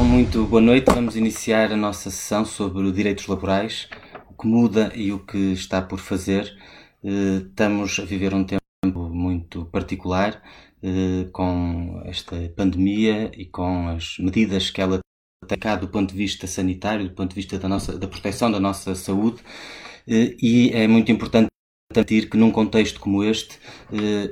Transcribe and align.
Então, 0.00 0.08
muito 0.08 0.46
boa 0.46 0.62
noite. 0.62 0.86
Vamos 0.86 1.14
iniciar 1.14 1.70
a 1.70 1.76
nossa 1.76 2.10
sessão 2.10 2.42
sobre 2.42 2.90
direitos 2.90 3.26
laborais, 3.26 3.86
o 4.30 4.34
que 4.34 4.46
muda 4.48 4.90
e 4.96 5.12
o 5.12 5.18
que 5.18 5.52
está 5.52 5.82
por 5.82 5.98
fazer. 5.98 6.56
Eh, 7.04 7.42
estamos 7.46 8.00
a 8.00 8.04
viver 8.06 8.32
um 8.32 8.42
tempo 8.42 9.10
muito 9.10 9.66
particular 9.66 10.42
eh, 10.82 11.28
com 11.30 12.00
esta 12.06 12.34
pandemia 12.56 13.30
e 13.36 13.44
com 13.44 13.88
as 13.88 14.16
medidas 14.18 14.70
que 14.70 14.80
ela 14.80 15.00
tem 15.46 15.78
do 15.78 15.88
ponto 15.88 16.12
de 16.12 16.16
vista 16.16 16.46
sanitário, 16.46 17.06
do 17.06 17.14
ponto 17.14 17.30
de 17.30 17.36
vista 17.36 17.58
da, 17.58 17.68
nossa, 17.68 17.98
da 17.98 18.08
proteção 18.08 18.50
da 18.50 18.58
nossa 18.58 18.94
saúde. 18.94 19.42
Eh, 20.08 20.34
e 20.40 20.70
é 20.72 20.88
muito 20.88 21.12
importante 21.12 21.48
garantir 21.92 22.30
que 22.30 22.38
num 22.38 22.50
contexto 22.50 23.00
como 23.00 23.22
este 23.22 23.58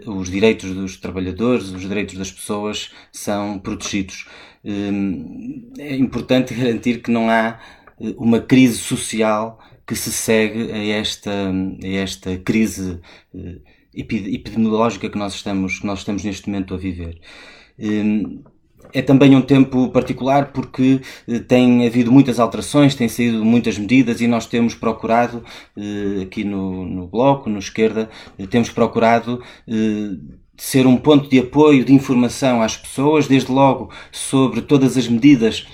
os 0.07 0.31
direitos 0.31 0.73
dos 0.75 0.97
trabalhadores, 0.97 1.71
os 1.71 1.83
direitos 1.83 2.17
das 2.17 2.31
pessoas 2.33 2.91
são 3.13 3.59
protegidos. 3.59 4.27
Hum, 4.65 5.73
é 5.79 5.97
importante 5.97 6.55
garantir 6.55 7.01
que 7.03 7.11
não 7.11 7.31
há 7.31 7.61
eh, 8.01 8.15
uma 8.17 8.41
crise 8.41 8.79
social 8.79 9.59
que 9.87 9.95
se 9.95 10.13
segue 10.13 10.71
a 10.73 10.79
esta, 10.99 11.31
a 11.31 11.87
esta 11.89 12.37
crise 12.39 13.01
eh, 13.35 13.59
epidemiológica 13.95 15.09
que 15.09 15.19
nós 15.19 15.35
estamos, 15.35 15.79
que 15.79 15.87
nós 15.87 16.01
estamos 16.01 16.25
neste 16.25 16.49
momento 16.49 16.75
a 16.75 16.77
viver. 16.77 17.21
Hum, 17.79 18.43
é 18.93 19.03
também 19.03 19.37
um 19.37 19.43
tempo 19.43 19.91
particular 19.91 20.53
porque 20.53 21.01
eh, 21.29 21.39
tem 21.41 21.87
havido 21.87 22.11
muitas 22.13 22.41
alterações, 22.41 22.95
têm 22.95 23.09
saído 23.09 23.45
muitas 23.45 23.79
medidas 23.79 24.21
e 24.21 24.27
nós 24.27 24.47
temos 24.47 24.75
procurado, 24.75 25.45
aqui 26.23 26.45
no, 26.45 26.85
no 26.85 27.07
Bloco, 27.07 27.51
no 27.51 27.59
Esquerda, 27.59 28.09
temos 28.51 28.71
procurado 28.71 29.43
ser 30.59 30.87
um 30.87 30.97
ponto 30.97 31.31
de 31.31 31.39
apoio, 31.39 31.85
de 31.85 31.95
informação 31.95 32.61
às 32.61 32.77
pessoas, 32.77 33.29
desde 33.29 33.51
logo 33.51 33.91
sobre 34.11 34.61
todas 34.61 34.97
as 34.97 35.09
medidas 35.09 35.67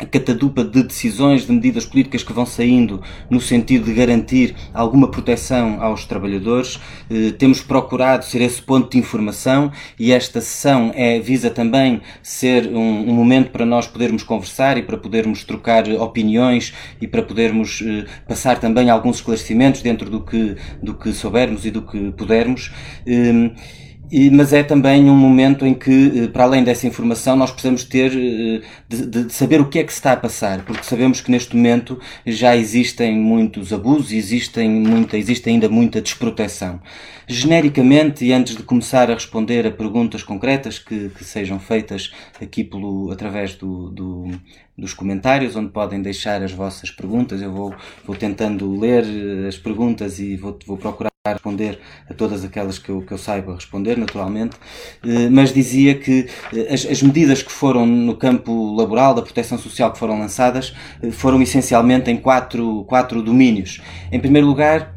a 0.00 0.06
catadupa 0.06 0.64
de 0.64 0.82
decisões, 0.82 1.46
de 1.46 1.52
medidas 1.52 1.84
políticas 1.84 2.22
que 2.22 2.32
vão 2.32 2.46
saindo 2.46 3.02
no 3.28 3.38
sentido 3.38 3.84
de 3.84 3.92
garantir 3.92 4.56
alguma 4.72 5.10
proteção 5.10 5.82
aos 5.82 6.06
trabalhadores. 6.06 6.80
Eh, 7.10 7.32
temos 7.32 7.60
procurado 7.60 8.24
ser 8.24 8.40
esse 8.40 8.62
ponto 8.62 8.90
de 8.90 8.98
informação 8.98 9.70
e 9.98 10.10
esta 10.10 10.40
sessão 10.40 10.90
é, 10.94 11.20
visa 11.20 11.50
também 11.50 12.00
ser 12.22 12.66
um, 12.68 13.10
um, 13.10 13.14
momento 13.14 13.50
para 13.50 13.66
nós 13.66 13.86
podermos 13.86 14.22
conversar 14.22 14.78
e 14.78 14.82
para 14.82 14.96
podermos 14.96 15.44
trocar 15.44 15.86
opiniões 15.90 16.72
e 16.98 17.06
para 17.06 17.22
podermos 17.22 17.82
eh, 17.86 18.06
passar 18.26 18.58
também 18.58 18.88
alguns 18.88 19.16
esclarecimentos 19.16 19.82
dentro 19.82 20.08
do 20.08 20.22
que, 20.22 20.56
do 20.82 20.94
que 20.94 21.12
soubermos 21.12 21.66
e 21.66 21.70
do 21.70 21.82
que 21.82 22.10
pudermos. 22.12 22.72
Eh, 23.06 23.50
e, 24.10 24.30
mas 24.30 24.52
é 24.52 24.62
também 24.62 25.08
um 25.08 25.16
momento 25.16 25.64
em 25.64 25.74
que, 25.74 26.24
eh, 26.24 26.28
para 26.28 26.44
além 26.44 26.64
dessa 26.64 26.86
informação, 26.86 27.36
nós 27.36 27.50
precisamos 27.50 27.84
ter 27.84 28.12
eh, 28.12 28.60
de, 28.88 29.06
de, 29.06 29.32
saber 29.32 29.60
o 29.60 29.68
que 29.68 29.78
é 29.78 29.84
que 29.84 29.92
se 29.92 29.98
está 29.98 30.12
a 30.12 30.16
passar, 30.16 30.64
porque 30.64 30.82
sabemos 30.82 31.20
que 31.20 31.30
neste 31.30 31.54
momento 31.54 32.00
já 32.26 32.56
existem 32.56 33.16
muitos 33.16 33.72
abusos 33.72 34.12
existem 34.12 34.68
muita, 34.68 35.16
existe 35.16 35.48
ainda 35.48 35.68
muita 35.68 36.00
desproteção. 36.00 36.80
Genericamente, 37.28 38.24
e 38.24 38.32
antes 38.32 38.56
de 38.56 38.62
começar 38.64 39.10
a 39.10 39.14
responder 39.14 39.66
a 39.66 39.70
perguntas 39.70 40.22
concretas 40.22 40.78
que, 40.78 41.10
que 41.10 41.24
sejam 41.24 41.60
feitas 41.60 42.10
aqui 42.42 42.64
pelo, 42.64 43.12
através 43.12 43.54
do, 43.54 43.90
do, 43.90 44.30
dos 44.76 44.92
comentários, 44.94 45.54
onde 45.54 45.70
podem 45.70 46.02
deixar 46.02 46.42
as 46.42 46.52
vossas 46.52 46.90
perguntas, 46.90 47.40
eu 47.40 47.52
vou, 47.52 47.74
vou 48.04 48.16
tentando 48.16 48.78
ler 48.78 49.04
eh, 49.04 49.48
as 49.48 49.56
perguntas 49.56 50.18
e 50.18 50.36
vou, 50.36 50.58
vou 50.66 50.76
procurar 50.76 51.09
responder 51.28 51.78
a 52.08 52.14
todas 52.14 52.42
aquelas 52.42 52.78
que 52.78 52.88
eu, 52.88 53.02
que 53.02 53.12
eu 53.12 53.18
saiba 53.18 53.54
responder, 53.54 53.98
naturalmente, 53.98 54.56
eh, 55.04 55.28
mas 55.28 55.52
dizia 55.52 55.94
que 55.94 56.26
eh, 56.50 56.72
as, 56.72 56.86
as, 56.86 57.02
medidas 57.02 57.42
que 57.42 57.52
foram 57.52 57.84
no 57.84 58.16
campo 58.16 58.74
laboral, 58.74 59.12
da 59.12 59.20
proteção 59.20 59.58
social 59.58 59.92
que 59.92 59.98
foram 59.98 60.18
lançadas, 60.18 60.74
eh, 61.02 61.10
foram 61.10 61.42
essencialmente 61.42 62.10
em 62.10 62.16
quatro, 62.16 62.84
quatro 62.84 63.22
domínios. 63.22 63.82
Em 64.10 64.18
primeiro 64.18 64.46
lugar, 64.46 64.94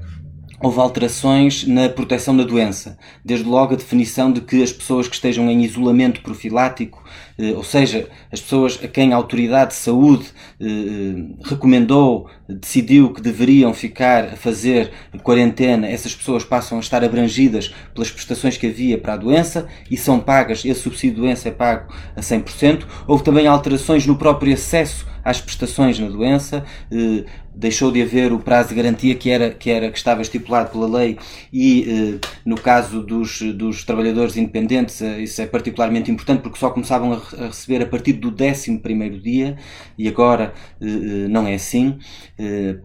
houve 0.63 0.79
alterações 0.79 1.67
na 1.67 1.89
proteção 1.89 2.35
da 2.35 2.43
doença. 2.43 2.97
Desde 3.23 3.45
logo 3.45 3.73
a 3.73 3.77
definição 3.77 4.31
de 4.31 4.39
que 4.39 4.63
as 4.63 4.71
pessoas 4.71 5.09
que 5.09 5.15
estejam 5.15 5.51
em 5.51 5.61
isolamento 5.61 6.21
profilático, 6.21 7.03
eh, 7.37 7.51
ou 7.51 7.65
seja, 7.65 8.07
as 8.31 8.39
pessoas 8.39 8.79
a 8.81 8.87
quem 8.87 9.11
a 9.11 9.17
autoridade 9.17 9.71
de 9.71 9.75
saúde 9.75 10.27
eh, 10.61 10.65
eh, 10.65 11.23
recomendou, 11.43 12.29
decidiu 12.47 13.13
que 13.13 13.21
deveriam 13.21 13.73
ficar 13.73 14.23
a 14.23 14.35
fazer 14.37 14.91
quarentena, 15.21 15.85
essas 15.85 16.15
pessoas 16.15 16.45
passam 16.45 16.77
a 16.77 16.81
estar 16.81 17.03
abrangidas 17.03 17.73
pelas 17.93 18.09
prestações 18.09 18.55
que 18.55 18.67
havia 18.67 18.97
para 18.97 19.13
a 19.13 19.17
doença 19.17 19.67
e 19.91 19.97
são 19.97 20.17
pagas, 20.17 20.63
esse 20.63 20.79
subsídio 20.79 21.15
de 21.15 21.21
doença 21.23 21.49
é 21.49 21.51
pago 21.51 21.93
a 22.15 22.21
100%. 22.21 22.85
Houve 23.05 23.23
também 23.23 23.47
alterações 23.47 24.07
no 24.07 24.15
próprio 24.15 24.53
acesso 24.53 25.05
às 25.23 25.39
prestações 25.39 25.97
na 25.99 26.09
doença, 26.09 26.65
eh, 26.91 27.23
deixou 27.55 27.91
de 27.91 28.01
haver 28.01 28.33
o 28.33 28.39
prazo 28.39 28.69
de 28.69 28.75
garantia 28.75 29.15
que 29.15 29.29
era 29.29 29.51
que 29.51 29.69
era 29.69 29.91
que 29.91 29.97
estava 29.97 30.21
estipulado 30.21 30.71
pela 30.71 30.87
lei 30.87 31.17
e 31.51 32.19
eh, 32.21 32.27
no 32.45 32.55
caso 32.55 33.01
dos, 33.01 33.41
dos 33.41 33.83
trabalhadores 33.83 34.35
independentes 34.35 35.01
eh, 35.01 35.21
isso 35.21 35.41
é 35.41 35.45
particularmente 35.45 36.09
importante 36.09 36.41
porque 36.41 36.57
só 36.57 36.69
começavam 36.69 37.13
a, 37.13 37.45
receber 37.47 37.83
a 37.83 37.85
partir 37.85 38.13
do 38.13 38.33
11 38.33 38.79
primeiro 38.79 39.19
dia 39.19 39.57
e 39.97 40.07
agora 40.07 40.53
não 40.79 41.47
é 41.47 41.53
assim. 41.53 41.97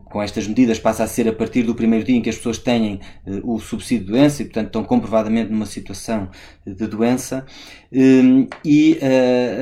Com 0.05 0.23
estas 0.23 0.47
medidas 0.47 0.79
passa 0.79 1.05
a 1.05 1.07
ser 1.07 1.29
a 1.29 1.33
partir 1.33 1.63
do 1.63 1.75
primeiro 1.75 2.05
dia 2.05 2.17
em 2.17 2.21
que 2.21 2.29
as 2.29 2.37
pessoas 2.37 2.59
têm 2.59 3.01
o 3.43 3.59
subsídio 3.59 4.07
de 4.07 4.13
doença 4.13 4.43
e 4.43 4.45
portanto 4.45 4.67
estão 4.67 4.85
comprovadamente 4.85 5.51
numa 5.51 5.67
situação 5.67 6.29
de 6.67 6.87
doença. 6.87 7.47
E 8.65 8.99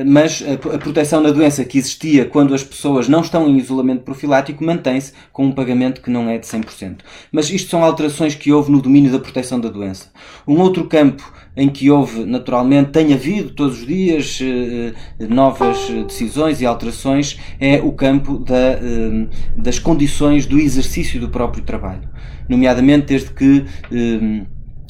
mas 0.05 0.43
a 0.43 0.77
proteção 0.77 1.21
na 1.21 1.31
doença 1.31 1.63
que 1.63 1.77
existia 1.77 2.25
quando 2.25 2.53
as 2.53 2.63
pessoas 2.63 3.07
não 3.07 3.21
estão 3.21 3.47
em 3.47 3.57
isolamento 3.57 4.03
profilático 4.03 4.63
com 5.31 5.45
um 5.45 5.51
pagamento 5.51 6.01
que 6.01 6.09
não 6.09 6.29
é 6.29 6.37
de 6.37 6.45
100%. 6.45 6.97
Mas 7.31 7.49
isto 7.49 7.69
são 7.69 7.83
alterações 7.83 8.35
que 8.35 8.51
houve 8.51 8.71
no 8.71 8.81
domínio 8.81 9.11
da 9.11 9.19
proteção 9.19 9.59
da 9.59 9.69
doença. 9.69 10.11
Um 10.47 10.59
outro 10.59 10.85
campo 10.85 11.31
em 11.55 11.69
que 11.69 11.89
houve, 11.89 12.23
naturalmente, 12.23 12.91
tem 12.91 13.13
havido 13.13 13.49
todos 13.49 13.79
os 13.79 13.87
dias 13.87 14.39
eh, 14.41 14.93
novas 15.27 15.89
decisões 16.07 16.61
e 16.61 16.65
alterações, 16.65 17.39
é 17.59 17.81
o 17.81 17.91
campo 17.91 18.37
da, 18.37 18.55
eh, 18.55 19.27
das 19.57 19.79
condições 19.79 20.45
do 20.45 20.59
exercício 20.59 21.19
do 21.19 21.29
próprio 21.29 21.63
trabalho. 21.63 22.07
Nomeadamente 22.47 23.07
desde 23.07 23.31
que 23.31 23.65
eh, 23.91 24.45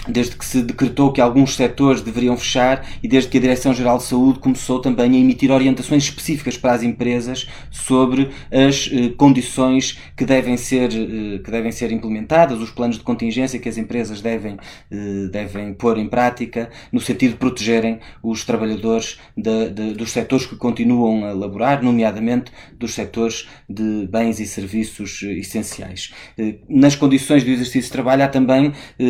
desde 0.08 0.36
que 0.36 0.46
se 0.46 0.62
decretou 0.62 1.12
que 1.12 1.22
alguns 1.22 1.56
setores 1.56 2.02
deveriam 2.02 2.38
fechar 2.38 2.86
e 3.02 3.08
desde 3.08 3.30
que 3.30 3.38
a 3.38 3.42
Direção-Geral 3.42 3.98
de 3.98 4.04
Saúde 4.04 4.40
começou 4.40 4.80
também 4.80 5.12
a 5.12 5.18
emitir 5.18 5.52
orientações 5.52 6.04
específicas 6.04 6.58
para 6.58 6.74
as 6.74 6.84
empresas 6.84 7.48
sobre 7.72 8.30
as 8.52 8.90
eh, 8.92 9.10
condições 9.18 9.98
que 10.16 10.26
devem 10.26 10.58
ser 10.58 10.92
eh, 10.92 11.40
que 11.40 11.52
devem 11.52 11.72
ser 11.72 11.92
implementadas, 11.92 12.60
os 12.60 12.72
planos 12.72 12.98
de 12.98 13.04
contingência 13.04 13.60
que 13.60 13.70
as 13.70 13.78
empresas 13.78 14.22
devem 14.22 14.58
eh, 14.92 15.28
devem 15.32 15.74
pôr 15.74 15.98
em 15.98 16.08
prática 16.08 16.70
no 16.92 17.00
sentido 17.00 17.32
de 17.32 17.38
protegerem 17.38 18.00
os 18.24 18.44
trabalhadores 18.44 19.20
de, 19.36 19.70
de, 19.70 19.94
dos 19.94 20.12
setores 20.12 20.46
que 20.46 20.56
continuam 20.56 21.26
a 21.26 21.34
laborar, 21.34 21.84
nomeadamente 21.84 22.52
dos 22.78 22.94
setores 22.94 23.48
de 23.70 24.08
bens 24.08 24.40
e 24.40 24.46
serviços 24.46 25.22
eh, 25.24 25.34
essenciais. 25.34 26.14
Eh, 26.38 26.56
nas 26.70 26.96
condições 26.96 27.44
do 27.44 27.50
exercício 27.50 27.84
de 27.84 27.92
trabalho 27.92 28.24
há 28.24 28.28
também 28.28 28.74
eh, 29.00 29.04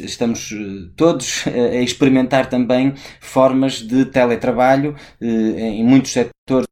estamos 0.00 0.39
estamos 0.40 0.52
eh, 0.52 0.90
todos 0.96 1.44
a 1.46 1.82
experimentar 1.82 2.48
também 2.48 2.94
formas 3.20 3.74
de 3.82 4.04
teletrabalho 4.06 4.94
eh, 5.20 5.26
em 5.26 5.84
muitos 5.84 6.12
setores 6.12 6.66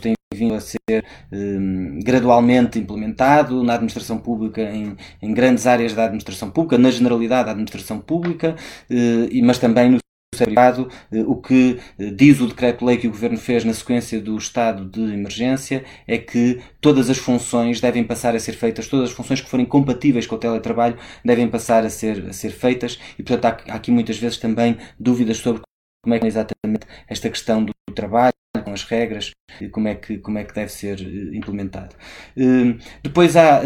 tem 0.00 0.14
vindo 0.32 0.54
a 0.54 0.60
ser 0.60 1.04
um, 1.32 1.98
gradualmente 2.02 2.78
implementado 2.78 3.62
na 3.64 3.74
administração 3.74 4.18
pública, 4.18 4.62
em, 4.62 4.96
em, 5.20 5.34
grandes 5.34 5.66
áreas 5.66 5.92
da 5.92 6.04
administração 6.04 6.48
pública, 6.48 6.78
na 6.78 6.90
generalidade 6.90 7.46
da 7.46 7.50
administração 7.50 7.98
pública, 7.98 8.54
uh, 8.88 9.44
mas 9.44 9.58
também 9.58 9.90
no 9.90 9.98
privado, 10.38 10.88
eh, 11.12 11.22
o 11.26 11.36
que 11.36 11.78
eh, 11.98 12.10
diz 12.10 12.40
o 12.40 12.46
decreto-lei 12.46 12.96
que 12.96 13.08
o 13.08 13.10
Governo 13.10 13.36
fez 13.36 13.64
na 13.64 13.74
sequência 13.74 14.20
do 14.20 14.36
estado 14.36 14.84
de 14.84 15.00
emergência 15.12 15.84
é 16.06 16.18
que 16.18 16.60
todas 16.80 17.10
as 17.10 17.18
funções 17.18 17.80
devem 17.80 18.04
passar 18.04 18.34
a 18.34 18.40
ser 18.40 18.52
feitas, 18.52 18.86
todas 18.86 19.10
as 19.10 19.16
funções 19.16 19.40
que 19.40 19.48
forem 19.48 19.66
compatíveis 19.66 20.26
com 20.26 20.36
o 20.36 20.38
teletrabalho 20.38 20.96
devem 21.24 21.48
passar 21.48 21.84
a 21.84 21.90
ser, 21.90 22.28
a 22.28 22.32
ser 22.32 22.50
feitas 22.50 22.98
e, 23.18 23.22
portanto, 23.22 23.44
há, 23.68 23.74
aqui 23.74 23.90
muitas 23.90 24.18
vezes 24.18 24.38
também 24.38 24.76
dúvidas 24.98 25.38
sobre 25.38 25.62
como 26.02 26.14
é 26.14 26.18
que 26.18 26.24
é 26.24 26.28
exatamente 26.28 26.86
esta 27.08 27.28
questão 27.28 27.64
do 27.64 27.72
trabalho, 27.94 28.32
com 28.64 28.72
as 28.72 28.84
regras, 28.84 29.30
como 29.72 29.88
é 29.88 29.94
que, 29.94 30.18
como 30.18 30.38
é 30.38 30.44
que 30.44 30.54
deve 30.54 30.70
ser 30.70 31.00
eh, 31.00 31.36
implementado. 31.36 31.94
Depois 33.02 33.36
há 33.36 33.60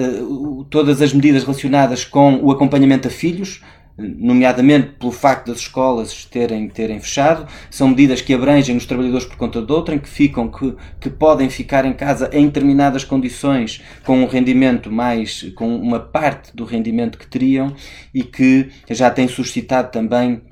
todas 0.71 1.01
as 1.01 1.13
medidas 1.13 1.45
relacionadas 1.45 2.05
com 2.05 2.37
o 2.43 2.51
acompanhamento 2.51 3.09
a 3.09 3.11
filhos, 3.11 3.63
nomeadamente 3.97 4.93
pelo 4.99 5.13
facto 5.13 5.49
das 5.49 5.59
escolas 5.59 6.25
terem, 6.25 6.69
terem 6.69 7.01
fechado, 7.01 7.47
são 7.71 7.89
medidas 7.89 8.21
que 8.21 8.35
abrangem 8.35 8.77
os 8.77 8.87
trabalhadores 8.87 9.27
por 9.27 9.37
conta 9.37 9.63
de 9.63 9.73
outrem, 9.73 9.99
que 9.99 10.09
ficam, 10.09 10.51
que, 10.51 10.75
que 11.01 11.09
podem 11.09 11.49
ficar 11.49 11.85
em 11.85 11.93
casa 11.93 12.29
em 12.33 12.47
determinadas 12.47 13.05
condições 13.05 13.83
com 14.05 14.23
um 14.23 14.27
rendimento 14.27 14.91
mais, 14.91 15.43
com 15.55 15.77
uma 15.77 16.01
parte 16.01 16.55
do 16.55 16.65
rendimento 16.65 17.19
que 17.19 17.27
teriam 17.27 17.75
e 18.13 18.25
que 18.25 18.71
já 18.91 19.11
têm 19.11 19.29
suscitado 19.29 19.91
também 19.91 20.43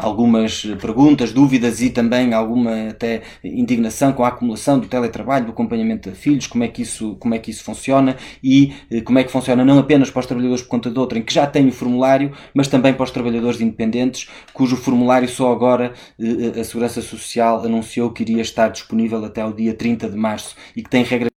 algumas 0.00 0.64
perguntas, 0.80 1.32
dúvidas 1.32 1.80
e 1.80 1.90
também 1.90 2.32
alguma 2.34 2.90
até 2.90 3.22
indignação 3.42 4.12
com 4.12 4.24
a 4.24 4.28
acumulação 4.28 4.78
do 4.78 4.86
teletrabalho, 4.86 5.46
do 5.46 5.52
acompanhamento 5.52 6.10
de 6.10 6.16
filhos, 6.16 6.46
como 6.46 6.64
é 6.64 6.68
que 6.68 6.82
isso, 6.82 7.16
como 7.16 7.34
é 7.34 7.38
que 7.38 7.50
isso 7.50 7.64
funciona 7.64 8.16
e 8.42 8.72
eh, 8.90 9.00
como 9.00 9.18
é 9.18 9.24
que 9.24 9.30
funciona 9.30 9.64
não 9.64 9.78
apenas 9.78 10.10
para 10.10 10.20
os 10.20 10.26
trabalhadores 10.26 10.62
por 10.62 10.68
conta 10.68 10.90
de 10.90 10.98
outrem 10.98 11.22
que 11.22 11.32
já 11.32 11.46
têm 11.46 11.68
o 11.68 11.72
formulário, 11.72 12.32
mas 12.54 12.68
também 12.68 12.92
para 12.92 13.04
os 13.04 13.10
trabalhadores 13.10 13.60
independentes, 13.60 14.28
cujo 14.52 14.76
formulário 14.76 15.28
só 15.28 15.52
agora 15.52 15.92
eh, 16.18 16.60
a 16.60 16.64
Segurança 16.64 17.00
Social 17.02 17.64
anunciou 17.64 18.10
que 18.10 18.22
iria 18.22 18.42
estar 18.42 18.68
disponível 18.68 19.24
até 19.24 19.44
o 19.44 19.52
dia 19.52 19.74
30 19.74 20.08
de 20.08 20.16
março 20.16 20.56
e 20.76 20.82
que 20.82 20.90
tem 20.90 21.04
regras 21.04 21.30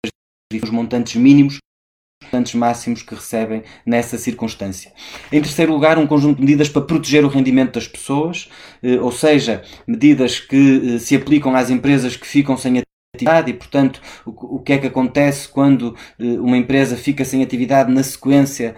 os 0.54 0.70
montantes 0.70 1.16
mínimos 1.16 1.60
montantes 2.32 2.56
máximos 2.56 3.04
que 3.04 3.14
recebem 3.14 3.64
nessa 3.86 4.18
circunstância. 4.18 4.92
Em 5.32 5.42
terceiro 5.42 5.74
lugar, 5.74 6.00
um 6.00 6.08
conjunto 6.08 6.38
de 6.38 6.42
medidas 6.42 6.70
para 6.70 6.82
proteger 6.82 7.26
o 7.26 7.28
rendimento 7.28 7.74
das 7.74 7.88
pessoas, 7.88 8.50
eh, 8.82 9.00
ou 9.00 9.12
seja, 9.12 9.64
medidas 9.86 10.40
que 10.40 10.96
eh, 10.96 11.00
se 11.00 11.16
aplicam 11.16 11.56
às 11.56 11.70
empresas 11.70 12.16
que 12.16 12.26
ficam 12.26 12.56
sem 12.56 12.82
atividade 13.14 13.52
e, 13.52 13.54
portanto, 13.54 14.02
o 14.26 14.60
que 14.60 14.74
é 14.74 14.78
que 14.78 14.88
acontece 14.88 15.48
quando 15.48 15.96
eh, 16.18 16.40
uma 16.40 16.58
empresa 16.58 16.96
fica 16.96 17.26
sem 17.26 17.44
atividade 17.44 17.92
na 17.92 18.02
sequência 18.04 18.76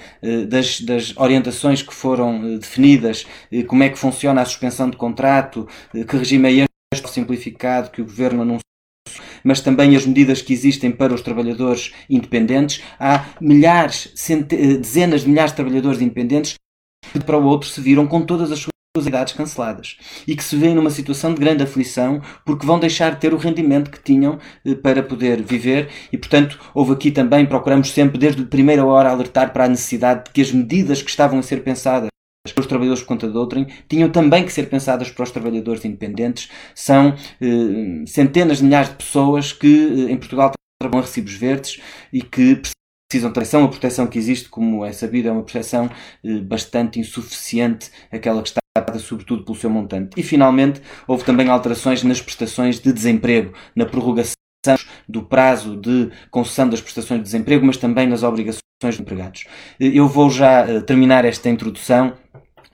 das, 0.50 0.82
das 0.82 1.16
orientações 1.18 1.82
que 1.82 1.94
foram 1.94 2.58
definidas, 2.58 3.28
como 3.68 3.84
é 3.84 3.90
que 3.90 4.00
funciona 4.00 4.42
a 4.42 4.46
suspensão 4.46 4.90
de 4.90 4.98
contrato, 4.98 5.68
que 5.92 6.18
regime 6.18 6.62
é 6.62 6.66
este 6.94 7.10
simplificado 7.10 7.92
que 7.92 8.02
o 8.02 8.06
Governo 8.06 8.42
anunciou 8.42 8.73
mas 9.44 9.62
também 9.62 9.96
as 9.96 10.06
medidas 10.06 10.42
que 10.42 10.54
existem 10.54 10.92
para 10.92 11.14
os 11.14 11.22
trabalhadores 11.22 11.92
independentes. 12.10 12.82
Há 13.00 13.26
milhares, 13.42 14.14
dezenas 14.48 15.22
de 15.22 15.30
milhares 15.30 15.52
de 15.52 15.58
trabalhadores 15.58 16.02
independentes 16.02 16.56
que 17.12 17.20
para 17.20 17.38
o 17.38 17.46
outro 17.46 17.70
se 17.70 17.82
viram 17.82 18.08
com 18.08 18.22
todas 18.22 18.52
as 18.52 18.60
suas 18.60 18.74
idades 19.08 19.34
canceladas 19.34 19.98
e 20.28 20.36
que 20.36 20.44
se 20.44 20.56
veem 20.56 20.76
numa 20.76 20.90
situação 20.90 21.34
de 21.34 21.40
grande 21.40 21.64
aflição 21.64 22.22
porque 22.46 22.66
vão 22.66 22.80
deixar 22.80 23.12
de 23.12 23.22
ter 23.22 23.34
o 23.34 23.38
rendimento 23.38 23.90
que 23.90 24.02
tinham 24.02 24.40
eh, 24.66 24.76
para 24.76 25.02
poder 25.02 25.42
viver 25.42 25.90
e, 26.12 26.18
portanto, 26.18 26.60
houve 26.74 26.94
aqui 26.94 27.12
também, 27.12 27.46
procuramos 27.46 27.92
sempre 27.92 28.20
desde 28.20 28.44
a 28.44 28.46
primeira 28.46 28.86
hora 28.86 29.10
alertar 29.10 29.52
para 29.52 29.66
a 29.66 29.70
necessidade 29.70 30.26
de 30.26 30.32
que 30.32 30.42
as 30.42 30.52
medidas 30.52 31.02
que 31.02 31.10
estavam 31.10 31.40
a 31.40 31.44
ser 31.44 31.64
pensadas 31.64 32.10
para 32.52 32.60
os 32.60 32.68
trabalhadores 32.68 33.02
por 33.04 33.08
conta 33.08 33.30
de 33.30 33.38
outrem 33.38 33.68
tinham 33.88 34.10
também 34.10 34.46
que 34.46 34.52
ser 34.52 34.70
pensadas 34.70 35.10
para 35.10 35.24
os 35.24 35.32
trabalhadores 35.32 35.86
independentes. 35.86 36.50
São 36.76 37.16
eh, 37.40 38.06
centenas 38.06 38.58
de 38.58 38.66
milhares 38.66 38.90
de 38.90 38.96
pessoas 38.96 39.54
que 39.54 40.08
eh, 40.08 40.12
em 40.12 40.18
Portugal 40.18 40.52
trabalham 40.82 41.02
a 41.02 41.06
recibos 41.06 41.36
verdes 41.36 41.80
e 42.12 42.22
que 42.22 42.62
precisam 43.10 43.30
de 43.30 43.34
proteção. 43.34 43.64
A 43.64 43.70
proteção 43.70 44.08
que 44.08 44.20
existe, 44.20 44.50
como 44.50 44.84
é 44.84 44.92
sabido, 44.92 45.30
é 45.30 45.32
uma 45.32 45.44
proteção 45.44 45.90
eh, 46.22 46.40
bastante 46.42 47.00
insuficiente, 47.00 47.90
aquela 48.12 48.42
que 48.42 48.50
está 48.50 48.60
dada 48.78 49.00
sobretudo 49.00 49.46
pelo 49.46 49.58
seu 49.58 49.70
montante. 49.70 50.20
E 50.20 50.24
finalmente 50.24 50.82
houve 51.08 51.24
também 51.24 51.48
alterações 51.48 52.04
nas 52.04 52.22
prestações 52.22 52.78
de 52.78 52.92
desemprego, 52.92 53.54
na 53.74 53.86
prorrogação 53.86 54.34
do 55.08 55.24
prazo 55.24 55.78
de 55.78 56.10
concessão 56.30 56.68
das 56.68 56.82
prestações 56.82 57.20
de 57.20 57.24
desemprego, 57.24 57.66
mas 57.66 57.78
também 57.78 58.06
nas 58.06 58.24
obrigações 58.24 58.62
de 58.82 59.02
empregados. 59.02 59.46
Eh, 59.80 59.92
eu 59.94 60.10
vou 60.10 60.30
já 60.30 60.68
eh, 60.68 60.82
terminar 60.82 61.24
esta 61.24 61.48
introdução 61.48 62.14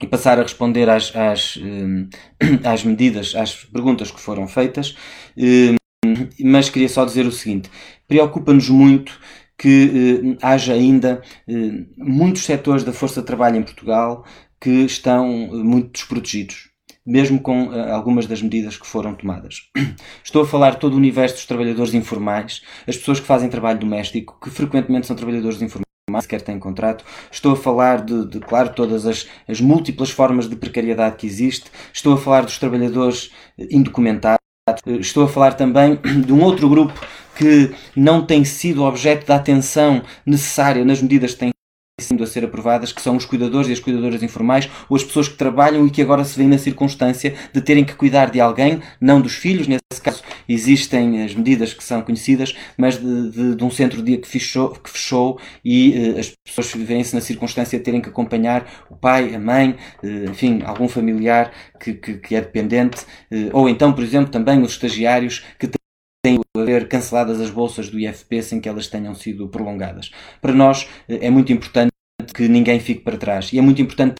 e 0.01 0.07
passar 0.07 0.39
a 0.39 0.43
responder 0.43 0.89
às, 0.89 1.15
às, 1.15 1.57
eh, 1.61 2.59
às 2.67 2.83
medidas, 2.83 3.35
às 3.35 3.55
perguntas 3.65 4.11
que 4.11 4.19
foram 4.19 4.47
feitas, 4.47 4.95
mas 6.41 6.69
queria 6.69 6.89
só 6.89 7.05
dizer 7.05 7.25
o 7.25 7.31
seguinte: 7.31 7.69
preocupa-nos 8.07 8.69
muito 8.69 9.19
que 9.57 10.37
haja 10.41 10.73
ainda 10.73 11.21
muitos 11.97 12.43
setores 12.43 12.83
da 12.83 12.93
força 12.93 13.19
de 13.19 13.27
trabalho 13.27 13.57
em 13.57 13.63
Portugal 13.63 14.25
que 14.59 14.69
estão 14.85 15.27
muito 15.27 15.91
desprotegidos 15.91 16.69
mesmo 17.09 17.41
com 17.41 17.71
algumas 17.91 18.27
das 18.27 18.41
medidas 18.41 18.77
que 18.77 18.85
foram 18.85 19.15
tomadas. 19.15 19.69
Estou 20.23 20.43
a 20.43 20.47
falar 20.47 20.75
todo 20.75 20.93
o 20.93 20.97
universo 20.97 21.35
dos 21.37 21.45
trabalhadores 21.45 21.95
informais, 21.95 22.61
as 22.87 22.97
pessoas 22.97 23.19
que 23.19 23.25
fazem 23.25 23.49
trabalho 23.49 23.79
doméstico, 23.79 24.37
que 24.39 24.51
frequentemente 24.51 25.07
são 25.07 25.15
trabalhadores 25.15 25.59
informais 25.59 25.88
sequer 26.21 26.41
têm 26.41 26.59
contrato. 26.59 27.03
Estou 27.31 27.53
a 27.53 27.55
falar 27.55 28.03
de, 28.03 28.25
de 28.25 28.39
claro, 28.39 28.69
todas 28.73 29.05
as, 29.05 29.27
as, 29.47 29.61
múltiplas 29.61 30.09
formas 30.09 30.49
de 30.49 30.55
precariedade 30.55 31.15
que 31.15 31.27
existe. 31.27 31.71
Estou 31.93 32.13
a 32.13 32.17
falar 32.17 32.41
dos 32.41 32.57
trabalhadores 32.57 33.31
indocumentados. 33.57 34.39
Estou 34.85 35.23
a 35.23 35.27
falar 35.27 35.53
também 35.53 35.99
de 36.25 36.33
um 36.33 36.41
outro 36.41 36.69
grupo 36.69 36.93
que 37.35 37.73
não 37.95 38.25
tem 38.25 38.43
sido 38.43 38.83
objeto 38.83 39.25
da 39.25 39.35
atenção 39.35 40.01
necessária 40.25 40.83
nas 40.83 41.01
medidas 41.01 41.33
que 41.33 41.39
têm 41.39 41.51
sido 42.09 42.23
a 42.23 42.27
ser 42.27 42.43
aprovadas, 42.43 42.91
que 42.91 43.01
são 43.01 43.15
os 43.15 43.25
cuidadores 43.25 43.69
e 43.69 43.73
as 43.73 43.79
cuidadoras 43.79 44.23
informais, 44.23 44.69
ou 44.89 44.97
as 44.97 45.03
pessoas 45.03 45.27
que 45.27 45.35
trabalham 45.35 45.85
e 45.85 45.91
que 45.91 46.01
agora 46.01 46.23
se 46.23 46.35
veem 46.35 46.49
na 46.49 46.57
circunstância 46.57 47.35
de 47.53 47.61
terem 47.61 47.85
que 47.85 47.93
cuidar 47.93 48.31
de 48.31 48.41
alguém, 48.41 48.81
não 48.99 49.21
dos 49.21 49.35
filhos, 49.35 49.67
nesse 49.67 50.01
caso 50.01 50.23
existem 50.47 51.23
as 51.23 51.35
medidas 51.35 51.73
que 51.73 51.83
são 51.83 52.01
conhecidas, 52.01 52.55
mas 52.75 52.97
de, 52.97 53.29
de, 53.29 53.55
de 53.55 53.63
um 53.63 53.69
centro 53.69 54.01
dia 54.01 54.17
que 54.17 54.27
fechou, 54.27 54.71
que 54.71 54.89
fechou 54.89 55.39
e 55.63 56.13
uh, 56.15 56.19
as 56.19 56.33
pessoas 56.43 56.73
vêem-se 56.83 57.13
na 57.13 57.21
circunstância 57.21 57.77
de 57.77 57.85
terem 57.85 58.01
que 58.01 58.09
acompanhar 58.09 58.87
o 58.89 58.95
pai, 58.95 59.35
a 59.35 59.39
mãe, 59.39 59.75
uh, 60.03 60.31
enfim, 60.31 60.61
algum 60.65 60.87
familiar 60.87 61.51
que, 61.79 61.93
que, 61.93 62.17
que 62.17 62.35
é 62.35 62.41
dependente, 62.41 63.03
uh, 63.31 63.49
ou 63.53 63.69
então, 63.69 63.93
por 63.93 64.03
exemplo, 64.03 64.31
também 64.31 64.61
os 64.63 64.71
estagiários 64.71 65.45
que 65.59 65.69
têm 66.23 66.39
a 66.57 66.63
ver 66.63 66.87
canceladas 66.87 67.39
as 67.39 67.51
bolsas 67.51 67.89
do 67.89 67.99
IFP 67.99 68.41
sem 68.41 68.59
que 68.59 68.67
elas 68.67 68.87
tenham 68.87 69.13
sido 69.13 69.47
prolongadas. 69.47 70.11
Para 70.41 70.53
nós 70.53 70.89
é 71.07 71.29
muito 71.29 71.53
importante 71.53 71.91
que 72.39 72.47
ninguém 72.47 72.79
fique 72.79 73.01
para 73.01 73.17
trás. 73.17 73.51
E 73.51 73.59
é 73.59 73.61
muito 73.61 73.81
importante 73.81 74.15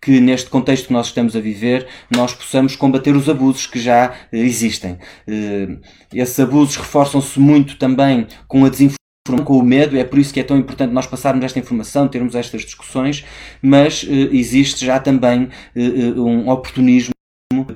que 0.00 0.18
neste 0.20 0.48
contexto 0.48 0.86
que 0.86 0.92
nós 0.92 1.08
estamos 1.08 1.36
a 1.36 1.40
viver 1.40 1.86
nós 2.10 2.32
possamos 2.34 2.74
combater 2.74 3.14
os 3.14 3.28
abusos 3.28 3.66
que 3.66 3.78
já 3.78 4.14
existem. 4.32 4.98
Eh, 5.28 5.76
esses 6.14 6.40
abusos 6.40 6.76
reforçam-se 6.76 7.38
muito 7.38 7.76
também 7.76 8.26
com 8.48 8.64
a 8.64 8.70
desinformação 8.70 8.96
com 9.44 9.58
o 9.58 9.62
medo, 9.62 9.96
é 9.96 10.02
por 10.02 10.18
isso 10.18 10.34
que 10.34 10.40
é 10.40 10.42
tão 10.42 10.56
importante 10.56 10.92
nós 10.92 11.06
passarmos 11.06 11.44
esta 11.44 11.58
informação, 11.58 12.08
termos 12.08 12.34
estas 12.34 12.62
discussões, 12.62 13.24
mas 13.62 14.02
uh, 14.02 14.08
existe 14.32 14.84
já 14.84 14.98
também 14.98 15.48
um 16.16 16.48
oportunismo 16.50 17.12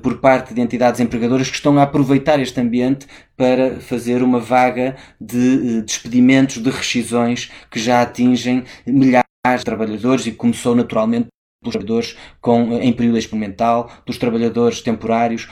por 0.01 0.19
parte 0.19 0.53
de 0.53 0.59
entidades 0.59 0.99
empregadoras 0.99 1.49
que 1.49 1.55
estão 1.55 1.79
a 1.79 1.83
aproveitar 1.83 2.37
este 2.41 2.59
ambiente 2.59 3.07
para 3.37 3.79
fazer 3.79 4.21
uma 4.21 4.41
vaga 4.41 4.97
de 5.21 5.81
despedimentos, 5.83 6.61
de 6.61 6.69
rescisões 6.69 7.49
que 7.71 7.79
já 7.79 8.01
atingem 8.01 8.65
milhares 8.85 9.26
de 9.55 9.65
trabalhadores 9.65 10.25
e 10.25 10.31
começou 10.31 10.75
naturalmente 10.75 11.27
dos 11.63 11.71
trabalhadores 11.71 12.17
com, 12.41 12.73
em 12.73 12.93
período 12.93 13.17
experimental, 13.17 13.91
dos 14.05 14.17
trabalhadores 14.17 14.81
temporários, 14.81 15.47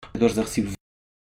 trabalhadores 0.00 0.38
a 0.38 0.42
recibo 0.42 0.72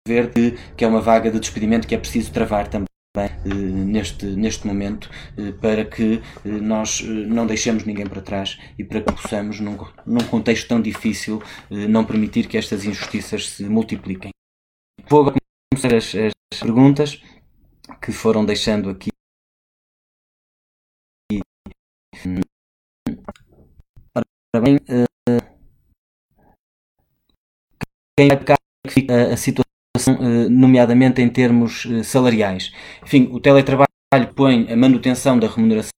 verde, 0.06 0.56
que 0.76 0.84
é 0.84 0.88
uma 0.88 1.00
vaga 1.00 1.30
de 1.30 1.40
despedimento 1.40 1.86
que 1.86 1.94
é 1.94 1.98
preciso 1.98 2.32
travar 2.32 2.68
também. 2.68 2.90
Eh, 3.16 3.52
neste, 3.52 4.24
neste 4.24 4.64
momento 4.68 5.10
eh, 5.36 5.50
para 5.60 5.84
que 5.84 6.22
eh, 6.44 6.48
nós 6.48 7.00
não 7.00 7.44
deixemos 7.44 7.84
ninguém 7.84 8.06
para 8.06 8.22
trás 8.22 8.56
e 8.78 8.84
para 8.84 9.00
que 9.00 9.12
possamos, 9.12 9.58
num, 9.58 9.76
num 10.06 10.24
contexto 10.28 10.68
tão 10.68 10.80
difícil, 10.80 11.42
não 11.68 12.04
permitir 12.04 12.46
que 12.46 12.56
estas 12.56 12.84
injustiças 12.84 13.48
se 13.48 13.64
multipliquem. 13.64 14.30
Vou 15.08 15.22
agora 15.22 15.36
começar 15.74 15.96
as, 15.96 16.14
as 16.54 16.60
perguntas 16.60 17.20
que 18.02 18.12
foram 18.12 18.44
deixando 18.44 18.90
aqui. 18.90 19.10
Ora 24.54 24.64
bem, 24.64 24.78
quem 28.18 28.28
vai 28.28 28.38
ficar 28.38 28.56
a 29.32 29.36
situação 29.36 29.70
eh, 30.20 30.48
nomeadamente 30.48 31.22
em 31.22 31.28
termos 31.28 31.86
eh, 31.86 32.02
salariais. 32.02 32.72
Enfim, 33.02 33.28
o 33.32 33.40
teletrabalho 33.40 33.88
põe 34.34 34.70
a 34.70 34.76
manutenção 34.76 35.38
da 35.38 35.48
remuneração 35.48 35.92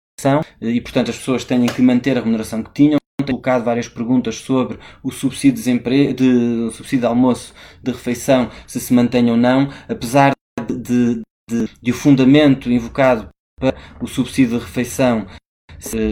eh, 0.61 0.69
e, 0.69 0.81
portanto, 0.81 1.11
as 1.11 1.19
pessoas 1.19 1.45
têm 1.45 1.67
que 1.67 1.83
manter 1.83 2.17
a 2.17 2.21
remuneração 2.21 2.63
que 2.63 2.73
tinham. 2.73 2.99
Tenho 3.19 3.39
colocado 3.39 3.65
várias 3.65 3.89
perguntas 3.89 4.37
sobre 4.37 4.79
o 5.03 5.11
subsídio 5.11 5.63
de, 5.63 6.71
subsídio 6.73 7.01
de 7.01 7.07
almoço, 7.07 7.55
de 7.83 7.93
refeição, 7.93 8.51
se 8.67 8.81
se 8.81 8.93
mantém 8.93 9.31
ou 9.31 9.37
não, 9.37 9.69
apesar 9.89 10.33
de, 10.67 10.77
de, 10.77 11.23
de 11.81 11.91
o 11.91 11.95
fundamento 11.95 12.71
invocado 12.71 13.29
para 13.59 13.75
o 14.01 14.07
subsídio 14.07 14.59
de 14.59 14.65
refeição 14.65 15.27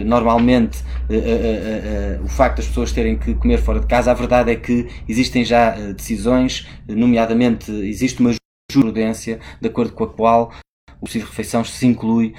normalmente 0.05 0.81
uh, 1.09 1.13
uh, 1.13 2.21
uh, 2.21 2.25
o 2.25 2.27
facto 2.27 2.57
das 2.57 2.67
pessoas 2.67 2.91
terem 2.91 3.17
que 3.17 3.33
comer 3.35 3.57
fora 3.57 3.79
de 3.79 3.87
casa, 3.87 4.11
a 4.11 4.13
verdade 4.13 4.51
é 4.51 4.55
que 4.55 4.87
existem 5.07 5.45
já 5.45 5.71
decisões, 5.93 6.67
nomeadamente 6.87 7.71
existe 7.71 8.19
uma 8.19 8.33
jurisprudência 8.71 9.39
de 9.59 9.67
acordo 9.67 9.93
com 9.93 10.03
a 10.03 10.13
qual 10.13 10.53
o 10.99 11.07
subsídio 11.07 11.27
de 11.27 11.31
refeição 11.31 11.63
se 11.63 11.85
inclui 11.87 12.35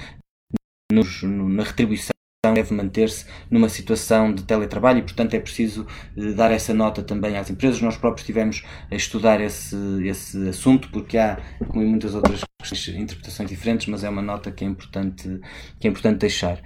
nos, 0.91 1.23
no, 1.23 1.49
na 1.49 1.63
retribuição 1.63 2.13
deve 2.51 2.73
manter-se 2.73 3.25
numa 3.49 3.69
situação 3.69 4.33
de 4.33 4.43
teletrabalho 4.43 4.99
e, 4.99 5.01
portanto, 5.01 5.33
é 5.33 5.39
preciso 5.39 5.87
dar 6.35 6.51
essa 6.51 6.73
nota 6.73 7.01
também 7.01 7.37
às 7.37 7.49
empresas. 7.49 7.79
Nós 7.79 7.95
próprios 7.95 8.23
estivemos 8.23 8.63
a 8.91 8.95
estudar 8.95 9.39
esse, 9.39 9.77
esse 10.05 10.49
assunto, 10.49 10.89
porque 10.89 11.17
há, 11.17 11.39
como 11.69 11.81
em 11.81 11.87
muitas 11.87 12.13
outras 12.13 12.41
interpretações 12.89 13.49
diferentes, 13.49 13.87
mas 13.87 14.03
é 14.03 14.09
uma 14.09 14.21
nota 14.21 14.51
que 14.51 14.65
é 14.65 14.67
importante, 14.67 15.39
que 15.79 15.87
é 15.87 15.89
importante 15.89 16.19
deixar. 16.19 16.61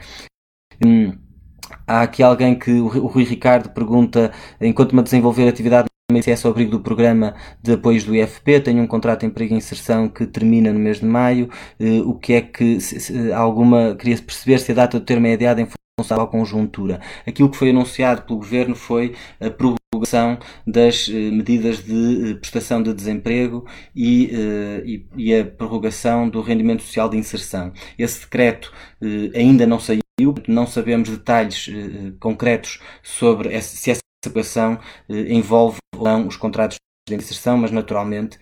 Hum, 0.83 1.15
há 1.85 2.01
aqui 2.01 2.23
alguém 2.23 2.57
que 2.57 2.71
o 2.71 2.87
Rui 2.87 3.23
Ricardo 3.23 3.69
pergunta, 3.69 4.31
enquanto-me 4.59 5.01
a 5.01 5.03
desenvolver 5.03 5.47
atividade 5.47 5.87
ICS 6.09 6.45
ao 6.45 6.51
abrigo 6.51 6.71
do 6.71 6.79
programa 6.79 7.35
de 7.61 7.75
do 7.75 8.15
IFP, 8.15 8.61
tenho 8.61 8.81
um 8.81 8.87
contrato 8.87 9.21
de 9.21 9.25
emprego 9.25 9.53
e 9.53 9.57
inserção 9.57 10.07
que 10.07 10.25
termina 10.25 10.71
no 10.71 10.79
mês 10.79 11.01
de 11.01 11.05
maio, 11.05 11.49
o 12.05 12.13
que 12.13 12.31
é 12.31 12.41
que, 12.41 12.79
se, 12.79 13.33
alguma, 13.33 13.93
queria 13.93 14.17
perceber 14.17 14.57
se 14.59 14.71
a 14.71 14.75
data 14.75 14.99
do 14.99 15.05
termo 15.05 15.27
é 15.27 15.33
adiada 15.33 15.61
em 15.61 15.67
função 15.99 16.21
à 16.21 16.25
conjuntura. 16.25 17.01
Aquilo 17.25 17.49
que 17.49 17.57
foi 17.57 17.71
anunciado 17.71 18.21
pelo 18.21 18.39
Governo 18.39 18.73
foi 18.73 19.15
a 19.37 19.49
prorrogação 19.49 20.37
das 20.65 21.09
eh, 21.09 21.31
medidas 21.31 21.83
de 21.83 22.31
eh, 22.31 22.33
prestação 22.35 22.81
de 22.81 22.93
desemprego 22.93 23.65
e, 23.95 24.29
eh, 24.31 24.83
e, 24.85 25.07
e, 25.17 25.35
a 25.35 25.43
prorrogação 25.43 26.29
do 26.29 26.41
rendimento 26.41 26.83
social 26.83 27.09
de 27.09 27.17
inserção. 27.17 27.73
Esse 27.97 28.21
decreto 28.21 28.71
ainda 29.35 29.65
não 29.65 29.79
saiu, 29.79 30.01
não 30.47 30.65
sabemos 30.67 31.09
detalhes 31.09 31.69
concretos 32.19 32.79
sobre 33.03 33.59
se 33.61 33.91
essa 33.91 34.06
situação 34.27 34.79
envolve 35.09 35.77
ou 35.95 36.03
não 36.03 36.27
os 36.27 36.37
contratos 36.37 36.77
de 37.07 37.15
inserção, 37.15 37.57
mas 37.57 37.71
naturalmente 37.71 38.37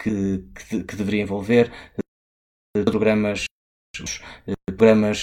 que, 0.00 0.44
que, 0.54 0.84
que 0.84 0.96
deveria 0.96 1.22
envolver 1.22 1.72
programas, 2.84 3.44
programas 4.66 5.22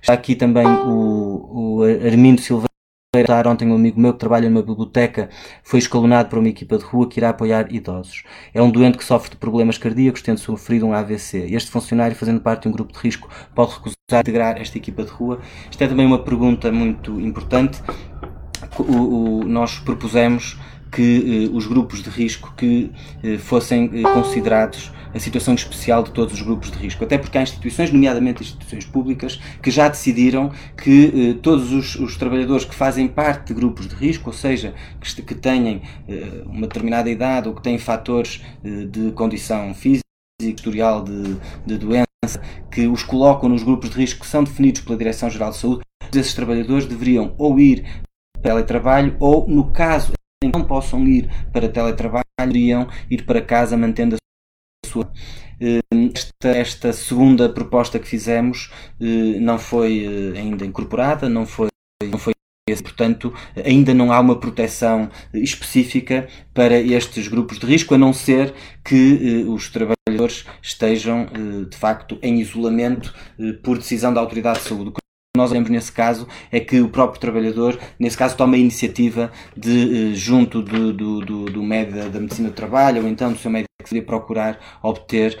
Está 0.00 0.12
aqui 0.12 0.36
também 0.36 0.66
o, 0.66 1.78
o 1.78 1.82
Armindo. 1.82 2.42
Ontem 3.46 3.68
um 3.68 3.76
amigo 3.76 4.00
meu 4.00 4.12
que 4.12 4.18
trabalha 4.18 4.50
numa 4.50 4.60
biblioteca 4.60 5.30
foi 5.62 5.78
escalonado 5.78 6.28
para 6.28 6.38
uma 6.38 6.48
equipa 6.48 6.76
de 6.76 6.84
rua 6.84 7.08
que 7.08 7.20
irá 7.20 7.30
apoiar 7.30 7.72
idosos. 7.72 8.24
É 8.52 8.60
um 8.60 8.70
doente 8.70 8.98
que 8.98 9.04
sofre 9.04 9.30
de 9.30 9.36
problemas 9.36 9.78
cardíacos, 9.78 10.20
tendo 10.20 10.40
sofrido 10.40 10.84
um 10.84 10.92
AVC. 10.92 11.46
Este 11.48 11.70
funcionário, 11.70 12.16
fazendo 12.16 12.40
parte 12.40 12.62
de 12.62 12.68
um 12.68 12.72
grupo 12.72 12.92
de 12.92 12.98
risco, 12.98 13.30
pode 13.54 13.72
recusar 13.72 14.20
integrar 14.20 14.60
esta 14.60 14.76
equipa 14.76 15.04
de 15.04 15.10
rua. 15.10 15.40
Isto 15.70 15.84
é 15.84 15.86
também 15.86 16.04
uma 16.04 16.24
pergunta 16.24 16.72
muito 16.72 17.20
importante. 17.20 17.80
O, 18.78 18.82
o, 18.82 19.44
nós 19.44 19.78
propusemos 19.78 20.58
que 20.90 21.48
eh, 21.50 21.56
os 21.56 21.66
grupos 21.66 22.02
de 22.02 22.10
risco 22.10 22.54
que 22.56 22.90
eh, 23.22 23.36
fossem 23.38 23.90
eh, 23.92 24.02
considerados 24.02 24.92
a 25.14 25.18
situação 25.20 25.54
especial 25.54 26.02
de 26.02 26.10
todos 26.10 26.34
os 26.34 26.42
grupos 26.42 26.70
de 26.72 26.78
risco. 26.78 27.04
Até 27.04 27.16
porque 27.16 27.38
há 27.38 27.42
instituições, 27.42 27.92
nomeadamente 27.92 28.42
instituições 28.42 28.84
públicas, 28.84 29.40
que 29.62 29.70
já 29.70 29.88
decidiram 29.88 30.50
que 30.76 31.30
eh, 31.30 31.38
todos 31.40 31.72
os, 31.72 31.94
os, 31.94 32.16
trabalhadores 32.16 32.64
que 32.64 32.74
fazem 32.74 33.06
parte 33.06 33.48
de 33.48 33.54
grupos 33.54 33.86
de 33.86 33.94
risco, 33.94 34.30
ou 34.30 34.34
seja, 34.34 34.74
que, 35.00 35.22
que 35.22 35.34
têm 35.34 35.82
eh, 36.08 36.42
uma 36.46 36.62
determinada 36.66 37.08
idade 37.08 37.48
ou 37.48 37.54
que 37.54 37.62
têm 37.62 37.78
fatores 37.78 38.42
eh, 38.64 38.86
de 38.86 39.12
condição 39.12 39.72
física, 39.72 40.02
historial 40.42 41.04
de, 41.04 41.36
de 41.64 41.78
doença, 41.78 42.04
que 42.70 42.88
os 42.88 43.04
colocam 43.04 43.48
nos 43.48 43.62
grupos 43.62 43.90
de 43.90 43.96
risco 43.96 44.20
que 44.20 44.26
são 44.26 44.42
definidos 44.42 44.80
pela 44.80 44.98
Direção-Geral 44.98 45.50
de 45.50 45.58
Saúde, 45.58 45.82
esses 46.12 46.34
trabalhadores 46.34 46.86
deveriam 46.86 47.34
ou 47.38 47.58
ir 47.58 47.84
teletrabalho 48.44 49.16
ou, 49.18 49.48
no 49.48 49.72
caso 49.72 50.12
em 50.42 50.50
que 50.50 50.58
não 50.58 50.66
possam 50.66 51.08
ir 51.08 51.30
para 51.50 51.66
teletrabalho, 51.66 52.24
deveriam 52.38 52.86
ir 53.10 53.24
para 53.24 53.40
casa 53.40 53.74
mantendo 53.74 54.16
a 54.16 54.86
sua. 54.86 55.10
Hum, 55.60 56.10
esta, 56.14 56.48
esta 56.48 56.92
segunda 56.92 57.48
proposta 57.48 57.98
que 57.98 58.06
fizemos 58.06 58.70
hum, 59.00 59.40
não 59.40 59.58
foi 59.58 60.06
hum, 60.06 60.36
ainda 60.36 60.66
incorporada, 60.66 61.28
não 61.28 61.46
foi, 61.46 61.68
não 62.04 62.18
foi 62.18 62.34
Portanto, 62.82 63.30
ainda 63.62 63.92
não 63.92 64.10
há 64.10 64.18
uma 64.18 64.40
proteção 64.40 65.10
específica 65.34 66.26
para 66.54 66.80
estes 66.80 67.28
grupos 67.28 67.58
de 67.58 67.66
risco, 67.66 67.94
a 67.94 67.98
não 67.98 68.10
ser 68.10 68.54
que 68.82 69.44
os 69.46 69.68
trabalhadores 69.68 70.46
estejam, 70.62 71.26
de 71.68 71.76
facto, 71.76 72.18
em 72.22 72.40
isolamento 72.40 73.14
por 73.62 73.76
decisão 73.76 74.14
da 74.14 74.20
Autoridade 74.22 74.60
de 74.60 74.64
Saúde 74.64 74.92
nós 75.36 75.50
vemos 75.50 75.68
nesse 75.68 75.90
caso 75.90 76.28
é 76.50 76.60
que 76.60 76.80
o 76.80 76.88
próprio 76.88 77.20
trabalhador, 77.20 77.78
nesse 77.98 78.16
caso, 78.16 78.36
toma 78.36 78.54
a 78.54 78.58
iniciativa 78.58 79.32
de, 79.56 80.12
eh, 80.12 80.14
junto 80.14 80.62
do, 80.62 80.92
do, 80.92 81.20
do, 81.20 81.44
do 81.46 81.62
médico 81.62 82.08
da 82.08 82.20
medicina 82.20 82.50
do 82.50 82.54
trabalho 82.54 83.02
ou 83.02 83.08
então 83.08 83.32
do 83.32 83.38
seu 83.38 83.50
médico, 83.50 83.68
de 83.90 84.00
procurar 84.00 84.78
obter 84.80 85.38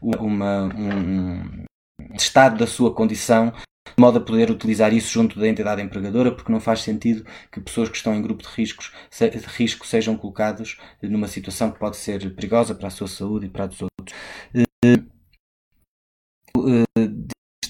uma, 0.00 0.64
um, 0.74 1.64
um 2.00 2.14
estado 2.14 2.56
da 2.58 2.66
sua 2.66 2.94
condição 2.94 3.52
de 3.84 4.00
modo 4.00 4.18
a 4.18 4.20
poder 4.20 4.50
utilizar 4.50 4.94
isso 4.94 5.12
junto 5.12 5.38
da 5.38 5.48
entidade 5.48 5.82
empregadora, 5.82 6.32
porque 6.32 6.50
não 6.52 6.60
faz 6.60 6.80
sentido 6.80 7.26
que 7.50 7.60
pessoas 7.60 7.88
que 7.88 7.96
estão 7.96 8.14
em 8.14 8.22
grupo 8.22 8.42
de, 8.42 8.48
riscos, 8.48 8.92
de 9.10 9.46
risco 9.48 9.86
sejam 9.86 10.16
colocadas 10.16 10.78
numa 11.02 11.28
situação 11.28 11.70
que 11.70 11.78
pode 11.78 11.96
ser 11.96 12.34
perigosa 12.34 12.74
para 12.74 12.88
a 12.88 12.90
sua 12.90 13.08
saúde 13.08 13.46
e 13.46 13.50
para 13.50 13.64
a 13.64 13.66
dos 13.66 13.82
outros. 13.82 14.16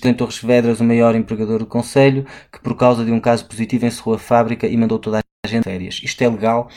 Eh, 0.02 0.08
eh, 0.08 0.10
em 0.10 0.14
Torres 0.14 0.38
Vedras, 0.38 0.80
o 0.80 0.84
maior 0.84 1.14
empregador 1.14 1.60
do 1.60 1.66
Conselho, 1.66 2.26
que 2.50 2.60
por 2.60 2.76
causa 2.76 3.04
de 3.04 3.12
um 3.12 3.20
caso 3.20 3.46
positivo 3.46 3.86
encerrou 3.86 4.14
a 4.14 4.18
fábrica 4.18 4.66
e 4.66 4.76
mandou 4.76 4.98
toda 4.98 5.18
a 5.18 5.48
gente 5.48 5.64
férias. 5.64 6.00
Isto 6.02 6.22
é 6.22 6.28
legal? 6.28 6.68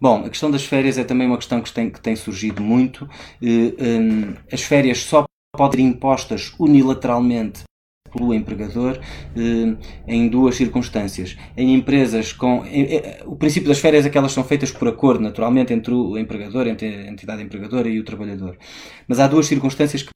Bom, 0.00 0.24
a 0.24 0.28
questão 0.28 0.50
das 0.50 0.64
férias 0.64 0.98
é 0.98 1.04
também 1.04 1.26
uma 1.26 1.36
questão 1.36 1.60
que 1.60 1.72
tem, 1.72 1.90
que 1.90 2.00
tem 2.00 2.16
surgido 2.16 2.62
muito. 2.62 3.08
Eh, 3.42 3.74
hum, 3.80 4.34
as 4.52 4.62
férias 4.62 4.98
só 4.98 5.24
podem 5.56 5.86
ser 5.86 5.92
impostas 5.92 6.54
unilateralmente 6.58 7.62
pelo 8.12 8.32
empregador 8.32 8.98
eh, 9.36 9.76
em 10.06 10.28
duas 10.28 10.56
circunstâncias. 10.56 11.36
Em 11.56 11.74
empresas 11.74 12.32
com. 12.32 12.62
o 13.26 13.36
princípio 13.36 13.68
das 13.68 13.78
férias 13.78 14.06
é 14.06 14.10
que 14.10 14.18
elas 14.18 14.32
são 14.32 14.44
feitas 14.44 14.70
por 14.70 14.88
acordo, 14.88 15.22
naturalmente, 15.22 15.72
entre 15.72 15.92
o 15.92 16.16
empregador, 16.18 16.66
entre 16.66 16.86
a 16.86 17.10
entidade 17.10 17.42
empregadora 17.42 17.88
e 17.88 17.98
o 17.98 18.04
trabalhador. 18.04 18.56
Mas 19.08 19.20
há 19.20 19.26
duas 19.26 19.46
circunstâncias 19.46 20.02
que 20.02 20.10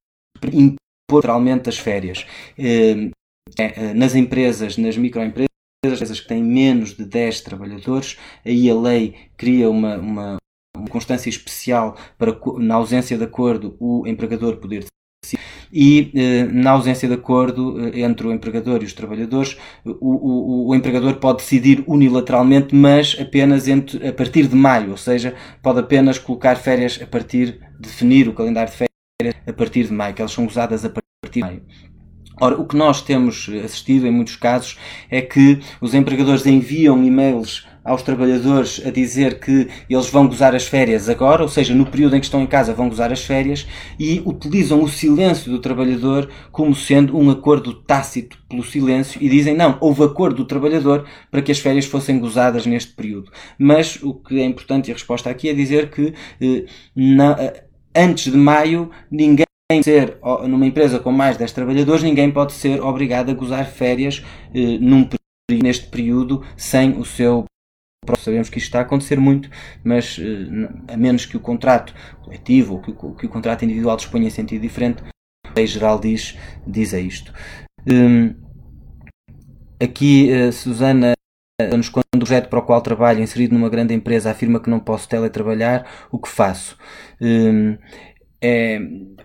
literalmente 1.10 1.68
as 1.68 1.78
férias. 1.78 2.26
Ehm, 2.58 3.10
é, 3.58 3.90
é, 3.90 3.94
nas 3.94 4.14
empresas, 4.14 4.76
nas 4.76 4.96
microempresas, 4.96 5.48
empresas 5.84 6.20
que 6.20 6.28
têm 6.28 6.42
menos 6.42 6.94
de 6.94 7.04
10 7.04 7.40
trabalhadores, 7.40 8.18
aí 8.44 8.68
a 8.68 8.74
lei 8.74 9.14
cria 9.36 9.70
uma, 9.70 9.96
uma, 9.96 10.36
uma 10.76 10.88
constância 10.88 11.30
especial 11.30 11.96
para, 12.18 12.36
na 12.58 12.74
ausência 12.74 13.16
de 13.16 13.24
acordo, 13.24 13.76
o 13.78 14.06
empregador 14.06 14.56
poder. 14.56 14.84
E 15.72 16.10
eh, 16.14 16.44
na 16.44 16.70
ausência 16.72 17.06
de 17.06 17.14
acordo 17.14 17.78
eh, 17.88 18.00
entre 18.00 18.26
o 18.26 18.32
empregador 18.32 18.82
e 18.82 18.86
os 18.86 18.92
trabalhadores, 18.92 19.56
o, 19.84 19.90
o, 20.00 20.68
o 20.68 20.74
empregador 20.74 21.16
pode 21.16 21.38
decidir 21.38 21.84
unilateralmente, 21.86 22.74
mas 22.74 23.16
apenas 23.20 23.68
entre, 23.68 24.06
a 24.08 24.12
partir 24.12 24.48
de 24.48 24.56
maio, 24.56 24.90
ou 24.90 24.96
seja, 24.96 25.34
pode 25.62 25.80
apenas 25.80 26.18
colocar 26.18 26.56
férias 26.56 26.98
a 27.02 27.06
partir, 27.06 27.60
definir 27.78 28.28
o 28.28 28.34
calendário 28.34 28.70
de 28.70 28.76
férias 28.76 28.87
a 29.20 29.52
partir 29.52 29.84
de 29.84 29.92
maio, 29.92 30.14
que 30.14 30.22
elas 30.22 30.30
são 30.30 30.46
usadas 30.46 30.84
a 30.84 30.90
partir 30.90 31.32
de 31.32 31.40
maio. 31.40 31.62
Ora, 32.40 32.54
o 32.54 32.64
que 32.64 32.76
nós 32.76 33.02
temos 33.02 33.50
assistido 33.64 34.06
em 34.06 34.12
muitos 34.12 34.36
casos 34.36 34.78
é 35.10 35.20
que 35.20 35.58
os 35.80 35.92
empregadores 35.92 36.46
enviam 36.46 37.02
e-mails 37.02 37.66
aos 37.84 38.02
trabalhadores 38.02 38.80
a 38.86 38.90
dizer 38.90 39.40
que 39.40 39.66
eles 39.90 40.08
vão 40.08 40.28
gozar 40.28 40.54
as 40.54 40.68
férias 40.68 41.08
agora, 41.08 41.42
ou 41.42 41.48
seja, 41.48 41.74
no 41.74 41.86
período 41.86 42.14
em 42.14 42.20
que 42.20 42.26
estão 42.26 42.42
em 42.42 42.46
casa 42.46 42.72
vão 42.72 42.88
gozar 42.88 43.10
as 43.10 43.24
férias, 43.24 43.66
e 43.98 44.22
utilizam 44.24 44.84
o 44.84 44.88
silêncio 44.88 45.50
do 45.50 45.58
trabalhador 45.58 46.30
como 46.52 46.72
sendo 46.72 47.18
um 47.18 47.28
acordo 47.28 47.74
tácito 47.74 48.38
pelo 48.48 48.62
silêncio 48.62 49.20
e 49.20 49.28
dizem 49.28 49.56
não, 49.56 49.78
houve 49.80 50.04
acordo 50.04 50.36
do 50.36 50.44
trabalhador 50.44 51.08
para 51.28 51.42
que 51.42 51.50
as 51.50 51.58
férias 51.58 51.86
fossem 51.86 52.20
gozadas 52.20 52.66
neste 52.66 52.92
período. 52.92 53.32
Mas 53.58 54.00
o 54.00 54.14
que 54.14 54.40
é 54.40 54.44
importante 54.44 54.88
e 54.88 54.90
a 54.92 54.94
resposta 54.94 55.28
aqui 55.28 55.48
é 55.48 55.54
dizer 55.54 55.90
que 55.90 56.14
eh, 56.40 56.66
não, 56.94 57.34
antes 57.94 58.32
de 58.32 58.38
maio, 58.38 58.90
ninguém 59.10 59.46
ser 59.82 60.18
numa 60.48 60.66
empresa 60.66 60.98
com 60.98 61.12
mais 61.12 61.34
de 61.34 61.40
10 61.40 61.52
trabalhadores, 61.52 62.02
ninguém 62.02 62.30
pode 62.30 62.52
ser 62.54 62.80
obrigado 62.80 63.30
a 63.30 63.34
gozar 63.34 63.66
férias 63.66 64.24
eh, 64.54 64.78
num, 64.80 65.06
neste 65.50 65.86
período 65.88 66.42
sem 66.56 66.98
o 66.98 67.04
seu 67.04 67.44
Sabemos 68.18 68.48
que 68.48 68.56
isto 68.56 68.68
está 68.68 68.78
a 68.78 68.82
acontecer 68.82 69.20
muito, 69.20 69.50
mas 69.84 70.18
eh, 70.18 70.92
a 70.92 70.96
menos 70.96 71.26
que 71.26 71.36
o 71.36 71.40
contrato 71.40 71.94
coletivo 72.22 72.74
ou 72.74 72.80
que 72.80 72.90
o, 72.90 73.14
que 73.14 73.26
o 73.26 73.28
contrato 73.28 73.64
individual 73.64 73.96
disponha 73.96 74.28
em 74.28 74.30
sentido 74.30 74.62
diferente, 74.62 75.02
a 75.46 75.52
lei 75.54 75.66
geral 75.66 75.98
diz, 75.98 76.38
diz 76.66 76.94
é 76.94 77.00
isto. 77.00 77.32
Um, 77.86 78.34
aqui, 79.82 80.30
uh, 80.32 80.52
Susana 80.52 81.17
nos 81.76 81.88
quando 81.88 82.04
o 82.14 82.18
projeto 82.18 82.48
para 82.48 82.60
o 82.60 82.62
qual 82.62 82.80
trabalho, 82.80 83.20
inserido 83.20 83.52
numa 83.52 83.68
grande 83.68 83.92
empresa, 83.92 84.30
afirma 84.30 84.60
que 84.60 84.70
não 84.70 84.78
posso 84.78 85.08
teletrabalhar, 85.08 85.84
o 86.10 86.18
que 86.18 86.28
faço? 86.28 86.78
Hum, 87.20 87.76
é, 88.40 88.78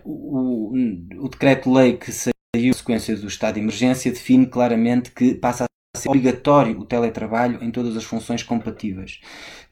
o, 0.04 0.72
o 1.18 1.28
decreto-lei 1.28 1.96
que 1.96 2.10
saiu 2.10 2.32
em 2.54 2.72
sequência 2.72 3.16
do 3.16 3.28
estado 3.28 3.54
de 3.54 3.60
emergência 3.60 4.10
define 4.10 4.46
claramente 4.46 5.12
que 5.12 5.34
passa 5.34 5.64
a 5.64 5.98
ser 5.98 6.08
obrigatório 6.08 6.78
o 6.80 6.84
teletrabalho 6.84 7.62
em 7.62 7.70
todas 7.70 7.96
as 7.96 8.02
funções 8.02 8.42
compatíveis. 8.42 9.20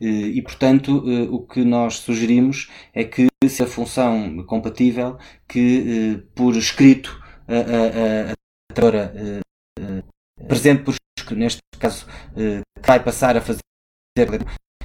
Eh, 0.00 0.06
e, 0.06 0.42
portanto, 0.42 1.02
eh, 1.06 1.28
o 1.30 1.40
que 1.40 1.64
nós 1.64 1.96
sugerimos 1.96 2.70
é 2.94 3.02
que, 3.02 3.26
se 3.48 3.62
a 3.62 3.66
função 3.66 4.44
compatível, 4.46 5.18
que 5.48 6.20
eh, 6.20 6.22
por 6.32 6.56
escrito 6.56 7.20
a, 7.48 7.54
a, 7.54 8.30
a, 8.30 10.02
a 10.40 10.46
presente 10.46 10.84
por 10.84 10.94
que 11.32 11.38
neste 11.38 11.60
caso 11.78 12.06
eh, 12.36 12.60
vai 12.86 13.02
passar 13.02 13.36
a 13.36 13.40
fazer 13.40 13.60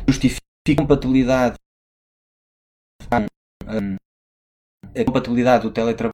justifica 0.07 0.41
a 0.71 0.75
compatibilidade 0.75 1.55
a 4.95 5.05
compatibilidade 5.05 5.63
do 5.63 5.71
teletrabalho 5.73 6.13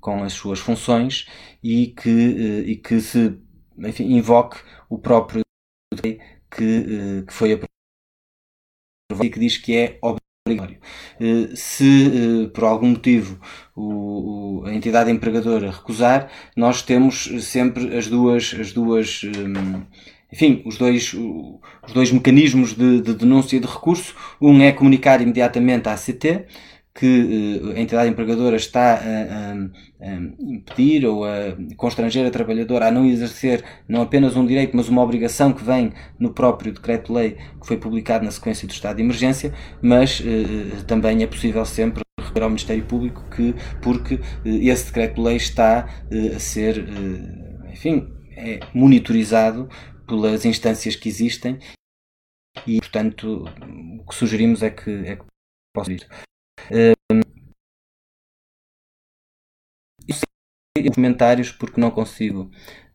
com 0.00 0.24
as 0.24 0.32
suas 0.32 0.58
funções 0.58 1.26
e 1.62 1.88
que, 1.88 2.10
e 2.10 2.76
que 2.76 3.00
se 3.00 3.38
enfim, 3.78 4.04
invoque 4.16 4.58
o 4.88 4.98
próprio 4.98 5.42
que, 6.02 6.18
que 6.50 7.32
foi 7.32 7.52
aprovado 7.52 7.70
e 9.24 9.30
que 9.30 9.38
diz 9.38 9.58
que 9.58 9.76
é 9.76 9.98
obrigatório. 10.52 10.78
Se 11.54 12.50
por 12.52 12.64
algum 12.64 12.88
motivo 12.88 13.38
o, 13.76 14.62
a 14.66 14.74
entidade 14.74 15.10
empregadora 15.10 15.70
recusar, 15.70 16.30
nós 16.56 16.82
temos 16.82 17.30
sempre 17.40 17.96
as 17.96 18.06
duas, 18.06 18.54
as 18.58 18.72
duas 18.72 19.22
hum, 19.24 19.82
enfim, 20.32 20.62
os 20.64 20.78
dois, 20.78 21.12
os 21.12 21.92
dois 21.92 22.12
mecanismos 22.12 22.74
de, 22.74 23.00
de 23.00 23.14
denúncia 23.14 23.56
e 23.56 23.60
de 23.60 23.66
recurso. 23.66 24.14
Um 24.40 24.62
é 24.62 24.70
comunicar 24.70 25.20
imediatamente 25.20 25.88
à 25.88 25.92
ACT 25.92 26.46
que 26.94 27.60
uh, 27.62 27.76
a 27.76 27.80
entidade 27.80 28.10
empregadora 28.10 28.56
está 28.56 28.94
a, 28.94 28.98
a, 28.98 30.08
a, 30.08 30.14
impedir 30.40 31.06
ou 31.06 31.24
a 31.24 31.56
constranger 31.76 32.26
a 32.26 32.30
trabalhadora 32.30 32.88
a 32.88 32.90
não 32.90 33.06
exercer 33.06 33.64
não 33.88 34.02
apenas 34.02 34.36
um 34.36 34.44
direito, 34.44 34.76
mas 34.76 34.88
uma 34.88 35.02
obrigação 35.02 35.52
que 35.52 35.62
vem 35.62 35.92
no 36.18 36.32
próprio 36.32 36.72
decreto-lei 36.72 37.36
que 37.60 37.66
foi 37.66 37.76
publicado 37.76 38.24
na 38.24 38.30
sequência 38.30 38.66
do 38.66 38.72
estado 38.72 38.96
de 38.96 39.02
emergência, 39.02 39.54
mas 39.80 40.20
uh, 40.20 40.84
também 40.86 41.22
é 41.22 41.26
possível 41.26 41.64
sempre 41.64 42.02
recorrer 42.18 42.42
ao 42.42 42.50
Ministério 42.50 42.84
Público 42.84 43.24
que, 43.34 43.54
porque 43.80 44.14
uh, 44.14 44.20
esse 44.44 44.86
decreto-lei 44.86 45.36
está 45.36 45.88
a 46.34 46.38
ser, 46.38 46.84
enfim, 47.70 48.08
é 48.36 48.60
monitorizado 48.74 49.68
pelas 50.06 50.44
instâncias 50.44 50.96
que 50.96 51.08
existem 51.08 51.58
e, 52.66 52.78
portanto, 52.78 53.44
o 54.00 54.04
que 54.06 54.14
sugerimos 54.14 54.62
é 54.62 54.70
que, 54.70 54.90
é 54.90 55.16
que 55.16 55.24
possa 55.72 55.92
ir. 55.92 56.06
Um, 56.70 57.20
os 60.10 60.94
comentários 60.94 61.52
porque 61.52 61.80
não 61.80 61.90
consigo 61.90 62.50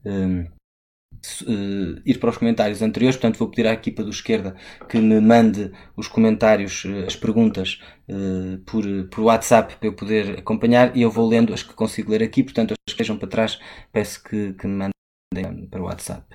um, 0.06 0.42
uh, 0.44 2.02
ir 2.06 2.20
para 2.20 2.30
os 2.30 2.38
comentários 2.38 2.82
anteriores, 2.82 3.18
portanto 3.18 3.38
vou 3.38 3.50
pedir 3.50 3.68
à 3.68 3.74
equipa 3.74 4.04
do 4.04 4.10
esquerda 4.10 4.56
que 4.90 4.98
me 4.98 5.20
mande 5.20 5.72
os 5.96 6.08
comentários, 6.08 6.86
uh, 6.86 7.06
as 7.06 7.16
perguntas 7.16 7.80
uh, 8.10 8.58
por, 8.66 8.84
por 9.10 9.22
WhatsApp 9.22 9.76
para 9.76 9.88
eu 9.88 9.94
poder 9.94 10.40
acompanhar 10.40 10.96
e 10.96 11.02
eu 11.02 11.12
vou 11.12 11.28
lendo 11.28 11.54
as 11.54 11.64
que 11.64 11.74
consigo 11.74 12.12
ler 12.12 12.24
aqui, 12.24 12.44
portanto 12.44 12.72
as 12.72 12.78
que 12.86 12.92
estejam 12.92 13.18
para 13.18 13.28
trás 13.28 13.60
peço 13.92 14.24
que, 14.24 14.54
que 14.54 14.68
me 14.68 14.90
mandem 15.34 15.68
para 15.68 15.82
o 15.82 15.86
WhatsApp. 15.86 16.26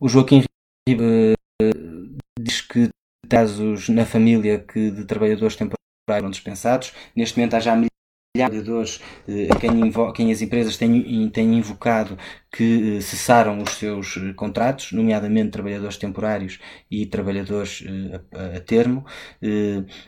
o 0.00 0.08
Joaquim 0.08 0.42
diz 2.38 2.60
que 2.62 2.88
casos 3.32 3.88
na 3.88 4.04
família 4.04 4.58
que 4.58 4.90
de 4.90 5.06
trabalhadores 5.06 5.56
temporários 5.56 5.80
foram 6.06 6.30
dispensados. 6.30 6.92
Neste 7.16 7.38
momento 7.38 7.54
há 7.54 7.60
já 7.60 7.74
milhares 7.74 7.88
de 8.34 8.62
trabalhadores 8.62 9.00
eh, 9.26 9.48
quem, 9.58 9.92
quem, 10.12 10.32
as 10.32 10.42
empresas 10.42 10.76
têm, 10.76 11.30
têm 11.30 11.54
invocado 11.54 12.18
que 12.54 12.98
eh, 12.98 13.00
cessaram 13.00 13.62
os 13.62 13.70
seus 13.70 14.18
eh, 14.18 14.34
contratos, 14.34 14.92
nomeadamente 14.92 15.50
trabalhadores 15.50 15.96
temporários 15.96 16.58
e 16.90 17.06
trabalhadores 17.06 17.82
a, 18.34 18.56
a, 18.56 18.60
termo. 18.60 19.06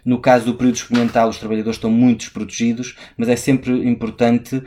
No 0.04 0.20
caso 0.20 0.44
do 0.44 0.54
período 0.54 0.76
experimental, 0.76 1.30
os 1.30 1.38
trabalhadores 1.38 1.76
estão 1.76 1.90
muito 1.90 2.20
desprotegidos, 2.20 2.94
mas 3.16 3.28
é 3.30 3.36
sempre 3.36 3.72
importante 3.88 4.62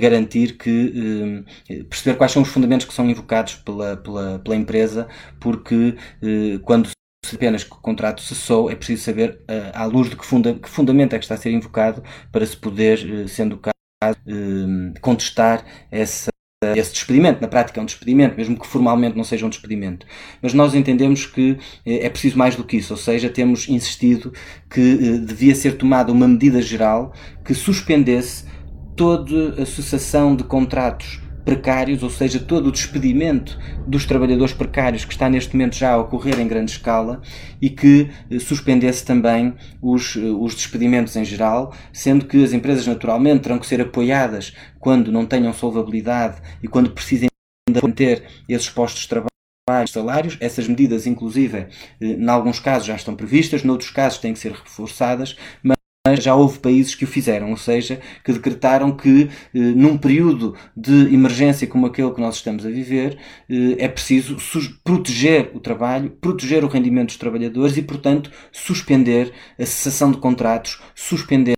garantir 0.00 0.56
que 0.56 1.44
perceber 1.88 2.16
quais 2.16 2.32
são 2.32 2.42
os 2.42 2.48
fundamentos 2.48 2.86
que 2.86 2.94
são 2.94 3.08
invocados 3.08 3.56
pela, 3.56 3.96
pela, 3.96 4.38
pela 4.38 4.56
empresa, 4.56 5.08
porque 5.40 5.94
quando 6.64 6.88
apenas 7.34 7.64
que 7.64 7.72
o 7.72 7.76
contrato 7.76 8.22
cessou, 8.22 8.70
é 8.70 8.74
preciso 8.74 9.02
saber 9.02 9.40
uh, 9.42 9.70
à 9.74 9.84
luz 9.84 10.08
de 10.08 10.16
que, 10.16 10.24
funda, 10.24 10.54
que, 10.54 10.68
fundamento 10.68 11.14
é 11.14 11.18
que 11.18 11.24
está 11.24 11.34
a 11.34 11.38
ser 11.38 11.50
invocado 11.50 12.02
para 12.30 12.44
se 12.44 12.56
poder, 12.56 12.98
uh, 12.98 13.28
sendo 13.28 13.56
o 13.56 13.58
caso, 13.58 14.18
uh, 14.26 15.00
contestar 15.00 15.64
essa, 15.90 16.30
esse 16.76 16.92
despedimento. 16.92 17.40
Na 17.40 17.48
prática 17.48 17.80
é 17.80 17.82
um 17.82 17.86
despedimento, 17.86 18.36
mesmo 18.36 18.58
que 18.58 18.66
formalmente 18.66 19.16
não 19.16 19.24
seja 19.24 19.46
um 19.46 19.48
despedimento. 19.48 20.06
Mas 20.42 20.54
nós 20.54 20.74
entendemos 20.74 21.26
que 21.26 21.58
é 21.86 22.08
preciso 22.08 22.36
mais 22.36 22.56
do 22.56 22.64
que 22.64 22.76
isso, 22.76 22.92
ou 22.92 22.98
seja, 22.98 23.28
temos 23.28 23.68
insistido 23.68 24.32
que 24.68 25.18
devia 25.18 25.54
ser 25.54 25.76
tomada 25.76 26.12
uma 26.12 26.26
medida 26.26 26.60
geral 26.60 27.12
que 27.44 27.54
suspendesse 27.54 28.44
toda 28.96 29.62
a 29.62 29.66
sucessão 29.66 30.34
de 30.34 30.42
contratos 30.42 31.20
precários, 31.48 32.02
ou 32.02 32.10
seja, 32.10 32.38
todo 32.38 32.66
o 32.66 32.72
despedimento 32.72 33.58
dos 33.86 34.04
trabalhadores 34.04 34.52
precários 34.52 35.06
que 35.06 35.14
está 35.14 35.30
neste 35.30 35.56
momento 35.56 35.76
já 35.76 35.92
a 35.92 35.96
ocorrer 35.96 36.38
em 36.38 36.46
grande 36.46 36.72
escala 36.72 37.22
e 37.58 37.70
que 37.70 38.10
eh, 38.30 38.38
suspendesse 38.38 39.02
também 39.02 39.54
os, 39.80 40.14
eh, 40.14 40.20
os 40.20 40.54
despedimentos 40.54 41.16
em 41.16 41.24
geral, 41.24 41.74
sendo 41.90 42.26
que 42.26 42.44
as 42.44 42.52
empresas 42.52 42.86
naturalmente 42.86 43.44
terão 43.44 43.58
que 43.58 43.66
ser 43.66 43.80
apoiadas 43.80 44.52
quando 44.78 45.10
não 45.10 45.24
tenham 45.24 45.50
solvabilidade 45.54 46.36
e 46.62 46.68
quando 46.68 46.90
precisem 46.90 47.30
de 47.66 47.82
manter 47.82 48.24
esses 48.46 48.68
postos 48.68 49.04
de 49.04 49.08
trabalho 49.08 49.88
salários. 49.88 50.36
Essas 50.40 50.68
medidas, 50.68 51.06
inclusive, 51.06 51.56
eh, 51.56 51.68
em 51.98 52.28
alguns 52.28 52.60
casos 52.60 52.86
já 52.86 52.94
estão 52.94 53.16
previstas, 53.16 53.64
noutros 53.64 53.90
casos 53.90 54.18
têm 54.18 54.34
que 54.34 54.38
ser 54.38 54.52
reforçadas, 54.52 55.34
mas 55.62 55.77
já 56.16 56.34
houve 56.34 56.58
países 56.58 56.94
que 56.94 57.04
o 57.04 57.06
fizeram, 57.06 57.50
ou 57.50 57.56
seja, 57.56 58.00
que 58.24 58.32
decretaram 58.32 58.96
que 58.96 59.28
eh, 59.54 59.58
num 59.58 59.96
período 59.96 60.54
de 60.76 61.14
emergência 61.14 61.66
como 61.66 61.86
aquele 61.86 62.12
que 62.12 62.20
nós 62.20 62.36
estamos 62.36 62.64
a 62.64 62.70
viver, 62.70 63.18
eh, 63.48 63.76
é 63.78 63.88
preciso 63.88 64.36
proteger 64.84 65.50
o 65.54 65.60
trabalho, 65.60 66.10
proteger 66.20 66.64
o 66.64 66.68
rendimento 66.68 67.08
dos 67.08 67.16
trabalhadores 67.16 67.76
e, 67.76 67.82
portanto, 67.82 68.30
suspender 68.52 69.32
a 69.58 69.66
cessação 69.66 70.10
de 70.10 70.18
contratos, 70.18 70.80
suspender, 70.94 71.56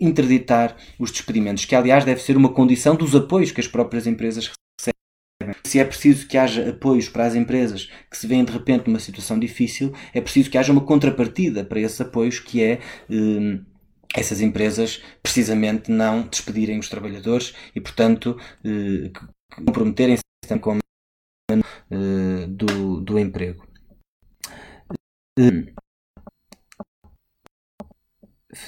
interditar 0.00 0.76
os 0.98 1.10
despedimentos, 1.10 1.64
que 1.64 1.74
aliás 1.74 2.04
deve 2.04 2.22
ser 2.22 2.36
uma 2.36 2.50
condição 2.50 2.94
dos 2.94 3.14
apoios 3.14 3.52
que 3.52 3.60
as 3.60 3.68
próprias 3.68 4.06
empresas 4.06 4.50
recebem. 4.78 5.54
Se 5.64 5.78
é 5.78 5.84
preciso 5.84 6.26
que 6.26 6.36
haja 6.36 6.70
apoios 6.70 7.08
para 7.08 7.26
as 7.26 7.34
empresas 7.34 7.90
que 8.10 8.16
se 8.16 8.26
veem 8.26 8.44
de 8.44 8.52
repente 8.52 8.86
numa 8.86 8.98
situação 8.98 9.38
difícil, 9.38 9.92
é 10.12 10.20
preciso 10.20 10.50
que 10.50 10.58
haja 10.58 10.72
uma 10.72 10.80
contrapartida 10.80 11.64
para 11.64 11.80
esses 11.80 12.00
apoios, 12.00 12.38
que 12.40 12.62
é 12.62 12.80
eh, 13.10 13.60
essas 14.14 14.40
empresas 14.40 15.02
precisamente 15.22 15.90
não 15.90 16.26
despedirem 16.26 16.78
os 16.78 16.88
trabalhadores 16.88 17.54
e, 17.74 17.80
portanto, 17.80 18.38
eh, 18.64 19.10
comprometerem-se 19.54 20.22
com 20.60 20.78
eh, 21.50 22.46
do, 22.48 23.00
do 23.00 23.18
emprego. 23.18 23.66
Eh, 25.38 25.72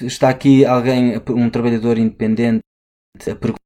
está 0.01 0.29
aqui 0.29 0.65
alguém, 0.65 1.17
um 1.29 1.49
trabalhador 1.49 1.97
independente, 1.97 2.61
a 3.29 3.35
perguntar 3.35 3.60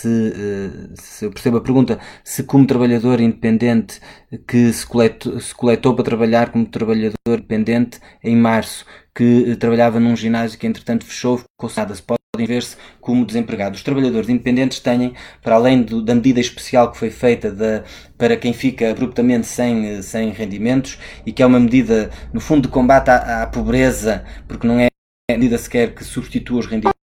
se, 0.00 0.90
se 0.94 1.24
eu 1.24 1.30
percebo 1.30 1.58
a 1.58 1.60
pergunta, 1.60 1.98
se 2.24 2.42
como 2.42 2.66
trabalhador 2.66 3.20
independente 3.20 4.00
que 4.46 4.72
se 4.72 4.86
coletou, 4.86 5.40
se 5.40 5.54
coletou 5.54 5.94
para 5.94 6.04
trabalhar 6.04 6.50
como 6.50 6.66
trabalhador 6.66 7.14
independente 7.28 8.00
em 8.22 8.36
março 8.36 8.84
que 9.14 9.50
eh, 9.50 9.56
trabalhava 9.56 9.98
num 10.00 10.16
ginásio 10.16 10.58
que 10.58 10.66
entretanto 10.66 11.04
fechou, 11.04 11.38
ficou 11.38 11.70
nada, 11.76 11.94
se 11.94 12.02
podem 12.02 12.46
ver-se 12.46 12.76
como 13.00 13.24
desempregados. 13.24 13.80
Os 13.80 13.84
trabalhadores 13.84 14.28
independentes 14.28 14.80
têm, 14.80 15.14
para 15.42 15.56
além 15.56 15.82
do, 15.82 16.02
da 16.02 16.14
medida 16.14 16.40
especial 16.40 16.90
que 16.90 16.98
foi 16.98 17.10
feita 17.10 17.84
para 18.16 18.36
quem 18.36 18.52
fica 18.52 18.90
abruptamente 18.90 19.46
sem, 19.46 19.86
eh, 19.88 20.02
sem 20.02 20.30
rendimentos 20.30 20.98
e 21.26 21.32
que 21.32 21.42
é 21.42 21.46
uma 21.46 21.60
medida, 21.60 22.10
no 22.32 22.40
fundo, 22.40 22.62
de 22.62 22.68
combate 22.68 23.10
à, 23.10 23.42
à 23.42 23.46
pobreza, 23.46 24.24
porque 24.46 24.66
não 24.66 24.78
é 24.78 24.88
medida 25.30 25.58
sequer 25.58 25.94
que 25.94 26.04
substitua 26.04 26.58
os 26.58 26.66
rendimentos 26.66 26.99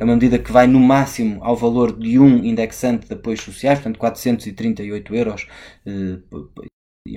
é 0.00 0.04
uma 0.04 0.14
medida 0.14 0.38
que 0.38 0.50
vai 0.50 0.66
no 0.66 0.80
máximo 0.80 1.44
ao 1.44 1.54
valor 1.54 1.96
de 1.96 2.18
um 2.18 2.42
indexante 2.42 3.06
de 3.06 3.12
apoios 3.12 3.42
sociais, 3.42 3.78
portanto 3.78 3.98
438 3.98 5.14
euros 5.14 5.46
eh, 5.86 6.18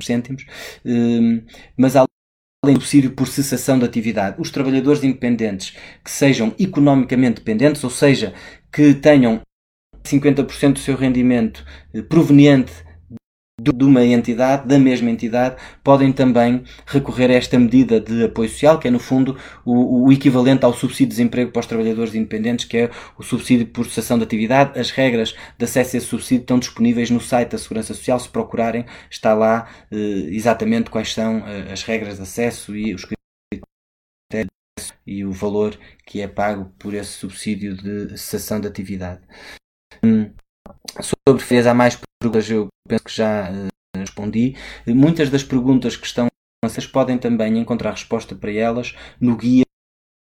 cêntimos, 0.01 0.45
eh, 0.85 1.41
mas 1.77 1.95
além 1.95 2.75
do 2.75 2.81
subsídio 2.81 3.11
por 3.11 3.27
cessação 3.27 3.79
de 3.79 3.85
atividade, 3.85 4.35
os 4.39 4.51
trabalhadores 4.51 5.01
independentes 5.01 5.77
que 6.03 6.11
sejam 6.11 6.53
economicamente 6.59 7.35
dependentes, 7.35 7.81
ou 7.85 7.89
seja, 7.89 8.33
que 8.69 8.93
tenham 8.93 9.41
50% 10.03 10.73
do 10.73 10.79
seu 10.79 10.97
rendimento 10.97 11.65
eh, 11.93 12.01
proveniente 12.01 12.73
de 13.61 13.83
uma 13.83 14.03
entidade, 14.03 14.67
da 14.67 14.79
mesma 14.79 15.11
entidade, 15.11 15.61
podem 15.83 16.11
também 16.11 16.63
recorrer 16.87 17.29
a 17.29 17.35
esta 17.35 17.59
medida 17.59 17.99
de 17.99 18.25
apoio 18.25 18.49
social, 18.49 18.79
que 18.79 18.87
é 18.87 18.91
no 18.91 18.99
fundo 18.99 19.37
o, 19.63 20.05
o, 20.05 20.11
equivalente 20.11 20.65
ao 20.65 20.73
subsídio 20.73 21.07
de 21.07 21.11
desemprego 21.17 21.51
para 21.51 21.59
os 21.59 21.67
trabalhadores 21.67 22.15
independentes, 22.15 22.65
que 22.65 22.77
é 22.77 22.91
o 23.15 23.21
subsídio 23.21 23.67
por 23.67 23.85
cessação 23.85 24.17
de 24.17 24.23
atividade. 24.23 24.79
As 24.79 24.89
regras 24.89 25.35
de 25.55 25.65
acesso 25.65 25.95
a 25.95 25.97
esse 25.99 26.07
subsídio 26.07 26.41
estão 26.41 26.57
disponíveis 26.57 27.11
no 27.11 27.19
site 27.19 27.51
da 27.51 27.59
Segurança 27.59 27.93
Social, 27.93 28.19
se 28.19 28.29
procurarem, 28.29 28.85
está 29.09 29.35
lá 29.35 29.69
eh, 29.91 29.95
exatamente 30.31 30.89
quais 30.89 31.13
são 31.13 31.47
eh, 31.47 31.71
as 31.71 31.83
regras 31.83 32.15
de 32.15 32.23
acesso 32.23 32.75
e 32.75 32.91
os 32.95 33.05
critérios 33.05 34.49
e 35.05 35.23
o 35.23 35.31
valor 35.31 35.77
que 36.07 36.21
é 36.21 36.27
pago 36.27 36.73
por 36.79 36.95
esse 36.95 37.11
subsídio 37.11 37.75
de 37.75 38.17
cessação 38.17 38.59
de 38.59 38.67
atividade. 38.67 39.21
Hum, 40.03 40.31
sobre 41.01 41.43
fez 41.43 41.67
há 41.67 41.73
mais 41.73 41.95
perguntas, 42.23 42.49
eu 42.49 42.67
penso 42.87 43.03
que 43.03 43.11
já 43.11 43.51
uh, 43.51 43.97
respondi. 43.97 44.55
Muitas 44.87 45.29
das 45.29 45.43
perguntas 45.43 45.97
que 45.97 46.05
estão 46.05 46.27
vocês 46.63 46.87
podem 46.87 47.17
também 47.17 47.57
encontrar 47.57 47.91
resposta 47.91 48.33
para 48.33 48.49
elas 48.49 48.95
no 49.19 49.35
guia 49.35 49.63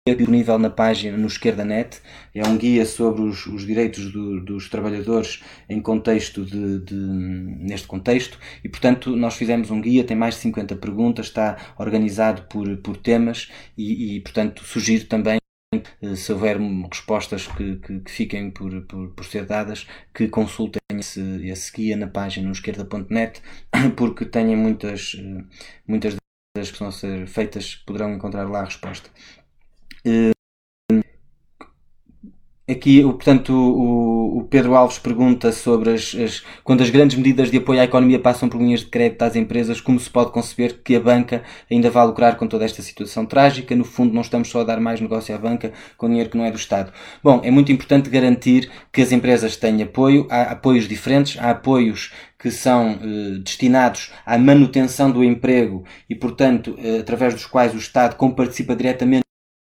disponível 0.05 0.59
na 0.59 0.69
página 0.69 1.17
no 1.17 1.29
Esquerda 1.29 1.65
Net. 1.65 2.01
É 2.35 2.45
um 2.45 2.59
guia 2.59 2.85
sobre 2.85 3.23
os, 3.23 3.47
os 3.47 3.65
direitos 3.65 4.11
do, 4.11 4.45
dos 4.45 4.69
trabalhadores 4.69 5.45
em 5.69 5.81
contexto 5.81 6.45
de, 6.45 6.81
de, 6.81 6.97
neste 6.97 7.87
contexto 7.87 8.37
e, 8.65 8.69
portanto, 8.69 9.15
nós 9.15 9.37
fizemos 9.37 9.71
um 9.71 9.81
guia, 9.81 10.03
tem 10.03 10.17
mais 10.17 10.35
de 10.35 10.41
50 10.41 10.75
perguntas, 10.75 11.27
está 11.27 11.75
organizado 11.79 12.43
por, 12.49 12.77
por 12.79 12.97
temas 12.97 13.53
e, 13.79 14.17
e 14.17 14.21
portanto, 14.21 14.65
sugiro 14.65 15.05
também 15.05 15.39
eh, 15.73 16.17
se 16.17 16.33
houver 16.33 16.59
respostas 16.91 17.47
que, 17.47 17.77
que, 17.77 18.01
que 18.01 18.11
fiquem 18.11 18.51
por, 18.51 18.83
por, 18.87 19.11
por, 19.11 19.25
ser 19.25 19.47
dadas, 19.47 19.87
que 20.13 20.27
consultem 20.29 20.82
esse, 21.03 21.21
esse 21.49 21.73
guia 21.73 21.97
na 21.97 22.07
página 22.07 22.47
no 22.47 22.53
esquerda.net, 22.53 23.43
porque 23.97 24.25
têm 24.25 24.57
muitas, 24.57 25.17
eh, 25.19 25.45
muitas 25.87 26.17
das 26.57 26.71
que 26.71 26.85
a 26.85 26.91
ser 26.93 27.27
feitas, 27.27 27.75
poderão 27.75 28.15
encontrar 28.15 28.49
lá 28.49 28.61
a 28.61 28.65
resposta. 28.65 29.11
Aqui, 32.73 33.03
portanto, 33.03 33.53
o, 33.53 34.39
o, 34.39 34.45
Pedro 34.45 34.75
Alves 34.75 34.99
pergunta 34.99 35.53
sobre 35.53 35.91
as, 35.91 36.15
as, 36.15 36.43
quando 36.65 36.83
as 36.83 36.89
grandes 36.89 37.17
medidas 37.19 37.51
de 37.51 37.59
apoio 37.59 37.81
à 37.81 37.85
economia 37.85 38.19
passam 38.19 38.49
por 38.49 38.59
linhas 38.59 38.81
de 38.81 38.87
crédito 38.87 39.21
às 39.23 39.37
empresas, 39.37 39.79
como 39.79 40.01
se 40.01 40.09
pode 40.09 40.33
conceber 40.33 40.81
que 40.83 40.97
a 40.97 41.01
banca 41.01 41.43
ainda 41.71 41.91
vá 41.91 42.03
lucrar 42.03 42.37
com 42.37 42.47
toda 42.47 42.65
esta 42.65 42.81
situação 42.81 43.27
trágica? 43.27 43.77
No 43.77 43.85
fundo, 43.85 44.15
não 44.15 44.23
estamos 44.23 44.49
só 44.49 44.63
a 44.63 44.65
dar 44.65 44.81
mais 44.81 45.03
negócio 45.03 45.35
à 45.35 45.39
banca 45.39 45.73
com 45.99 46.09
dinheiro 46.09 46.31
que 46.31 46.37
não 46.37 46.47
é 46.47 46.51
do 46.51 46.57
Estado. 46.57 46.93
Bom, 47.23 47.43
é 47.45 47.51
muito 47.51 47.71
importante 47.71 48.09
garantir 48.09 48.71
que 48.91 49.03
as 49.03 49.13
empresas 49.13 49.55
têm 49.57 49.83
apoio. 49.83 50.27
Há 50.31 50.53
apoios 50.53 50.89
diferentes, 50.89 51.39
há 51.39 51.51
apoios 51.51 52.11
que 52.39 52.51
são 52.51 52.99
eh, 53.03 53.39
destinados 53.39 54.13
à 54.25 54.39
manutenção 54.39 55.11
do 55.11 55.23
emprego 55.23 55.85
e, 56.09 56.15
portanto, 56.15 56.75
eh, 56.79 56.99
através 57.01 57.35
dos 57.35 57.47
quais 57.47 57.75
o 57.75 57.79
Estado 57.79 58.17
comparticipa 58.17 58.75
diretamente 58.75 59.22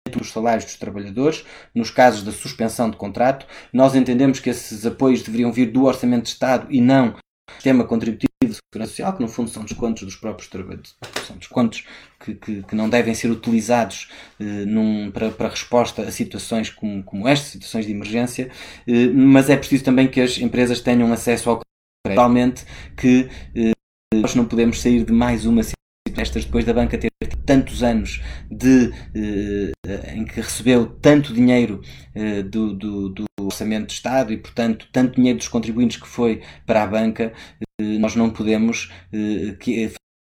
dos 0.08 0.30
salários 0.30 0.64
dos 0.64 0.76
trabalhadores, 0.76 1.44
nos 1.74 1.90
casos 1.90 2.22
da 2.22 2.32
suspensão 2.32 2.90
de 2.90 2.96
contrato. 2.96 3.46
Nós 3.72 3.94
entendemos 3.94 4.40
que 4.40 4.50
esses 4.50 4.86
apoios 4.86 5.22
deveriam 5.22 5.52
vir 5.52 5.70
do 5.70 5.84
Orçamento 5.84 6.24
de 6.24 6.30
Estado 6.30 6.66
e 6.70 6.80
não 6.80 7.10
do 7.10 7.54
sistema 7.54 7.84
contributivo 7.84 8.28
de 8.42 8.54
segurança 8.54 8.90
social, 8.90 9.12
que 9.14 9.22
no 9.22 9.28
fundo 9.28 9.50
são 9.50 9.64
descontos 9.64 10.04
dos 10.04 10.16
próprios 10.16 10.48
trabalhadores, 10.48 10.94
são 11.26 11.36
descontos 11.36 11.84
que, 12.20 12.34
que, 12.34 12.62
que 12.62 12.74
não 12.74 12.88
devem 12.88 13.12
ser 13.12 13.30
utilizados 13.30 14.10
eh, 14.38 14.64
num, 14.64 15.10
para, 15.10 15.30
para 15.30 15.48
resposta 15.48 16.02
a 16.02 16.12
situações 16.12 16.70
como, 16.70 17.02
como 17.02 17.26
estas, 17.26 17.48
situações 17.48 17.84
de 17.84 17.92
emergência, 17.92 18.50
eh, 18.86 19.08
mas 19.08 19.50
é 19.50 19.56
preciso 19.56 19.84
também 19.84 20.08
que 20.08 20.20
as 20.20 20.38
empresas 20.38 20.80
tenham 20.80 21.12
acesso 21.12 21.50
ao 21.50 21.56
crédito. 21.56 22.18
Realmente 22.18 22.64
que 22.96 23.28
eh, 23.54 23.72
nós 24.14 24.34
não 24.34 24.44
podemos 24.44 24.80
sair 24.80 25.04
de 25.04 25.12
mais 25.12 25.44
uma 25.44 25.62
situação 25.62 25.78
estas 26.16 26.44
depois 26.44 26.64
da 26.64 26.72
banca 26.72 26.98
ter 26.98 27.10
tantos 27.48 27.82
anos 27.82 28.20
de, 28.50 28.92
eh, 29.14 29.72
em 30.14 30.26
que 30.26 30.38
recebeu 30.38 30.86
tanto 30.86 31.32
dinheiro 31.32 31.80
eh, 32.14 32.42
do, 32.42 32.74
do, 32.74 33.08
do, 33.08 33.24
orçamento 33.40 33.86
de 33.86 33.94
Estado 33.94 34.34
e, 34.34 34.36
portanto, 34.36 34.86
tanto 34.92 35.16
dinheiro 35.16 35.38
dos 35.38 35.48
contribuintes 35.48 35.96
que 35.96 36.06
foi 36.06 36.42
para 36.66 36.82
a 36.82 36.86
banca, 36.86 37.32
eh, 37.80 37.98
nós 37.98 38.14
não 38.14 38.28
podemos 38.28 38.92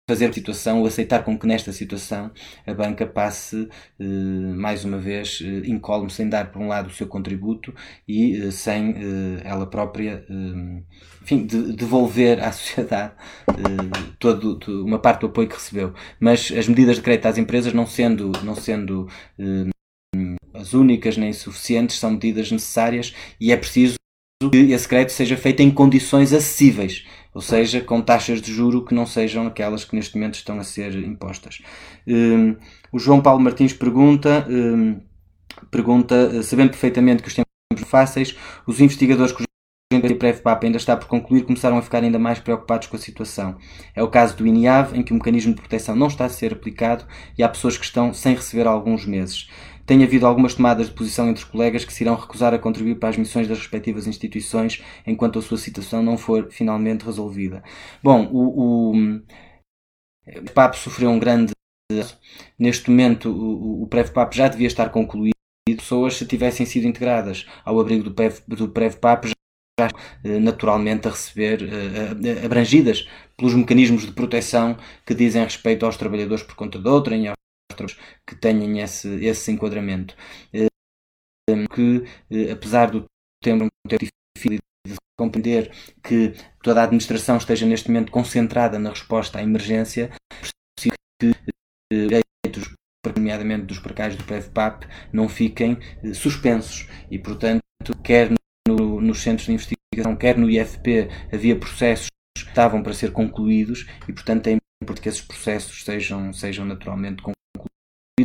fazer 0.08 0.32
situação 0.32 0.80
ou 0.80 0.86
aceitar 0.86 1.24
com 1.24 1.36
que 1.36 1.46
nesta 1.48 1.72
situação 1.72 2.30
a 2.64 2.72
banca 2.72 3.04
passe 3.04 3.68
eh, 3.98 4.04
mais 4.54 4.84
uma 4.84 4.98
vez 4.98 5.42
eh, 5.44 5.68
incólume 5.68 6.10
sem 6.10 6.28
dar 6.28 6.52
por 6.52 6.62
um 6.62 6.68
lado 6.68 6.88
o 6.88 6.92
seu 6.92 7.08
contributo 7.08 7.74
e 8.06 8.36
eh, 8.40 8.50
sem 8.52 8.94
ela 9.44 9.66
própria 9.66 10.24
enfim, 11.22 11.44
de, 11.44 11.72
devolver 11.72 12.40
à 12.40 12.52
sociedade 12.52 13.14
todo, 14.20 14.60
uma 14.84 14.98
parte 15.00 15.22
do 15.22 15.26
apoio 15.26 15.48
que 15.48 15.54
recebeu. 15.54 15.92
Mas 16.20 16.52
as 16.52 16.68
medidas 16.68 16.96
de 16.96 17.02
crédito 17.02 17.26
às 17.26 17.38
empresas 17.38 17.72
não 17.72 17.86
sendo 17.86 18.30
não 18.44 18.54
sendo 18.54 19.08
as 20.54 20.72
únicas 20.72 21.16
nem 21.16 21.32
suficientes 21.32 21.98
são 21.98 22.12
medidas 22.12 22.50
necessárias 22.52 23.12
e 23.40 23.50
é 23.50 23.56
preciso 23.56 23.96
que 24.52 24.58
esse 24.72 24.86
crédito 24.86 25.12
seja 25.12 25.36
feito 25.36 25.62
em 25.62 25.70
condições 25.70 26.32
acessíveis 26.32 27.04
ou 27.36 27.42
seja, 27.42 27.82
com 27.82 28.00
taxas 28.00 28.40
de 28.40 28.50
juro 28.50 28.82
que 28.82 28.94
não 28.94 29.04
sejam 29.04 29.46
aquelas 29.46 29.84
que 29.84 29.94
neste 29.94 30.16
momento 30.16 30.36
estão 30.36 30.58
a 30.58 30.64
ser 30.64 30.94
impostas. 30.94 31.60
Um, 32.08 32.56
o 32.90 32.98
João 32.98 33.20
Paulo 33.20 33.42
Martins 33.42 33.74
pergunta, 33.74 34.46
um, 34.48 34.98
pergunta, 35.70 36.42
sabendo 36.42 36.70
perfeitamente 36.70 37.22
que 37.22 37.28
os 37.28 37.34
tempos 37.34 37.52
são 37.76 37.86
fáceis, 37.86 38.34
os 38.66 38.80
investigadores 38.80 39.34
que 39.34 39.42
o 39.42 40.16
PrevPAP 40.16 40.64
ainda 40.64 40.78
está 40.78 40.96
por 40.96 41.08
concluir 41.08 41.44
começaram 41.44 41.76
a 41.76 41.82
ficar 41.82 42.02
ainda 42.02 42.18
mais 42.18 42.38
preocupados 42.38 42.88
com 42.88 42.96
a 42.96 42.98
situação. 42.98 43.58
É 43.94 44.02
o 44.02 44.08
caso 44.08 44.34
do 44.34 44.46
INIAV, 44.46 44.96
em 44.96 45.02
que 45.02 45.12
o 45.12 45.16
mecanismo 45.16 45.54
de 45.54 45.60
proteção 45.60 45.94
não 45.94 46.06
está 46.06 46.24
a 46.24 46.30
ser 46.30 46.54
aplicado 46.54 47.04
e 47.36 47.42
há 47.42 47.48
pessoas 47.50 47.76
que 47.76 47.84
estão 47.84 48.14
sem 48.14 48.34
receber 48.34 48.66
há 48.66 48.70
alguns 48.70 49.04
meses 49.04 49.46
tem 49.86 50.02
havido 50.02 50.26
algumas 50.26 50.54
tomadas 50.54 50.88
de 50.88 50.94
posição 50.94 51.28
entre 51.28 51.46
colegas 51.46 51.84
que 51.84 51.92
se 51.92 52.02
irão 52.02 52.16
recusar 52.16 52.52
a 52.52 52.58
contribuir 52.58 52.96
para 52.96 53.10
as 53.10 53.16
missões 53.16 53.46
das 53.46 53.58
respectivas 53.58 54.06
instituições 54.06 54.82
enquanto 55.06 55.38
a 55.38 55.42
sua 55.42 55.56
situação 55.56 56.02
não 56.02 56.18
for 56.18 56.48
finalmente 56.50 57.04
resolvida. 57.04 57.62
Bom, 58.02 58.28
o, 58.32 58.92
o, 58.92 58.96
o 60.26 60.74
sofreu 60.74 61.10
um 61.10 61.18
grande. 61.18 61.52
Neste 62.58 62.90
momento, 62.90 63.30
o, 63.30 63.84
o 63.84 63.86
PrevPAP 63.86 64.34
já 64.34 64.48
devia 64.48 64.66
estar 64.66 64.88
concluído. 64.90 65.36
Pessoas, 65.68 66.16
se 66.16 66.26
tivessem 66.26 66.66
sido 66.66 66.86
integradas 66.86 67.46
ao 67.64 67.78
abrigo 67.78 68.04
do, 68.04 68.14
PEV, 68.14 68.40
do 68.46 68.68
já 69.78 69.90
eh, 70.24 70.38
naturalmente 70.38 71.06
a 71.06 71.10
receber, 71.10 71.62
eh, 71.62 72.40
eh, 72.42 72.46
abrangidas 72.46 73.06
pelos 73.36 73.54
mecanismos 73.54 74.06
de 74.06 74.12
proteção 74.12 74.76
que 75.04 75.14
dizem 75.14 75.44
respeito 75.44 75.84
aos 75.84 75.96
trabalhadores 75.96 76.42
por 76.42 76.54
conta 76.54 76.78
de 76.78 76.88
outrem, 76.88 77.28
que 78.26 78.36
tenham 78.36 78.76
esse, 78.82 79.08
esse 79.24 79.50
enquadramento. 79.52 80.16
Eh, 80.52 80.66
que, 81.74 82.04
eh, 82.30 82.50
apesar 82.52 82.90
do 82.90 83.04
tempo 83.42 83.66
ter 83.88 83.98
difícil 83.98 84.58
de 84.86 84.96
compreender 85.16 85.70
que 86.02 86.34
toda 86.62 86.80
a 86.80 86.84
administração 86.84 87.36
esteja 87.36 87.66
neste 87.66 87.88
momento 87.88 88.10
concentrada 88.10 88.78
na 88.78 88.90
resposta 88.90 89.38
à 89.38 89.42
emergência, 89.42 90.10
que 90.80 90.90
eh, 91.22 92.22
direitos, 92.46 92.74
nomeadamente 93.16 93.66
dos 93.66 93.78
precários 93.78 94.16
do 94.16 94.24
PFPAP, 94.24 94.86
não 95.12 95.28
fiquem 95.28 95.78
suspensos 96.12 96.88
e, 97.10 97.18
portanto, 97.18 97.62
quer 98.02 98.32
no, 98.66 99.00
nos 99.00 99.22
centros 99.22 99.46
de 99.46 99.52
investigação, 99.52 100.16
quer 100.16 100.36
no 100.36 100.50
IFP, 100.50 101.08
havia 101.32 101.56
processos 101.56 102.08
que 102.36 102.48
estavam 102.48 102.82
para 102.82 102.92
ser 102.92 103.12
concluídos 103.12 103.86
e, 104.08 104.12
portanto, 104.12 104.48
é 104.48 104.58
importante 104.82 105.00
que 105.00 105.08
esses 105.08 105.22
processos 105.22 105.84
sejam, 105.84 106.32
sejam 106.32 106.64
naturalmente 106.64 107.22
concluídos 107.22 107.36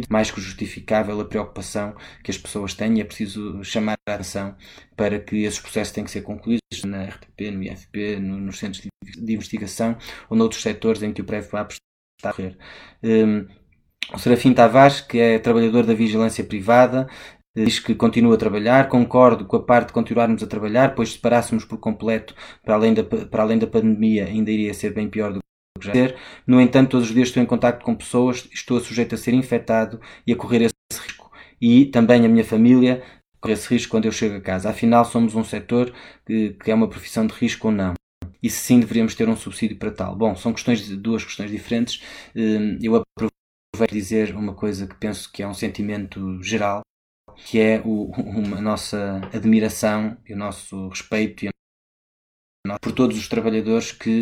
mais 0.10 0.32
que 0.32 0.40
justificável 0.40 1.20
a 1.20 1.26
preocupação 1.26 1.94
que 2.24 2.32
as 2.32 2.38
pessoas 2.38 2.74
têm 2.74 2.98
e 2.98 3.02
é 3.02 3.04
preciso 3.04 3.62
chamar 3.62 3.98
a 4.08 4.14
atenção 4.14 4.56
para 4.96 5.20
que 5.20 5.44
esses 5.44 5.60
processos 5.60 5.94
têm 5.94 6.06
que 6.06 6.12
ser 6.12 6.22
concluídos 6.22 6.62
na 6.86 7.04
RTP, 7.04 7.52
no 7.52 7.62
IFP, 7.62 8.16
no, 8.16 8.38
nos 8.38 8.58
centros 8.58 8.82
de, 8.82 9.34
investigação 9.34 9.98
ou 10.30 10.38
noutros 10.38 10.62
setores 10.62 11.04
em 11.04 11.12
que 11.12 11.22
o 11.22 11.26
PrevPAP 11.26 11.74
está 12.18 12.30
a 12.30 12.34
correr. 12.34 12.58
Um, 13.04 13.46
o 14.14 14.18
Serafim 14.18 14.54
Tavares, 14.54 15.02
que 15.02 15.20
é 15.20 15.40
trabalhador 15.40 15.86
da 15.86 15.94
vigilância 15.94 16.44
privada, 16.44 17.08
diz 17.54 17.80
que 17.80 17.94
continua 17.94 18.36
a 18.36 18.38
trabalhar, 18.38 18.88
concordo 18.88 19.46
com 19.46 19.58
a 19.58 19.64
parte 19.64 19.88
de 19.88 19.94
continuarmos 19.94 20.42
a 20.42 20.48
trabalhar, 20.48 20.96
pois 20.96 21.12
se 21.12 21.20
parássemos 21.20 21.66
por 21.66 21.80
completo 21.80 22.34
para 22.64 22.76
além 22.76 22.94
da, 22.94 23.04
para 23.04 23.44
além 23.44 23.60
da 23.60 23.68
pandemia 23.68 24.26
ainda 24.26 24.52
iria 24.52 24.74
ser 24.74 24.94
bem 24.94 25.10
pior 25.10 25.34
do. 25.34 25.41
No 26.46 26.62
entanto, 26.62 26.92
todos 26.92 27.08
os 27.08 27.14
dias 27.14 27.30
estou 27.30 27.42
em 27.42 27.46
contato 27.46 27.84
com 27.84 27.96
pessoas, 27.96 28.48
estou 28.52 28.80
sujeito 28.80 29.16
a 29.16 29.18
ser 29.18 29.34
infectado 29.34 30.00
e 30.26 30.34
a 30.34 30.36
correr 30.36 30.62
esse 30.64 31.02
risco. 31.02 31.32
E 31.60 31.86
também 31.86 32.26
a 32.26 32.30
minha 32.30 32.44
família 32.44 33.04
corre 33.40 33.54
esse 33.54 33.68
risco 33.70 33.92
quando 33.92 34.06
eu 34.06 34.12
chego 34.12 34.36
a 34.36 34.42
casa. 34.42 34.70
Afinal, 34.70 35.06
somos 35.06 35.36
um 35.36 35.44
setor 35.44 35.94
que, 36.26 36.54
que 36.64 36.72
é 36.72 36.76
uma 36.76 36.90
profissão 36.90 37.26
de 37.26 37.34
risco 37.34 37.68
ou 37.68 37.74
não. 37.74 37.94
E 38.44 38.50
se 38.50 38.60
sim, 38.60 38.80
deveríamos 38.80 39.16
ter 39.16 39.30
um 39.30 39.36
subsídio 39.36 39.78
para 39.78 39.92
tal. 39.92 40.16
Bom, 40.16 40.36
são 40.36 40.54
questões, 40.54 40.88
duas 40.98 41.24
questões 41.24 41.52
diferentes. 41.52 42.04
Hum, 42.36 42.78
eu 42.82 42.96
aproveito 42.96 43.32
para 43.76 43.88
dizer 43.88 44.36
uma 44.36 44.54
coisa 44.54 44.88
que 44.88 44.96
penso 44.96 45.32
que 45.32 45.44
é 45.44 45.48
um 45.48 45.54
sentimento 45.54 46.42
geral, 46.42 46.82
que 47.36 47.60
é 47.60 47.82
o, 47.86 48.12
a 48.56 48.62
nossa 48.62 49.22
admiração 49.34 50.18
e 50.28 50.34
o 50.34 50.38
nosso 50.38 50.90
respeito 50.90 51.50
por 52.80 52.92
todos 52.92 53.18
os 53.18 53.28
trabalhadores 53.28 53.92
que 53.92 54.22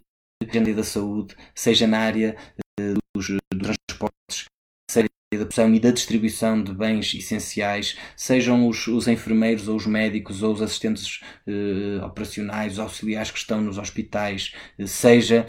agenda 0.49 0.73
da 0.73 0.83
saúde, 0.83 1.35
seja 1.53 1.87
na 1.87 1.99
área 1.99 2.35
uh, 2.79 2.93
dos, 3.15 3.27
dos, 3.53 3.75
transportes, 3.87 4.45
seja 4.89 5.07
da 5.33 5.37
produção 5.37 5.73
e 5.73 5.79
da 5.79 5.91
distribuição 5.91 6.63
de 6.63 6.73
bens 6.73 7.13
essenciais, 7.13 7.97
sejam 8.17 8.67
os, 8.67 8.87
os 8.87 9.07
enfermeiros 9.07 9.67
ou 9.67 9.75
os 9.75 9.85
médicos 9.85 10.41
ou 10.41 10.53
os 10.53 10.61
assistentes 10.61 11.21
uh, 11.47 12.03
operacionais, 12.03 12.79
auxiliares 12.79 13.31
que 13.31 13.37
estão 13.37 13.61
nos 13.61 13.77
hospitais, 13.77 14.53
uh, 14.79 14.87
seja 14.87 15.45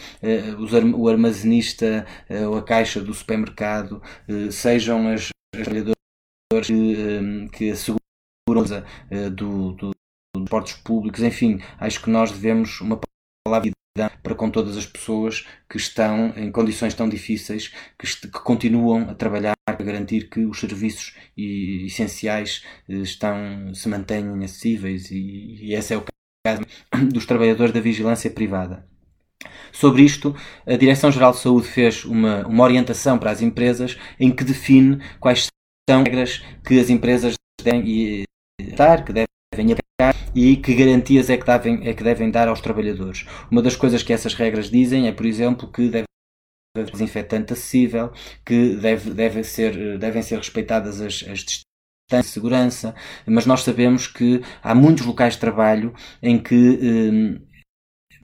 os, 0.59 0.73
o 0.73 1.09
armazenista 1.09 2.07
ou 2.49 2.59
a 2.59 2.63
caixa 2.63 3.01
do 3.01 3.15
supermercado, 3.15 4.03
sejam 4.51 5.09
as, 5.09 5.31
as 5.55 5.65
trabalhadoras 5.65 5.97
que, 6.67 7.49
que 7.53 7.71
asseguram 7.71 8.01
do, 9.35 9.73
do, 9.73 9.91
dos 10.35 10.49
portos 10.49 10.75
públicos, 10.75 11.23
enfim, 11.23 11.61
acho 11.79 12.03
que 12.03 12.11
nós 12.11 12.31
devemos 12.31 12.81
uma 12.81 13.01
palavra 13.45 13.71
para 14.23 14.35
com 14.35 14.51
todas 14.51 14.77
as 14.77 14.87
pessoas 14.87 15.47
que 15.69 15.77
estão 15.77 16.33
em 16.37 16.51
condições 16.51 16.95
tão 16.95 17.09
difíceis, 17.09 17.73
que, 17.99 18.07
que 18.07 18.41
continuam 18.41 19.11
a 19.11 19.15
trabalhar, 19.15 19.55
garantir 19.79 20.29
que 20.29 20.45
os 20.45 20.59
serviços 20.59 21.15
essenciais 21.37 22.65
estão, 22.89 23.75
se 23.75 23.89
mantenham 23.89 24.37
acessíveis 24.43 25.11
e, 25.11 25.59
e 25.61 25.75
esse 25.75 25.93
é 25.93 25.97
o 25.97 26.05
caso 26.47 26.63
dos 27.13 27.27
trabalhadores 27.27 27.73
da 27.73 27.81
vigilância 27.81 28.31
privada. 28.31 28.89
Sobre 29.73 30.03
isto, 30.03 30.35
a 30.67 30.77
Direção-Geral 30.77 31.33
de 31.33 31.39
Saúde 31.39 31.67
fez 31.67 32.05
uma, 32.05 32.47
uma 32.47 32.65
orientação 32.65 33.19
para 33.19 33.31
as 33.31 33.41
empresas 33.41 33.99
em 34.19 34.31
que 34.31 34.45
define 34.45 34.99
quais 35.19 35.47
são 35.89 36.01
as 36.01 36.05
regras 36.05 36.45
que 36.67 36.79
as 36.79 36.91
empresas 36.91 37.35
devem 37.63 38.25
dar, 38.77 39.05
que 39.05 39.13
devem 39.13 39.30
aplicar 39.53 40.15
e 40.35 40.57
que 40.57 40.75
garantias 40.75 41.29
é 41.29 41.37
que, 41.37 41.45
devem, 41.45 41.89
é 41.89 41.93
que 41.93 42.05
devem 42.05 42.31
dar 42.31 42.49
aos 42.49 42.61
trabalhadores. 42.61 43.27
Uma 43.51 43.61
das 43.61 43.75
coisas 43.75 44.03
que 44.03 44.13
essas 44.13 44.35
regras 44.35 44.71
dizem 44.71 45.09
é, 45.09 45.13
por 45.13 45.27
exemplo, 45.27 45.71
que 45.71 45.89
deve 45.89 46.05
haver 46.77 46.91
desinfetante 46.91 47.53
acessível, 47.53 48.13
que 48.45 48.77
deve, 48.77 49.11
deve 49.11 49.43
ser, 49.43 49.99
devem 49.99 50.23
ser 50.23 50.37
respeitadas 50.39 51.01
as, 51.01 51.25
as 51.29 51.41
distâncias 51.41 51.65
de 52.11 52.25
segurança, 52.25 52.95
mas 53.27 53.47
nós 53.47 53.63
sabemos 53.63 54.07
que 54.07 54.41
há 54.63 54.75
muitos 54.75 55.05
locais 55.05 55.35
de 55.35 55.41
trabalho 55.41 55.95
em 56.23 56.41
que 56.41 56.55
hum, 56.55 57.41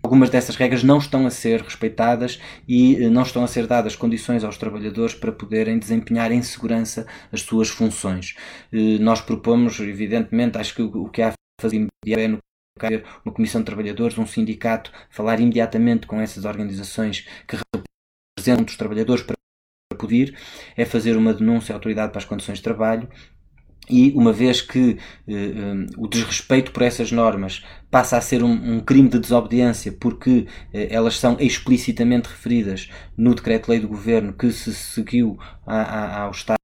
algumas 0.07 0.31
dessas 0.31 0.55
regras 0.55 0.85
não 0.85 0.99
estão 0.99 1.27
a 1.27 1.31
ser 1.31 1.61
respeitadas 1.61 2.40
e 2.66 2.95
eh, 2.95 3.11
não 3.11 3.23
estão 3.23 3.42
a 3.42 3.49
ser 3.49 3.66
dadas 3.66 3.97
condições 3.97 4.45
aos 4.45 4.57
trabalhadores 4.57 5.14
para 5.14 5.33
poderem 5.33 5.81
desempenhar 5.81 6.31
em 6.31 6.42
segurança 6.42 7.07
as 7.33 7.42
suas 7.42 7.69
funções. 7.69 8.37
Eh, 8.73 8.99
nós 9.01 9.21
propomos, 9.21 9.81
evidentemente, 9.81 10.59
acho 10.59 10.77
que 10.77 10.83
o 10.83 11.09
que 11.09 11.23
há 11.23 11.31
a 11.31 11.33
fazer 11.61 11.87
é 12.07 12.29
no 12.29 12.38
uma 13.25 13.33
comissão 13.33 13.62
de 13.62 13.64
trabalhadores, 13.64 14.19
um 14.19 14.27
sindicato, 14.27 14.92
falar 15.11 15.40
imediatamente 15.40 16.07
com 16.07 16.21
essas 16.21 16.45
organizações 16.45 17.27
que 17.49 17.57
representam 18.37 18.66
os 18.66 18.77
trabalhadores 18.77 19.25
para 19.25 19.35
poder, 19.99 20.37
é 20.77 20.85
fazer 20.85 21.16
uma 21.16 21.33
denúncia 21.33 21.75
à 21.75 21.77
autoridade 21.77 22.12
para 22.12 22.19
as 22.19 22.27
condições 22.27 22.59
de 22.59 22.64
trabalho 22.64 23.09
e 23.88 24.12
uma 24.14 24.33
vez 24.33 24.61
que 24.61 24.99
eh, 25.29 25.33
um, 25.33 25.87
o 25.99 26.09
desrespeito 26.09 26.72
por 26.72 26.83
essas 26.83 27.12
normas 27.12 27.64
passa 27.90 28.16
a 28.16 28.20
ser 28.20 28.42
um, 28.42 28.77
um 28.77 28.81
crime 28.81 29.09
de 29.09 29.18
desobediência 29.18 29.92
porque 29.92 30.46
eh, 30.72 30.88
elas 30.90 31.18
são 31.18 31.37
explicitamente 31.40 32.29
referidas 32.29 32.90
no 33.16 33.35
decreto-lei 33.35 33.81
do 33.81 33.88
governo 33.88 34.33
que 34.33 34.51
se 34.51 34.75
seguiu 34.75 35.38
a, 35.66 35.83
a, 35.83 36.22
ao 36.22 36.31
Estado 36.31 36.57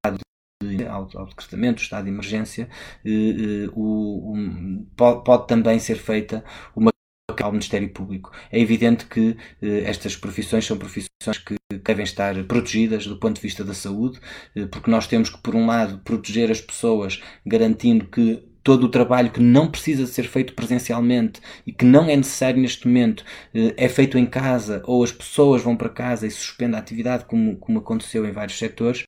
ao, 0.89 1.09
ao, 1.15 1.27
decretamento 1.27 1.77
do 1.77 1.83
estado 1.83 2.05
de 2.05 2.11
emergência, 2.11 2.69
eh, 3.05 3.11
eh 3.11 3.71
o, 3.75 4.35
um, 4.35 4.87
pode, 4.97 5.25
pode, 5.25 5.49
também 5.49 5.79
ser 5.79 5.97
feita 5.97 6.45
uma 6.75 6.92
ao 7.41 7.53
Ministério 7.53 7.89
Público. 7.93 8.33
É 8.51 8.59
evidente 8.61 9.07
que 9.07 9.37
eh, 9.63 9.83
estas 9.85 10.17
profissões 10.17 10.67
são 10.67 10.77
profissões 10.77 11.39
que 11.47 11.57
devem 11.85 12.05
estar 12.05 12.35
protegidas 12.45 13.07
do 13.07 13.17
ponto 13.17 13.37
de 13.37 13.43
vista 13.43 13.65
da 13.65 13.75
saúde, 13.75 14.19
eh, 14.57 14.67
porque 14.67 14.91
nós 14.91 15.07
temos 15.07 15.31
que, 15.31 15.41
por 15.41 15.55
um 15.55 15.67
lado, 15.67 16.01
proteger 16.05 16.51
as 16.51 16.61
pessoas, 16.61 17.23
garantindo 17.47 18.07
que 18.07 18.43
todo 18.63 18.85
o 18.85 18.89
trabalho 18.89 19.31
que 19.31 19.41
não 19.41 19.71
precisa 19.71 20.07
ser 20.07 20.25
feito 20.25 20.55
presencialmente 20.55 21.41
e 21.67 21.73
que 21.73 21.85
não 21.85 22.09
é 22.09 22.17
necessário 22.17 22.61
neste 22.61 22.87
momento 22.87 23.25
eh, 23.55 23.75
é 23.77 23.89
feito 23.89 24.17
em 24.19 24.27
casa 24.27 24.83
ou 24.87 25.03
as 25.03 25.13
pessoas 25.13 25.63
vão 25.63 25.77
para 25.77 25.89
casa 25.89 26.27
e 26.27 26.31
suspendem 26.31 26.77
a 26.77 26.81
atividade, 26.81 27.25
como, 27.25 27.57
como 27.57 27.79
aconteceu 27.79 28.27
em 28.27 28.33
vários 28.33 28.59
setores. 28.59 29.03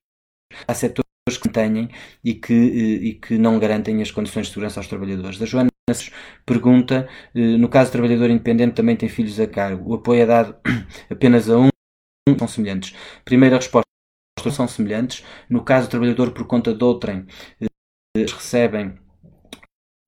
Há 0.66 0.74
setores 0.74 1.04
que 1.40 1.48
têm 1.48 1.88
e 2.22 2.34
que, 2.34 2.52
eh, 2.52 3.06
e 3.08 3.14
que 3.14 3.38
não 3.38 3.58
garantem 3.58 4.02
as 4.02 4.10
condições 4.10 4.46
de 4.46 4.52
segurança 4.52 4.80
aos 4.80 4.88
trabalhadores. 4.88 5.40
A 5.40 5.46
Joana 5.46 5.70
pergunta, 6.46 7.08
eh, 7.34 7.56
no 7.58 7.68
caso 7.68 7.90
do 7.90 7.92
trabalhador 7.92 8.30
independente 8.30 8.74
também 8.74 8.96
tem 8.96 9.08
filhos 9.08 9.38
a 9.38 9.46
cargo, 9.46 9.90
o 9.90 9.94
apoio 9.94 10.22
é 10.22 10.26
dado 10.26 10.56
apenas 11.10 11.48
a 11.50 11.58
um, 11.58 11.68
são 12.38 12.48
semelhantes. 12.48 12.94
Primeira 13.24 13.56
resposta, 13.56 13.84
são 14.50 14.68
semelhantes. 14.68 15.24
No 15.48 15.62
caso 15.64 15.86
do 15.86 15.90
trabalhador 15.90 16.32
por 16.32 16.46
conta 16.46 16.74
de 16.74 16.84
outrem, 16.84 17.26
eh, 17.60 17.66
recebem 18.16 18.94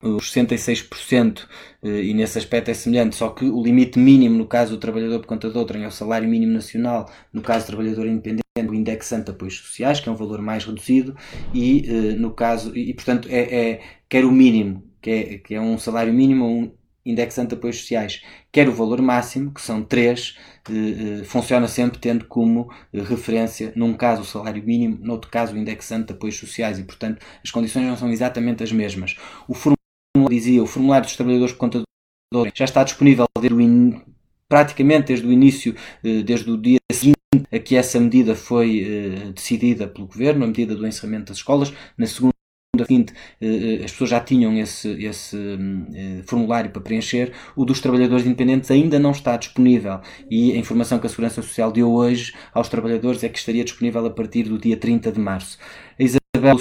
os 0.02 0.30
66% 0.30 1.48
e 1.82 2.12
nesse 2.14 2.38
aspecto 2.38 2.70
é 2.70 2.74
semelhante, 2.74 3.16
só 3.16 3.30
que 3.30 3.46
o 3.46 3.62
limite 3.62 3.98
mínimo 3.98 4.36
no 4.36 4.46
caso 4.46 4.72
do 4.72 4.78
trabalhador 4.78 5.20
por 5.20 5.26
conta 5.26 5.50
de 5.50 5.56
outrem 5.56 5.84
é 5.84 5.88
o 5.88 5.90
salário 5.90 6.28
mínimo 6.28 6.52
nacional, 6.52 7.10
no 7.32 7.42
caso 7.42 7.64
do 7.64 7.68
trabalhador 7.68 8.06
independente 8.06 8.42
o 8.68 8.74
indexante 8.74 9.24
de 9.24 9.30
apoios 9.32 9.56
sociais, 9.56 9.98
que 9.98 10.08
é 10.08 10.12
um 10.12 10.16
valor 10.16 10.40
mais 10.42 10.64
reduzido, 10.64 11.16
e 11.52 11.82
no 12.18 12.32
caso, 12.34 12.76
e 12.76 12.92
portanto 12.94 13.26
é, 13.30 13.70
é, 13.70 13.82
quer 14.08 14.24
o 14.24 14.30
mínimo, 14.30 14.85
que 15.06 15.10
é, 15.10 15.38
que 15.38 15.54
é 15.54 15.60
um 15.60 15.78
salário 15.78 16.12
mínimo 16.12 16.44
um 16.44 16.72
indexante 17.04 17.50
de 17.50 17.54
apoios 17.54 17.78
sociais, 17.78 18.22
quer 18.50 18.68
o 18.68 18.72
valor 18.72 19.00
máximo, 19.00 19.54
que 19.54 19.60
são 19.60 19.80
3, 19.80 20.36
uh, 20.68 20.72
uh, 20.72 21.24
funciona 21.24 21.68
sempre 21.68 22.00
tendo 22.00 22.24
como 22.24 22.68
referência, 22.92 23.72
num 23.76 23.94
caso 23.94 24.22
o 24.22 24.24
salário 24.24 24.60
mínimo, 24.64 24.98
noutro 25.00 25.30
caso 25.30 25.54
o 25.54 25.56
indexante 25.56 26.08
de 26.08 26.14
apoios 26.14 26.36
sociais, 26.36 26.80
e 26.80 26.82
portanto 26.82 27.24
as 27.44 27.52
condições 27.52 27.86
não 27.86 27.96
são 27.96 28.10
exatamente 28.10 28.64
as 28.64 28.72
mesmas. 28.72 29.14
O 29.46 29.54
formulário, 29.54 30.28
dizia, 30.28 30.60
o 30.60 30.66
formulário 30.66 31.06
dos 31.06 31.14
trabalhadores 31.14 31.52
por 31.52 31.60
conta 31.60 31.78
do 31.78 32.48
já 32.52 32.64
está 32.64 32.82
disponível 32.82 33.26
desde 33.40 33.62
in, 33.62 34.02
praticamente 34.48 35.06
desde 35.06 35.24
o 35.24 35.30
início, 35.30 35.76
desde 36.02 36.50
o 36.50 36.56
dia 36.56 36.78
seguinte 36.90 37.16
a 37.52 37.58
que 37.60 37.76
essa 37.76 38.00
medida 38.00 38.34
foi 38.34 38.80
eh, 38.80 39.32
decidida 39.32 39.86
pelo 39.86 40.06
Governo, 40.06 40.44
a 40.44 40.46
medida 40.48 40.74
do 40.74 40.86
encerramento 40.86 41.26
das 41.26 41.36
escolas. 41.36 41.72
Na 41.96 42.06
segunda 42.06 42.35
seguinte, 42.84 43.12
eh, 43.40 43.82
as 43.84 43.92
pessoas 43.92 44.10
já 44.10 44.20
tinham 44.20 44.56
esse, 44.58 44.88
esse 45.04 45.36
eh, 45.36 46.22
formulário 46.26 46.70
para 46.70 46.82
preencher. 46.82 47.32
O 47.54 47.64
dos 47.64 47.80
trabalhadores 47.80 48.26
independentes 48.26 48.70
ainda 48.70 48.98
não 48.98 49.12
está 49.12 49.36
disponível 49.36 50.00
e 50.30 50.52
a 50.52 50.56
informação 50.56 50.98
que 50.98 51.06
a 51.06 51.10
Segurança 51.10 51.42
Social 51.42 51.72
deu 51.72 51.90
hoje 51.90 52.34
aos 52.52 52.68
trabalhadores 52.68 53.22
é 53.24 53.28
que 53.28 53.38
estaria 53.38 53.64
disponível 53.64 54.04
a 54.06 54.10
partir 54.10 54.44
do 54.44 54.58
dia 54.58 54.76
30 54.76 55.12
de 55.12 55.20
março. 55.20 55.58
A 55.98 56.02
Isabel, 56.02 56.60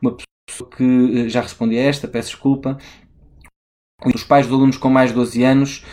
uma 0.00 0.16
pessoa 0.46 0.70
que 0.70 1.28
já 1.28 1.40
respondi 1.40 1.78
a 1.78 1.82
esta, 1.82 2.06
peço 2.06 2.30
desculpa. 2.30 2.78
Os 4.14 4.22
pais 4.22 4.46
de 4.46 4.52
alunos 4.52 4.76
com 4.76 4.90
mais 4.90 5.10
de 5.10 5.16
12 5.16 5.42
anos 5.42 5.84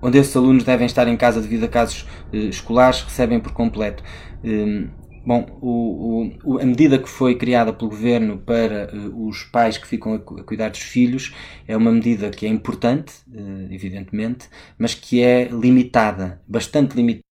onde 0.00 0.18
esses 0.18 0.36
alunos 0.36 0.64
devem 0.64 0.86
estar 0.86 1.08
em 1.08 1.16
casa 1.16 1.40
devido 1.40 1.64
a 1.64 1.68
casos 1.68 2.06
eh, 2.32 2.36
escolares, 2.36 3.02
recebem 3.02 3.40
por 3.40 3.52
completo. 3.52 4.02
Um, 4.44 4.88
Bom, 5.26 5.44
o, 5.60 6.30
o, 6.44 6.58
a 6.60 6.64
medida 6.64 7.00
que 7.00 7.08
foi 7.08 7.34
criada 7.34 7.72
pelo 7.72 7.90
governo 7.90 8.38
para 8.38 8.94
uh, 8.94 9.26
os 9.26 9.42
pais 9.42 9.76
que 9.76 9.84
ficam 9.84 10.14
a, 10.14 10.16
a, 10.18 10.44
cuidar 10.44 10.68
dos 10.68 10.78
filhos 10.78 11.34
é 11.66 11.76
uma 11.76 11.90
medida 11.90 12.30
que 12.30 12.46
é 12.46 12.48
importante, 12.48 13.12
uh, 13.26 13.72
evidentemente, 13.72 14.48
mas 14.78 14.94
que 14.94 15.20
é 15.20 15.48
limitada, 15.48 16.40
bastante 16.46 16.94
limitada, 16.94 17.24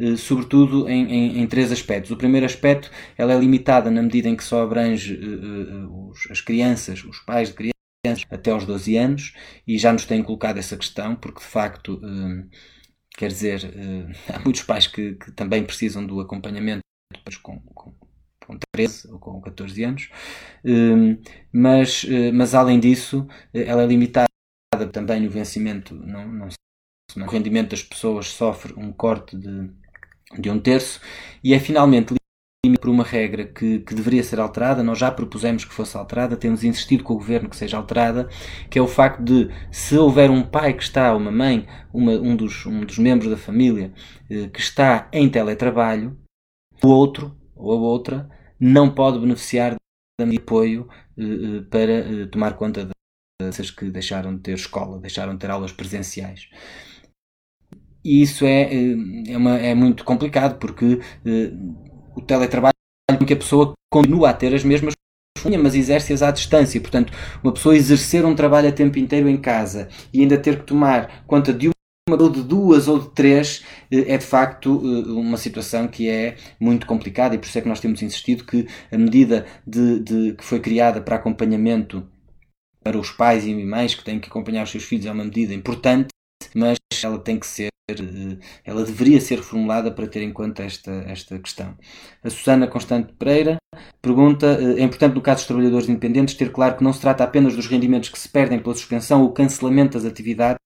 uh, 0.00 0.16
sobretudo 0.16 0.88
em, 0.88 1.04
em, 1.12 1.38
em, 1.40 1.46
três 1.46 1.70
aspectos. 1.70 2.10
O 2.10 2.16
primeiro 2.16 2.44
aspecto, 2.44 2.90
ela 3.16 3.32
é 3.32 3.38
limitada 3.38 3.88
na 3.88 4.02
medida 4.02 4.28
em 4.28 4.34
que 4.34 4.42
só 4.42 4.64
abrange 4.64 5.16
os, 6.10 6.28
as 6.32 6.40
crianças, 6.40 7.04
os 7.04 7.20
pais 7.20 7.50
de 7.50 7.54
crianças 7.54 8.26
até 8.30 8.50
aos 8.50 8.66
12 8.66 8.96
anos 8.96 9.32
e 9.64 9.78
já 9.78 9.92
nos 9.92 10.06
têm 10.06 10.24
colocado 10.24 10.58
essa 10.58 10.76
questão, 10.76 11.14
porque 11.14 11.38
de 11.38 11.46
facto, 11.46 12.00
hum, 12.02 12.48
quer 13.16 13.28
dizer, 13.28 13.64
hum, 13.76 14.10
há 14.28 14.40
muitos 14.40 14.62
pais 14.62 14.88
que, 14.88 15.14
que, 15.14 15.30
também 15.30 15.62
precisam 15.62 16.04
do 16.04 16.20
acompanhamento 16.20 16.87
depois 17.12 17.36
com, 17.36 17.60
com, 17.74 17.94
com 18.46 18.58
13 18.72 19.12
ou 19.12 19.18
com 19.18 19.40
14 19.40 19.84
anos, 19.84 20.10
hum, 20.64 21.18
mas, 21.52 22.06
mas 22.32 22.54
além 22.54 22.78
disso, 22.78 23.26
ela 23.52 23.82
é 23.82 23.86
limitada 23.86 24.28
também 24.92 25.26
o 25.26 25.30
vencimento, 25.30 25.94
não, 25.94 26.26
não, 26.28 26.48
o 27.16 27.30
rendimento 27.30 27.70
das 27.70 27.82
pessoas 27.82 28.28
sofre 28.28 28.74
um 28.76 28.92
corte 28.92 29.36
de, 29.36 29.70
de 30.38 30.50
um 30.50 30.60
terço 30.60 31.00
e 31.42 31.54
é 31.54 31.58
finalmente 31.58 32.14
por 32.80 32.90
uma 32.90 33.04
regra 33.04 33.46
que, 33.46 33.78
que, 33.78 33.94
deveria 33.94 34.22
ser 34.22 34.40
alterada, 34.40 34.82
nós 34.82 34.98
já 34.98 35.10
propusemos 35.10 35.64
que 35.64 35.72
fosse 35.72 35.96
alterada, 35.96 36.36
temos 36.36 36.64
insistido 36.64 37.04
com 37.04 37.14
o 37.14 37.16
governo 37.16 37.48
que 37.48 37.56
seja 37.56 37.76
alterada, 37.76 38.28
que 38.68 38.78
é 38.78 38.82
o 38.82 38.86
facto 38.86 39.22
de 39.22 39.48
se 39.70 39.96
houver 39.96 40.30
um 40.30 40.42
pai 40.42 40.74
que 40.74 40.82
está, 40.82 41.14
uma 41.14 41.30
mãe, 41.30 41.66
uma, 41.92 42.12
um, 42.12 42.36
dos, 42.36 42.66
um 42.66 42.80
dos 42.84 42.98
membros 42.98 43.30
da 43.30 43.36
família 43.36 43.92
eh, 44.28 44.48
que 44.48 44.60
está 44.60 45.08
em 45.12 45.28
teletrabalho, 45.28 46.18
o 46.82 46.88
outro 46.88 47.36
ou 47.54 47.72
a 47.72 47.80
outra 47.80 48.28
não 48.58 48.92
pode 48.92 49.18
beneficiar 49.18 49.76
de 50.20 50.36
apoio 50.36 50.88
eh, 51.16 51.22
eh, 51.22 51.60
para 51.70 51.92
eh, 51.92 52.26
tomar 52.26 52.56
conta 52.56 52.84
de 52.84 52.90
crianças 53.40 53.70
que 53.70 53.90
deixaram 53.90 54.34
de 54.34 54.42
ter 54.42 54.54
escola, 54.54 54.98
deixaram 54.98 55.34
de 55.34 55.38
ter 55.38 55.50
aulas 55.50 55.72
presenciais. 55.72 56.48
E 58.04 58.22
isso 58.22 58.44
é, 58.44 58.68
é, 59.28 59.36
uma, 59.36 59.58
é 59.58 59.74
muito 59.74 60.04
complicado 60.04 60.58
porque 60.58 61.00
o 62.16 62.22
teletrabalho 62.22 62.74
em 63.10 63.24
que 63.24 63.32
a 63.32 63.36
pessoa 63.36 63.74
continua 63.92 64.30
a 64.30 64.34
ter 64.34 64.54
as 64.54 64.64
mesmas 64.64 64.94
funções, 65.36 65.60
mas 65.60 65.74
exerce-as 65.74 66.22
à 66.22 66.30
distância. 66.30 66.80
Portanto, 66.80 67.12
uma 67.42 67.52
pessoa 67.52 67.76
exercer 67.76 68.24
um 68.24 68.34
trabalho 68.34 68.68
a 68.68 68.72
tempo 68.72 68.98
inteiro 68.98 69.28
em 69.28 69.36
casa 69.36 69.88
e 70.12 70.20
ainda 70.20 70.38
ter 70.38 70.60
que 70.60 70.66
tomar 70.66 71.24
conta 71.26 71.52
de 71.52 71.68
uma 71.68 71.74
ou 72.16 72.30
de 72.30 72.42
duas 72.42 72.88
ou 72.88 72.98
de 72.98 73.10
três 73.10 73.64
eh, 73.90 74.14
é 74.14 74.18
de 74.18 74.24
facto 74.24 74.80
eh, 74.84 75.10
uma 75.10 75.36
situação 75.36 75.88
que 75.88 76.08
é 76.08 76.36
muito 76.60 76.86
complicada 76.86 77.34
e 77.34 77.38
por 77.38 77.46
isso 77.46 77.58
é 77.58 77.60
que 77.60 77.68
nós 77.68 77.80
temos 77.80 78.02
insistido 78.02 78.44
que 78.44 78.66
a 78.90 78.98
medida 78.98 79.46
de, 79.66 80.00
de, 80.00 80.32
que 80.34 80.44
foi 80.44 80.60
criada 80.60 81.00
para 81.00 81.16
acompanhamento 81.16 82.06
para 82.82 82.98
os 82.98 83.10
pais 83.10 83.46
e 83.46 83.54
mães 83.54 83.94
que 83.94 84.04
têm 84.04 84.18
que 84.18 84.28
acompanhar 84.28 84.62
os 84.64 84.70
seus 84.70 84.84
filhos 84.84 85.06
é 85.06 85.12
uma 85.12 85.24
medida 85.24 85.52
importante, 85.52 86.08
mas 86.54 86.78
ela 87.02 87.18
tem 87.18 87.38
que 87.38 87.46
ser 87.46 87.68
ela 88.64 88.84
deveria 88.84 89.20
ser 89.20 89.36
reformulada 89.36 89.90
para 89.90 90.06
ter 90.06 90.22
em 90.22 90.32
conta 90.32 90.62
esta, 90.62 90.92
esta 91.06 91.38
questão. 91.38 91.74
A 92.22 92.28
Susana 92.28 92.66
Constante 92.66 93.14
Pereira 93.14 93.56
pergunta: 94.02 94.46
é 94.76 94.82
importante 94.82 95.14
no 95.14 95.22
caso 95.22 95.38
dos 95.38 95.46
trabalhadores 95.46 95.88
independentes 95.88 96.34
ter 96.34 96.52
claro 96.52 96.76
que 96.76 96.84
não 96.84 96.92
se 96.92 97.00
trata 97.00 97.24
apenas 97.24 97.56
dos 97.56 97.66
rendimentos 97.66 98.10
que 98.10 98.18
se 98.18 98.28
perdem 98.28 98.58
pela 98.58 98.74
suspensão 98.74 99.22
ou 99.22 99.32
cancelamento 99.32 99.96
das 99.98 100.06
atividades 100.06 100.58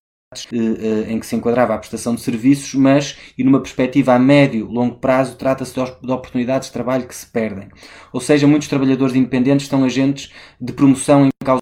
em 1.09 1.19
que 1.19 1.27
se 1.27 1.37
enquadrava 1.37 1.75
a 1.75 1.79
prestação 1.79 2.15
de 2.15 2.21
serviços, 2.21 2.75
mas, 2.75 3.19
e 3.37 3.45
numa 3.45 3.61
perspectiva 3.61 4.15
a 4.15 4.19
médio, 4.19 4.67
longo 4.67 4.97
prazo, 4.97 5.37
trata-se 5.37 5.75
de 5.75 6.11
oportunidades 6.13 6.69
de 6.69 6.73
trabalho 6.73 7.07
que 7.07 7.15
se 7.15 7.27
perdem. 7.27 7.69
Ou 8.13 8.21
seja, 8.21 8.47
muitos 8.47 8.69
trabalhadores 8.69 9.15
independentes 9.15 9.67
são 9.67 9.85
agentes 9.85 10.33
de 10.61 10.73
promoção 10.73 11.27
em 11.27 11.31
causa 11.45 11.61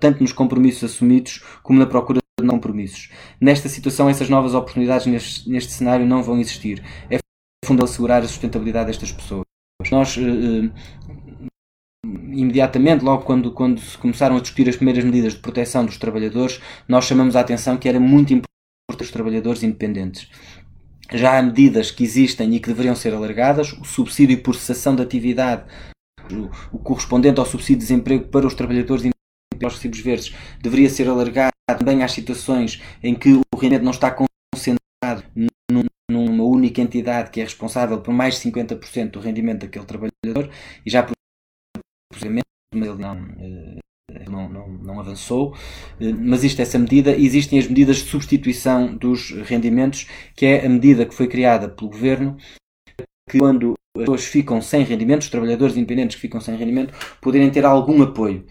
tanto 0.00 0.20
nos 0.20 0.32
compromissos 0.32 0.84
assumidos 0.84 1.42
como 1.62 1.78
na 1.78 1.86
procura 1.86 2.20
de 2.38 2.46
não 2.46 2.54
compromissos. 2.54 3.10
Nesta 3.40 3.68
situação, 3.68 4.08
essas 4.08 4.28
novas 4.28 4.54
oportunidades 4.54 5.06
neste, 5.06 5.48
neste 5.48 5.72
cenário 5.72 6.06
não 6.06 6.22
vão 6.22 6.38
existir. 6.38 6.82
É 7.10 7.18
fundamental 7.64 7.84
assegurar 7.84 8.22
a 8.22 8.28
sustentabilidade 8.28 8.86
destas 8.86 9.12
pessoas. 9.12 9.44
Nós, 9.90 10.16
uh, 10.16 10.72
imediatamente, 12.32 13.04
logo 13.04 13.24
quando, 13.24 13.52
quando 13.52 13.80
se 13.80 13.96
começaram 13.98 14.36
a 14.36 14.40
discutir 14.40 14.68
as 14.68 14.76
primeiras 14.76 15.04
medidas 15.04 15.34
de 15.34 15.40
proteção 15.40 15.84
dos 15.84 15.98
trabalhadores, 15.98 16.60
nós 16.86 17.04
chamamos 17.04 17.36
a 17.36 17.40
atenção 17.40 17.76
que 17.76 17.88
era 17.88 17.98
muito 17.98 18.32
importante 18.32 19.02
os 19.02 19.10
trabalhadores 19.10 19.62
independentes. 19.62 20.28
Já 21.12 21.38
há 21.38 21.42
medidas 21.42 21.90
que 21.90 22.04
existem 22.04 22.54
e 22.54 22.60
que 22.60 22.68
deveriam 22.68 22.94
ser 22.94 23.14
alargadas, 23.14 23.72
o 23.72 23.84
subsídio 23.84 24.42
por 24.42 24.54
cessação 24.54 24.94
de 24.94 25.02
atividade, 25.02 25.64
o, 26.72 26.78
correspondente 26.78 27.40
ao 27.40 27.46
subsídio 27.46 27.80
de 27.80 27.86
desemprego 27.86 28.28
para 28.28 28.46
os 28.46 28.54
trabalhadores 28.54 29.04
independentes 29.04 29.64
aos 29.64 29.74
recibos 29.74 30.00
verdes 30.00 30.34
deveria 30.60 30.88
ser 30.90 31.08
alargado 31.08 31.52
também 31.66 32.02
às 32.02 32.12
situações 32.12 32.80
em 33.02 33.14
que 33.14 33.32
o 33.32 33.42
rendimento 33.56 33.84
não 33.84 33.90
está 33.90 34.14
concentrado 34.54 35.24
numa 36.10 36.44
única 36.44 36.80
entidade 36.80 37.30
que 37.30 37.40
é 37.40 37.44
responsável 37.44 38.00
por 38.00 38.12
mais 38.12 38.34
de 38.34 38.50
50% 38.50 39.10
do 39.10 39.20
rendimento 39.20 39.62
daquele 39.62 39.84
trabalhador 39.84 40.50
e 40.84 40.90
já 40.90 41.02
por 41.02 41.17
ele 42.22 42.42
não, 42.72 43.16
eh, 43.38 44.28
não, 44.28 44.48
não, 44.48 44.68
não, 44.68 45.00
avançou, 45.00 45.54
eh, 46.00 46.12
mas 46.12 46.44
isto 46.44 46.60
é 46.60 46.62
essa 46.62 46.78
medida. 46.78 47.16
Existem 47.16 47.58
as 47.58 47.66
medidas 47.66 47.98
de 47.98 48.04
substituição 48.04 48.96
dos 48.96 49.30
rendimentos, 49.30 50.06
que 50.34 50.46
é 50.46 50.66
a 50.66 50.68
medida 50.68 51.06
que 51.06 51.14
foi 51.14 51.28
criada 51.28 51.68
pelo 51.68 51.90
governo, 51.90 52.36
que 53.28 53.38
quando 53.38 53.74
as 53.96 54.00
pessoas 54.02 54.24
ficam 54.24 54.60
sem 54.60 54.84
rendimento, 54.84 55.22
os 55.22 55.30
trabalhadores 55.30 55.76
independentes 55.76 56.16
que 56.16 56.22
ficam 56.22 56.40
sem 56.40 56.56
rendimento, 56.56 56.94
poderem 57.20 57.50
ter 57.50 57.64
algum 57.64 58.02
apoio 58.02 58.46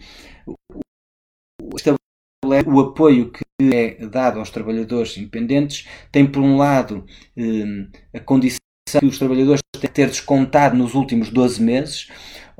o 2.66 2.80
apoio 2.80 3.30
que 3.30 3.44
é 3.74 4.06
dado 4.06 4.38
aos 4.38 4.50
trabalhadores 4.50 5.16
independentes, 5.16 5.86
tem 6.10 6.26
por 6.26 6.40
um 6.40 6.56
lado 6.56 7.04
hum, 7.36 7.88
a 8.14 8.20
condição 8.20 8.58
que 8.98 9.06
os 9.06 9.18
trabalhadores 9.18 9.60
têm 9.72 9.80
que 9.82 9.88
ter 9.88 10.08
descontado 10.08 10.76
nos 10.76 10.94
últimos 10.94 11.30
12 11.30 11.62
meses. 11.62 12.08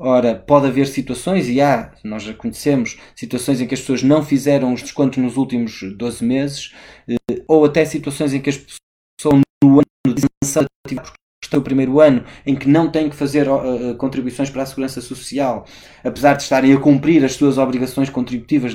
Ora, 0.01 0.33
pode 0.33 0.65
haver 0.65 0.87
situações, 0.87 1.49
e 1.49 1.59
há, 1.59 1.91
nós 2.05 2.23
já 2.23 2.33
conhecemos, 2.33 2.97
situações 3.13 3.59
em 3.59 3.67
que 3.67 3.73
as 3.73 3.81
pessoas 3.81 4.01
não 4.01 4.23
fizeram 4.23 4.73
os 4.73 4.81
descontos 4.81 5.17
nos 5.17 5.35
últimos 5.35 5.81
12 5.97 6.23
meses, 6.23 6.73
eh, 7.05 7.43
ou 7.45 7.65
até 7.65 7.83
situações 7.83 8.33
em 8.33 8.39
que 8.39 8.49
as 8.49 8.57
pessoas 8.57 9.41
no 9.61 9.71
ano 9.71 10.15
de 10.15 10.25
isenção 10.45 10.65
estão 11.43 11.59
no 11.59 11.63
primeiro 11.63 11.99
ano, 11.99 12.23
em 12.45 12.55
que 12.55 12.69
não 12.69 12.89
têm 12.89 13.09
que 13.09 13.15
fazer 13.15 13.49
uh, 13.49 13.93
contribuições 13.97 14.49
para 14.49 14.63
a 14.63 14.65
segurança 14.65 15.01
social, 15.01 15.65
apesar 16.01 16.35
de 16.35 16.43
estarem 16.43 16.73
a 16.73 16.79
cumprir 16.79 17.25
as 17.25 17.33
suas 17.33 17.57
obrigações 17.57 18.09
contributivas 18.09 18.73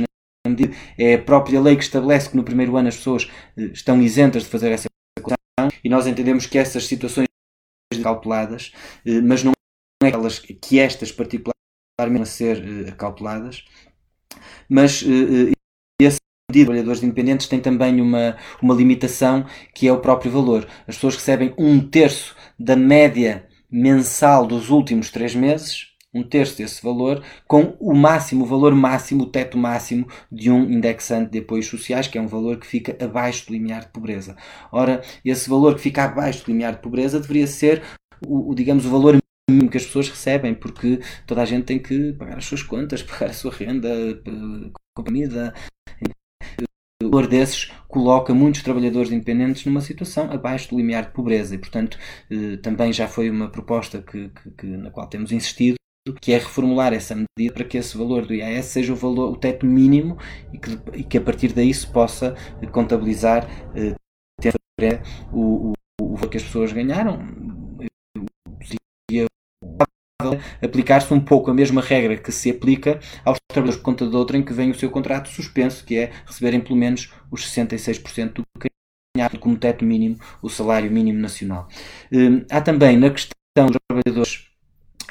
é 0.99 1.15
a 1.15 1.23
própria 1.23 1.59
lei 1.59 1.75
que 1.75 1.85
estabelece 1.85 2.29
que 2.29 2.37
no 2.37 2.45
primeiro 2.45 2.77
ano 2.77 2.89
as 2.89 2.97
pessoas 2.97 3.31
eh, 3.57 3.71
estão 3.73 4.03
isentas 4.03 4.43
de 4.43 4.51
fazer 4.51 4.71
essa 4.73 4.89
declaração 5.17 5.81
e 5.83 5.89
nós 5.89 6.07
entendemos 6.07 6.45
que 6.45 6.59
essas 6.59 6.87
situações 6.87 7.27
calculadas, 8.03 8.71
eh, 9.07 9.23
mas 9.23 9.43
não 9.43 9.54
aquelas 10.09 10.39
que 10.39 10.79
estas 10.79 11.13
particularmente 11.13 11.55
a 12.23 12.27
ser 12.27 12.89
eh, 12.89 12.91
calculadas, 12.93 13.65
mas 14.69 15.05
esse 16.01 16.19
de 16.51 16.65
trabalhadores 16.65 17.03
independentes 17.03 17.47
tem 17.47 17.61
também 17.61 18.01
uma, 18.01 18.37
uma 18.61 18.75
limitação 18.75 19.47
que 19.75 19.89
é 19.89 19.93
o 19.93 20.01
próprio 20.01 20.31
valor. 20.31 20.67
As 20.87 20.97
pessoas 20.97 21.17
recebem 21.17 21.55
um 21.57 21.81
terço 21.81 22.37
da 22.59 22.77
média 22.77 23.49
mensal 23.71 24.47
dos 24.47 24.71
últimos 24.71 25.11
três 25.11 25.35
meses 25.35 25.95
um 26.15 26.23
terço 26.23 26.57
desse 26.57 26.81
valor, 26.81 27.25
com 27.47 27.77
o 27.81 27.93
máximo, 27.93 28.45
o 28.45 28.47
valor 28.47 28.73
máximo, 28.73 29.25
o 29.25 29.31
teto 29.31 29.59
máximo 29.59 30.07
de 30.31 30.49
um 30.49 30.63
indexante 30.63 31.33
de 31.33 31.41
apoios 31.41 31.67
sociais, 31.67 32.07
que 32.07 32.17
é 32.17 32.21
um 32.21 32.29
valor 32.29 32.59
que 32.59 32.67
fica 32.67 32.97
abaixo 33.05 33.47
do 33.47 33.53
limiar 33.53 33.81
de 33.81 33.89
pobreza. 33.89 34.37
Ora, 34.71 35.03
esse 35.25 35.51
valor 35.51 35.75
que 35.75 35.81
fica 35.81 36.05
abaixo 36.05 36.45
do 36.45 36.53
limiar 36.53 36.75
de 36.75 36.83
pobreza 36.83 37.19
deveria 37.19 37.49
ser, 37.49 37.83
o, 38.25 38.53
o 38.53 38.55
digamos, 38.55 38.87
o 38.87 38.91
valor 38.91 39.19
que 39.71 39.77
as 39.77 39.85
pessoas 39.85 40.09
recebem, 40.09 40.55
porque 40.55 41.01
toda 41.27 41.43
a 41.43 41.45
gente 41.45 41.65
tem 41.65 41.79
que 41.79 42.13
pagar 42.15 42.39
as 42.39 42.47
suas 42.47 42.63
contas, 42.63 43.03
pagar 43.05 43.31
a 43.31 43.33
sua 43.35 43.53
renda, 43.53 43.89
comida. 44.97 45.55
O 47.03 47.11
valor 47.11 47.27
desses 47.27 47.71
coloca 47.87 48.33
muitos 48.33 48.63
trabalhadores 48.63 49.13
independentes 49.13 49.67
numa 49.67 49.81
situação 49.81 50.31
abaixo 50.33 50.71
do 50.71 50.77
limiar 50.77 51.07
de 51.07 51.13
pobreza 51.13 51.55
e, 51.55 51.59
portanto, 51.59 51.99
eh, 52.31 52.57
também 52.57 52.93
já 52.93 53.07
foi 53.07 53.29
uma 53.29 53.51
proposta 53.51 54.01
que, 54.01 54.31
que, 54.31 54.51
que 54.53 54.67
na 54.67 54.91
qual 54.91 55.07
temos 55.07 55.31
insistido 55.31 55.77
que 56.21 56.33
é 56.33 56.39
reformular 56.39 56.93
essa 56.93 57.15
medida 57.15 57.55
para 57.55 57.65
que 57.65 57.79
esse 57.79 57.97
valor 57.97 58.27
do 58.27 58.35
IAS 58.35 58.67
seja 58.67 58.93
o 58.93 58.97
valor, 58.97 59.33
o 59.33 59.37
teto 59.37 59.65
mínimo 59.65 60.19
e 60.53 60.59
que, 60.59 60.71
e 60.95 61.03
que 61.03 61.17
a 61.17 61.21
partir 61.21 61.53
daí 61.53 61.73
se 61.73 61.87
possa 61.87 62.35
contabilizar 62.73 63.49
eh, 63.75 63.95
o, 65.33 65.71
o, 65.71 65.73
o 66.01 66.15
valor 66.15 66.31
que 66.31 66.37
as 66.37 66.43
pessoas 66.43 66.73
ganharam 66.73 67.19
aplicar-se 70.63 71.13
um 71.13 71.21
pouco 71.21 71.51
a 71.51 71.55
mesma 71.55 71.81
regra 71.81 72.17
que 72.17 72.33
se 72.33 72.51
aplica 72.51 73.01
aos 73.25 73.39
trabalhadores 73.49 73.81
por 73.81 73.85
conta 73.85 74.07
de 74.07 74.17
outra 74.17 74.37
em 74.37 74.43
que 74.43 74.53
vem 74.53 74.71
o 74.71 74.75
seu 74.75 74.91
contrato 74.91 75.29
suspenso, 75.29 75.85
que 75.85 75.97
é 75.97 76.11
receberem 76.27 76.61
pelo 76.61 76.77
menos 76.77 77.13
os 77.31 77.45
66% 77.47 78.35
do 78.35 78.45
que 78.61 78.69
ganhado 79.17 79.39
como 79.39 79.57
teto 79.57 79.85
mínimo, 79.85 80.19
o 80.43 80.49
salário 80.49 80.91
mínimo 80.91 81.21
nacional. 81.21 81.69
Eh, 82.13 82.45
há 82.51 82.61
também 82.61 82.97
na 82.97 83.11
questão 83.11 83.33
dos 83.67 83.77
trabalhadores 83.89 84.55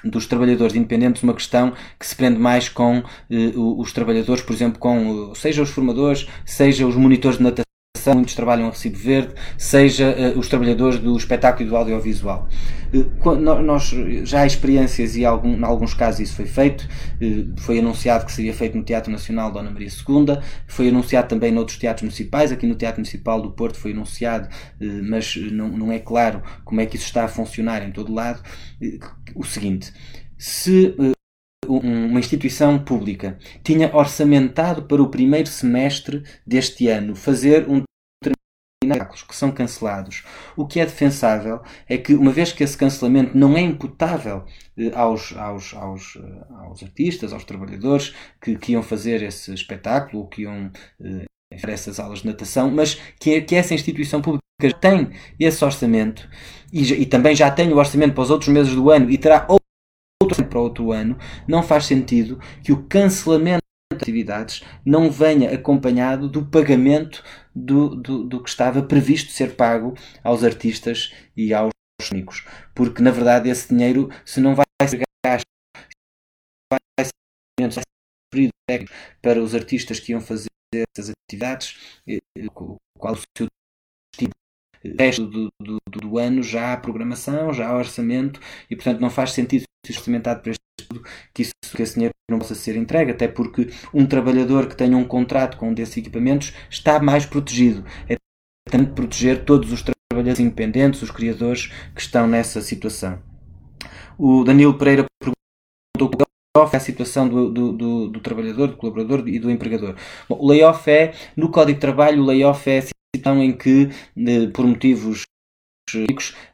dos 0.03 0.27
trabalhadores 0.27 0.75
independentes 0.75 1.23
uma 1.23 1.33
questão 1.33 1.73
que 1.97 2.05
se 2.05 2.13
prende 2.13 2.37
mais 2.37 2.67
com 2.67 3.03
eh, 3.29 3.53
os 3.55 3.93
trabalhadores, 3.93 4.43
por 4.43 4.53
exemplo, 4.53 4.79
com 4.79 5.33
seja 5.33 5.61
os 5.61 5.69
formadores, 5.69 6.27
seja 6.45 6.85
os 6.85 6.95
monitores 6.95 7.37
de 7.37 7.43
natação, 7.43 7.72
muitos 8.11 8.35
trabalham 8.35 8.67
a 8.67 8.69
recibo 8.71 8.97
verde, 8.97 9.33
seja 9.57 10.09
uh, 10.09 10.39
os 10.39 10.47
trabalhadores 10.47 10.99
do 10.99 11.15
espetáculo 11.15 11.65
e 11.65 11.69
do 11.69 11.77
audiovisual. 11.77 12.47
Uh, 12.93 13.35
nós 13.35 13.95
já 14.23 14.41
há 14.41 14.45
experiências 14.45 15.15
e 15.15 15.23
algum, 15.23 15.53
em 15.53 15.63
alguns 15.63 15.93
casos 15.93 16.21
isso 16.21 16.35
foi 16.35 16.45
feito. 16.45 16.87
Uh, 17.21 17.53
foi 17.61 17.79
anunciado 17.79 18.25
que 18.25 18.31
seria 18.31 18.53
feito 18.53 18.77
no 18.77 18.83
Teatro 18.83 19.11
Nacional 19.11 19.51
Dona 19.51 19.69
Maria 19.69 19.87
II, 19.87 20.37
foi 20.67 20.89
anunciado 20.89 21.27
também 21.27 21.51
noutros 21.51 21.77
teatros 21.77 22.03
municipais, 22.03 22.51
aqui 22.51 22.67
no 22.67 22.75
Teatro 22.75 22.99
Municipal 22.99 23.41
do 23.41 23.51
Porto 23.51 23.77
foi 23.77 23.91
anunciado, 23.91 24.49
mas 25.03 25.35
não, 25.35 25.69
não 25.69 25.91
é 25.91 25.99
claro 25.99 26.41
como 26.65 26.81
é 26.81 26.85
que 26.85 26.95
isso 26.95 27.05
está 27.05 27.23
a 27.23 27.27
funcionar 27.27 27.87
em 27.87 27.91
todo 27.91 28.13
lado. 28.13 28.41
o 29.35 29.43
seguinte, 29.43 29.93
se 30.37 30.95
uma 31.67 32.19
instituição 32.19 32.79
pública 32.79 33.37
tinha 33.63 33.95
orçamentado 33.95 34.83
para 34.83 35.01
o 35.01 35.09
primeiro 35.09 35.49
semestre 35.49 36.23
deste 36.45 36.87
ano 36.87 37.15
fazer 37.15 37.69
um 37.69 37.83
que 39.27 39.35
são 39.35 39.51
cancelados. 39.51 40.23
O 40.55 40.65
que 40.65 40.79
é 40.79 40.85
defensável 40.85 41.61
é 41.87 41.97
que, 41.97 42.13
uma 42.13 42.31
vez 42.31 42.51
que 42.51 42.63
esse 42.63 42.77
cancelamento 42.77 43.37
não 43.37 43.57
é 43.57 43.61
imputável 43.61 44.45
eh, 44.77 44.91
aos, 44.93 45.35
aos, 45.35 45.73
aos, 45.73 46.15
eh, 46.15 46.45
aos 46.61 46.83
artistas, 46.83 47.33
aos 47.33 47.43
trabalhadores 47.43 48.13
que, 48.41 48.55
que 48.57 48.73
iam 48.73 48.83
fazer 48.83 49.21
esse 49.21 49.53
espetáculo, 49.53 50.27
que 50.27 50.43
iam 50.43 50.71
eh, 51.01 51.25
essas 51.51 51.99
aulas 51.99 52.19
de 52.19 52.27
natação, 52.27 52.71
mas 52.71 52.95
que, 53.19 53.41
que 53.41 53.55
essa 53.55 53.73
instituição 53.73 54.21
pública 54.21 54.41
tem 54.79 55.11
esse 55.39 55.63
orçamento 55.63 56.27
e, 56.71 56.81
e 56.81 57.05
também 57.05 57.35
já 57.35 57.51
tem 57.51 57.71
o 57.71 57.77
orçamento 57.77 58.13
para 58.13 58.23
os 58.23 58.29
outros 58.29 58.49
meses 58.49 58.73
do 58.73 58.89
ano 58.89 59.09
e 59.09 59.17
terá 59.17 59.45
outro 59.49 59.63
para 60.45 60.59
outro 60.59 60.91
ano, 60.91 61.17
não 61.47 61.61
faz 61.61 61.85
sentido 61.85 62.39
que 62.63 62.71
o 62.71 62.83
cancelamento 62.83 63.61
de 63.91 63.97
atividades 63.97 64.63
não 64.85 65.11
venha 65.11 65.53
acompanhado 65.53 66.29
do 66.29 66.45
pagamento 66.45 67.23
do, 67.55 67.95
do, 67.95 68.23
do 68.23 68.43
que 68.43 68.49
estava 68.49 68.83
previsto 68.83 69.31
ser 69.31 69.55
pago 69.55 69.93
aos 70.23 70.43
artistas 70.43 71.13
e 71.35 71.53
aos 71.53 71.71
técnicos. 71.99 72.45
Porque, 72.73 73.01
na 73.01 73.11
verdade, 73.11 73.49
esse 73.49 73.69
dinheiro, 73.69 74.09
se 74.25 74.39
não 74.39 74.55
vai 74.55 74.65
ser 74.87 75.01
gasto, 75.25 75.45
vai 76.71 76.79
ser 77.05 77.13
para 79.21 79.41
os 79.41 79.53
artistas 79.53 79.99
que 79.99 80.11
iam 80.11 80.21
fazer 80.21 80.47
essas 80.73 81.11
atividades, 81.11 81.99
eh, 82.07 82.19
qual 82.97 83.13
o 83.13 83.17
seu 83.37 83.47
tipo 84.15 84.33
resto 84.97 85.27
do, 85.27 85.49
do, 85.61 85.77
do, 85.87 86.17
ano 86.17 86.41
já 86.41 86.73
há 86.73 86.77
programação, 86.77 87.53
já 87.53 87.69
há 87.69 87.77
orçamento 87.77 88.39
e 88.69 88.75
portanto 88.75 88.99
não 88.99 89.09
faz 89.09 89.31
sentido 89.31 89.63
ser 89.85 89.93
orçamentado 89.93 90.41
para 90.41 90.51
este 90.51 90.63
que, 91.33 91.41
isso, 91.41 91.53
que 91.75 91.81
esse 91.81 91.95
dinheiro 91.95 92.13
não 92.29 92.39
possa 92.39 92.55
ser 92.55 92.75
entregue, 92.75 93.11
até 93.11 93.27
porque 93.27 93.69
um 93.93 94.05
trabalhador 94.05 94.67
que 94.67 94.75
tenha 94.75 94.97
um 94.97 95.05
contrato 95.05 95.57
com 95.57 95.69
um 95.69 95.73
desses 95.73 95.97
equipamentos 95.97 96.53
está 96.69 96.99
mais 96.99 97.25
protegido. 97.25 97.83
É 98.07 98.15
também 98.69 98.87
proteger 98.87 99.43
todos 99.45 99.71
os 99.71 99.83
trabalhadores 99.83 100.39
independentes, 100.39 101.01
os 101.01 101.11
criadores 101.11 101.71
que 101.95 102.01
estão 102.01 102.27
nessa 102.27 102.61
situação. 102.61 103.21
O 104.17 104.43
Danilo 104.43 104.77
Pereira 104.77 105.05
perguntou 105.19 106.27
layoff 106.55 106.75
é 106.75 106.77
a 106.77 106.79
situação 106.79 107.27
do, 107.27 107.49
do, 107.49 107.73
do, 107.73 108.07
do, 108.09 108.19
trabalhador, 108.19 108.67
do 108.67 108.77
colaborador 108.77 109.27
e 109.27 109.39
do 109.39 109.49
empregador. 109.49 109.95
Bom, 110.29 110.37
o 110.39 110.47
layoff 110.47 110.89
é, 110.89 111.13
no 111.35 111.49
Código 111.49 111.75
de 111.75 111.81
Trabalho, 111.81 112.21
o 112.21 112.25
layoff 112.25 112.69
é 112.69 112.77
a 112.77 112.81
situação 112.81 113.43
em 113.43 113.51
que, 113.51 113.89
por 114.53 114.65
motivos 114.65 115.23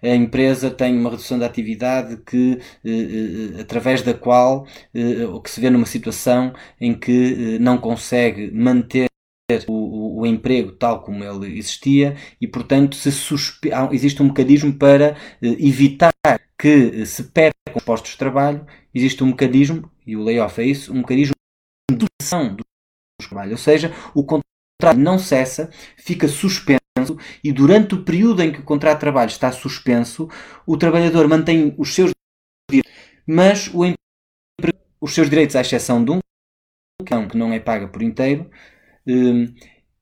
a 0.02 0.16
empresa 0.16 0.70
tem 0.70 0.98
uma 0.98 1.10
redução 1.10 1.38
da 1.40 1.46
atividade 1.46 2.18
que, 2.18 2.60
eh, 2.84 2.90
eh, 3.58 3.62
através 3.62 4.02
da 4.02 4.14
qual, 4.14 4.68
eh, 4.94 5.26
ou 5.26 5.42
que 5.42 5.50
se 5.50 5.62
vê 5.62 5.70
numa 5.70 5.86
situação 5.86 6.54
em 6.80 6.94
que 6.98 7.58
não 7.60 7.78
consegue 7.78 8.52
manter 8.52 9.08
o, 9.68 10.22
o, 10.22 10.26
emprego 10.28 10.74
tal 10.74 11.02
como 11.02 11.24
ele 11.24 11.58
existia 11.58 12.16
e, 12.40 12.48
portanto, 12.48 12.96
se 12.96 13.12
suspe... 13.12 13.72
existe 13.92 14.22
um 14.22 14.28
mecanismo 14.28 14.74
para 14.74 15.16
evitar 15.42 16.14
que 16.58 17.06
se 17.06 17.24
percam 17.24 17.54
os 17.76 17.84
postos 17.84 18.12
de 18.12 18.18
trabalho, 18.18 18.66
existe 18.94 19.24
um 19.24 19.28
mecanismo, 19.28 19.90
e 20.06 20.16
o 20.16 20.24
layoff 20.24 20.62
é 20.62 20.66
isso, 20.66 20.94
um 20.94 20.98
mecanismo 20.98 21.34
de 21.90 22.06
redução 22.06 22.56
do 22.56 22.64
trabalho, 23.20 23.52
ou 23.52 23.58
seja, 23.58 23.92
o 24.14 24.24
contrato 24.80 24.98
não 24.98 25.20
cessa, 25.20 25.70
fica 25.98 26.28
suspenso 26.28 26.80
e 27.44 27.52
durante 27.52 27.96
o 27.96 28.04
período 28.04 28.42
em 28.42 28.52
que 28.52 28.60
o 28.60 28.64
contrato 28.64 28.98
de 28.98 29.02
trabalho 29.02 29.30
está 29.30 29.52
suspenso, 29.52 30.30
o 30.66 30.78
trabalhador 30.78 31.28
mantém 31.28 31.76
os 31.78 31.94
seus 31.94 32.12
direitos, 32.70 32.92
mas 33.28 33.70
o 33.74 33.84
os 35.02 35.14
seus 35.14 35.30
direitos, 35.30 35.56
à 35.56 35.62
exceção 35.62 36.04
de 36.04 36.12
um, 36.12 36.20
que 37.02 37.38
não 37.38 37.54
é 37.54 37.60
paga 37.60 37.88
por 37.88 38.02
inteiro, 38.02 38.50
hum, 39.08 39.54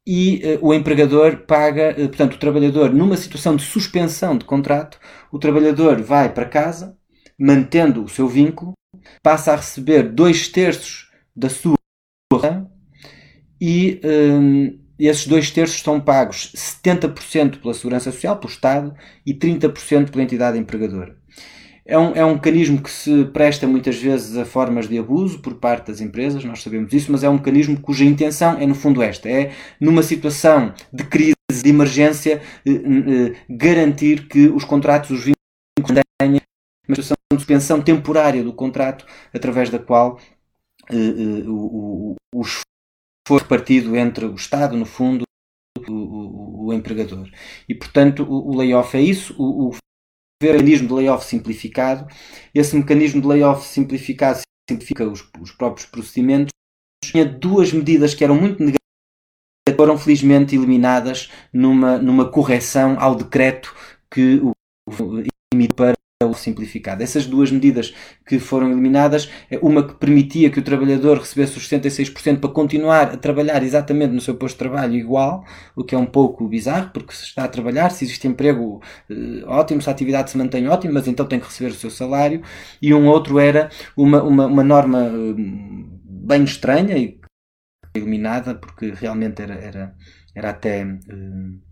e 0.05 0.41
uh, 0.57 0.67
o 0.67 0.73
empregador 0.73 1.45
paga, 1.45 1.91
uh, 1.91 2.07
portanto, 2.07 2.33
o 2.33 2.39
trabalhador, 2.39 2.91
numa 2.91 3.15
situação 3.15 3.55
de 3.55 3.63
suspensão 3.63 4.37
de 4.37 4.45
contrato, 4.45 4.99
o 5.31 5.37
trabalhador 5.37 6.01
vai 6.01 6.33
para 6.33 6.49
casa, 6.49 6.97
mantendo 7.37 8.03
o 8.03 8.09
seu 8.09 8.27
vínculo, 8.27 8.73
passa 9.21 9.53
a 9.53 9.57
receber 9.57 10.03
dois 10.03 10.47
terços 10.47 11.11
da 11.35 11.49
sua 11.49 11.77
e, 13.59 13.99
um, 14.03 14.77
esses 14.99 15.27
dois 15.27 15.51
terços 15.51 15.81
são 15.81 15.99
pagos 15.99 16.51
70% 16.55 17.59
pela 17.61 17.73
Segurança 17.73 18.11
Social, 18.11 18.37
pelo 18.37 18.51
Estado, 18.51 18.95
e 19.25 19.33
30% 19.33 20.09
pela 20.09 20.23
entidade 20.23 20.57
empregadora. 20.57 21.15
É 21.85 21.97
um, 21.97 22.15
é 22.15 22.25
um 22.25 22.33
mecanismo 22.33 22.81
que 22.81 22.91
se 22.91 23.25
presta 23.25 23.65
muitas 23.65 23.95
vezes 23.95 24.35
a 24.35 24.43
formas 24.43 24.89
de 24.89 24.97
abuso 24.97 25.39
por 25.39 25.55
parte 25.55 25.87
das 25.87 26.01
empresas, 26.01 26.43
nós 26.43 26.61
sabemos 26.61 26.91
isso, 26.91 27.11
mas 27.11 27.23
é 27.23 27.29
um 27.29 27.35
mecanismo 27.35 27.79
cuja 27.79 28.03
intenção 28.03 28.57
é, 28.59 28.65
no 28.65 28.75
fundo, 28.75 29.01
esta: 29.01 29.29
é, 29.29 29.53
numa 29.79 30.03
situação 30.03 30.73
de 30.91 31.05
crise, 31.05 31.35
de 31.63 31.69
emergência, 31.69 32.41
eh, 32.65 32.71
eh, 32.71 33.35
garantir 33.49 34.27
que 34.27 34.49
os 34.49 34.65
contratos, 34.65 35.11
os 35.11 35.19
vínculos, 35.23 36.03
tenham 36.19 36.41
uma 36.87 36.95
situação 36.95 37.15
de 37.31 37.37
suspensão 37.37 37.81
temporária 37.81 38.43
do 38.43 38.51
contrato, 38.51 39.05
através 39.33 39.69
da 39.69 39.79
qual 39.79 40.19
eh, 40.91 41.43
o, 41.47 42.15
o, 42.15 42.15
o 42.35 42.43
for 43.27 43.41
repartido 43.41 43.95
entre 43.97 44.25
o 44.25 44.35
Estado, 44.35 44.77
no 44.77 44.85
fundo, 44.85 45.23
o, 45.77 45.91
o, 45.91 46.65
o 46.67 46.73
empregador. 46.73 47.29
E, 47.67 47.75
portanto, 47.75 48.23
o, 48.23 48.51
o 48.51 48.55
layoff 48.55 48.95
é 48.95 49.01
isso. 49.01 49.35
O, 49.37 49.69
o 49.69 49.75
mecanismo 50.41 50.87
de 50.87 50.93
layoff 50.93 51.25
simplificado. 51.25 52.07
Esse 52.55 52.75
mecanismo 52.75 53.21
de 53.21 53.27
layoff 53.27 53.67
simplificado 53.67 54.39
simplifica 54.69 55.05
os, 55.05 55.27
os 55.41 55.51
próprios 55.51 55.85
procedimentos. 55.85 56.51
Tinha 57.03 57.25
duas 57.25 57.73
medidas 57.73 58.13
que 58.13 58.23
eram 58.23 58.35
muito 58.35 58.59
negativas 58.59 58.77
foram 59.75 59.97
felizmente 59.97 60.55
eliminadas 60.55 61.29
numa, 61.53 61.97
numa 61.99 62.31
correção 62.31 62.97
ao 62.99 63.13
decreto 63.13 63.75
que 64.09 64.39
o 64.39 64.53
o 66.25 66.33
simplificado. 66.33 67.03
Essas 67.03 67.27
duas 67.27 67.51
medidas 67.51 67.93
que 68.25 68.39
foram 68.39 68.71
eliminadas, 68.71 69.29
é 69.51 69.59
uma 69.59 69.87
que 69.87 69.93
permitia 69.93 70.49
que 70.49 70.59
o 70.59 70.63
trabalhador 70.63 71.19
recebesse 71.19 71.57
os 71.57 71.69
66% 71.69 72.39
para 72.39 72.49
continuar 72.49 73.13
a 73.13 73.17
trabalhar 73.17 73.61
exatamente 73.61 74.13
no 74.13 74.21
seu 74.21 74.33
posto 74.35 74.55
de 74.55 74.59
trabalho 74.59 74.95
igual, 74.95 75.45
o 75.75 75.83
que 75.83 75.93
é 75.93 75.97
um 75.97 76.07
pouco 76.07 76.47
bizarro, 76.47 76.89
porque 76.91 77.13
se 77.13 77.23
está 77.23 77.43
a 77.43 77.47
trabalhar, 77.47 77.91
se 77.91 78.03
existe 78.03 78.27
emprego, 78.27 78.81
eh, 79.11 79.43
ótimo, 79.45 79.79
se 79.79 79.89
a 79.89 79.91
atividade 79.91 80.31
se 80.31 80.37
mantém 80.39 80.67
ótimo, 80.67 80.95
mas 80.95 81.07
então 81.07 81.25
tem 81.27 81.39
que 81.39 81.45
receber 81.45 81.69
o 81.69 81.75
seu 81.75 81.91
salário. 81.91 82.41
E 82.81 82.93
um 82.95 83.07
outro 83.07 83.37
era 83.39 83.69
uma, 83.95 84.23
uma, 84.23 84.47
uma 84.47 84.63
norma 84.63 85.03
eh, 85.03 85.35
bem 86.03 86.43
estranha 86.43 86.97
e 86.97 87.19
eliminada, 87.95 88.55
porque 88.55 88.91
realmente 88.91 89.39
era, 89.41 89.53
era, 89.53 89.95
era 90.35 90.49
até. 90.49 90.81
Eh, 90.81 91.66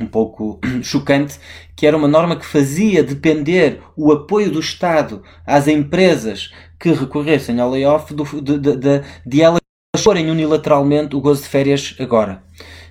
um 0.00 0.06
pouco 0.06 0.60
chocante, 0.82 1.38
que 1.76 1.86
era 1.86 1.96
uma 1.96 2.08
norma 2.08 2.36
que 2.36 2.46
fazia 2.46 3.02
depender 3.02 3.80
o 3.96 4.12
apoio 4.12 4.50
do 4.50 4.60
Estado 4.60 5.22
às 5.46 5.66
empresas 5.66 6.52
que 6.78 6.92
recorressem 6.92 7.60
ao 7.60 7.70
layoff 7.70 8.12
do, 8.14 8.24
de, 8.40 8.58
de, 8.58 8.76
de, 8.76 9.02
de 9.26 9.42
elas 9.42 9.60
forem 9.96 10.30
unilateralmente 10.30 11.16
o 11.16 11.20
gozo 11.20 11.42
de 11.42 11.48
férias 11.48 11.96
agora. 11.98 12.42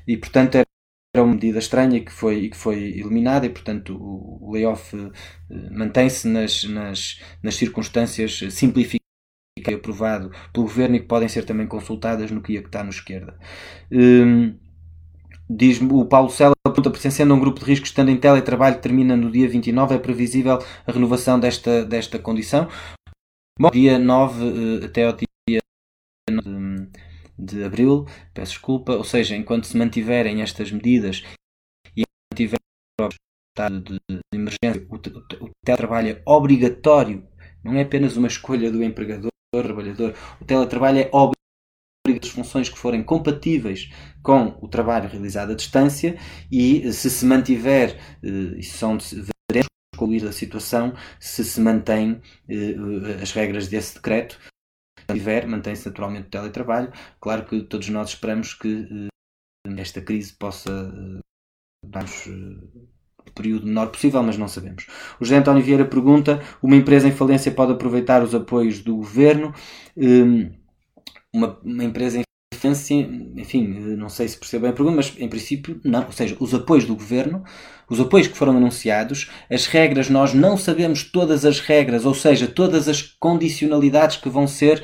E, 0.07 0.17
portanto, 0.17 0.55
era 0.55 0.67
uma 1.23 1.33
medida 1.33 1.59
estranha 1.59 1.99
que 2.03 2.11
foi, 2.11 2.49
que 2.49 2.57
foi 2.57 2.77
eliminada 2.77 3.45
e, 3.45 3.49
portanto, 3.49 3.97
o, 3.99 4.51
layoff 4.51 4.95
uh, 4.95 5.11
mantém-se 5.71 6.27
nas, 6.27 6.63
nas, 6.63 7.21
nas 7.41 7.55
circunstâncias 7.55 8.43
simplificadas 8.51 9.07
aprovado 9.73 10.31
pelo 10.53 10.65
Governo 10.65 10.95
e 10.95 10.99
que 10.99 11.07
podem 11.07 11.27
ser 11.27 11.43
também 11.43 11.67
consultadas 11.67 12.31
no 12.31 12.41
que 12.41 12.53
está 12.53 12.83
no 12.83 12.89
esquerda. 12.89 13.37
Um, 13.91 14.55
Diz-me 15.49 15.93
o 15.93 16.05
Paulo 16.05 16.29
Sela, 16.29 16.53
pergunta, 16.61 16.91
pertencendo 16.91 17.33
a 17.33 17.37
um 17.37 17.39
grupo 17.39 17.59
de 17.59 17.65
risco 17.65 17.85
estando 17.85 18.09
em 18.09 18.19
teletrabalho 18.19 18.81
termina 18.81 19.15
no 19.15 19.31
dia 19.31 19.47
29, 19.47 19.95
é 19.95 19.97
previsível 19.97 20.59
a 20.85 20.91
renovação 20.91 21.39
desta, 21.39 21.85
desta 21.85 22.19
condição? 22.19 22.67
Bom, 23.57 23.69
dia 23.71 23.97
9 23.97 24.81
eh, 24.81 24.85
até 24.85 25.05
ao 25.05 25.13
dia 25.13 25.59
9 26.29 26.89
de, 27.39 27.63
abril, 27.63 28.05
peço 28.33 28.53
desculpa, 28.53 28.93
ou 28.93 29.05
seja, 29.05 29.37
enquanto 29.37 29.67
se 29.67 29.77
mantiverem 29.77 30.41
estas 30.41 30.69
medidas 30.69 31.23
e 31.95 32.03
mantiverem 32.33 32.59
o 32.99 33.07
estado 33.55 33.81
de, 33.81 33.99
de 34.09 34.21
emergência, 34.33 34.85
o, 34.89 34.95
o, 34.95 35.45
o 35.45 35.51
teletrabalho 35.63 36.09
é 36.09 36.21
obrigatório, 36.25 37.25
não 37.63 37.73
é 37.75 37.83
apenas 37.83 38.17
uma 38.17 38.27
escolha 38.27 38.69
do 38.69 38.83
empregador, 38.83 39.31
do 39.53 39.63
trabalhador, 39.63 40.13
o 40.41 40.45
teletrabalho 40.45 40.99
é 40.99 41.05
obrigatório 41.05 41.37
as 42.11 42.29
funções 42.29 42.69
que 42.69 42.77
forem 42.77 43.03
compatíveis 43.03 43.89
com 44.23 44.57
o 44.61 44.67
trabalho 44.67 45.09
realizado 45.09 45.51
à 45.51 45.55
distância 45.55 46.17
e 46.51 46.91
se 46.91 47.09
se 47.09 47.25
mantiver, 47.25 47.97
eh, 48.23 48.57
isso 48.57 48.77
são 48.77 48.97
veremos 49.49 49.67
concluir 49.95 50.25
a 50.25 50.31
situação, 50.31 50.93
se 51.19 51.43
se 51.43 51.59
mantém 51.61 52.21
eh, 52.49 52.75
as 53.21 53.31
regras 53.31 53.67
desse 53.67 53.95
decreto, 53.95 54.39
tiver, 55.11 55.47
mantém-se 55.47 55.87
naturalmente 55.87 56.27
o 56.27 56.31
teletrabalho. 56.31 56.91
Claro 57.19 57.45
que 57.45 57.61
todos 57.63 57.89
nós 57.89 58.09
esperamos 58.09 58.53
que 58.53 58.87
eh, 59.67 59.81
esta 59.81 60.01
crise 60.01 60.33
possa 60.33 60.91
dar-nos 61.85 62.27
o 62.27 63.31
período 63.33 63.67
menor 63.67 63.87
possível, 63.87 64.23
mas 64.23 64.37
não 64.37 64.47
sabemos. 64.47 64.87
O 65.19 65.25
José 65.25 65.37
António 65.37 65.63
Vieira 65.63 65.85
pergunta: 65.85 66.41
uma 66.61 66.75
empresa 66.75 67.07
em 67.07 67.11
falência 67.11 67.51
pode 67.51 67.73
aproveitar 67.73 68.23
os 68.23 68.33
apoios 68.33 68.81
do 68.81 68.95
governo? 68.97 69.53
Uma, 71.38 71.59
uma 71.63 71.83
empresa 71.83 72.19
em 72.19 72.27
enfim, 73.35 73.67
não 73.95 74.09
sei 74.09 74.27
se 74.27 74.38
percebo 74.38 74.63
bem 74.63 74.71
a 74.71 74.73
pergunta, 74.73 74.97
mas 74.97 75.13
em 75.17 75.29
princípio 75.29 75.79
não. 75.83 76.05
Ou 76.05 76.11
seja, 76.11 76.35
os 76.39 76.53
apoios 76.53 76.85
do 76.85 76.95
governo, 76.95 77.43
os 77.89 77.99
apoios 77.99 78.27
que 78.27 78.38
foram 78.38 78.57
anunciados, 78.57 79.29
as 79.49 79.67
regras, 79.67 80.09
nós 80.09 80.33
não 80.33 80.57
sabemos 80.57 81.03
todas 81.03 81.45
as 81.45 81.59
regras, 81.59 82.05
ou 82.05 82.13
seja, 82.13 82.47
todas 82.47 82.88
as 82.88 83.01
condicionalidades 83.01 84.17
que 84.17 84.27
vão 84.27 84.47
ser 84.47 84.83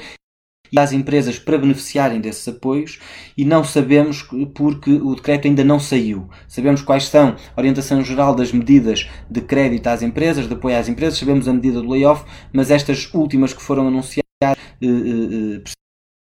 às 0.76 0.91
empresas 0.91 1.38
para 1.38 1.58
beneficiarem 1.58 2.20
desses 2.20 2.47
apoios 2.47 2.99
e 3.38 3.45
não 3.45 3.64
sabemos 3.64 4.28
porque 4.56 4.91
o 4.91 5.16
decreto 5.16 5.47
ainda 5.47 5.64
não 5.64 5.80
saiu. 5.80 6.30
Sabemos 6.47 6.82
quais 6.82 7.06
são 7.06 7.36
a 7.56 7.60
orientação 7.60 8.04
geral 8.04 8.34
das 8.34 8.51
medidas 8.51 9.08
de 9.30 9.41
crédito 9.41 9.88
às 9.88 10.01
empresas, 10.01 10.47
de 10.47 10.54
apoio 10.54 10.78
às 10.78 10.88
empresas, 10.88 11.20
sabemos 11.20 11.47
a 11.47 11.54
medida 11.54 11.82
do 11.82 11.89
layoff, 11.89 12.26
mas 12.51 12.72
estas 12.72 13.12
últimas 13.14 13.54
que 13.54 13.62
foram 13.62 13.88
anunciadas 13.88 14.24
eh, 14.41 14.56
eh, 14.82 15.62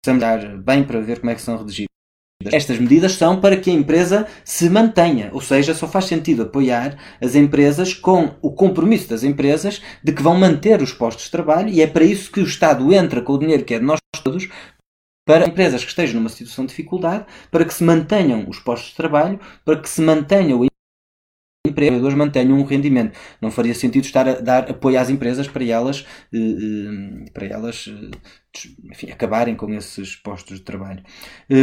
dar 0.06 0.56
bem 0.58 0.84
para 0.84 1.00
ver 1.00 1.20
como 1.20 1.30
é 1.30 1.34
que 1.34 1.42
são 1.42 1.56
redigidas. 1.56 1.88
Estas 2.52 2.78
medidas 2.78 3.14
são 3.14 3.40
para 3.40 3.56
que 3.56 3.68
a 3.68 3.74
empresa 3.74 4.26
se 4.44 4.70
mantenha, 4.70 5.28
ou 5.32 5.40
seja, 5.40 5.74
só 5.74 5.88
faz 5.88 6.04
sentido 6.04 6.42
apoiar 6.42 6.96
as 7.20 7.34
empresas 7.34 7.92
com 7.92 8.36
o 8.40 8.52
compromisso 8.52 9.08
das 9.08 9.24
empresas 9.24 9.82
de 10.04 10.12
que 10.12 10.22
vão 10.22 10.38
manter 10.38 10.80
os 10.80 10.92
postos 10.92 11.24
de 11.24 11.32
trabalho 11.32 11.68
e 11.68 11.82
é 11.82 11.86
para 11.86 12.04
isso 12.04 12.30
que 12.30 12.40
o 12.40 12.44
Estado 12.44 12.94
entra 12.94 13.20
com 13.22 13.32
o 13.32 13.38
dinheiro 13.38 13.64
que 13.64 13.74
é 13.74 13.80
de 13.80 13.84
nós 13.84 13.98
todos 14.22 14.48
para 15.26 15.46
empresas 15.46 15.82
que 15.82 15.90
estejam 15.90 16.20
numa 16.20 16.30
situação 16.30 16.64
de 16.64 16.70
dificuldade, 16.70 17.26
para 17.50 17.62
que 17.62 17.74
se 17.74 17.84
mantenham 17.84 18.48
os 18.48 18.58
postos 18.60 18.90
de 18.90 18.96
trabalho, 18.96 19.38
para 19.62 19.78
que 19.78 19.88
se 19.88 20.00
mantenha 20.00 20.56
o 20.56 20.64
empregadores 21.66 22.16
mantenham 22.16 22.58
um 22.58 22.64
rendimento. 22.64 23.18
Não 23.40 23.50
faria 23.50 23.74
sentido 23.74 24.04
estar 24.04 24.28
a 24.28 24.40
dar 24.40 24.70
apoio 24.70 24.98
às 24.98 25.10
empresas 25.10 25.46
para 25.48 25.64
elas, 25.64 26.06
eh, 26.32 26.38
eh, 26.38 27.30
para 27.32 27.46
elas 27.46 27.88
eh, 27.88 28.10
enfim, 28.90 29.10
acabarem 29.10 29.54
com 29.54 29.72
esses 29.72 30.16
postos 30.16 30.58
de 30.58 30.64
trabalho. 30.64 31.02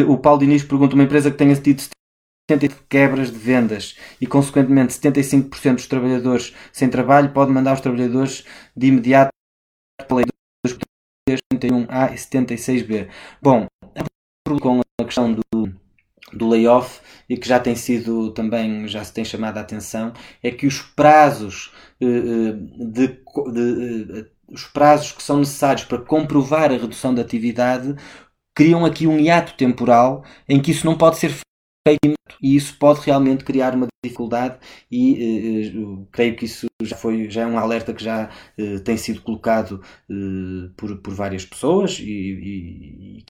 O 0.08 0.18
Paulo 0.18 0.40
Diniz 0.40 0.64
pergunta: 0.64 0.96
uma 0.96 1.04
empresa 1.04 1.32
que 1.32 1.38
tenha 1.38 1.56
tido 1.56 1.84
de 2.48 2.70
quebras 2.88 3.32
de 3.32 3.38
vendas 3.40 3.98
e, 4.22 4.28
consequentemente, 4.28 4.94
75% 4.94 5.76
dos 5.76 5.88
trabalhadores 5.88 6.54
sem 6.72 6.88
trabalho 6.88 7.34
pode 7.34 7.52
mandar 7.52 7.74
os 7.74 7.82
trabalhadores 7.82 8.46
de 8.78 8.88
imediato 8.88 9.32
para 9.98 10.08
a 10.12 10.16
lei 10.18 10.26
71A 11.28 12.14
e 12.14 12.16
76B. 12.16 13.10
Bom, 13.42 13.66
com 14.62 14.82
a 15.02 15.04
questão 15.04 15.34
do, 15.34 15.74
do 16.36 16.48
layoff 16.48 17.00
e 17.30 17.38
que 17.38 17.48
já 17.48 17.60
tem 17.60 17.76
sido 17.76 18.32
também, 18.32 18.88
já 18.88 19.04
se 19.04 19.14
tem 19.14 19.26
chamado 19.26 19.58
a 19.58 19.62
atenção, 19.62 20.14
é 20.44 20.52
que 20.52 20.68
os 20.68 20.82
prazos 20.82 21.72
eh, 22.00 22.06
eh, 22.06 22.54
de, 22.86 23.08
de, 23.08 24.20
eh, 24.20 24.26
os 24.48 24.66
prazos 24.66 25.12
que 25.12 25.24
são 25.24 25.40
necessários 25.40 25.86
para 25.86 25.98
comprovar 26.00 26.72
a 26.72 26.78
redução 26.78 27.14
da 27.14 27.22
atividade 27.22 27.96
criam 28.56 28.86
aqui 28.86 29.08
um 29.08 29.20
hiato 29.20 29.56
temporal 29.56 30.24
em 30.48 30.62
que 30.62 30.72
isso 30.72 30.86
não 30.86 30.98
pode 30.98 31.18
ser 31.18 31.30
feito 31.88 32.16
e 32.42 32.56
isso 32.56 32.78
pode 32.78 33.02
realmente 33.02 33.44
criar 33.44 33.74
uma 33.76 33.88
dificuldade 34.04 34.58
e 34.92 36.06
creio 36.12 36.36
que 36.36 36.46
isso 36.46 36.68
já 36.82 36.96
foi 36.96 37.30
já 37.30 37.42
é 37.44 37.48
um 37.48 37.58
alerta 37.58 37.94
que 37.94 38.04
já 38.04 38.30
tem 38.84 38.98
sido 38.98 39.22
colocado 39.22 39.82
por, 40.78 40.98
por 40.98 41.14
várias 41.14 41.46
pessoas 41.46 42.00
e, 42.00 42.04
e, 42.04 43.26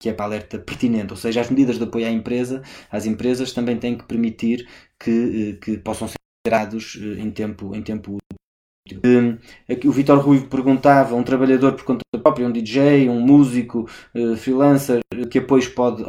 que 0.00 0.08
é 0.08 0.12
para 0.12 0.24
alerta 0.24 0.58
pertinente, 0.58 1.12
ou 1.12 1.16
seja, 1.16 1.42
as 1.42 1.50
medidas 1.50 1.76
de 1.76 1.84
apoio 1.84 2.06
à 2.06 2.10
empresa, 2.10 2.62
às 2.90 3.04
empresas 3.04 3.52
também 3.52 3.76
têm 3.78 3.96
que 3.96 4.04
permitir 4.04 4.66
que, 4.98 5.58
que 5.62 5.76
possam 5.76 6.08
ser 6.08 6.16
dados 6.48 6.96
em 6.96 7.30
tempo, 7.30 7.74
em 7.74 7.82
tempo 7.82 8.16
útil. 8.16 9.38
Aqui 9.68 9.86
o 9.86 9.92
Vitor 9.92 10.18
Rui 10.18 10.40
perguntava, 10.46 11.14
um 11.14 11.22
trabalhador 11.22 11.74
por 11.74 11.84
conta 11.84 12.00
própria, 12.22 12.46
um 12.46 12.50
DJ, 12.50 13.08
um 13.10 13.20
músico, 13.20 13.86
freelancer, 14.38 15.00
que 15.30 15.38
apoios 15.38 15.68
pode 15.68 16.02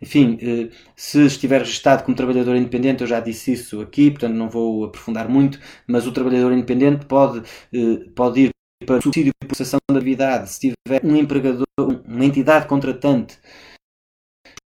enfim, 0.00 0.38
eh, 0.40 0.70
se 0.96 1.26
estiver 1.26 1.60
registado 1.60 2.04
como 2.04 2.16
trabalhador 2.16 2.56
independente, 2.56 3.02
eu 3.02 3.06
já 3.06 3.20
disse 3.20 3.52
isso 3.52 3.80
aqui, 3.80 4.10
portanto 4.10 4.34
não 4.34 4.48
vou 4.48 4.84
aprofundar 4.84 5.28
muito, 5.28 5.58
mas 5.86 6.06
o 6.06 6.12
trabalhador 6.12 6.52
independente 6.52 7.06
pode, 7.06 7.42
eh, 7.72 8.10
pode 8.14 8.40
ir 8.40 8.50
para 8.84 9.00
subsídio 9.00 9.32
de 9.40 9.46
prestação 9.46 9.78
da 9.90 9.96
atividade. 9.96 10.50
Se 10.50 10.74
tiver 10.86 11.04
um 11.04 11.16
empregador, 11.16 11.66
uma 11.78 12.24
entidade 12.24 12.66
contratante 12.66 13.38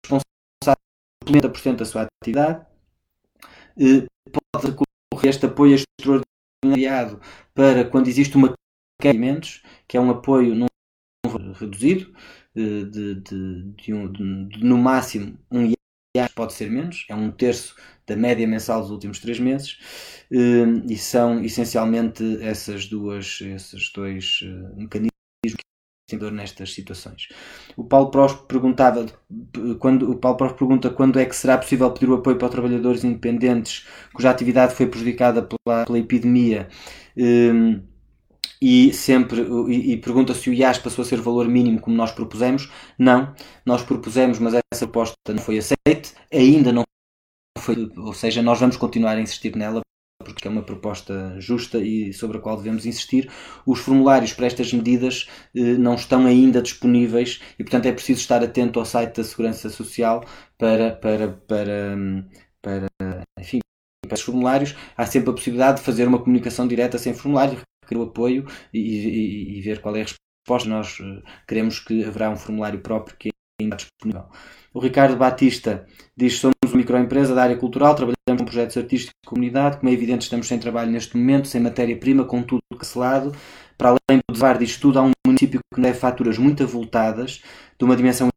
responsável 0.04 0.80
por 1.20 1.32
40% 1.32 1.76
da 1.76 1.84
sua 1.84 2.08
atividade, 2.22 2.66
eh, 3.78 4.06
pode 4.52 4.66
recorrer 4.66 5.26
a 5.26 5.30
este 5.30 5.46
apoio 5.46 5.76
extraordinário 5.76 7.20
para 7.54 7.84
quando 7.84 8.08
existe 8.08 8.36
uma 8.36 8.48
queda 8.48 8.56
de 9.00 9.08
alimentos, 9.08 9.62
que 9.86 9.96
é 9.96 10.00
um 10.00 10.10
apoio 10.10 10.54
não 10.54 10.66
reduzido, 11.54 12.14
de, 12.54 12.84
de, 12.86 13.74
de, 13.74 13.92
um, 13.92 14.10
de 14.10 14.64
no 14.64 14.78
máximo 14.78 15.38
um 15.50 15.70
pode 16.34 16.52
ser 16.52 16.70
menos, 16.70 17.04
é 17.08 17.14
um 17.14 17.30
terço 17.30 17.74
da 18.06 18.16
média 18.16 18.46
mensal 18.46 18.80
dos 18.80 18.90
últimos 18.90 19.18
três 19.18 19.38
meses 19.40 19.78
eh, 20.30 20.64
e 20.88 20.96
são 20.96 21.42
essencialmente 21.44 22.22
essas 22.42 22.86
duas, 22.86 23.40
esses 23.40 23.92
dois 23.92 24.40
eh, 24.42 24.76
mecanismos 24.76 25.10
nestas 26.32 26.72
situações. 26.72 27.28
O 27.76 27.82
Paulo 27.82 28.10
Próspero 28.10 28.46
perguntava 28.46 29.06
quando 29.80 30.10
o 30.10 30.16
Paulo 30.16 30.36
Próspero 30.36 30.58
pergunta 30.68 30.90
quando 30.90 31.18
é 31.18 31.26
que 31.26 31.34
será 31.34 31.58
possível 31.58 31.90
pedir 31.90 32.08
o 32.08 32.14
apoio 32.14 32.38
para 32.38 32.48
trabalhadores 32.48 33.02
independentes 33.02 33.86
cuja 34.14 34.30
atividade 34.30 34.74
foi 34.74 34.86
prejudicada 34.86 35.42
pela, 35.42 35.84
pela 35.84 35.98
epidemia. 35.98 36.68
Um, 37.16 37.72
eh, 37.74 37.95
e 38.60 38.92
sempre 38.92 39.42
e, 39.68 39.92
e 39.92 39.96
pergunta 39.96 40.34
se 40.34 40.50
o 40.50 40.54
IAS 40.54 40.78
passou 40.78 41.02
a 41.02 41.06
ser 41.06 41.20
valor 41.20 41.48
mínimo 41.48 41.80
como 41.80 41.96
nós 41.96 42.12
propusemos. 42.12 42.70
Não, 42.98 43.34
nós 43.64 43.82
propusemos, 43.82 44.38
mas 44.38 44.54
essa 44.54 44.86
proposta 44.86 45.16
não 45.28 45.38
foi 45.38 45.58
aceita, 45.58 46.10
ainda 46.32 46.72
não 46.72 46.84
foi, 47.58 47.90
ou 47.96 48.12
seja, 48.12 48.42
nós 48.42 48.60
vamos 48.60 48.76
continuar 48.76 49.16
a 49.16 49.20
insistir 49.20 49.56
nela 49.56 49.80
porque 50.24 50.48
é 50.48 50.50
uma 50.50 50.62
proposta 50.62 51.36
justa 51.38 51.78
e 51.78 52.12
sobre 52.12 52.38
a 52.38 52.40
qual 52.40 52.56
devemos 52.56 52.84
insistir. 52.84 53.30
Os 53.64 53.78
formulários 53.78 54.32
para 54.32 54.46
estas 54.46 54.72
medidas 54.72 55.28
eh, 55.54 55.60
não 55.78 55.94
estão 55.94 56.26
ainda 56.26 56.60
disponíveis 56.60 57.40
e, 57.58 57.62
portanto, 57.62 57.86
é 57.86 57.92
preciso 57.92 58.20
estar 58.20 58.42
atento 58.42 58.78
ao 58.80 58.84
site 58.84 59.16
da 59.16 59.24
Segurança 59.24 59.70
Social 59.70 60.24
para, 60.58 60.92
para, 60.96 61.28
para, 61.28 61.96
para, 62.60 62.88
enfim, 63.38 63.60
para 64.06 64.14
os 64.14 64.22
formulários. 64.22 64.74
Há 64.96 65.06
sempre 65.06 65.30
a 65.30 65.32
possibilidade 65.32 65.78
de 65.78 65.84
fazer 65.84 66.08
uma 66.08 66.18
comunicação 66.18 66.66
direta 66.66 66.98
sem 66.98 67.14
formulário, 67.14 67.60
o 67.94 68.02
apoio 68.02 68.46
e, 68.72 68.78
e, 68.78 69.58
e, 69.58 69.60
ver 69.60 69.80
qual 69.80 69.94
é 69.96 70.02
a 70.02 70.04
resposta. 70.04 70.68
Nós 70.68 70.98
uh, 71.00 71.22
queremos 71.46 71.78
que 71.80 72.04
haverá 72.04 72.30
um 72.30 72.36
formulário 72.36 72.80
próprio 72.80 73.16
que 73.18 73.30
ainda 73.60 73.76
disponível. 73.76 74.26
O 74.72 74.80
Ricardo 74.80 75.16
Batista 75.16 75.86
diz 76.16 76.38
somos 76.38 76.54
uma 76.64 76.76
microempresa 76.76 77.34
da 77.34 77.42
área 77.42 77.56
cultural, 77.56 77.94
trabalhamos 77.94 78.16
com 78.38 78.44
projetos 78.44 78.76
artísticos 78.76 79.14
de 79.24 79.28
comunidade, 79.28 79.78
como 79.78 79.88
é 79.88 79.92
evidente 79.92 80.24
estamos 80.24 80.46
sem 80.46 80.58
trabalho 80.58 80.90
neste 80.90 81.16
momento, 81.16 81.48
sem 81.48 81.60
matéria-prima, 81.60 82.24
com 82.24 82.42
tudo 82.42 82.60
cancelado. 82.78 83.32
Para 83.78 83.90
além 83.90 84.20
do 84.28 84.34
devar 84.34 84.58
disto 84.58 84.80
tudo, 84.80 84.98
há 84.98 85.02
um 85.02 85.10
município 85.26 85.60
que 85.74 85.80
deve 85.80 85.98
faturas 85.98 86.38
muito 86.38 86.62
avultadas, 86.62 87.42
de 87.78 87.84
uma 87.84 87.96
dimensão 87.96 88.28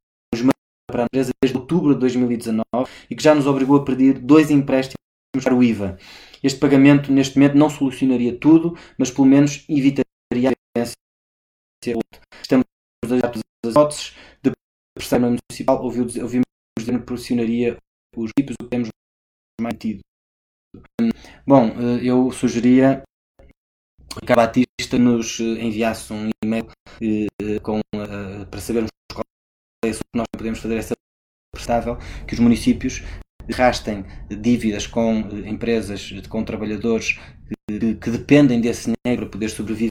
para 0.90 1.04
a 1.04 1.06
empresa 1.06 1.32
desde 1.42 1.58
outubro 1.58 1.94
de 1.94 2.00
2019 2.00 2.64
e 3.10 3.16
que 3.16 3.24
já 3.24 3.36
nos 3.36 3.46
obrigou 3.46 3.78
a 3.78 3.86
pedir 3.86 4.18
dois 4.20 4.50
empréstimos 4.50 4.98
para 5.44 5.54
o 5.54 5.64
IVA. 5.64 5.98
Este 6.44 6.60
pagamento, 6.60 7.12
neste 7.12 7.38
momento, 7.38 7.58
não 7.58 7.70
solucionaria 7.70 8.38
tudo, 8.38 8.78
mas 8.98 9.12
pelo 9.12 9.28
menos 9.28 9.66
evitaria 9.68 10.52
a. 10.52 10.84
Estamos 12.42 12.66
a 13.04 13.08
das 13.08 13.72
hipóteses 13.72 14.14
de 14.44 14.52
Prestação 14.96 15.38
Municipal, 15.52 15.84
ouvimos 15.84 16.14
dizer 16.14 16.92
que 16.92 16.98
proporcionaria 16.98 17.78
os 18.16 18.32
tipos 18.38 18.56
o 18.60 18.64
que 18.64 18.70
temos 18.70 18.90
mais. 19.62 19.76
Bom, 21.46 21.68
eh, 21.68 22.00
eu 22.04 22.32
sugeria 22.32 23.04
que 24.26 24.32
a 24.32 24.36
Batista 24.36 24.98
nos 24.98 25.40
enviasse 25.40 26.14
um 26.14 26.30
e-mail 26.44 26.68
eh, 27.02 27.60
com, 27.62 27.80
eh, 27.94 28.46
para 28.46 28.62
sabermos 28.62 28.90
qual 29.12 29.24
é 29.86 29.90
o 29.90 29.94
que 29.94 30.00
nós 30.16 30.28
podemos 30.36 30.60
fazer 30.60 30.78
essa 30.78 30.94
prestável 31.54 31.98
que 32.28 32.34
os 32.34 32.40
municípios 32.40 33.02
arrastem 33.50 34.06
dívidas 34.30 34.88
com 34.88 35.28
eh, 35.32 35.50
empresas, 35.50 36.14
com 36.28 36.44
trabalhadores 36.44 37.20
que, 37.68 37.96
que 37.96 38.10
dependem 38.10 38.62
desse 38.62 38.92
dinheiro 39.06 39.24
para 39.24 39.32
poder 39.32 39.50
sobreviver 39.50 39.90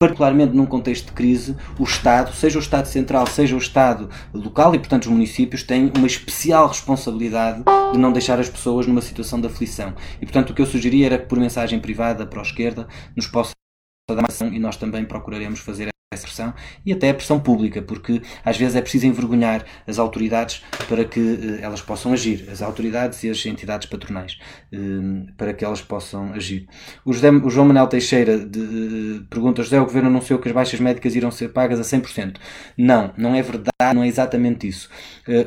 particularmente 0.00 0.54
num 0.54 0.64
contexto 0.64 1.06
de 1.06 1.12
crise, 1.12 1.56
o 1.76 1.82
Estado, 1.82 2.32
seja 2.32 2.56
o 2.56 2.62
Estado 2.62 2.86
central, 2.86 3.26
seja 3.26 3.56
o 3.56 3.58
Estado 3.58 4.08
local 4.32 4.72
e, 4.72 4.78
portanto, 4.78 5.06
os 5.06 5.10
municípios, 5.10 5.64
têm 5.64 5.90
uma 5.96 6.06
especial 6.06 6.68
responsabilidade 6.68 7.64
de 7.92 7.98
não 7.98 8.12
deixar 8.12 8.38
as 8.38 8.48
pessoas 8.48 8.86
numa 8.86 9.02
situação 9.02 9.40
de 9.40 9.48
aflição. 9.48 9.94
E, 10.20 10.24
portanto, 10.24 10.50
o 10.50 10.54
que 10.54 10.62
eu 10.62 10.66
sugeria 10.66 11.06
era 11.06 11.18
que, 11.18 11.26
por 11.26 11.40
mensagem 11.40 11.80
privada 11.80 12.24
para 12.24 12.38
a 12.38 12.44
esquerda, 12.44 12.86
nos 13.16 13.26
possa 13.26 13.57
ação 14.28 14.52
e 14.52 14.58
nós 14.58 14.76
também 14.76 15.04
procuraremos 15.04 15.60
fazer 15.60 15.88
essa 16.10 16.26
pressão 16.26 16.54
e 16.86 16.92
até 16.92 17.10
a 17.10 17.14
pressão 17.14 17.38
pública, 17.38 17.82
porque 17.82 18.22
às 18.42 18.56
vezes 18.56 18.74
é 18.74 18.80
preciso 18.80 19.06
envergonhar 19.06 19.64
as 19.86 19.98
autoridades 19.98 20.62
para 20.88 21.04
que 21.04 21.20
uh, 21.20 21.58
elas 21.60 21.82
possam 21.82 22.14
agir, 22.14 22.48
as 22.50 22.62
autoridades 22.62 23.22
e 23.24 23.28
as 23.28 23.44
entidades 23.44 23.86
patronais, 23.86 24.38
uh, 24.72 25.30
para 25.36 25.52
que 25.52 25.64
elas 25.64 25.82
possam 25.82 26.32
agir. 26.32 26.66
O, 27.04 27.12
José, 27.12 27.30
o 27.30 27.50
João 27.50 27.66
Manuel 27.66 27.86
Teixeira 27.88 28.38
de, 28.38 28.58
uh, 28.58 29.24
pergunta: 29.28 29.62
José, 29.62 29.78
o 29.78 29.84
governo 29.84 30.08
anunciou 30.08 30.38
que 30.38 30.48
as 30.48 30.54
baixas 30.54 30.80
médicas 30.80 31.14
irão 31.14 31.30
ser 31.30 31.50
pagas 31.50 31.78
a 31.78 31.82
100%. 31.82 32.36
Não, 32.78 33.12
não 33.18 33.34
é 33.34 33.42
verdade, 33.42 33.94
não 33.94 34.02
é 34.02 34.08
exatamente 34.08 34.66
isso. 34.66 34.88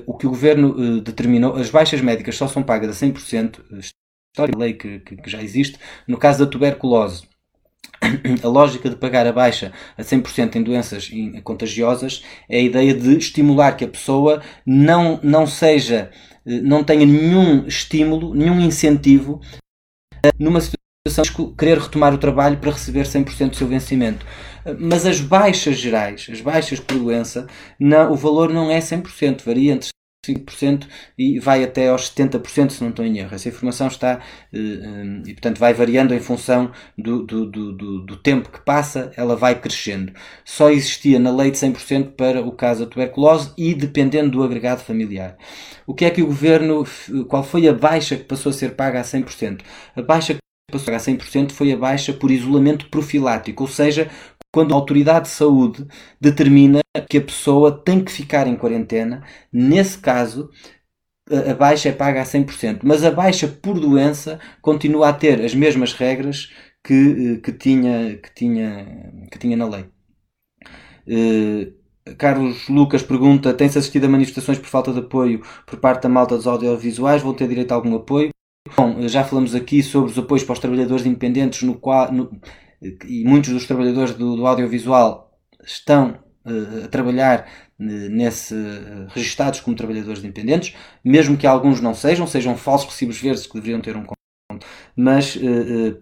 o 0.05 0.16
que 0.16 0.28
o 0.28 0.30
governo 0.30 1.01
determinou, 1.01 1.55
as 1.55 1.70
baixas 1.72 2.01
médicas 2.01 2.36
só 2.36 2.47
são 2.47 2.62
pagas 2.62 2.89
a 3.01 3.05
100%, 3.05 3.59
história 4.34 4.57
lei 4.57 4.74
que, 4.74 4.99
que, 4.99 5.18
que 5.18 5.30
já 5.30 5.41
existe, 5.41 5.78
no 6.07 6.18
caso 6.18 6.45
da 6.45 6.49
tuberculose 6.49 7.30
a 8.43 8.47
lógica 8.47 8.89
de 8.89 8.95
pagar 8.95 9.27
a 9.27 9.32
baixa 9.32 9.71
a 9.97 10.01
100% 10.01 10.55
em 10.55 10.63
doenças 10.63 11.09
contagiosas 11.43 12.23
é 12.49 12.57
a 12.57 12.61
ideia 12.61 12.93
de 12.93 13.17
estimular 13.17 13.77
que 13.77 13.86
a 13.86 13.88
pessoa 13.88 14.41
não, 14.65 15.19
não 15.23 15.45
seja, 15.45 16.11
eh, 16.45 16.61
não 16.61 16.84
tenha 16.84 17.05
nenhum 17.05 17.65
estímulo, 17.67 18.34
nenhum 18.34 18.59
incentivo 18.59 19.41
numa 20.38 20.59
situação 20.61 21.23
de 21.23 21.55
querer 21.55 21.79
retomar 21.79 22.13
o 22.13 22.17
trabalho 22.17 22.57
para 22.57 22.71
receber 22.71 23.05
100% 23.05 23.49
do 23.51 23.55
seu 23.55 23.67
vencimento. 23.67 24.25
Mas 24.79 25.05
as 25.05 25.19
baixas 25.19 25.77
gerais, 25.77 26.27
as 26.32 26.41
baixas 26.41 26.79
por 26.79 26.97
doença, 26.97 27.47
não, 27.79 28.11
o 28.11 28.15
valor 28.15 28.53
não 28.53 28.69
é 28.69 28.79
100%, 28.79 29.43
varia 29.43 29.73
entre 29.73 29.89
5% 30.26 30.88
e 31.17 31.39
vai 31.39 31.63
até 31.63 31.89
aos 31.89 32.11
70%, 32.11 32.69
se 32.69 32.82
não 32.82 32.91
estou 32.91 33.03
em 33.03 33.17
erro. 33.17 33.34
Essa 33.34 33.49
informação 33.49 33.88
está 33.88 34.19
eh, 34.53 34.57
eh, 34.59 35.22
e, 35.26 35.34
portanto, 35.34 35.57
vai 35.57 35.74
variando 35.74 36.13
em 36.13 36.19
função 36.19 36.72
do, 36.95 37.24
do, 37.24 37.45
do, 37.47 38.05
do, 38.05 38.17
tempo 38.17 38.51
que 38.51 38.63
passa, 38.63 39.11
ela 39.17 39.36
vai 39.36 39.59
crescendo. 39.59 40.13
Só 40.45 40.69
existia 40.69 41.19
na 41.19 41.32
lei 41.32 41.49
de 41.49 41.57
100% 41.57 42.11
para 42.11 42.41
o 42.41 42.51
caso 42.51 42.86
da 42.86 42.91
tuberculose 42.91 43.51
e 43.57 43.74
dependendo 43.74 44.30
do 44.32 44.43
agregado 44.43 44.82
familiar. 44.82 45.36
O 45.88 45.95
que 45.95 46.05
é 46.05 46.11
que 46.11 46.22
o 46.22 46.28
governo, 46.28 46.86
qual 47.28 47.43
foi 47.43 47.67
a 47.67 47.74
baixa 47.74 48.15
que 48.15 48.24
passou 48.24 48.51
a 48.51 48.53
ser 48.53 48.76
paga 48.76 48.99
a 48.99 49.03
100%? 49.03 49.61
A 49.95 50.01
baixa 50.03 50.36
que 50.36 50.39
passou 50.72 50.93
a 50.93 50.99
ser 50.99 51.17
paga 51.17 51.26
a 51.26 51.45
100% 51.47 51.51
foi 51.51 51.72
a 51.72 51.78
baixa 51.78 52.13
por 52.13 52.30
isolamento 52.30 52.89
profilático, 52.89 53.63
ou 53.63 53.69
seja, 53.69 54.07
quando 54.52 54.74
a 54.74 54.76
autoridade 54.76 55.26
de 55.26 55.32
saúde 55.32 55.88
determina 56.20 56.82
que 57.10 57.18
a 57.18 57.22
pessoa 57.22 57.72
tem 57.72 58.04
que 58.04 58.12
ficar 58.12 58.47
em 58.47 58.56
quarentena, 58.56 59.24
nesse 59.52 59.97
caso, 59.97 60.49
a 61.49 61.54
baixa 61.54 61.89
é 61.89 61.91
paga 61.93 62.22
a 62.22 62.26
100%, 62.26 62.82
mas 62.84 63.04
a 63.04 63.12
baixa 63.12 63.47
por 63.47 63.80
doença 63.80 64.39
continua 64.62 65.10
a 65.10 65.14
ter 65.14 65.43
as 65.43 65.56
mesmas 65.56 65.93
regras 65.93 66.52
que, 66.84 67.38
que, 67.38 67.52
tinha, 67.54 68.18
que, 68.18 68.34
tinha, 68.34 69.28
que 69.32 69.39
tinha 69.39 69.56
na 69.56 69.68
lei. 69.68 69.86
Carlos 72.18 72.68
Lucas 72.68 73.04
pergunta: 73.04 73.54
tem-se 73.54 73.78
assistido 73.78 74.06
a 74.06 74.10
manifestações 74.10 74.58
por 74.60 74.68
falta 74.68 74.91
de 74.91 74.99
apoio 74.99 75.41
por 75.66 75.80
parte 75.80 76.04
da 76.04 76.10
malta 76.10 76.36
dos 76.36 76.47
audiovisuais? 76.47 77.22
Vão 77.22 77.34
ter 77.34 77.47
direito 77.47 77.72
a 77.72 77.76
algum 77.76 77.95
apoio? 77.95 78.30
Bom, 78.76 79.08
já 79.08 79.24
falamos 79.24 79.56
aqui 79.56 79.82
sobre 79.84 80.12
os 80.12 80.18
apoios 80.18 80.43
para 80.43 80.54
os 80.54 80.60
trabalhadores 80.60 81.06
independentes, 81.06 81.64
no 81.64 81.76
qual, 81.78 82.12
no, 82.12 82.30
e 82.82 83.23
muitos 83.23 83.51
dos 83.51 83.67
trabalhadores 83.67 84.15
do, 84.15 84.36
do 84.36 84.47
audiovisual 84.47 85.32
estão 85.63 86.19
uh, 86.45 86.86
a 86.86 86.88
trabalhar 86.88 87.47
uh, 87.79 87.84
nesse, 87.84 88.55
uh, 88.55 89.07
registados 89.09 89.59
como 89.59 89.75
trabalhadores 89.75 90.23
independentes, 90.23 90.75
mesmo 91.03 91.38
que 91.38 91.45
alguns 91.45 91.79
não 91.79 91.93
sejam, 91.93 92.25
sejam 92.25 92.57
falsos 92.57 92.89
recibos 92.89 93.19
verdes 93.19 93.45
que 93.45 93.53
deveriam 93.53 93.82
ter 93.82 93.95
um 93.95 94.03
conto. 94.03 94.15
Mas 94.95 95.39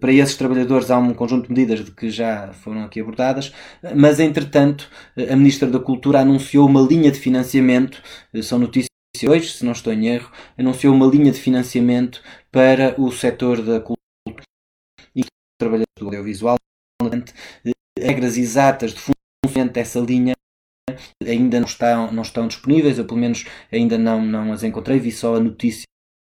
para 0.00 0.12
esses 0.12 0.36
trabalhadores 0.36 0.90
há 0.90 0.98
um 0.98 1.14
conjunto 1.14 1.46
de 1.46 1.54
medidas 1.54 1.84
de 1.84 1.92
que 1.92 2.10
já 2.10 2.52
foram 2.52 2.82
aqui 2.82 3.00
abordadas, 3.00 3.54
mas 3.94 4.18
entretanto 4.18 4.90
a 5.16 5.36
Ministra 5.36 5.70
da 5.70 5.78
Cultura 5.78 6.20
anunciou 6.20 6.68
uma 6.68 6.82
linha 6.82 7.12
de 7.12 7.18
financiamento, 7.18 8.02
são 8.42 8.58
notícias 8.58 8.90
hoje, 9.24 9.52
se 9.52 9.64
não 9.64 9.70
estou 9.70 9.92
em 9.92 10.08
erro, 10.08 10.32
anunciou 10.58 10.92
uma 10.92 11.06
linha 11.06 11.30
de 11.30 11.38
financiamento 11.38 12.20
para 12.50 13.00
o 13.00 13.12
setor 13.12 13.62
da 13.62 13.78
cultura 13.78 14.42
e 15.14 15.22
trabalhadores 15.56 15.86
do 15.98 16.06
audiovisual. 16.06 16.56
Regras 17.98 18.36
exatas 18.36 18.92
de 18.92 19.00
funcionamento 19.00 19.74
dessa 19.74 20.00
linha 20.00 20.34
ainda 21.24 21.60
não 21.60 21.66
estão, 21.66 22.12
não 22.12 22.22
estão 22.22 22.48
disponíveis, 22.48 22.98
eu 22.98 23.04
pelo 23.04 23.20
menos 23.20 23.44
ainda 23.72 23.98
não, 23.98 24.24
não 24.24 24.52
as 24.52 24.62
encontrei, 24.62 24.98
vi 24.98 25.12
só 25.12 25.36
a 25.36 25.40
notícia. 25.40 25.84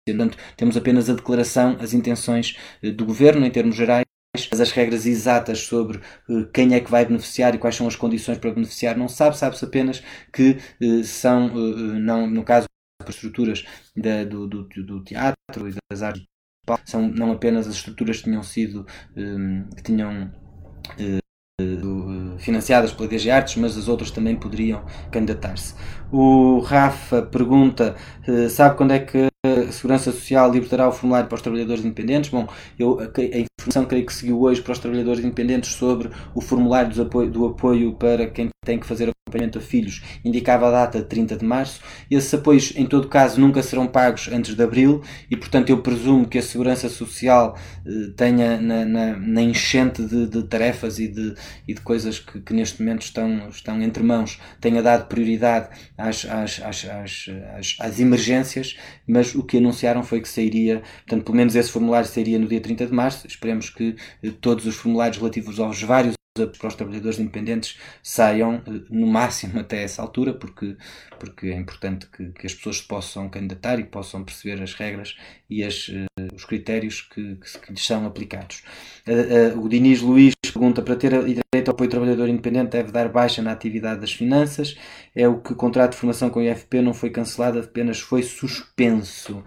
Portanto, 0.07 0.37
temos 0.57 0.75
apenas 0.75 1.09
a 1.09 1.13
declaração, 1.13 1.77
as 1.79 1.93
intenções 1.93 2.57
eh, 2.81 2.91
do 2.91 3.05
governo 3.05 3.45
em 3.45 3.51
termos 3.51 3.75
gerais, 3.75 4.05
mas 4.49 4.59
as 4.59 4.71
regras 4.71 5.05
exatas 5.05 5.59
sobre 5.59 5.99
eh, 5.99 6.49
quem 6.53 6.73
é 6.73 6.79
que 6.79 6.89
vai 6.89 7.05
beneficiar 7.05 7.53
e 7.53 7.59
quais 7.59 7.75
são 7.75 7.87
as 7.87 7.95
condições 7.95 8.39
para 8.39 8.53
beneficiar 8.53 8.97
não 8.97 9.07
sabe, 9.07 9.37
sabe-se 9.37 9.63
apenas 9.63 10.03
que 10.33 10.57
eh, 10.81 11.03
são, 11.03 11.49
não, 11.49 12.27
no 12.27 12.43
caso 12.43 12.67
das 13.05 13.15
estruturas 13.15 13.63
da, 13.95 14.23
do, 14.23 14.47
do, 14.47 14.63
do, 14.63 15.03
teatro 15.03 15.69
e 15.69 15.75
das 15.91 16.01
artes, 16.01 16.23
são 16.85 17.07
não 17.07 17.31
apenas 17.31 17.67
as 17.67 17.75
estruturas 17.75 18.17
que 18.17 18.23
tinham 18.25 18.43
sido, 18.43 18.85
que 19.75 19.83
tinham 19.83 20.31
financiadas 22.39 22.91
pela 22.91 23.07
DG 23.07 23.29
Artes, 23.29 23.55
mas 23.57 23.77
as 23.77 23.87
outras 23.87 24.11
também 24.11 24.35
poderiam 24.35 24.83
candidatar-se. 25.11 25.75
O 26.11 26.59
Rafa 26.59 27.21
pergunta: 27.21 27.95
eh, 28.27 28.49
sabe 28.49 28.75
quando 28.75 28.91
é 28.91 28.99
que 28.99 29.29
a 29.45 29.71
Segurança 29.71 30.11
Social 30.11 30.51
libertará 30.51 30.87
o 30.87 30.91
formulário 30.91 31.29
para 31.29 31.35
os 31.37 31.41
trabalhadores 31.41 31.85
independentes? 31.85 32.29
Bom, 32.29 32.47
eu, 32.77 32.99
a 32.99 33.39
informação 33.59 33.85
creio 33.85 34.05
que 34.05 34.13
seguiu 34.13 34.41
hoje 34.41 34.61
para 34.61 34.73
os 34.73 34.79
trabalhadores 34.79 35.23
independentes 35.23 35.71
sobre 35.71 36.09
o 36.35 36.41
formulário 36.41 36.93
do 36.93 37.01
apoio, 37.03 37.31
do 37.31 37.45
apoio 37.45 37.93
para 37.95 38.27
quem 38.27 38.49
tem 38.65 38.77
que 38.77 38.85
fazer 38.85 39.11
acompanhamento 39.31 39.57
a 39.57 39.61
filhos 39.61 40.01
indicava 40.25 40.67
a 40.67 40.71
data 40.71 40.99
de 40.99 41.05
30 41.05 41.37
de 41.37 41.45
março. 41.45 41.81
Esses 42.09 42.33
apoios, 42.33 42.73
em 42.75 42.85
todo 42.85 43.07
caso, 43.07 43.39
nunca 43.39 43.63
serão 43.63 43.87
pagos 43.87 44.27
antes 44.31 44.55
de 44.55 44.61
abril 44.61 45.01
e, 45.29 45.37
portanto, 45.37 45.69
eu 45.69 45.81
presumo 45.81 46.27
que 46.27 46.37
a 46.37 46.41
Segurança 46.41 46.89
Social 46.89 47.57
eh, 47.85 48.11
tenha 48.17 48.59
na, 48.59 48.85
na, 48.85 49.17
na 49.17 49.41
enchente 49.41 50.03
de, 50.03 50.27
de, 50.27 50.43
tarefas 50.43 50.99
e 50.99 51.07
de, 51.07 51.33
e 51.67 51.73
de 51.73 51.81
coisas 51.81 52.19
que, 52.19 52.41
que, 52.41 52.53
neste 52.53 52.81
momento 52.81 53.03
estão, 53.03 53.49
estão 53.49 53.81
entre 53.81 54.03
mãos, 54.03 54.39
tenha 54.59 54.81
dado 54.81 55.07
prioridade 55.07 55.69
às, 56.01 56.25
às, 56.25 56.61
às, 56.61 57.29
às, 57.79 57.99
emergências, 57.99 58.77
mas 59.07 59.35
o 59.35 59.43
que 59.43 59.57
anunciaram 59.57 60.03
foi 60.03 60.21
que 60.21 60.29
sairia, 60.29 60.81
portanto, 61.05 61.23
pelo 61.25 61.37
menos 61.37 61.55
esse 61.55 61.71
formulário 61.71 62.07
sairia 62.07 62.39
no 62.39 62.47
dia 62.47 62.61
30 62.61 62.87
de 62.87 62.93
março. 62.93 63.27
Esperemos 63.27 63.69
que 63.69 63.95
eh, 64.23 64.31
todos 64.41 64.65
os 64.65 64.75
formulários 64.75 65.17
relativos 65.17 65.59
aos 65.59 65.81
vários 65.81 66.15
para 66.33 66.67
os 66.67 66.75
trabalhadores 66.75 67.19
independentes 67.19 67.77
saiam 68.01 68.61
eh, 68.65 68.81
no 68.89 69.05
máximo 69.05 69.59
até 69.59 69.83
essa 69.83 70.01
altura, 70.01 70.33
porque, 70.33 70.77
porque 71.19 71.47
é 71.47 71.57
importante 71.57 72.07
que, 72.07 72.27
que 72.31 72.47
as 72.47 72.53
pessoas 72.53 72.77
se 72.77 72.87
possam 72.87 73.27
candidatar 73.27 73.79
e 73.79 73.83
possam 73.83 74.23
perceber 74.23 74.61
as 74.63 74.73
regras 74.73 75.17
e 75.49 75.61
as, 75.61 75.89
uh, 75.89 76.05
os 76.33 76.45
critérios 76.45 77.01
que, 77.01 77.35
que, 77.35 77.59
que, 77.59 77.71
lhes 77.73 77.85
são 77.85 78.05
aplicados. 78.05 78.63
Uh, 79.05 79.59
o 79.59 79.67
Diniz 79.67 80.01
Luís 80.01 80.33
pergunta: 80.41 80.81
para 80.81 80.95
ter 80.95 81.11
direito 81.11 81.67
ao 81.67 81.73
apoio 81.73 81.89
trabalhador 81.89 82.29
independente 82.29 82.71
deve 82.71 82.93
dar 82.93 83.09
baixa 83.09 83.41
na 83.41 83.51
atividade 83.51 83.99
das 83.99 84.13
finanças? 84.13 84.77
É 85.13 85.27
o 85.27 85.41
que 85.41 85.51
o 85.51 85.55
contrato 85.55 85.91
de 85.91 85.97
formação 85.97 86.29
com 86.29 86.39
o 86.39 86.43
IFP 86.43 86.81
não 86.81 86.93
foi 86.93 87.09
cancelado, 87.09 87.59
apenas 87.59 87.99
foi 87.99 88.23
suspenso. 88.23 89.43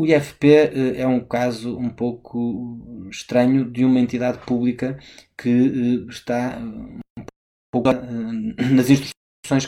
O 0.00 0.06
IFP 0.06 0.48
eh, 0.48 1.02
é 1.02 1.06
um 1.06 1.22
caso 1.22 1.76
um 1.76 1.90
pouco 1.90 3.08
estranho 3.10 3.70
de 3.70 3.84
uma 3.84 4.00
entidade 4.00 4.38
pública 4.46 4.98
que 5.36 5.50
eh, 5.50 6.10
está 6.10 6.58
um 6.58 7.00
pouco 7.70 7.92
nas 7.92 8.88
instruções 8.88 9.66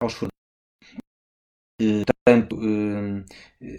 aos 0.00 0.14
fornecedores. 0.14 0.30
Portanto, 2.24 2.56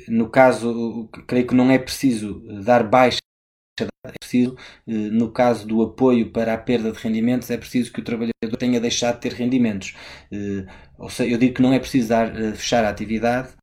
no 0.10 0.30
caso, 0.30 1.10
creio 1.28 1.48
que 1.48 1.56
não 1.56 1.72
é 1.72 1.80
preciso 1.80 2.44
dar 2.64 2.84
baixa 2.84 3.20
é 3.80 4.12
preciso, 4.20 4.56
no 4.86 5.32
caso 5.32 5.68
do 5.68 5.82
apoio 5.82 6.32
para 6.32 6.54
a 6.54 6.58
perda 6.58 6.92
de 6.92 7.00
rendimentos, 7.00 7.50
é 7.50 7.58
preciso 7.58 7.92
que 7.92 8.02
o 8.02 8.04
trabalhador 8.04 8.58
tenha 8.60 8.80
deixado 8.80 9.16
de 9.16 9.22
ter 9.22 9.34
rendimentos. 9.34 9.96
Ou 10.98 11.10
seja, 11.10 11.32
eu 11.34 11.38
digo 11.38 11.56
que 11.56 11.62
não 11.62 11.74
é 11.74 11.80
preciso 11.80 12.10
dar, 12.10 12.32
fechar 12.56 12.84
a 12.86 12.90
atividade, 12.90 13.56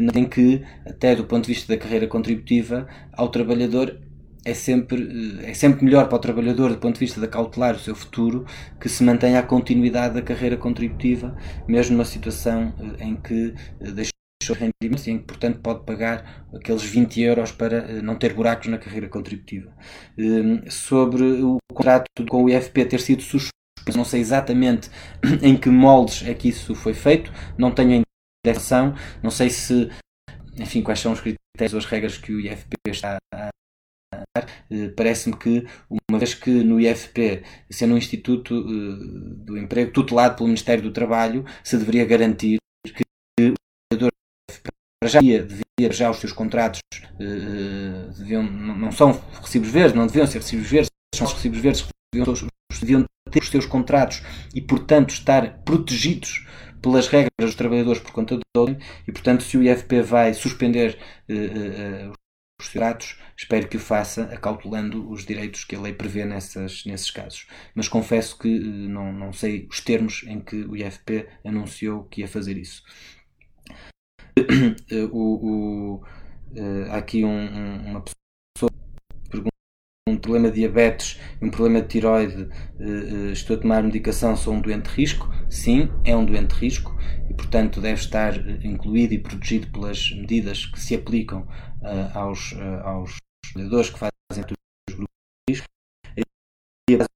em 0.00 0.24
que, 0.24 0.62
até 0.86 1.14
do 1.14 1.24
ponto 1.24 1.46
de 1.46 1.52
vista 1.52 1.74
da 1.74 1.80
carreira 1.80 2.06
contributiva, 2.06 2.88
ao 3.12 3.28
trabalhador 3.28 4.00
é 4.44 4.54
sempre, 4.54 5.40
eh, 5.42 5.50
é 5.50 5.54
sempre 5.54 5.84
melhor 5.84 6.08
para 6.08 6.16
o 6.16 6.18
trabalhador, 6.18 6.70
do 6.70 6.78
ponto 6.78 6.94
de 6.94 7.00
vista 7.00 7.20
de 7.20 7.28
cautelar 7.28 7.76
o 7.76 7.78
seu 7.78 7.94
futuro, 7.94 8.44
que 8.80 8.88
se 8.88 9.04
mantenha 9.04 9.38
a 9.38 9.42
continuidade 9.42 10.14
da 10.14 10.22
carreira 10.22 10.56
contributiva, 10.56 11.36
mesmo 11.68 11.96
numa 11.96 12.04
situação 12.04 12.74
eh, 12.98 13.04
em 13.04 13.16
que 13.16 13.54
eh, 13.80 13.90
deixou 13.90 14.56
rendimentos 14.56 15.06
e 15.06 15.10
em 15.12 15.18
que, 15.18 15.24
portanto, 15.24 15.60
pode 15.60 15.84
pagar 15.84 16.46
aqueles 16.54 16.82
20 16.82 17.20
euros 17.20 17.52
para 17.52 18.02
não 18.02 18.16
ter 18.16 18.32
buracos 18.32 18.68
na 18.68 18.78
carreira 18.78 19.08
contributiva. 19.08 19.72
Sobre 20.68 21.22
o 21.22 21.58
contrato 21.72 22.06
com 22.28 22.42
o 22.42 22.50
IFP 22.50 22.84
ter 22.86 23.00
sido 23.00 23.22
suspenso, 23.22 23.52
não 23.94 24.04
sei 24.04 24.20
exatamente 24.20 24.90
em 25.42 25.56
que 25.56 25.68
moldes 25.68 26.26
é 26.26 26.34
que 26.34 26.48
isso 26.48 26.74
foi 26.74 26.94
feito, 26.94 27.32
não 27.56 27.70
tenho 27.70 27.90
ainda 27.92 28.11
direção. 28.44 28.94
Não 29.22 29.30
sei 29.30 29.50
se, 29.50 29.90
enfim, 30.58 30.82
quais 30.82 31.00
são 31.00 31.12
os 31.12 31.20
critérios 31.20 31.72
ou 31.72 31.78
as 31.78 31.86
regras 31.86 32.18
que 32.18 32.32
o 32.32 32.40
IFP 32.40 32.76
está 32.88 33.16
a 33.32 33.36
dar. 33.36 33.50
Eh, 34.70 34.88
parece-me 34.96 35.36
que, 35.36 35.66
uma 36.10 36.18
vez 36.18 36.34
que 36.34 36.50
no 36.50 36.80
IFP, 36.80 37.42
sendo 37.70 37.94
um 37.94 37.98
Instituto 37.98 38.54
eh, 38.54 39.44
do 39.44 39.58
Emprego 39.58 39.92
tutelado 39.92 40.36
pelo 40.36 40.48
Ministério 40.48 40.82
do 40.82 40.92
Trabalho, 40.92 41.44
se 41.62 41.76
deveria 41.76 42.04
garantir 42.04 42.58
que 42.86 43.02
o 43.40 43.54
trabalhador 43.90 44.12
já 45.04 45.20
devia 45.20 45.62
já 45.90 46.10
os 46.10 46.18
seus 46.18 46.32
contratos 46.32 46.80
eh, 47.18 48.10
deviam, 48.18 48.42
não 48.42 48.92
são 48.92 49.20
recibos 49.40 49.70
verdes, 49.70 49.94
não 49.94 50.06
deviam 50.06 50.26
ser 50.26 50.38
recibos 50.38 50.68
verdes, 50.68 50.90
são 51.14 51.26
os 51.26 51.32
recibos 51.32 51.58
verdes 51.58 51.82
que 51.82 51.88
deviam, 52.14 52.34
deviam 52.80 53.04
ter 53.30 53.42
os 53.42 53.48
seus 53.48 53.66
contratos 53.66 54.22
e, 54.54 54.60
portanto, 54.60 55.10
estar 55.10 55.62
protegidos 55.64 56.46
pelas 56.82 57.08
regras 57.08 57.30
dos 57.38 57.54
trabalhadores 57.54 58.02
por 58.02 58.12
conta 58.12 58.36
do 58.36 58.42
ordem 58.56 58.78
e, 59.06 59.12
portanto, 59.12 59.42
se 59.42 59.56
o 59.56 59.62
IFP 59.62 60.02
vai 60.02 60.34
suspender 60.34 60.98
uh, 61.30 62.12
os 62.60 62.68
contratos, 62.68 63.18
espero 63.36 63.68
que 63.68 63.76
o 63.76 63.80
faça 63.80 64.24
acautelando 64.24 65.10
os 65.10 65.24
direitos 65.24 65.64
que 65.64 65.76
a 65.76 65.80
lei 65.80 65.92
prevê 65.92 66.24
nessas, 66.24 66.84
nesses 66.84 67.10
casos. 67.10 67.46
Mas 67.74 67.88
confesso 67.88 68.38
que 68.38 68.48
não, 68.48 69.12
não 69.12 69.32
sei 69.32 69.66
os 69.70 69.80
termos 69.80 70.24
em 70.26 70.40
que 70.40 70.56
o 70.56 70.76
IFP 70.76 71.28
anunciou 71.44 72.04
que 72.04 72.20
ia 72.20 72.28
fazer 72.28 72.56
isso. 72.58 72.82
o, 75.12 75.98
o, 75.98 76.04
há 76.90 76.98
aqui 76.98 77.24
um, 77.24 77.28
um, 77.28 77.90
uma 77.90 78.00
pessoa 78.00 78.21
problema 80.22 80.48
de 80.48 80.54
diabetes 80.60 81.20
e 81.40 81.44
um 81.44 81.50
problema 81.50 81.82
de 81.82 81.88
tiroide, 81.88 82.48
eh, 82.80 82.84
eh, 82.84 83.32
estou 83.32 83.56
a 83.56 83.60
tomar 83.60 83.82
medicação, 83.82 84.34
sou 84.34 84.54
um 84.54 84.60
doente 84.60 84.88
de 84.88 84.96
risco? 84.96 85.28
Sim, 85.50 85.90
é 86.04 86.16
um 86.16 86.24
doente 86.24 86.54
de 86.54 86.60
risco 86.60 86.96
e, 87.28 87.34
portanto, 87.34 87.80
deve 87.80 88.00
estar 88.00 88.34
eh, 88.34 88.60
incluído 88.64 89.12
e 89.12 89.18
protegido 89.18 89.70
pelas 89.70 90.10
medidas 90.12 90.64
que 90.64 90.80
se 90.80 90.94
aplicam 90.94 91.46
aos, 92.14 92.54
aos 92.84 93.16
trabalhadores 93.52 93.90
que 93.90 93.98
fazem 93.98 94.44
os 94.88 94.94
grupos 94.94 95.08
de 95.48 95.52
risco. 95.52 95.66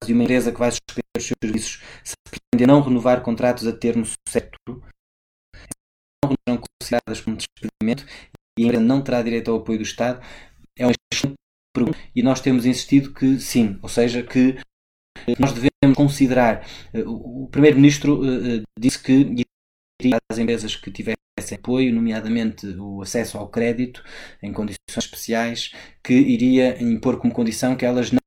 E 0.07 0.13
uma 0.13 0.25
empresa 0.25 0.53
que 0.53 0.59
vai 0.59 0.71
suspender 0.71 1.07
os 1.17 1.25
seus 1.25 1.37
serviços 1.43 1.83
se 2.05 2.15
pretender 2.29 2.67
não 2.67 2.83
renovar 2.83 3.23
contratos 3.23 3.67
a 3.67 3.73
termo 3.73 4.05
certo, 4.29 4.59
não 6.25 6.35
serão 6.47 6.63
consideradas 6.81 7.21
como 7.21 7.37
despedimento 7.37 8.05
e 8.59 8.63
a 8.63 8.67
empresa 8.67 8.83
não 8.83 9.03
terá 9.03 9.23
direito 9.23 9.51
ao 9.51 9.59
apoio 9.59 9.79
do 9.79 9.85
Estado. 9.85 10.25
E 12.15 12.23
nós 12.23 12.41
temos 12.41 12.67
insistido 12.67 13.13
que 13.13 13.39
sim, 13.39 13.79
ou 13.83 13.89
seja, 13.89 14.23
que 14.23 14.57
nós 15.39 15.53
devemos 15.53 15.97
considerar. 15.97 16.67
Eh, 16.93 17.03
o 17.07 17.49
Primeiro-Ministro 17.51 18.25
eh, 18.25 18.57
eh, 18.57 18.63
disse 18.79 19.03
que 19.03 19.45
às 20.31 20.39
empresas 20.39 20.77
que 20.77 20.91
tivessem 20.91 21.17
apoio, 21.57 21.95
nomeadamente 21.95 22.67
o 22.79 23.03
acesso 23.03 23.39
ao 23.39 23.49
crédito 23.49 24.03
em 24.43 24.53
condições 24.53 24.79
especiais, 24.97 25.73
que 26.03 26.15
iria 26.15 26.83
impor 26.83 27.19
como 27.19 27.33
condição 27.33 27.77
que 27.77 27.85
elas 27.85 28.11
não 28.13 28.21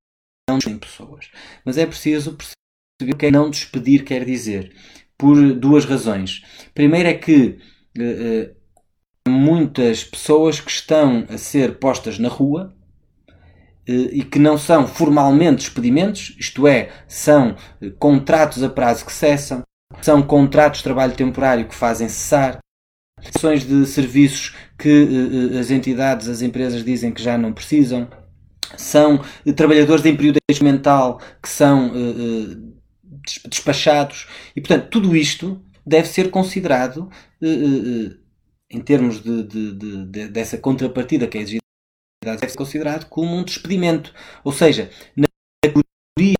despedem 0.57 0.79
pessoas. 0.79 1.29
Mas 1.63 1.77
é 1.77 1.85
preciso 1.85 2.35
perceber 2.35 3.13
o 3.13 3.17
que 3.17 3.25
é 3.27 3.31
não 3.31 3.49
despedir 3.49 4.03
quer 4.03 4.25
dizer, 4.25 4.75
por 5.17 5.53
duas 5.53 5.85
razões. 5.85 6.43
Primeiro 6.73 7.09
é 7.09 7.13
que 7.13 7.59
uh, 7.97 9.29
muitas 9.29 10.03
pessoas 10.03 10.59
que 10.59 10.71
estão 10.71 11.25
a 11.29 11.37
ser 11.37 11.77
postas 11.77 12.17
na 12.19 12.29
rua 12.29 12.75
e 13.89 14.23
que 14.23 14.39
não 14.39 14.57
são 14.57 14.87
formalmente 14.87 15.63
despedimentos, 15.63 16.35
isto 16.39 16.67
é, 16.67 16.89
são 17.07 17.55
eh, 17.81 17.89
contratos 17.97 18.61
a 18.61 18.69
prazo 18.69 19.05
que 19.05 19.11
cessam, 19.11 19.63
são 20.01 20.21
contratos 20.21 20.79
de 20.79 20.83
trabalho 20.83 21.15
temporário 21.15 21.67
que 21.67 21.73
fazem 21.73 22.07
cessar, 22.07 22.59
ações 23.35 23.65
de 23.65 23.85
serviços 23.85 24.55
que 24.77 25.57
as 25.59 25.71
entidades, 25.71 26.29
as 26.29 26.41
empresas 26.41 26.85
dizem 26.85 27.11
que 27.11 27.21
já 27.21 27.37
não 27.37 27.51
precisam, 27.51 28.07
são 28.77 29.19
trabalhadores 29.55 30.05
em 30.05 30.15
período 30.15 30.37
experimental 30.49 31.19
que 31.41 31.49
são 31.49 31.91
despachados 33.49 34.27
e, 34.55 34.61
portanto, 34.61 34.87
tudo 34.89 35.17
isto 35.17 35.61
deve 35.85 36.07
ser 36.07 36.29
considerado 36.29 37.09
em 38.69 38.81
termos 38.81 39.21
de, 39.21 39.43
de, 39.43 39.73
de, 40.05 40.27
dessa 40.27 40.57
contrapartida 40.57 41.27
que 41.27 41.37
é 41.37 41.41
exigida, 41.41 41.63
deve 42.23 42.39
ser 42.39 42.55
considerado 42.55 43.05
como 43.05 43.35
um 43.35 43.43
despedimento. 43.43 44.13
Ou 44.43 44.51
seja, 44.51 44.89
na 45.15 45.27
categoria 45.63 46.35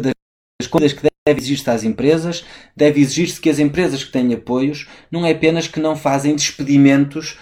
das 0.00 0.66
coisas 0.66 0.92
que 0.92 1.02
deve 1.02 1.40
exigir-se 1.40 1.70
às 1.70 1.84
empresas, 1.84 2.44
deve 2.76 3.00
exigir-se 3.00 3.40
que 3.40 3.50
as 3.50 3.58
empresas 3.58 4.04
que 4.04 4.12
têm 4.12 4.34
apoios 4.34 4.88
não 5.10 5.24
é 5.24 5.32
apenas 5.32 5.66
que 5.66 5.80
não 5.80 5.96
fazem 5.96 6.34
despedimentos 6.34 7.38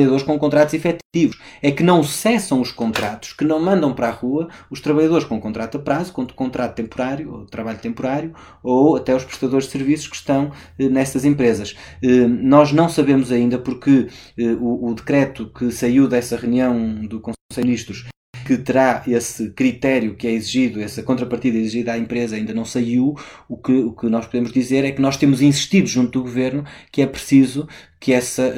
trabalhadores 0.00 0.22
com 0.22 0.38
contratos 0.38 0.74
efetivos. 0.74 1.38
É 1.62 1.70
que 1.70 1.82
não 1.82 2.02
cessam 2.02 2.60
os 2.60 2.72
contratos, 2.72 3.32
que 3.32 3.44
não 3.44 3.60
mandam 3.60 3.92
para 3.92 4.08
a 4.08 4.12
rua 4.12 4.48
os 4.70 4.80
trabalhadores 4.80 5.26
com 5.26 5.40
contrato 5.40 5.76
a 5.76 5.80
prazo, 5.80 6.12
com 6.12 6.26
contrato 6.26 6.74
temporário, 6.74 7.32
ou 7.32 7.46
trabalho 7.46 7.78
temporário, 7.78 8.32
ou 8.62 8.96
até 8.96 9.14
os 9.14 9.24
prestadores 9.24 9.66
de 9.66 9.72
serviços 9.72 10.06
que 10.06 10.16
estão 10.16 10.52
eh, 10.78 10.88
nessas 10.88 11.24
empresas. 11.24 11.76
Eh, 12.02 12.26
nós 12.26 12.72
não 12.72 12.88
sabemos 12.88 13.30
ainda 13.32 13.58
porque 13.58 14.08
eh, 14.38 14.56
o, 14.60 14.90
o, 14.90 14.94
decreto 14.94 15.50
que 15.52 15.70
saiu 15.70 16.08
dessa 16.08 16.36
reunião 16.36 17.06
do 17.06 17.20
Conselho 17.20 17.36
de 17.56 17.62
Ministros 17.62 18.04
que 18.46 18.56
terá 18.56 19.04
esse 19.06 19.50
critério 19.50 20.16
que 20.16 20.26
é 20.26 20.32
exigido, 20.32 20.80
essa 20.80 21.04
contrapartida 21.04 21.56
exigida 21.56 21.92
à 21.92 21.98
empresa 21.98 22.34
ainda 22.34 22.52
não 22.52 22.64
saiu, 22.64 23.14
o 23.48 23.56
que, 23.56 23.72
o 23.72 23.92
que 23.92 24.08
nós 24.08 24.26
podemos 24.26 24.52
dizer 24.52 24.84
é 24.84 24.90
que 24.90 25.00
nós 25.00 25.16
temos 25.16 25.40
insistido 25.40 25.86
junto 25.86 26.18
do 26.18 26.22
Governo 26.22 26.64
que 26.90 27.00
é 27.00 27.06
preciso 27.06 27.68
que 28.00 28.12
essa, 28.12 28.52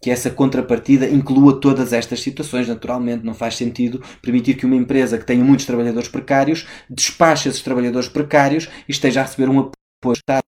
que 0.00 0.10
essa 0.10 0.30
contrapartida 0.30 1.08
inclua 1.08 1.60
todas 1.60 1.92
estas 1.92 2.20
situações. 2.20 2.68
Naturalmente, 2.68 3.24
não 3.24 3.34
faz 3.34 3.56
sentido 3.56 4.02
permitir 4.22 4.54
que 4.54 4.66
uma 4.66 4.76
empresa 4.76 5.18
que 5.18 5.26
tenha 5.26 5.44
muitos 5.44 5.66
trabalhadores 5.66 6.08
precários 6.08 6.66
despache 6.88 7.48
esses 7.48 7.62
trabalhadores 7.62 8.08
precários 8.08 8.68
e 8.88 8.92
esteja 8.92 9.20
a 9.20 9.24
receber 9.24 9.48
um 9.48 9.58
apoio 9.60 10.14
Estado. 10.14 10.42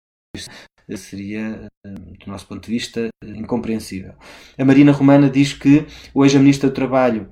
Seria, 0.97 1.69
eh, 1.85 1.91
do 1.91 2.31
nosso 2.31 2.47
ponto 2.47 2.65
de 2.65 2.73
vista, 2.73 3.09
incompreensível. 3.23 4.15
A 4.59 4.65
Marina 4.65 4.93
Romana 4.93 5.29
diz 5.29 5.53
que 5.53 5.87
hoje 6.15 6.37
a 6.37 6.41
Ministra 6.41 6.69
do 6.69 6.75
Trabalho 6.75 7.31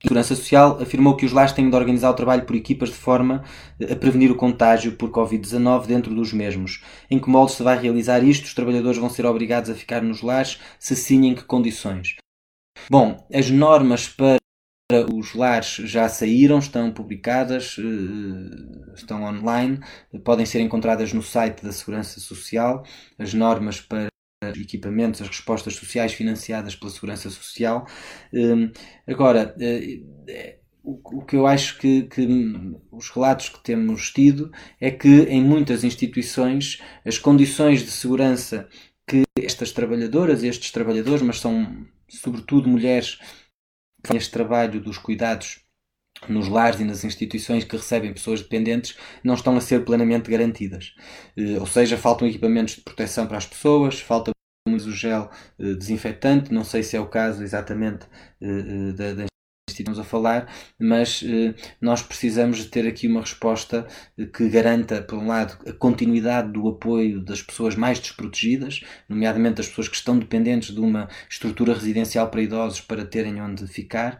Segurança 0.00 0.36
Social 0.36 0.78
afirmou 0.80 1.16
que 1.16 1.26
os 1.26 1.32
lares 1.32 1.52
têm 1.52 1.68
de 1.68 1.74
organizar 1.74 2.10
o 2.10 2.14
trabalho 2.14 2.44
por 2.44 2.54
equipas 2.54 2.90
de 2.90 2.94
forma 2.94 3.44
a 3.82 3.96
prevenir 3.96 4.30
o 4.30 4.36
contágio 4.36 4.92
por 4.92 5.10
Covid-19 5.10 5.86
dentro 5.86 6.14
dos 6.14 6.32
mesmos. 6.32 6.82
Em 7.10 7.18
que 7.18 7.28
molde 7.28 7.52
se 7.52 7.62
vai 7.62 7.76
realizar 7.76 8.22
isto? 8.22 8.44
Os 8.44 8.54
trabalhadores 8.54 8.98
vão 8.98 9.10
ser 9.10 9.26
obrigados 9.26 9.70
a 9.70 9.74
ficar 9.74 10.00
nos 10.00 10.22
lares? 10.22 10.60
Se 10.78 10.94
sim, 10.94 11.26
em 11.26 11.34
que 11.34 11.42
condições? 11.44 12.14
Bom, 12.88 13.16
as 13.32 13.50
normas 13.50 14.08
para 14.08 14.38
os 15.12 15.34
lares 15.34 15.74
já 15.84 16.08
saíram, 16.08 16.60
estão 16.60 16.90
publicadas, 16.92 17.76
eh, 17.78 18.94
estão 18.94 19.24
online, 19.24 19.80
podem 20.24 20.46
ser 20.46 20.60
encontradas 20.60 21.12
no 21.12 21.22
site 21.22 21.62
da 21.62 21.72
Segurança 21.72 22.20
Social. 22.20 22.84
As 23.18 23.34
normas 23.34 23.80
para 23.80 24.08
equipamentos, 24.42 25.20
as 25.20 25.28
respostas 25.28 25.74
sociais 25.74 26.12
financiadas 26.12 26.76
pela 26.76 26.90
Segurança 26.90 27.28
Social. 27.28 27.86
Hum, 28.32 28.70
agora, 29.06 29.54
eh, 29.60 30.58
o 30.82 31.22
que 31.22 31.36
eu 31.36 31.46
acho 31.46 31.78
que, 31.78 32.02
que, 32.04 32.26
os 32.90 33.10
relatos 33.10 33.48
que 33.48 33.62
temos 33.62 34.10
tido 34.10 34.50
é 34.80 34.90
que 34.90 35.22
em 35.24 35.42
muitas 35.42 35.84
instituições 35.84 36.80
as 37.04 37.18
condições 37.18 37.82
de 37.84 37.90
segurança 37.90 38.68
que 39.06 39.24
estas 39.36 39.72
trabalhadoras, 39.72 40.42
estes 40.42 40.70
trabalhadores, 40.70 41.22
mas 41.22 41.40
são 41.40 41.86
sobretudo 42.08 42.68
mulheres 42.68 43.16
que 44.02 44.08
fazem 44.08 44.18
este 44.18 44.30
trabalho 44.30 44.80
dos 44.80 44.98
cuidados 44.98 45.67
nos 46.28 46.48
lares 46.48 46.80
e 46.80 46.84
nas 46.84 47.04
instituições 47.04 47.64
que 47.64 47.76
recebem 47.76 48.12
pessoas 48.12 48.40
dependentes 48.42 48.96
não 49.22 49.34
estão 49.34 49.56
a 49.56 49.60
ser 49.60 49.84
plenamente 49.84 50.30
garantidas. 50.30 50.94
Eh, 51.36 51.58
ou 51.58 51.66
seja, 51.66 51.96
faltam 51.96 52.26
equipamentos 52.26 52.76
de 52.76 52.80
proteção 52.82 53.26
para 53.26 53.38
as 53.38 53.46
pessoas, 53.46 54.00
falta 54.00 54.30
o 54.66 54.78
gel 54.90 55.30
eh, 55.58 55.74
desinfetante, 55.74 56.52
não 56.52 56.64
sei 56.64 56.82
se 56.82 56.96
é 56.96 57.00
o 57.00 57.06
caso 57.08 57.42
exatamente 57.42 58.06
eh, 58.40 58.92
da, 58.92 59.14
da 59.14 59.26
estamos 59.72 59.98
a 59.98 60.04
falar, 60.04 60.52
mas 60.78 61.24
nós 61.80 62.02
precisamos 62.02 62.58
de 62.58 62.66
ter 62.66 62.86
aqui 62.86 63.06
uma 63.06 63.20
resposta 63.20 63.86
que 64.34 64.48
garanta, 64.48 65.02
por 65.02 65.18
um 65.18 65.26
lado, 65.26 65.56
a 65.68 65.72
continuidade 65.72 66.52
do 66.52 66.68
apoio 66.68 67.20
das 67.20 67.42
pessoas 67.42 67.74
mais 67.74 67.98
desprotegidas, 67.98 68.80
nomeadamente 69.08 69.56
das 69.56 69.68
pessoas 69.68 69.88
que 69.88 69.96
estão 69.96 70.18
dependentes 70.18 70.74
de 70.74 70.80
uma 70.80 71.08
estrutura 71.30 71.74
residencial 71.74 72.28
para 72.30 72.42
idosos 72.42 72.80
para 72.80 73.04
terem 73.04 73.40
onde 73.40 73.66
ficar, 73.66 74.18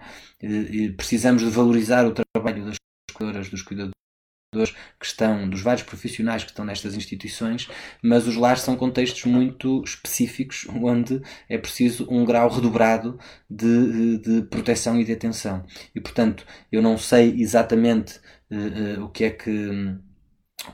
precisamos 0.96 1.42
de 1.42 1.50
valorizar 1.50 2.06
o 2.06 2.12
trabalho 2.12 2.64
das 2.64 2.76
cuidadoras, 3.14 3.48
dos 3.50 3.62
cuidadores 3.62 3.97
que 4.50 5.04
estão, 5.04 5.46
dos 5.48 5.60
vários 5.60 5.82
profissionais 5.82 6.42
que 6.42 6.50
estão 6.50 6.64
nestas 6.64 6.94
instituições, 6.94 7.68
mas 8.02 8.26
os 8.26 8.34
lares 8.34 8.62
são 8.62 8.76
contextos 8.76 9.24
muito 9.26 9.82
específicos 9.84 10.66
onde 10.70 11.20
é 11.50 11.58
preciso 11.58 12.06
um 12.10 12.24
grau 12.24 12.48
redobrado 12.48 13.18
de, 13.48 14.16
de 14.18 14.42
proteção 14.42 14.98
e 14.98 15.04
de 15.04 15.12
atenção. 15.12 15.66
E 15.94 16.00
portanto, 16.00 16.46
eu 16.72 16.80
não 16.80 16.96
sei 16.96 17.34
exatamente 17.38 18.20
uh, 18.50 19.00
uh, 19.00 19.04
o 19.04 19.10
que 19.10 19.24
é 19.24 19.30
que 19.30 19.98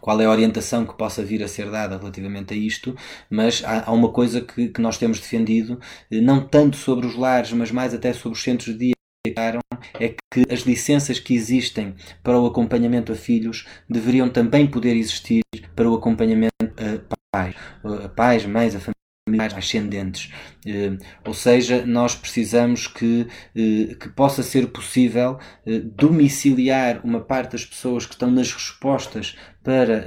qual 0.01 0.21
é 0.21 0.25
a 0.25 0.31
orientação 0.31 0.87
que 0.87 0.97
possa 0.97 1.25
vir 1.25 1.43
a 1.43 1.49
ser 1.49 1.69
dada 1.71 1.99
relativamente 1.99 2.55
a 2.55 2.57
isto, 2.57 2.97
mas 3.29 3.63
há, 3.65 3.89
há 3.89 3.93
uma 3.93 4.11
coisa 4.13 4.41
que, 4.41 4.69
que, 4.69 4.81
nós 4.81 4.99
temos 4.99 5.21
defendido, 5.21 5.79
eh, 6.11 6.21
não 6.21 6.47
tanto 6.47 6.77
sobre 6.77 7.07
os 7.07 7.15
lares, 7.17 7.53
mas 7.53 7.71
mais 7.71 7.93
até 7.93 8.13
sobre 8.13 8.39
os 8.39 8.43
centros 8.43 8.73
de 8.73 8.87
dia 8.87 8.94
é 9.27 10.09
que 10.31 10.45
as 10.53 10.61
licenças 10.61 11.19
que 11.19 11.35
existem 11.35 11.95
para 12.23 12.39
o 12.39 12.47
acompanhamento 12.47 13.13
a 13.13 13.15
filhos 13.15 13.67
deveriam 13.89 14.29
também 14.29 14.67
poder 14.67 14.95
existir 14.95 15.43
para 15.75 15.89
o 15.89 15.95
acompanhamento 15.95 16.53
a 16.63 17.17
pais, 17.33 17.57
a 18.05 18.09
pais, 18.09 18.47
mães, 18.47 18.77
a 18.77 18.81
familiares 19.27 19.57
ascendentes. 19.57 20.31
Eh, 20.67 20.99
ou 21.27 21.33
seja, 21.33 21.87
nós 21.87 22.15
precisamos 22.15 22.87
que, 22.87 23.27
eh, 23.57 23.95
que 23.95 24.11
possa 24.11 24.43
ser 24.43 24.71
possível 24.71 25.39
eh, 25.67 25.79
domiciliar 25.79 27.01
uma 27.05 27.21
parte 27.21 27.53
das 27.53 27.65
pessoas 27.65 28.05
que 28.05 28.13
estão 28.13 28.31
nas 28.31 28.53
respostas 28.53 29.37
para 29.63 30.05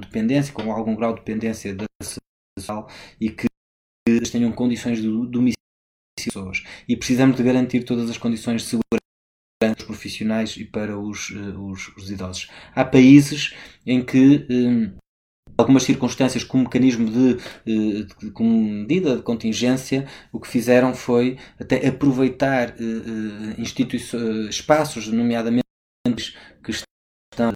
dependência, 0.00 0.52
com 0.52 0.70
algum 0.72 0.96
grau 0.96 1.14
de 1.14 1.20
dependência 1.20 1.74
da 1.74 1.84
social 2.58 2.88
e 3.20 3.30
que 3.30 3.46
tenham 4.30 4.52
condições 4.52 5.00
de 5.00 5.08
domiciliar 5.08 5.59
pessoas. 6.26 6.62
E 6.88 6.96
precisamos 6.96 7.36
de 7.36 7.42
garantir 7.42 7.84
todas 7.84 8.08
as 8.10 8.18
condições 8.18 8.62
de 8.62 8.68
segurança 8.68 9.00
para 9.60 9.76
os 9.78 9.84
profissionais 9.84 10.56
e 10.56 10.64
para 10.64 10.98
os, 10.98 11.30
eh, 11.30 11.58
os, 11.58 11.88
os 11.96 12.10
idosos. 12.10 12.48
Há 12.74 12.84
países 12.84 13.54
em 13.86 14.02
que 14.04 14.46
um, 14.50 14.92
algumas 15.58 15.82
circunstâncias 15.82 16.42
como 16.42 16.64
mecanismo 16.64 17.10
de, 17.10 17.36
eh, 17.66 18.06
de, 18.18 18.30
como 18.30 18.50
medida 18.50 19.16
de 19.16 19.22
contingência 19.22 20.08
o 20.32 20.40
que 20.40 20.48
fizeram 20.48 20.94
foi 20.94 21.38
até 21.58 21.86
aproveitar 21.86 22.74
instituições, 23.58 24.48
espaços 24.48 25.08
nomeadamente 25.08 25.64
que 26.64 26.70
estão 26.70 27.52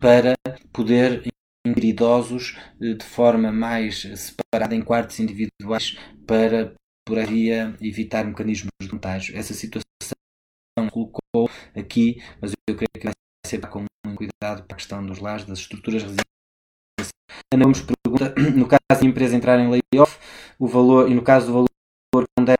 para 0.00 0.34
poder 0.72 1.28
idosos 1.76 2.56
de 2.80 3.04
forma 3.04 3.52
mais 3.52 4.00
separada 4.00 4.47
em 4.74 4.82
quartos 4.82 5.18
individuais 5.20 5.96
para 6.26 6.74
por 7.06 7.24
via 7.26 7.74
evitar 7.80 8.24
mecanismos 8.24 8.70
de 8.82 8.88
contágio. 8.88 9.36
Essa 9.36 9.54
situação 9.54 9.86
colocou 10.90 11.48
aqui, 11.74 12.22
mas 12.40 12.52
eu 12.68 12.76
creio 12.76 12.90
que 12.92 13.04
vai 13.04 13.14
ser 13.46 13.60
com 13.60 13.84
muito 14.04 14.18
cuidado 14.18 14.64
para 14.64 14.74
a 14.74 14.76
questão 14.76 15.04
dos 15.04 15.18
lares, 15.18 15.44
das 15.44 15.60
estruturas 15.60 16.02
residenciais. 16.02 16.28
Ana 17.52 17.64
Gomes 17.64 17.80
pergunta, 17.80 18.34
no 18.54 18.68
caso 18.68 19.00
da 19.00 19.06
empresa 19.06 19.36
entrar 19.36 19.58
em 19.58 19.70
layoff, 19.70 20.18
o 20.58 20.68
valor, 20.68 21.10
e 21.10 21.14
no 21.14 21.22
caso 21.22 21.46
do 21.46 21.52
valor 21.52 21.68
quando 22.36 22.50
é 22.50 22.56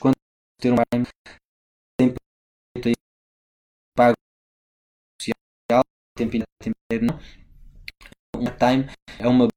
quando 0.00 0.14
ter 0.60 0.72
um 0.72 0.76
tem 2.00 2.94
pago 3.96 4.14
social, 5.20 5.82
tempo 6.16 6.36
inteiro 6.36 7.06
não, 7.06 7.18
um 8.40 8.46
time 8.56 8.90
é 9.18 9.26
uma 9.26 9.48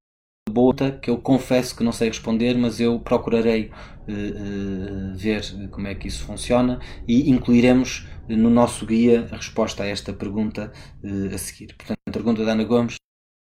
boa 0.50 0.74
que 1.02 1.10
eu 1.10 1.18
confesso 1.18 1.76
que 1.76 1.84
não 1.84 1.92
sei 1.92 2.10
responder, 2.10 2.56
mas 2.58 2.80
eu 2.80 3.00
procurarei 3.00 3.72
uh, 4.08 4.12
uh, 4.12 5.16
ver 5.16 5.44
como 5.72 5.88
é 5.88 5.96
que 5.96 6.08
isso 6.08 6.24
funciona 6.24 6.80
e 7.08 7.30
incluiremos 7.30 8.08
no 8.28 8.50
nosso 8.50 8.86
guia 8.86 9.28
a 9.32 9.36
resposta 9.36 9.84
a 9.84 9.88
esta 9.88 10.14
pergunta 10.14 10.72
uh, 11.04 11.34
a 11.34 11.38
seguir. 11.38 11.76
Portanto, 11.76 12.00
a 12.08 12.12
pergunta 12.12 12.44
da 12.44 12.52
Ana 12.52 12.64
Gomes 12.64 12.96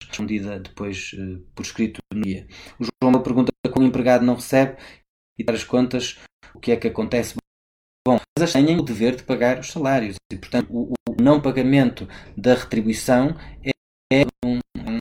respondida 0.09 0.59
depois 0.61 1.11
por 1.55 1.63
escrito 1.63 2.01
no 2.13 2.23
guia. 2.23 2.47
O 2.79 2.85
João 2.85 3.23
pergunta 3.23 3.53
como 3.71 3.85
o 3.85 3.89
empregado 3.89 4.25
não 4.25 4.35
recebe 4.35 4.77
e 5.39 5.45
dar 5.45 5.55
as 5.55 5.65
contas, 5.65 6.19
o 6.55 6.61
que 6.61 6.73
é 6.73 6.77
que 6.77 6.89
acontece? 6.89 7.35
Bom, 8.07 8.19
as 8.39 8.53
têm 8.53 8.79
o 8.79 8.83
dever 8.83 9.17
de 9.17 9.25
pagar 9.25 9.59
os 9.59 9.73
salários 9.73 10.17
e, 10.33 10.37
portanto, 10.37 10.69
o, 10.71 10.93
o 11.09 11.23
não 11.23 11.41
pagamento 11.41 12.09
da 12.37 12.55
retribuição 12.55 13.37
é, 13.65 13.73
é 14.13 14.25
um, 14.45 14.59
é 14.77 14.96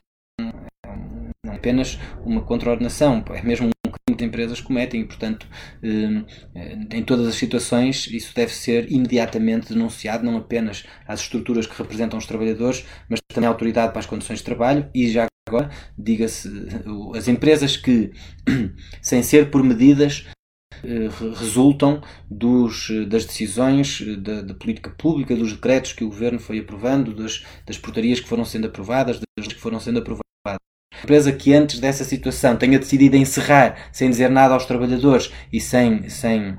apenas 1.65 1.97
uma 2.23 2.41
contraordenação, 2.41 3.25
é 3.33 3.41
mesmo 3.41 3.67
um 3.67 3.89
crime 3.89 4.17
que 4.17 4.23
empresas 4.23 4.61
cometem 4.61 5.01
e, 5.01 5.05
portanto, 5.05 5.47
hum, 5.83 6.23
em 6.91 7.03
todas 7.03 7.27
as 7.27 7.35
situações 7.35 8.05
isso 8.07 8.35
deve 8.35 8.53
ser 8.53 8.91
imediatamente 8.91 9.73
denunciado, 9.73 10.23
não 10.23 10.37
apenas 10.37 10.85
às 11.07 11.21
estruturas 11.21 11.65
que 11.65 11.75
representam 11.75 12.19
os 12.19 12.27
trabalhadores, 12.27 12.85
mas 13.09 13.19
também 13.33 13.47
à 13.47 13.51
autoridade 13.51 13.91
para 13.91 13.99
as 13.99 14.05
condições 14.05 14.39
de 14.39 14.45
trabalho 14.45 14.87
e 14.93 15.09
já 15.09 15.25
agora, 15.47 15.71
diga-se, 15.97 16.49
as 17.15 17.27
empresas 17.27 17.75
que, 17.75 18.11
sem 19.01 19.23
ser 19.23 19.49
por 19.49 19.63
medidas 19.63 20.25
eh, 20.83 21.09
resultam 21.39 22.01
dos, 22.29 22.89
das 23.07 23.25
decisões 23.25 24.01
da, 24.19 24.41
da, 24.41 24.53
política 24.53 24.91
pública, 24.91 25.35
dos 25.35 25.53
decretos 25.53 25.93
que 25.93 26.03
o 26.03 26.09
governo 26.09 26.39
foi 26.39 26.59
aprovando, 26.59 27.13
das, 27.15 27.43
das 27.65 27.77
portarias 27.77 28.19
que 28.19 28.27
foram 28.27 28.45
sendo 28.45 28.67
aprovadas, 28.67 29.19
das 29.37 29.47
que 29.47 29.59
foram 29.59 29.79
sendo 29.79 29.99
aprovadas. 29.99 30.25
Empresa 31.03 31.31
que 31.31 31.53
antes 31.53 31.79
dessa 31.79 32.03
situação 32.03 32.55
tenha 32.55 32.79
decidido 32.79 33.15
encerrar 33.15 33.89
sem 33.91 34.09
dizer 34.09 34.29
nada 34.29 34.53
aos 34.53 34.65
trabalhadores 34.65 35.31
e 35.51 35.59
sem, 35.59 36.09
sem 36.09 36.57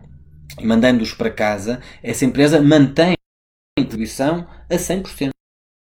mandando-os 0.63 1.13
para 1.13 1.31
casa, 1.31 1.81
essa 2.03 2.25
empresa 2.25 2.61
mantém 2.61 3.13
a 3.13 3.81
contribuição 3.81 4.47
a 4.71 4.77
100%. 4.77 5.31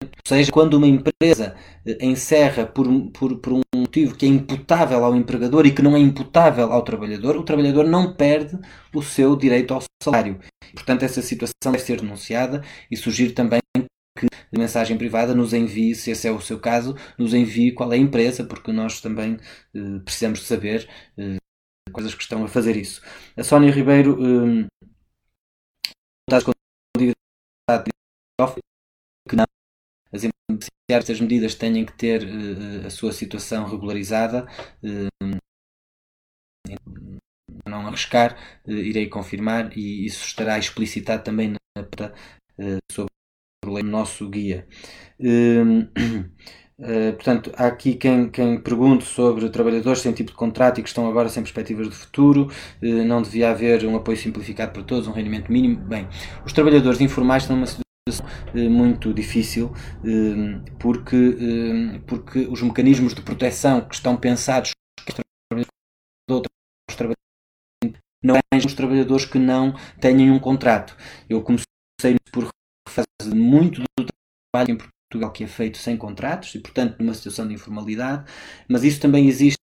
Ou 0.04 0.10
seja, 0.28 0.52
quando 0.52 0.76
uma 0.76 0.88
empresa 0.88 1.56
eh, 1.86 1.98
encerra 2.02 2.66
por, 2.66 2.88
por, 3.12 3.38
por, 3.40 3.54
um 3.54 3.62
motivo 3.76 4.16
que 4.16 4.26
é 4.26 4.30
imputável 4.30 5.04
ao 5.04 5.16
empregador 5.16 5.66
e 5.66 5.72
que 5.72 5.82
não 5.82 5.96
é 5.96 6.00
imputável 6.00 6.72
ao 6.72 6.82
trabalhador, 6.82 7.36
o 7.36 7.44
trabalhador 7.44 7.86
não 7.86 8.14
perde 8.14 8.58
o 8.94 9.02
seu 9.02 9.36
direito 9.36 9.74
ao 9.74 9.84
salário. 10.02 10.40
Portanto, 10.74 11.04
essa 11.04 11.22
situação 11.22 11.72
deve 11.72 11.84
ser 11.84 12.02
denunciada 12.02 12.64
e 12.90 12.98
sugiro 12.98 13.34
também 13.34 13.63
a 14.54 14.60
mensagem 14.60 14.98
privada 14.98 15.34
nos 15.34 15.52
envie, 15.52 15.96
se 15.96 16.12
esse 16.12 16.28
é 16.28 16.32
o 16.32 16.40
seu 16.40 16.60
caso, 16.60 16.96
nos 17.18 17.34
envie 17.34 17.74
qual 17.74 17.92
é 17.92 17.96
a 17.96 18.00
empresa, 18.00 18.44
porque 18.44 18.72
nós 18.72 19.02
também 19.02 19.38
eh, 19.74 20.00
precisamos 20.06 20.40
de 20.40 20.46
saber 20.46 20.88
eh, 21.18 21.38
coisas 21.92 22.14
que 22.14 22.22
estão 22.22 22.44
a 22.44 22.48
fazer 22.48 22.78
isso. 22.78 23.02
A 23.36 23.44
Sónia 23.44 23.72
Ribeiro 23.72 24.18
eh, 24.22 24.68
que 29.28 29.36
não 29.36 29.46
as 30.12 31.20
medidas 31.20 31.56
tenham 31.56 31.86
que 31.86 31.94
ter 31.94 32.28
a 32.86 32.90
sua 32.90 33.12
situação 33.12 33.66
regularizada. 33.66 34.48
Não 37.66 37.88
arriscar, 37.88 38.38
irei 38.68 39.08
confirmar 39.10 39.76
e 39.78 40.06
isso 40.06 40.26
estará 40.26 40.60
explicitado 40.60 41.24
também 41.24 41.50
na, 41.52 41.58
sobre 42.92 43.13
o 43.70 43.84
nosso 43.84 44.30
guia. 44.30 44.68
Uh, 45.20 45.88
portanto, 47.16 47.52
há 47.56 47.68
aqui 47.68 47.96
quem, 47.96 48.30
quem 48.30 48.60
pergunte 48.60 49.06
sobre 49.06 49.50
trabalhadores 49.50 50.02
sem 50.02 50.12
tipo 50.12 50.32
de 50.32 50.38
contrato 50.38 50.80
e 50.80 50.84
que 50.84 50.90
estão 50.90 51.08
agora 51.08 51.30
sem 51.30 51.44
perspectivas 51.44 51.90
de 51.90 51.96
futuro, 51.96 52.48
uh, 52.82 52.86
não 53.06 53.22
devia 53.22 53.52
haver 53.52 53.86
um 53.86 53.96
apoio 53.96 54.18
simplificado 54.18 54.72
para 54.74 54.84
todos, 54.84 55.08
um 55.08 55.12
rendimento 55.12 55.52
mínimo. 55.52 55.78
Bem, 55.78 56.08
os 56.46 56.54
trabalhadores 56.54 57.00
informais 57.02 57.44
estão 57.44 57.56
numa 57.56 57.68
eh, 58.54 58.68
muito 58.68 59.14
difícil 59.14 59.72
eh, 60.04 60.60
porque, 60.78 61.16
eh, 61.16 62.02
porque 62.06 62.40
os 62.48 62.62
mecanismos 62.62 63.14
de 63.16 63.22
proteção 63.22 63.80
que 63.88 63.96
estão 63.96 64.18
pensados 64.18 64.72
não 68.22 68.36
é 68.36 68.58
os 68.58 68.74
trabalhadores 68.74 69.26
que 69.26 69.40
não 69.40 69.74
têm 70.02 70.32
um 70.32 70.40
contrato. 70.40 70.98
Eu 71.30 71.42
comecei 71.42 71.66
por 72.32 72.50
fazer 72.90 73.36
muito 73.36 73.82
do 73.82 74.06
trabalho 74.52 74.74
em 74.74 74.78
Portugal 74.78 75.32
que 75.32 75.44
é 75.44 75.48
feito 75.48 75.78
sem 75.78 75.96
contratos 75.98 76.56
e, 76.56 76.60
portanto, 76.60 76.98
numa 77.00 77.14
situação 77.14 77.48
de 77.48 77.54
informalidade, 77.54 78.30
mas 78.68 78.84
isso 78.84 79.00
também 79.00 79.28
existe 79.28 79.58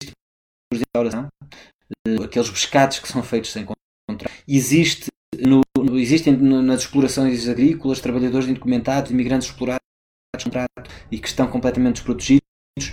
por 0.73 1.07
exemplo, 1.07 2.25
aqueles 2.25 2.51
pescados 2.51 2.99
que 2.99 3.09
são 3.09 3.23
feitos 3.23 3.53
sem 3.53 3.65
contrato. 3.65 4.33
Existe 4.47 5.07
no, 5.39 5.61
existem 5.99 6.37
nas 6.37 6.83
explorações 6.83 7.49
agrícolas 7.49 8.01
trabalhadores 8.01 8.49
indocumentados, 8.49 9.11
imigrantes 9.11 9.49
explorados 9.49 9.81
e 11.11 11.19
que 11.19 11.29
estão 11.29 11.47
completamente 11.47 11.97
desprotegidos. 11.97 12.43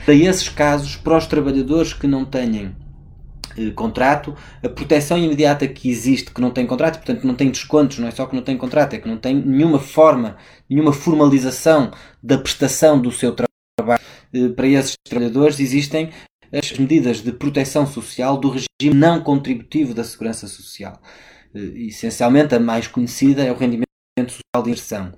Para 0.05 0.13
esses 0.13 0.47
casos, 0.47 0.95
para 0.95 1.17
os 1.17 1.27
trabalhadores 1.27 1.93
que 1.93 2.07
não 2.07 2.25
têm 2.25 2.75
contrato, 3.75 4.35
a 4.63 4.69
proteção 4.69 5.17
imediata 5.17 5.67
que 5.67 5.89
existe, 5.89 6.31
que 6.31 6.41
não 6.41 6.51
tem 6.51 6.65
contrato, 6.65 6.97
portanto 6.97 7.25
não 7.25 7.35
tem 7.35 7.49
descontos, 7.49 7.99
não 7.99 8.07
é 8.07 8.11
só 8.11 8.25
que 8.25 8.35
não 8.35 8.43
tem 8.43 8.57
contrato, 8.57 8.93
é 8.93 8.99
que 8.99 9.07
não 9.07 9.17
tem 9.17 9.35
nenhuma 9.35 9.79
forma, 9.79 10.37
nenhuma 10.69 10.93
formalização 10.93 11.91
da 12.21 12.37
prestação 12.37 12.99
do 12.99 13.11
seu 13.11 13.33
trabalho. 13.33 14.01
Eh, 14.33 14.49
para 14.49 14.67
esses 14.67 14.95
trabalhadores 15.07 15.59
existem 15.59 16.11
as 16.51 16.71
medidas 16.77 17.21
de 17.21 17.31
proteção 17.31 17.85
social 17.85 18.37
do 18.37 18.49
regime 18.49 18.99
não 18.99 19.21
contributivo 19.21 19.93
da 19.93 20.03
segurança 20.03 20.47
social. 20.47 20.99
Eh, 21.55 21.87
essencialmente 21.87 22.55
a 22.55 22.59
mais 22.59 22.87
conhecida 22.87 23.43
é 23.43 23.51
o 23.51 23.55
rendimento 23.55 23.87
social 24.27 24.63
de 24.63 24.71
inserção. 24.71 25.13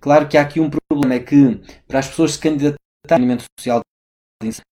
Claro 0.00 0.28
que 0.28 0.36
há 0.36 0.42
aqui 0.42 0.60
um 0.60 0.70
problema, 0.70 1.14
é 1.14 1.20
que 1.20 1.60
para 1.86 2.00
as 2.00 2.08
pessoas 2.08 2.32
se 2.32 2.38
candidatarem 2.38 2.76
ao 3.08 3.16
rendimento 3.16 3.44
social 3.58 3.80
de 4.40 4.48
inserção, 4.48 4.71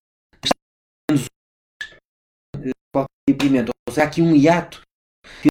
qualquer 2.93 3.09
impedimento. 3.28 3.72
Ou 3.88 3.95
seja, 3.95 4.05
há 4.05 4.09
aqui 4.09 4.22
um 4.22 4.34
hiato 4.34 4.82
que 5.43 5.49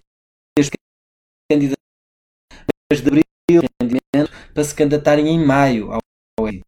as 0.59 0.69
candidatas 1.51 1.77
de 2.91 3.07
abril 3.07 3.23
para 4.53 4.63
se 4.63 4.75
candidatarem 4.75 5.27
em 5.27 5.43
maio 5.43 5.91
ao 5.91 6.01
RSI. 6.45 6.61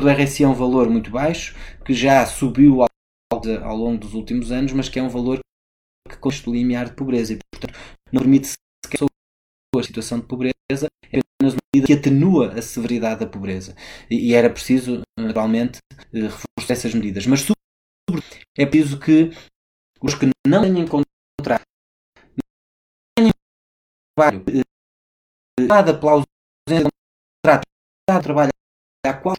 O 0.00 0.08
RSI 0.08 0.44
é 0.44 0.48
um 0.48 0.54
valor 0.54 0.88
muito 0.88 1.10
baixo, 1.10 1.54
que 1.84 1.94
já 1.94 2.24
subiu 2.26 2.82
ao, 2.82 3.76
longo 3.76 3.98
dos 3.98 4.14
últimos 4.14 4.50
anos, 4.50 4.72
mas 4.72 4.88
que 4.88 4.98
é 4.98 5.02
um 5.02 5.08
valor 5.08 5.38
que 6.08 6.16
consta 6.18 6.48
o 6.48 6.52
limiar 6.52 6.86
de 6.86 6.94
pobreza 6.94 7.34
e, 7.34 7.38
portanto, 7.52 7.78
não 8.12 8.22
permite 8.22 8.48
sequer 8.84 9.06
a 9.76 9.82
situação 9.82 10.18
de 10.18 10.26
pobreza, 10.26 10.88
é 11.12 11.20
apenas 11.20 11.54
uma 11.54 11.60
medida 11.74 11.86
que 11.86 11.92
atenua 11.92 12.54
a 12.54 12.62
severidade 12.62 13.20
da 13.20 13.26
pobreza. 13.26 13.76
E, 14.10 14.30
e 14.30 14.34
era 14.34 14.50
preciso, 14.50 15.02
naturalmente, 15.18 15.78
eh, 16.12 16.22
reforçar 16.22 16.72
essas 16.72 16.94
medidas. 16.94 17.26
Mas, 17.26 17.40
sobretudo, 17.40 18.36
é 18.56 18.66
preciso 18.66 18.98
que 18.98 19.30
os 20.00 20.14
que 20.14 20.30
não 20.46 20.62
têm 20.62 20.86
contrato, 20.86 21.62
têm 23.16 23.30
trabalho, 24.16 24.44
nada 25.60 25.98
pela 25.98 26.12
ausência 26.12 26.84
de 26.84 26.90
contrato, 27.44 27.64
trabalho 28.22 28.50
a 29.06 29.14
qual 29.14 29.36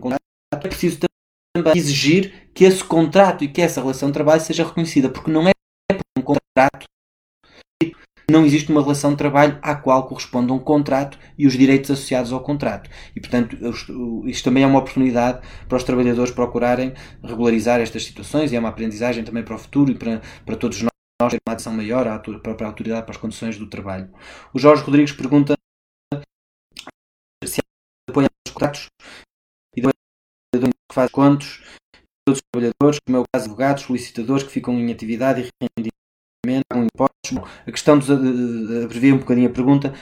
contrato, 0.00 0.22
é 0.52 0.56
preciso 0.68 1.00
também 1.54 1.72
exigir 1.76 2.50
que 2.52 2.64
esse 2.64 2.84
contrato 2.84 3.44
e 3.44 3.48
que 3.48 3.60
essa 3.60 3.80
relação 3.80 4.08
de 4.08 4.14
trabalho 4.14 4.40
seja 4.40 4.64
reconhecida, 4.64 5.10
porque 5.10 5.30
não 5.30 5.48
é 5.48 5.52
um 6.16 6.22
contrato 6.22 6.86
não 8.32 8.44
existe 8.44 8.70
uma 8.70 8.82
relação 8.82 9.10
de 9.10 9.16
trabalho 9.16 9.58
à 9.62 9.74
qual 9.74 10.06
corresponde 10.06 10.50
um 10.50 10.58
contrato 10.58 11.18
e 11.38 11.46
os 11.46 11.52
direitos 11.52 11.90
associados 11.90 12.32
ao 12.32 12.40
contrato. 12.40 12.90
E, 13.14 13.20
portanto, 13.20 13.56
isto 14.26 14.44
também 14.44 14.62
é 14.62 14.66
uma 14.66 14.78
oportunidade 14.78 15.46
para 15.68 15.76
os 15.76 15.84
trabalhadores 15.84 16.32
procurarem 16.32 16.94
regularizar 17.22 17.80
estas 17.80 18.04
situações 18.04 18.50
e 18.50 18.56
é 18.56 18.58
uma 18.58 18.70
aprendizagem 18.70 19.22
também 19.22 19.44
para 19.44 19.54
o 19.54 19.58
futuro 19.58 19.90
e 19.90 19.94
para, 19.94 20.20
para 20.44 20.56
todos 20.56 20.82
nós 20.82 20.90
ter 21.30 21.38
uma 21.46 21.52
atenção 21.52 21.72
maior 21.72 22.04
para 22.42 22.64
a 22.64 22.68
autoridade 22.68 23.02
para 23.02 23.12
as 23.12 23.20
condições 23.20 23.56
do 23.58 23.68
trabalho. 23.68 24.10
O 24.52 24.58
Jorge 24.58 24.82
Rodrigues 24.82 25.12
pergunta 25.12 25.54
se 27.44 27.60
há 27.60 28.10
apoio 28.10 28.26
aos 28.46 28.52
contratos 28.52 28.86
e 29.76 29.80
do 29.80 29.90
que 30.68 30.94
faz 30.94 31.10
contos 31.10 31.62
todos 32.24 32.40
os 32.40 32.42
trabalhadores, 32.52 32.98
como 33.04 33.16
é 33.16 33.20
o 33.20 33.24
caso 33.32 33.44
de 33.44 33.50
advogados, 33.50 33.82
solicitadores 33.84 34.44
que 34.44 34.50
ficam 34.50 34.78
em 34.78 34.92
atividade 34.92 35.40
e 35.40 35.68
rendimento, 35.76 36.64
impostos. 36.74 37.11
A 37.64 37.70
questão 37.70 37.96
dos, 37.96 38.10
abreviei 38.10 39.12
um 39.12 39.18
bocadinho 39.18 39.48
a 39.48 39.52
pergunta, 39.52 39.94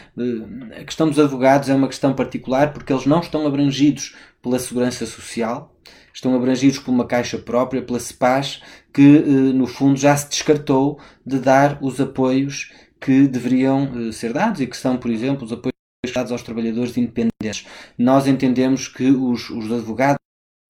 a 0.72 0.84
questão 0.84 1.06
dos 1.06 1.18
advogados 1.18 1.68
é 1.68 1.74
uma 1.74 1.86
questão 1.86 2.14
particular 2.14 2.72
porque 2.72 2.90
eles 2.90 3.04
não 3.04 3.20
estão 3.20 3.46
abrangidos 3.46 4.16
pela 4.40 4.58
segurança 4.58 5.04
social, 5.04 5.76
estão 6.14 6.34
abrangidos 6.34 6.78
por 6.78 6.90
uma 6.90 7.06
caixa 7.06 7.36
própria, 7.36 7.82
pela 7.82 8.00
CEPAS, 8.00 8.62
que 8.90 9.18
eh, 9.18 9.52
no 9.52 9.66
fundo 9.66 9.98
já 9.98 10.16
se 10.16 10.30
descartou 10.30 10.98
de 11.24 11.38
dar 11.38 11.78
os 11.82 12.00
apoios 12.00 12.72
que 12.98 13.28
deveriam 13.28 14.08
eh, 14.08 14.12
ser 14.12 14.32
dados 14.32 14.62
e 14.62 14.66
que 14.66 14.76
são, 14.76 14.96
por 14.96 15.10
exemplo, 15.10 15.44
os 15.44 15.52
apoios 15.52 15.74
dados 16.14 16.32
aos 16.32 16.42
trabalhadores 16.42 16.96
independentes. 16.96 17.66
Nós 17.98 18.26
entendemos 18.26 18.88
que 18.88 19.10
os, 19.10 19.50
os 19.50 19.70
advogados 19.70 20.20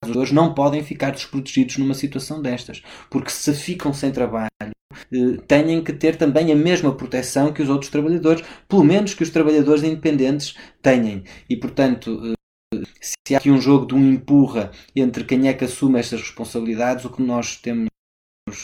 trabalhadores 0.01 0.31
não 0.31 0.53
podem 0.53 0.83
ficar 0.83 1.11
desprotegidos 1.11 1.77
numa 1.77 1.93
situação 1.93 2.41
destas, 2.41 2.81
porque 3.09 3.29
se 3.29 3.53
ficam 3.53 3.93
sem 3.93 4.11
trabalho, 4.11 4.49
eh, 4.61 5.37
têm 5.47 5.83
que 5.83 5.93
ter 5.93 6.15
também 6.15 6.51
a 6.51 6.55
mesma 6.55 6.95
proteção 6.95 7.53
que 7.53 7.61
os 7.61 7.69
outros 7.69 7.91
trabalhadores, 7.91 8.43
pelo 8.67 8.83
menos 8.83 9.13
que 9.13 9.23
os 9.23 9.29
trabalhadores 9.29 9.83
independentes 9.83 10.55
têm. 10.81 11.23
E, 11.49 11.55
portanto, 11.55 12.33
eh, 12.73 12.81
se 13.01 13.35
há 13.35 13.37
aqui 13.37 13.51
um 13.51 13.61
jogo 13.61 13.85
de 13.85 13.95
um 13.95 14.11
empurra 14.11 14.71
entre 14.95 15.23
quem 15.23 15.47
é 15.47 15.53
que 15.53 15.65
assume 15.65 15.99
estas 15.99 16.21
responsabilidades, 16.21 17.05
o 17.05 17.09
que 17.09 17.21
nós 17.21 17.57
temos 17.57 17.87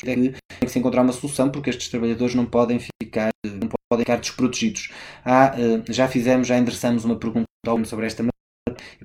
é 0.05 0.15
que 0.15 0.31
tem 0.31 0.35
que 0.61 0.69
se 0.69 0.79
encontrar 0.79 1.03
uma 1.03 1.13
solução 1.13 1.51
porque 1.51 1.69
estes 1.69 1.88
trabalhadores 1.89 2.33
não 2.33 2.45
podem 2.45 2.79
ficar, 2.79 3.29
não 3.45 3.69
podem 3.89 4.03
ficar 4.05 4.17
desprotegidos. 4.17 4.89
Há, 5.23 5.55
eh, 5.59 5.83
já 5.89 6.07
fizemos, 6.07 6.47
já 6.47 6.57
endereçamos 6.57 7.05
uma 7.05 7.17
pergunta 7.17 7.45
sobre 7.85 8.07
esta 8.07 8.23
e, 8.23 8.36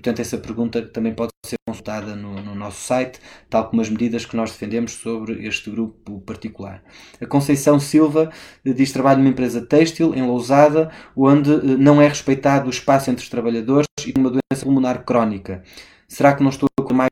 portanto, 0.03 0.19
essa 0.19 0.37
pergunta 0.37 0.83
também 0.83 1.15
pode 1.15 1.31
ser 1.47 1.55
consultada 1.67 2.17
no, 2.17 2.43
no, 2.43 2.57
nosso 2.57 2.81
site, 2.81 3.21
tal 3.49 3.71
como 3.71 3.81
as 3.81 3.89
medidas 3.89 4.27
que 4.27 4.37
nós 4.37 4.51
defendemos 4.51 4.93
sobre 4.93 5.47
este 5.47 5.71
grupo 5.71 6.21
particular. 6.23 6.83
A 7.21 7.27
Conceição 7.27 7.79
Silva 7.79 8.31
eh, 8.65 8.73
diz 8.73 8.91
trabalho 8.91 9.21
numa 9.21 9.31
empresa 9.31 9.65
têxtil 9.65 10.13
em 10.15 10.23
Lousada, 10.23 10.91
onde 11.17 11.53
eh, 11.53 11.77
não 11.79 12.03
é 12.03 12.09
respeitado 12.09 12.67
o 12.67 12.71
espaço 12.71 13.11
entre 13.11 13.23
os 13.23 13.31
trabalhadores 13.31 13.87
e 14.05 14.13
uma 14.19 14.31
doença 14.31 14.65
pulmonar 14.65 15.05
crónica. 15.05 15.63
Será 16.09 16.35
que 16.35 16.43
não 16.43 16.51
estou 16.51 16.69
com 16.77 16.93
mais, 16.93 17.11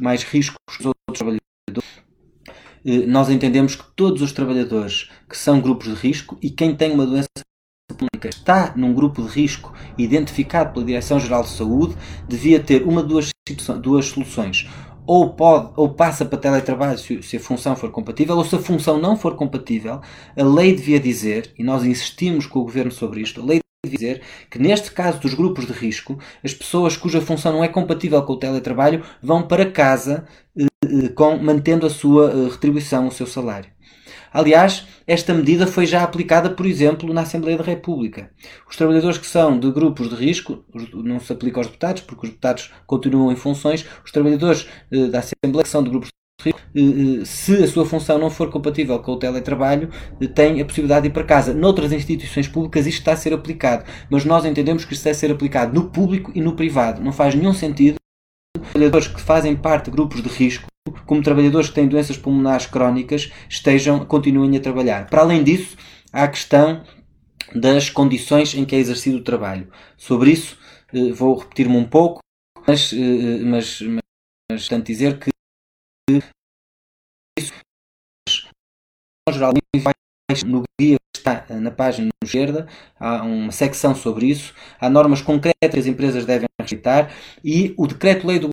mais 0.00 0.24
riscos 0.24 0.58
que 0.68 0.80
os 0.80 0.86
outros 0.86 1.18
trabalhadores? 1.18 1.42
Eh, 2.84 3.06
nós 3.06 3.30
entendemos 3.30 3.76
que 3.76 3.84
todos 3.94 4.20
os 4.20 4.32
trabalhadores 4.32 5.10
que 5.28 5.38
são 5.38 5.60
grupos 5.60 5.86
de 5.88 5.94
risco 5.94 6.36
e 6.42 6.50
quem 6.50 6.74
tem 6.74 6.92
uma 6.92 7.06
doença 7.06 7.28
pública 8.02 8.28
está 8.28 8.72
num 8.76 8.92
grupo 8.92 9.22
de 9.22 9.28
risco 9.28 9.72
identificado 9.96 10.72
pela 10.72 10.84
Direção-Geral 10.84 11.42
de 11.42 11.50
Saúde, 11.50 11.96
devia 12.28 12.60
ter 12.60 12.82
uma 12.82 13.02
duas, 13.02 13.30
duas 13.80 14.06
soluções. 14.06 14.68
Ou, 15.04 15.30
pode, 15.34 15.72
ou 15.76 15.90
passa 15.94 16.24
para 16.24 16.38
teletrabalho 16.38 16.96
se, 16.96 17.22
se 17.22 17.36
a 17.36 17.40
função 17.40 17.74
for 17.74 17.90
compatível, 17.90 18.36
ou 18.36 18.44
se 18.44 18.54
a 18.54 18.58
função 18.58 19.00
não 19.00 19.16
for 19.16 19.34
compatível, 19.34 20.00
a 20.36 20.44
lei 20.44 20.74
devia 20.74 21.00
dizer, 21.00 21.52
e 21.58 21.64
nós 21.64 21.84
insistimos 21.84 22.46
com 22.46 22.60
o 22.60 22.64
Governo 22.64 22.92
sobre 22.92 23.20
isto, 23.20 23.40
a 23.40 23.44
lei 23.44 23.60
devia 23.84 23.98
dizer 23.98 24.22
que 24.48 24.60
neste 24.60 24.92
caso 24.92 25.18
dos 25.18 25.34
grupos 25.34 25.66
de 25.66 25.72
risco, 25.72 26.18
as 26.44 26.54
pessoas 26.54 26.96
cuja 26.96 27.20
função 27.20 27.52
não 27.52 27.64
é 27.64 27.68
compatível 27.68 28.22
com 28.22 28.34
o 28.34 28.38
teletrabalho 28.38 29.02
vão 29.20 29.42
para 29.42 29.68
casa 29.70 30.24
eh, 30.56 30.66
eh 30.84 31.08
com, 31.08 31.36
mantendo 31.36 31.84
a 31.84 31.90
sua 31.90 32.30
eh, 32.30 32.48
retribuição, 32.50 33.08
o 33.08 33.12
seu 33.12 33.26
salário. 33.26 33.71
Aliás, 34.32 34.86
esta 35.06 35.34
medida 35.34 35.66
foi 35.66 35.84
já 35.84 36.02
aplicada, 36.02 36.48
por 36.50 36.64
exemplo, 36.64 37.12
na 37.12 37.20
Assembleia 37.20 37.58
da 37.58 37.64
República. 37.64 38.30
Os 38.68 38.76
trabalhadores 38.76 39.18
que 39.18 39.26
são 39.26 39.58
de 39.58 39.70
grupos 39.70 40.08
de 40.08 40.14
risco, 40.14 40.64
não 40.94 41.20
se 41.20 41.32
aplica 41.32 41.60
aos 41.60 41.66
deputados, 41.66 42.02
porque 42.02 42.26
os 42.26 42.30
deputados 42.30 42.72
continuam 42.86 43.30
em 43.30 43.36
funções, 43.36 43.84
os 44.04 44.10
trabalhadores 44.10 44.66
eh, 44.90 45.08
da 45.08 45.18
Assembleia 45.18 45.64
que 45.64 45.68
são 45.68 45.82
de 45.82 45.90
grupos 45.90 46.08
de 46.08 46.50
risco, 46.50 46.60
eh, 46.74 47.20
eh, 47.20 47.24
se 47.26 47.62
a 47.62 47.68
sua 47.68 47.84
função 47.84 48.18
não 48.18 48.30
for 48.30 48.50
compatível 48.50 48.98
com 49.00 49.12
o 49.12 49.18
teletrabalho, 49.18 49.90
têm 50.34 50.62
a 50.62 50.64
possibilidade 50.64 51.02
de 51.02 51.08
ir 51.08 51.12
para 51.12 51.24
casa. 51.24 51.52
Noutras 51.52 51.92
instituições 51.92 52.48
públicas 52.48 52.86
isto 52.86 53.00
está 53.00 53.12
a 53.12 53.16
ser 53.16 53.34
aplicado, 53.34 53.84
mas 54.10 54.24
nós 54.24 54.46
entendemos 54.46 54.84
que 54.86 54.94
isto 54.94 55.04
deve 55.04 55.18
ser 55.18 55.30
aplicado 55.30 55.74
no 55.74 55.90
público 55.90 56.32
e 56.34 56.40
no 56.40 56.56
privado. 56.56 57.02
Não 57.02 57.12
faz 57.12 57.34
nenhum 57.34 57.52
sentido 57.52 58.01
trabalhadores 58.82 59.08
que 59.08 59.20
fazem 59.20 59.56
parte 59.56 59.86
de 59.86 59.90
grupos 59.92 60.22
de 60.22 60.28
risco 60.28 60.66
como 61.06 61.22
trabalhadores 61.22 61.68
que 61.68 61.74
têm 61.74 61.88
doenças 61.88 62.16
pulmonares 62.16 62.66
crónicas, 62.66 63.30
estejam, 63.48 64.04
continuem 64.04 64.56
a 64.56 64.60
trabalhar. 64.60 65.08
Para 65.08 65.22
além 65.22 65.44
disso, 65.44 65.76
há 66.12 66.24
a 66.24 66.28
questão 66.28 66.84
das 67.54 67.90
condições 67.90 68.54
em 68.54 68.64
que 68.64 68.74
é 68.74 68.78
exercido 68.78 69.18
o 69.18 69.24
trabalho. 69.24 69.70
Sobre 69.96 70.32
isso, 70.32 70.58
eh, 70.92 71.12
vou 71.12 71.36
repetir-me 71.36 71.76
um 71.76 71.88
pouco, 71.88 72.20
mas, 72.66 72.92
eh, 72.92 73.44
mas, 73.44 73.80
mas 74.50 74.68
tanto 74.68 74.86
dizer 74.86 75.18
que 75.18 75.30
isso, 77.38 77.52
geral, 79.30 79.52
no 80.42 80.62
guia 80.80 80.96
que 81.14 81.18
está 81.18 81.44
na 81.50 81.70
página 81.70 82.08
esquerda, 82.24 82.66
há 82.98 83.22
uma 83.22 83.52
secção 83.52 83.94
sobre 83.94 84.26
isso, 84.26 84.54
há 84.80 84.88
normas 84.88 85.20
concretas 85.20 85.70
que 85.72 85.78
as 85.78 85.86
empresas 85.86 86.24
devem 86.24 86.48
respeitar 86.60 87.12
e 87.44 87.74
o 87.76 87.86
decreto-lei 87.86 88.38
do 88.38 88.50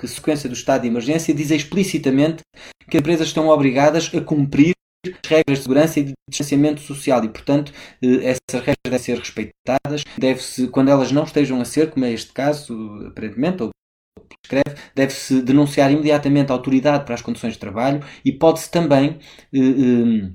que 0.00 0.06
sequência 0.06 0.48
do 0.48 0.54
estado 0.54 0.82
de 0.82 0.88
emergência 0.88 1.34
diz 1.34 1.50
explicitamente 1.50 2.42
que 2.88 2.96
as 2.96 3.00
empresas 3.00 3.26
estão 3.26 3.48
obrigadas 3.48 4.10
a 4.14 4.20
cumprir 4.20 4.74
as 5.04 5.28
regras 5.28 5.58
de 5.58 5.62
segurança 5.62 6.00
e 6.00 6.04
de 6.04 6.12
distanciamento 6.28 6.80
social 6.80 7.24
e, 7.24 7.28
portanto, 7.28 7.72
eh, 8.02 8.34
essas 8.48 8.64
regras 8.64 8.76
devem 8.84 8.98
ser 8.98 9.18
respeitadas. 9.18 10.04
Deve-se, 10.16 10.68
quando 10.68 10.90
elas 10.90 11.12
não 11.12 11.24
estejam 11.24 11.60
a 11.60 11.64
ser, 11.64 11.90
como 11.90 12.04
é 12.04 12.12
este 12.12 12.32
caso, 12.32 13.06
aparentemente, 13.06 13.62
ou 13.62 13.70
escreve, 14.44 14.80
deve-se 14.94 15.42
denunciar 15.42 15.90
imediatamente 15.90 16.50
a 16.50 16.54
autoridade 16.54 17.04
para 17.04 17.14
as 17.14 17.22
condições 17.22 17.54
de 17.54 17.58
trabalho 17.58 18.02
e 18.24 18.32
pode-se 18.32 18.70
também 18.70 19.18
eh, 19.52 19.58
eh, 19.58 20.30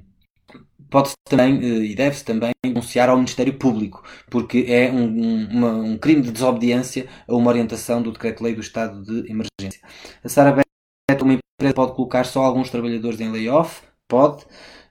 pode-se 0.89 1.15
também 1.27 1.57
eh, 1.57 1.85
e 1.85 1.95
deve-se 1.95 2.23
também 2.23 2.51
denunciar 2.63 3.09
ao 3.09 3.17
Ministério 3.17 3.57
Público, 3.57 4.03
porque 4.29 4.65
é 4.67 4.91
um, 4.91 5.47
uma, 5.49 5.71
um, 5.71 5.97
crime 5.97 6.21
de 6.21 6.31
desobediência 6.31 7.07
a 7.27 7.35
uma 7.35 7.49
orientação 7.49 8.01
do 8.01 8.11
Decreto-Lei 8.11 8.53
do 8.53 8.61
Estado 8.61 9.03
de 9.03 9.31
Emergência. 9.31 9.81
A 10.23 10.29
Sara 10.29 10.51
Beto, 10.51 11.23
uma 11.25 11.33
empresa 11.33 11.73
pode 11.73 11.93
colocar 11.93 12.25
só 12.25 12.43
alguns 12.43 12.69
trabalhadores 12.69 13.19
em 13.19 13.31
layoff? 13.31 13.81
Pode. 14.07 14.45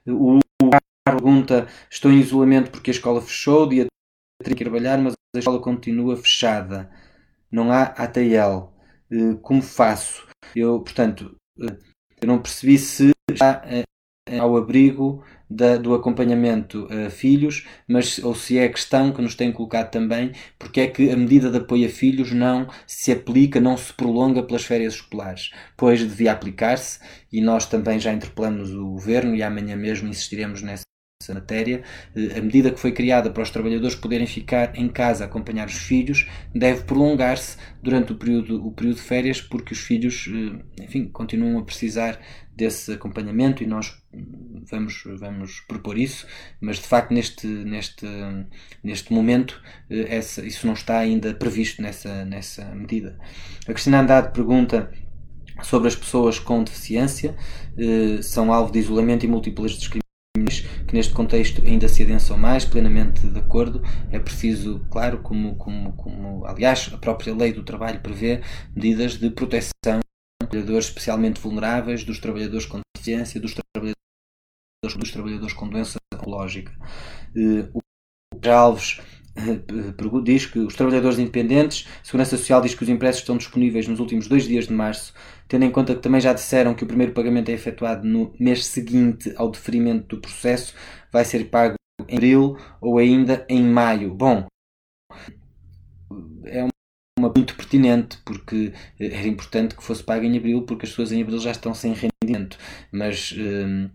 O 0.05 0.39
pergunta: 1.05 1.67
estou 1.89 2.11
em 2.11 2.19
isolamento 2.19 2.71
porque 2.71 2.91
a 2.91 2.93
escola 2.93 3.21
fechou, 3.21 3.67
dia 3.67 3.87
que 4.43 4.55
trabalhar, 4.55 4.97
mas 4.97 5.13
a 5.35 5.39
escola 5.39 5.61
continua 5.61 6.17
fechada. 6.17 6.91
Não 7.51 7.71
há 7.71 7.83
ATL. 7.83 8.72
Eh, 9.13 9.35
como 9.43 9.61
faço? 9.61 10.27
Eu, 10.55 10.81
portanto, 10.81 11.35
eh, 11.61 11.77
eu 12.21 12.27
não 12.27 12.41
percebi 12.41 12.79
se 12.79 13.11
já 13.31 13.61
ao 14.39 14.57
abrigo 14.57 15.23
da, 15.49 15.77
do 15.77 15.93
acompanhamento 15.93 16.87
a 16.89 17.09
filhos, 17.09 17.67
mas 17.87 18.17
ou 18.19 18.33
se 18.33 18.57
é 18.57 18.65
a 18.65 18.71
questão 18.71 19.11
que 19.11 19.21
nos 19.21 19.35
tem 19.35 19.51
colocado 19.51 19.91
também, 19.91 20.31
porque 20.57 20.81
é 20.81 20.87
que 20.87 21.11
a 21.11 21.17
medida 21.17 21.51
de 21.51 21.57
apoio 21.57 21.85
a 21.85 21.89
filhos 21.89 22.31
não 22.31 22.67
se 22.87 23.11
aplica, 23.11 23.59
não 23.59 23.77
se 23.77 23.93
prolonga 23.93 24.41
pelas 24.41 24.63
férias 24.63 24.95
escolares, 24.95 25.51
pois 25.77 25.99
devia 25.99 26.31
aplicar-se 26.31 26.99
e 27.31 27.41
nós 27.41 27.67
também 27.67 27.99
já 27.99 28.13
interpelamos 28.13 28.73
o 28.73 28.91
governo 28.91 29.35
e 29.35 29.43
amanhã 29.43 29.75
mesmo 29.75 30.07
insistiremos 30.07 30.61
nessa 30.63 30.83
matéria, 31.31 31.83
a 32.35 32.41
medida 32.41 32.71
que 32.71 32.79
foi 32.79 32.91
criada 32.91 33.29
para 33.29 33.43
os 33.43 33.51
trabalhadores 33.51 33.95
poderem 33.95 34.25
ficar 34.25 34.75
em 34.75 34.89
casa 34.89 35.23
a 35.23 35.27
acompanhar 35.27 35.67
os 35.67 35.77
filhos 35.77 36.27
deve 36.53 36.81
prolongar-se 36.83 37.57
durante 37.81 38.13
o 38.13 38.15
período, 38.15 38.65
o 38.65 38.71
período 38.71 38.95
de 38.95 39.01
férias, 39.01 39.41
porque 39.41 39.73
os 39.73 39.79
filhos, 39.79 40.27
eh, 40.27 40.83
enfim, 40.83 41.05
continuam 41.05 41.59
a 41.59 41.63
precisar 41.63 42.19
desse 42.55 42.93
acompanhamento 42.93 43.63
e 43.63 43.67
nós 43.67 44.01
vamos, 44.69 45.03
vamos 45.19 45.59
propor 45.61 45.97
isso, 45.97 46.27
mas 46.61 46.77
de 46.77 46.87
facto 46.87 47.13
neste, 47.13 47.47
neste, 47.47 48.05
neste 48.83 49.11
momento 49.11 49.61
eh, 49.89 50.17
essa, 50.17 50.45
isso 50.45 50.65
não 50.65 50.73
está 50.73 50.99
ainda 50.99 51.33
previsto 51.33 51.81
nessa, 51.81 52.25
nessa 52.25 52.65
medida. 52.75 53.17
A 53.67 53.73
Cristina 53.73 54.01
Andrade 54.01 54.33
pergunta 54.33 54.91
sobre 55.61 55.87
as 55.87 55.95
pessoas 55.95 56.39
com 56.39 56.63
deficiência, 56.63 57.35
eh, 57.77 58.21
são 58.21 58.51
alvo 58.51 58.71
de 58.71 58.79
isolamento 58.79 59.25
e 59.25 59.27
múltiplas 59.27 59.71
discriminações 59.71 60.02
que 60.87 60.95
neste 60.95 61.13
contexto 61.13 61.61
ainda 61.63 61.87
se 61.87 62.01
adensam 62.01 62.35
mais, 62.35 62.65
plenamente 62.65 63.27
de 63.27 63.37
acordo. 63.37 63.83
É 64.11 64.17
preciso, 64.17 64.83
claro, 64.89 65.21
como, 65.21 65.55
como, 65.57 65.93
como 65.93 66.43
aliás 66.47 66.89
a 66.91 66.97
própria 66.97 67.35
lei 67.35 67.53
do 67.53 67.61
trabalho 67.61 68.01
prevê, 68.01 68.41
medidas 68.75 69.19
de 69.19 69.29
proteção 69.29 69.99
trabalhadores 70.39 70.87
especialmente 70.87 71.39
vulneráveis, 71.39 72.03
dos 72.03 72.19
trabalhadores 72.19 72.65
com 72.65 72.79
deficiência, 72.95 73.39
dos 73.39 73.53
trabalhadores, 73.53 73.95
dos 74.83 75.11
trabalhadores 75.11 75.53
com 75.53 75.69
doença 75.69 75.99
oncológica. 76.15 76.75
Eh, 77.35 77.69
o 77.71 78.49
Alves 78.49 78.99
diz 80.23 80.45
que 80.45 80.59
os 80.59 80.75
trabalhadores 80.75 81.19
independentes, 81.19 81.87
Segurança 82.03 82.37
Social 82.37 82.61
diz 82.61 82.75
que 82.75 82.83
os 82.83 82.89
impressos 82.89 83.21
estão 83.21 83.37
disponíveis 83.37 83.87
nos 83.87 83.99
últimos 83.99 84.27
dois 84.27 84.43
dias 84.43 84.67
de 84.67 84.73
março, 84.73 85.13
tendo 85.47 85.65
em 85.65 85.71
conta 85.71 85.95
que 85.95 86.01
também 86.01 86.21
já 86.21 86.33
disseram 86.33 86.73
que 86.73 86.83
o 86.83 86.87
primeiro 86.87 87.13
pagamento 87.13 87.49
é 87.49 87.53
efetuado 87.53 88.07
no 88.07 88.33
mês 88.39 88.65
seguinte 88.65 89.33
ao 89.35 89.49
deferimento 89.49 90.15
do 90.15 90.21
processo, 90.21 90.73
vai 91.11 91.25
ser 91.25 91.45
pago 91.45 91.75
em 92.07 92.15
abril 92.15 92.57
ou 92.81 92.97
ainda 92.97 93.45
em 93.49 93.63
maio. 93.63 94.13
Bom, 94.13 94.45
é 96.45 96.63
uma 97.19 97.31
muito 97.35 97.55
pertinente, 97.55 98.17
porque 98.25 98.73
eh, 98.99 99.07
era 99.07 99.27
importante 99.27 99.75
que 99.75 99.83
fosse 99.83 100.03
pago 100.03 100.25
em 100.25 100.37
abril, 100.37 100.63
porque 100.65 100.85
as 100.85 100.89
pessoas 100.91 101.11
em 101.11 101.21
abril 101.21 101.39
já 101.39 101.51
estão 101.51 101.73
sem 101.73 101.93
rendimento. 101.93 102.57
Mas 102.91 103.33
hum, 103.37 103.89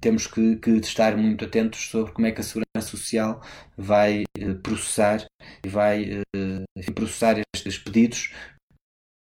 temos 0.00 0.26
que, 0.26 0.56
que, 0.56 0.70
estar 0.78 1.16
muito 1.16 1.44
atentos 1.44 1.88
sobre 1.88 2.12
como 2.12 2.26
é 2.26 2.32
que 2.32 2.40
a 2.40 2.44
Segurança 2.44 2.71
Social 3.12 3.42
vai 3.76 4.24
uh, 4.38 4.54
processar 4.62 5.26
e 5.64 5.68
vai 5.68 6.20
uh, 6.36 6.92
processar 6.94 7.40
estes 7.54 7.78
pedidos, 7.78 8.32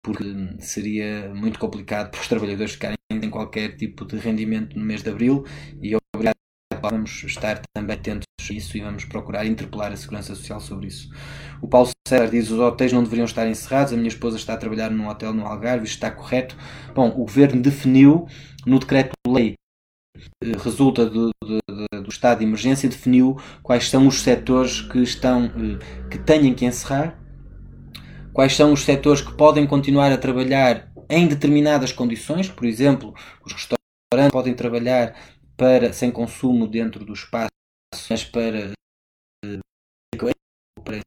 porque 0.03 0.23
seria 0.59 1.33
muito 1.33 1.59
complicado 1.59 2.11
para 2.11 2.21
os 2.21 2.27
trabalhadores 2.27 2.73
ficarem 2.73 2.95
sem 3.11 3.29
qualquer 3.29 3.75
tipo 3.75 4.05
de 4.05 4.17
rendimento 4.17 4.77
no 4.77 4.83
mês 4.83 5.03
de 5.03 5.09
abril 5.09 5.45
e 5.81 5.95
obrigado 6.13 6.35
vamos 6.81 7.23
estar 7.23 7.61
também 7.73 7.95
atentos 7.95 8.25
isso 8.51 8.77
e 8.77 8.81
vamos 8.81 9.05
procurar 9.05 9.45
interpelar 9.45 9.91
a 9.91 9.97
Segurança 9.97 10.35
Social 10.35 10.59
sobre 10.59 10.87
isso. 10.87 11.09
O 11.59 11.67
Paulo 11.67 11.89
César 12.07 12.29
diz 12.29 12.51
os 12.51 12.59
hotéis 12.59 12.93
não 12.93 13.03
deveriam 13.03 13.25
estar 13.25 13.47
encerrados, 13.47 13.93
a 13.93 13.97
minha 13.97 14.07
esposa 14.07 14.37
está 14.37 14.53
a 14.53 14.57
trabalhar 14.57 14.91
num 14.91 15.07
hotel 15.07 15.33
no 15.33 15.47
Algarve, 15.47 15.85
isto 15.85 15.95
está 15.95 16.11
correto. 16.11 16.55
Bom, 16.93 17.09
o 17.09 17.25
Governo 17.25 17.59
definiu 17.59 18.27
no 18.67 18.77
decreto-lei 18.77 19.55
eh, 20.43 20.51
resulta 20.63 21.05
do, 21.05 21.31
do, 21.43 21.59
do, 22.05 22.09
estado 22.09 22.39
de 22.39 22.45
emergência 22.45 22.89
definiu 22.89 23.37
quais 23.63 23.89
são 23.89 24.07
os 24.07 24.21
setores 24.21 24.81
que 24.81 24.99
estão 24.99 25.45
eh, 25.45 26.09
que 26.09 26.17
têm 26.19 26.53
que 26.53 26.65
encerrar, 26.65 27.19
quais 28.33 28.55
são 28.55 28.73
os 28.73 28.83
setores 28.83 29.21
que 29.21 29.33
podem 29.33 29.65
continuar 29.65 30.11
a 30.11 30.17
trabalhar 30.17 30.91
em 31.09 31.27
determinadas 31.27 31.91
condições, 31.91 32.49
por 32.49 32.65
exemplo, 32.65 33.13
os 33.45 33.53
restaurantes 33.53 34.31
podem 34.31 34.53
trabalhar 34.53 35.15
para 35.57 35.93
sem 35.93 36.11
consumo 36.11 36.67
dentro 36.67 37.05
do 37.05 37.13
espaço, 37.13 37.51
mas 38.09 38.23
para, 38.23 38.71
para 40.83 41.01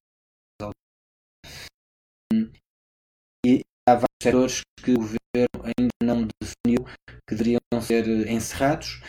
e 3.44 3.62
há 3.88 3.94
vários 3.94 4.06
setores 4.22 4.60
que 4.82 4.92
o 4.92 4.96
governo 4.96 5.18
ainda 5.64 5.90
não 6.02 6.28
definiu 6.40 6.84
que 7.26 7.34
deveriam 7.34 7.60
ser 7.80 8.28
encerrados. 8.28 9.00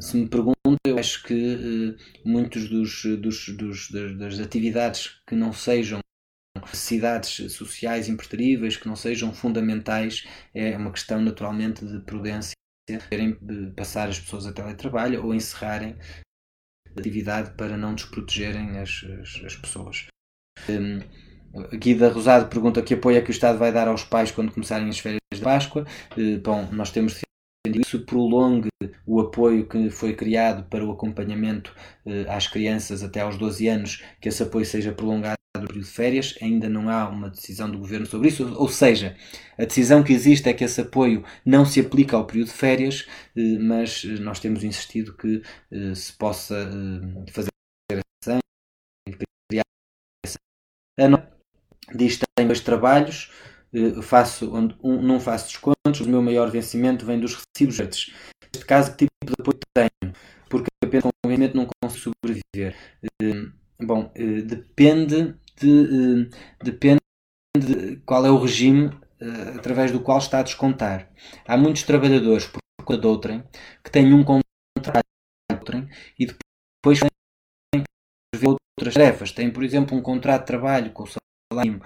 Se 0.00 0.16
me 0.16 0.28
pergunta, 0.28 0.56
eu 0.86 0.98
acho 0.98 1.22
que 1.24 1.34
eh, 1.34 2.20
muitos 2.24 2.68
dos, 2.68 3.04
dos, 3.20 3.48
dos, 3.50 3.90
das 4.18 4.40
atividades 4.40 5.20
que 5.26 5.34
não 5.34 5.52
sejam 5.52 6.00
necessidades 6.58 7.52
sociais 7.52 8.08
impreteríveis, 8.08 8.76
que 8.76 8.88
não 8.88 8.96
sejam 8.96 9.32
fundamentais, 9.32 10.26
é 10.54 10.76
uma 10.76 10.90
questão 10.90 11.20
naturalmente 11.20 11.84
de 11.84 12.00
prudência, 12.00 12.54
querem 13.08 13.38
passar 13.76 14.08
as 14.08 14.18
pessoas 14.18 14.46
a 14.46 14.52
teletrabalho 14.52 15.24
ou 15.24 15.34
encerrarem 15.34 15.96
a 16.88 16.98
atividade 17.00 17.54
para 17.56 17.76
não 17.76 17.94
desprotegerem 17.94 18.78
as, 18.78 19.04
as, 19.20 19.44
as 19.44 19.56
pessoas. 19.56 20.06
Um, 20.68 21.00
Guida 21.76 22.08
Rosado 22.08 22.48
pergunta 22.48 22.82
que 22.82 22.94
apoio 22.94 23.18
é 23.18 23.20
que 23.20 23.30
o 23.30 23.32
Estado 23.32 23.58
vai 23.58 23.72
dar 23.72 23.88
aos 23.88 24.04
pais 24.04 24.30
quando 24.30 24.52
começarem 24.52 24.88
as 24.88 24.98
férias 24.98 25.20
de 25.32 25.40
Páscoa. 25.40 25.84
Uh, 26.16 26.40
bom, 26.40 26.68
nós 26.72 26.90
temos 26.90 27.12
defendido 27.12 27.29
isso, 27.66 28.00
prolongue 28.00 28.70
o 29.06 29.20
apoio 29.20 29.68
que 29.68 29.90
foi 29.90 30.14
criado 30.14 30.64
para 30.68 30.84
o 30.84 30.90
acompanhamento 30.90 31.74
uh, 32.06 32.30
às 32.30 32.46
crianças 32.46 33.02
até 33.02 33.20
aos 33.20 33.36
12 33.36 33.68
anos, 33.68 34.02
que 34.20 34.28
esse 34.28 34.42
apoio 34.42 34.64
seja 34.64 34.92
prolongado 34.92 35.36
do 35.56 35.66
período 35.66 35.84
de 35.84 35.90
férias, 35.90 36.38
ainda 36.40 36.68
não 36.68 36.88
há 36.88 37.08
uma 37.08 37.28
decisão 37.28 37.70
do 37.70 37.78
governo 37.78 38.06
sobre 38.06 38.28
isso, 38.28 38.54
ou 38.54 38.68
seja, 38.68 39.16
a 39.58 39.64
decisão 39.64 40.02
que 40.02 40.12
existe 40.12 40.48
é 40.48 40.54
que 40.54 40.64
esse 40.64 40.80
apoio 40.80 41.24
não 41.44 41.66
se 41.66 41.80
aplica 41.80 42.16
ao 42.16 42.26
período 42.26 42.46
de 42.46 42.54
férias, 42.54 43.06
eh, 43.36 43.58
mas 43.58 44.04
nós 44.04 44.38
temos 44.38 44.62
insistido 44.62 45.12
que 45.16 45.42
se 45.94 46.12
possa 46.12 46.70
fazer 47.32 47.50
essa 48.22 48.38
diz 51.94 52.16
que 52.16 52.26
tem 52.36 52.46
dois 52.46 52.60
trabalhos, 52.60 53.30
eh, 53.32 53.49
faço, 54.02 54.54
onde 54.54 54.76
um, 54.82 55.00
não 55.00 55.20
faço 55.20 55.46
descontos, 55.46 56.00
o 56.00 56.08
meu 56.08 56.22
maior 56.22 56.50
vencimento 56.50 57.06
vem 57.06 57.20
dos 57.20 57.34
recibos 57.36 57.76
verdes. 57.76 58.12
Neste 58.52 58.66
caso, 58.66 58.90
que 58.92 59.06
tipo 59.06 59.12
de 59.24 59.32
apoio 59.38 59.58
tenho? 59.74 60.14
Porque 60.48 60.68
apenas 60.84 61.04
com 61.04 61.28
vencimento 61.28 61.56
não 61.56 61.68
consigo 61.82 62.12
sobreviver. 62.22 62.76
Eh, 63.22 63.50
bom, 63.80 64.10
eh, 64.14 64.42
depende 64.42 65.36
de, 65.60 66.28
depende 66.62 67.00
de 67.56 67.96
qual 68.06 68.26
é 68.26 68.30
o 68.30 68.38
regime 68.38 68.90
através 69.56 69.92
do 69.92 70.00
qual 70.00 70.18
está 70.18 70.40
a 70.40 70.42
descontar. 70.42 71.10
Há 71.46 71.56
muitos 71.56 71.82
trabalhadores 71.82 72.46
por 72.46 72.60
conta 72.84 73.00
de 73.00 73.06
outrem 73.06 73.44
que 73.84 73.90
têm 73.90 74.12
um 74.14 74.24
contrato 74.24 75.04
e 76.18 76.26
depois 76.26 77.00
têm 77.72 77.84
outras 78.44 78.94
tarefas. 78.94 79.32
Têm, 79.32 79.50
por 79.52 79.62
exemplo, 79.62 79.96
um 79.96 80.02
contrato 80.02 80.40
de 80.40 80.46
trabalho 80.46 80.92
com 80.92 81.04
o 81.04 81.06
salário 81.06 81.82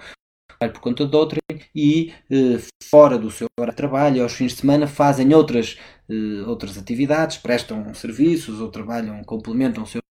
por 0.59 0.79
conta 0.79 1.05
de 1.05 1.15
outra 1.15 1.39
e 1.73 2.13
eh, 2.29 2.59
fora 2.83 3.17
do 3.17 3.29
seu 3.29 3.47
horário 3.59 3.73
de 3.73 3.77
trabalho, 3.77 4.23
aos 4.23 4.33
fins 4.33 4.53
de 4.53 4.61
semana, 4.61 4.87
fazem 4.87 5.33
outras, 5.33 5.77
eh, 6.09 6.43
outras 6.47 6.77
atividades, 6.77 7.37
prestam 7.37 7.93
serviços 7.93 8.61
ou 8.61 8.69
trabalham, 8.69 9.23
complementam 9.23 9.83
o 9.83 9.87
seu 9.87 10.01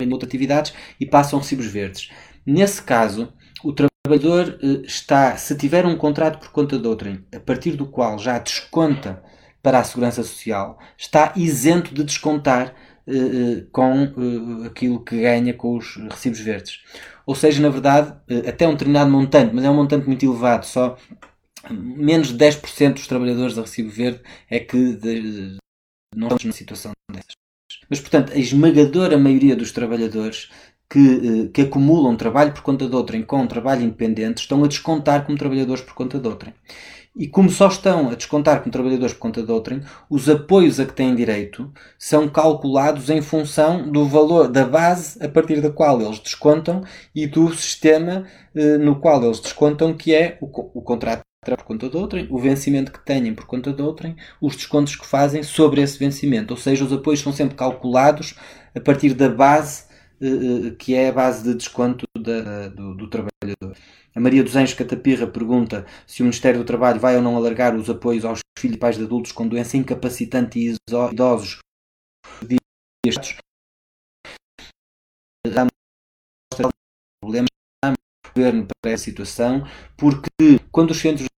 em 0.00 0.12
outras 0.12 0.28
atividades 0.28 0.74
e 1.00 1.06
passam 1.06 1.38
recibos 1.38 1.66
verdes. 1.66 2.10
Nesse 2.44 2.82
caso, 2.82 3.32
o 3.64 3.72
trabalhador 3.72 4.58
eh, 4.62 4.82
está, 4.84 5.36
se 5.36 5.56
tiver 5.56 5.86
um 5.86 5.96
contrato 5.96 6.38
por 6.38 6.50
conta 6.50 6.78
de 6.78 6.86
outrem, 6.86 7.24
a 7.34 7.40
partir 7.40 7.72
do 7.72 7.86
qual 7.86 8.18
já 8.18 8.38
desconta 8.38 9.22
para 9.62 9.80
a 9.80 9.84
Segurança 9.84 10.22
Social, 10.22 10.78
está 10.96 11.32
isento 11.34 11.92
de 11.92 12.04
descontar 12.04 12.74
com 13.70 14.12
aquilo 14.66 15.04
que 15.04 15.20
ganha 15.20 15.54
com 15.54 15.76
os 15.76 15.96
recibos 15.96 16.40
verdes 16.40 16.80
ou 17.26 17.34
seja, 17.34 17.60
na 17.60 17.68
verdade, 17.68 18.16
eh, 18.28 18.48
até 18.48 18.66
um 18.68 18.72
determinado 18.72 19.10
montante, 19.10 19.52
mas 19.52 19.64
é 19.64 19.70
um 19.70 19.74
montante 19.74 20.06
muito 20.06 20.24
elevado, 20.24 20.64
só 20.64 20.96
menos 21.68 22.28
de 22.28 22.38
10% 22.38 22.94
dos 22.94 23.08
trabalhadores 23.08 23.58
a 23.58 23.62
recibo 23.62 23.90
verde 23.90 24.20
é 24.48 24.60
que 24.60 24.92
de, 24.94 25.56
não 26.14 26.28
estamos 26.28 26.44
numa 26.44 26.52
situação 26.52 26.92
dessas. 27.10 27.34
Mas, 27.90 28.00
portanto, 28.00 28.32
a 28.32 28.36
esmagadora 28.38 29.18
maioria 29.18 29.56
dos 29.56 29.72
trabalhadores 29.72 30.50
que, 30.88 31.46
eh, 31.46 31.48
que 31.52 31.62
acumulam 31.62 32.16
trabalho 32.16 32.52
por 32.52 32.62
conta 32.62 32.88
de 32.88 32.94
outrem 32.94 33.22
com 33.22 33.44
trabalho 33.48 33.82
independente 33.82 34.38
estão 34.38 34.62
a 34.62 34.68
descontar 34.68 35.26
como 35.26 35.36
trabalhadores 35.36 35.82
por 35.82 35.94
conta 35.94 36.20
de 36.20 36.28
outrem. 36.28 36.54
E 37.16 37.26
como 37.26 37.48
só 37.48 37.68
estão 37.68 38.10
a 38.10 38.14
descontar 38.14 38.60
como 38.60 38.70
trabalhadores 38.70 39.14
por 39.14 39.20
conta 39.20 39.42
de 39.42 39.50
outrem, 39.50 39.80
os 40.10 40.28
apoios 40.28 40.78
a 40.78 40.84
que 40.84 40.92
têm 40.92 41.14
direito 41.14 41.72
são 41.98 42.28
calculados 42.28 43.08
em 43.08 43.22
função 43.22 43.90
do 43.90 44.04
valor 44.06 44.48
da 44.48 44.66
base 44.66 45.22
a 45.24 45.28
partir 45.28 45.62
da 45.62 45.70
qual 45.70 46.00
eles 46.02 46.18
descontam 46.18 46.82
e 47.14 47.26
do 47.26 47.50
sistema 47.54 48.26
eh, 48.54 48.76
no 48.76 49.00
qual 49.00 49.24
eles 49.24 49.40
descontam, 49.40 49.96
que 49.96 50.14
é 50.14 50.36
o, 50.42 50.46
o 50.78 50.82
contrato 50.82 51.22
por 51.42 51.62
conta 51.62 51.88
de 51.88 51.96
outrem, 51.96 52.26
o 52.30 52.38
vencimento 52.38 52.92
que 52.92 53.04
têm 53.04 53.32
por 53.34 53.46
conta 53.46 53.72
de 53.72 53.80
outrem, 53.80 54.16
os 54.40 54.56
descontos 54.56 54.96
que 54.96 55.06
fazem 55.06 55.42
sobre 55.42 55.80
esse 55.80 55.98
vencimento. 55.98 56.52
Ou 56.52 56.58
seja, 56.58 56.84
os 56.84 56.92
apoios 56.92 57.20
são 57.20 57.32
sempre 57.32 57.54
calculados 57.54 58.34
a 58.74 58.80
partir 58.80 59.14
da 59.14 59.28
base 59.28 59.84
eh, 60.20 60.26
eh, 60.26 60.70
que 60.78 60.94
é 60.94 61.08
a 61.08 61.12
base 61.12 61.44
de 61.44 61.54
desconto 61.54 62.04
da, 62.18 62.68
do, 62.68 62.94
do 62.94 63.08
trabalhador. 63.08 63.76
A 64.16 64.20
Maria 64.20 64.42
dos 64.42 64.56
Anjos 64.56 64.72
Catapirra 64.72 65.26
pergunta 65.26 65.84
se 66.06 66.22
o 66.22 66.24
Ministério 66.24 66.60
do 66.60 66.64
Trabalho 66.64 66.98
vai 66.98 67.16
ou 67.16 67.22
não 67.22 67.36
alargar 67.36 67.76
os 67.76 67.90
apoios 67.90 68.24
aos 68.24 68.40
filhos 68.58 68.76
e 68.76 68.78
pais 68.78 68.96
de 68.96 69.04
adultos 69.04 69.30
com 69.30 69.46
doença 69.46 69.76
incapacitante 69.76 70.58
e 70.58 70.74
idosos. 71.12 71.58
Para 78.82 78.90
essa 78.90 79.04
situação, 79.04 79.66
porque 79.98 80.60
quando 80.72 80.92
os 80.92 80.98
centros 80.98 81.28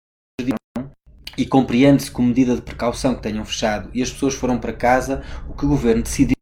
e 1.38 1.46
compreende-se 1.46 2.10
como 2.10 2.28
medida 2.28 2.56
de 2.56 2.60
precaução 2.60 3.14
que 3.14 3.22
tenham 3.22 3.44
fechado 3.44 3.88
e 3.94 4.02
as 4.02 4.10
pessoas 4.10 4.34
foram 4.34 4.58
para 4.58 4.72
casa, 4.72 5.22
o 5.48 5.54
que 5.54 5.64
o 5.64 5.68
governo 5.68 6.02
decidiu 6.02 6.36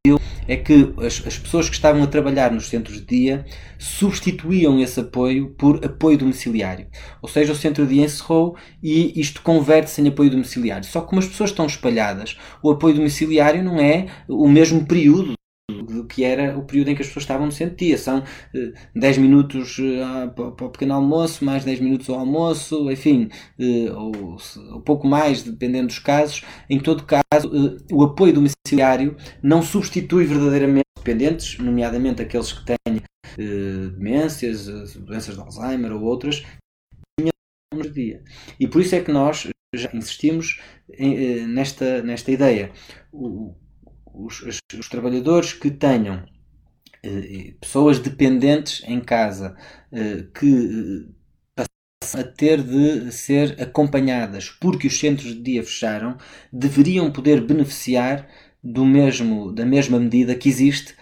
é 0.48 0.56
que 0.56 0.94
as, 0.98 1.22
as, 1.26 1.38
pessoas 1.38 1.68
que 1.68 1.74
estavam 1.74 2.02
a 2.02 2.06
trabalhar 2.06 2.50
nos 2.50 2.68
centros 2.68 2.98
de 3.00 3.04
dia 3.04 3.44
substituíam 3.78 4.80
esse 4.80 5.00
apoio 5.00 5.50
por 5.50 5.84
apoio 5.84 6.16
domiciliário. 6.16 6.86
Ou 7.20 7.28
seja, 7.28 7.52
o 7.52 7.56
centro 7.56 7.84
de 7.86 7.94
dia 7.94 8.04
encerrou 8.04 8.56
e 8.82 9.20
isto 9.20 9.42
converte-se 9.42 10.00
em 10.00 10.08
apoio 10.08 10.30
domiciliário. 10.30 10.84
Só 10.84 11.00
que 11.00 11.08
como 11.08 11.20
as 11.20 11.26
pessoas 11.26 11.50
estão 11.50 11.66
espalhadas, 11.66 12.38
o 12.62 12.70
apoio 12.70 12.94
domiciliário 12.94 13.62
não 13.62 13.78
é 13.80 14.06
o 14.28 14.48
mesmo 14.48 14.86
período 14.86 15.36
do 15.68 16.04
que 16.04 16.22
era 16.22 16.56
o 16.56 16.64
período 16.64 16.90
em 16.90 16.94
que 16.94 17.02
as 17.02 17.08
pessoas 17.08 17.24
estavam 17.24 17.46
no 17.46 17.52
centro 17.52 17.76
dia. 17.76 17.98
São 17.98 18.20
uh, 18.20 18.72
10 18.94 19.18
minutos 19.18 19.78
uh, 19.78 20.32
para, 20.34 20.66
o 20.66 20.70
pequeno 20.70 20.94
almoço, 20.94 21.44
mais 21.44 21.64
10 21.64 21.80
minutos 21.80 22.08
ao 22.08 22.20
almoço, 22.20 22.90
enfim, 22.90 23.28
uh, 23.58 23.92
ou, 23.94 24.36
ou, 24.72 24.80
pouco 24.80 25.06
mais, 25.06 25.42
dependendo 25.42 25.88
dos 25.88 25.98
casos. 25.98 26.44
Em 26.70 26.78
todo 26.78 27.04
caso, 27.04 27.50
o 27.90 28.02
apoio 28.04 28.32
domiciliário 28.32 29.16
não 29.42 29.60
substitui 29.60 30.24
verdadeiramente 30.24 30.86
dependentes, 30.96 31.58
nomeadamente 31.58 32.22
aqueles 32.22 32.52
que 32.52 32.64
têm 32.64 32.76
demências, 33.96 34.66
doenças 34.94 35.34
de 35.34 35.40
Alzheimer 35.40 35.92
ou 35.92 36.02
outras, 36.02 36.44
no 37.72 37.90
dia. 37.90 38.22
E 38.58 38.66
por 38.66 38.80
isso 38.80 38.94
é 38.94 39.00
que 39.00 39.12
nós 39.12 39.48
já 39.74 39.90
insistimos 39.92 40.60
nesta, 41.48 42.02
nesta 42.02 42.30
ideia. 42.32 42.72
Os, 44.16 44.40
os, 44.42 44.58
os 44.78 44.88
trabalhadores 44.88 45.52
que 45.52 45.70
tenham 45.70 46.24
eh, 47.02 47.54
pessoas 47.60 47.98
dependentes 47.98 48.82
em 48.86 49.00
casa 49.00 49.56
eh, 49.92 50.26
que 50.34 51.06
eh, 51.58 51.64
passam 52.00 52.20
a 52.20 52.24
ter 52.24 52.62
de 52.62 53.12
ser 53.12 53.60
acompanhadas 53.60 54.50
porque 54.50 54.86
os 54.86 54.98
centros 54.98 55.34
de 55.34 55.42
dia 55.42 55.62
fecharam, 55.62 56.16
deveriam 56.52 57.10
poder 57.12 57.40
beneficiar 57.42 58.28
do 58.62 58.84
mesmo, 58.84 59.52
da 59.52 59.66
mesma 59.66 60.00
medida 60.00 60.34
que 60.34 60.48
existe 60.48 60.94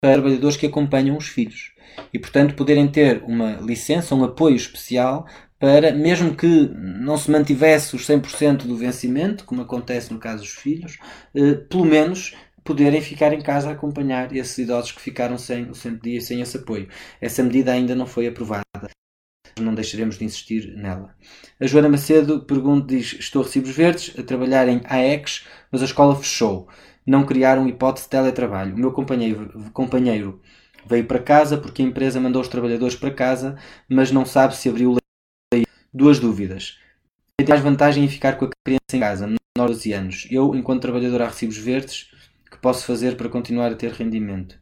para 0.00 0.14
trabalhadores 0.14 0.56
que 0.56 0.66
acompanham 0.66 1.16
os 1.16 1.26
filhos. 1.26 1.72
E, 2.12 2.18
portanto, 2.18 2.54
poderem 2.54 2.86
ter 2.86 3.22
uma 3.24 3.54
licença, 3.54 4.14
um 4.14 4.22
apoio 4.22 4.54
especial 4.54 5.26
para, 5.58 5.92
mesmo 5.92 6.36
que 6.36 6.46
não 6.46 7.16
se 7.18 7.30
mantivesse 7.30 7.96
os 7.96 8.06
100% 8.06 8.66
do 8.66 8.76
vencimento, 8.76 9.44
como 9.44 9.62
acontece 9.62 10.12
no 10.12 10.18
caso 10.18 10.42
dos 10.42 10.52
filhos, 10.52 10.98
eh, 11.34 11.54
pelo 11.54 11.84
menos 11.84 12.34
poderem 12.68 13.00
ficar 13.00 13.32
em 13.32 13.40
casa 13.40 13.70
a 13.70 13.72
acompanhar 13.72 14.34
esses 14.36 14.58
idosos 14.58 14.92
que 14.92 15.00
ficaram 15.00 15.38
sem 15.38 15.70
o 15.70 15.74
centro 15.74 16.02
dia 16.02 16.20
sem 16.20 16.40
esse 16.40 16.58
apoio. 16.58 16.88
Essa 17.20 17.42
medida 17.42 17.72
ainda 17.72 17.94
não 17.94 18.06
foi 18.06 18.26
aprovada. 18.26 18.64
Não 19.58 19.74
deixaremos 19.74 20.18
de 20.18 20.24
insistir 20.24 20.76
nela. 20.76 21.14
A 21.58 21.66
Joana 21.66 21.88
Macedo 21.88 22.42
pergunta, 22.44 22.86
diz: 22.94 23.16
Estou 23.18 23.42
a 23.42 23.44
recibos 23.44 23.70
verdes, 23.70 24.14
a 24.18 24.22
trabalhar 24.22 24.68
em 24.68 24.82
AEX, 24.84 25.46
mas 25.72 25.82
a 25.82 25.86
escola 25.86 26.14
fechou. 26.14 26.68
Não 27.06 27.24
criaram 27.24 27.66
hipótese 27.66 28.04
de 28.04 28.10
teletrabalho. 28.10 28.74
O 28.74 28.78
meu 28.78 28.92
companheiro, 28.92 29.70
companheiro 29.72 30.40
veio 30.86 31.06
para 31.06 31.18
casa 31.18 31.56
porque 31.56 31.82
a 31.82 31.84
empresa 31.84 32.20
mandou 32.20 32.42
os 32.42 32.48
trabalhadores 32.48 32.94
para 32.94 33.10
casa, 33.10 33.56
mas 33.88 34.12
não 34.12 34.24
sabe 34.24 34.54
se 34.54 34.68
abriu 34.68 34.92
lei. 34.92 35.07
Duas 35.92 36.18
dúvidas. 36.18 36.78
Tem 37.36 37.48
mais 37.48 37.62
vantagem 37.62 38.04
em 38.04 38.08
ficar 38.08 38.36
com 38.36 38.46
a 38.46 38.50
criança 38.64 38.94
em 38.94 39.00
casa, 39.00 39.26
menor 39.26 39.68
de 39.68 39.74
12 39.74 39.92
anos. 39.92 40.28
Eu, 40.30 40.54
enquanto 40.54 40.82
trabalhador 40.82 41.22
a 41.22 41.28
recibos 41.28 41.56
verdes, 41.56 42.10
que 42.50 42.58
posso 42.58 42.84
fazer 42.84 43.16
para 43.16 43.28
continuar 43.28 43.72
a 43.72 43.76
ter 43.76 43.92
rendimento? 43.92 44.58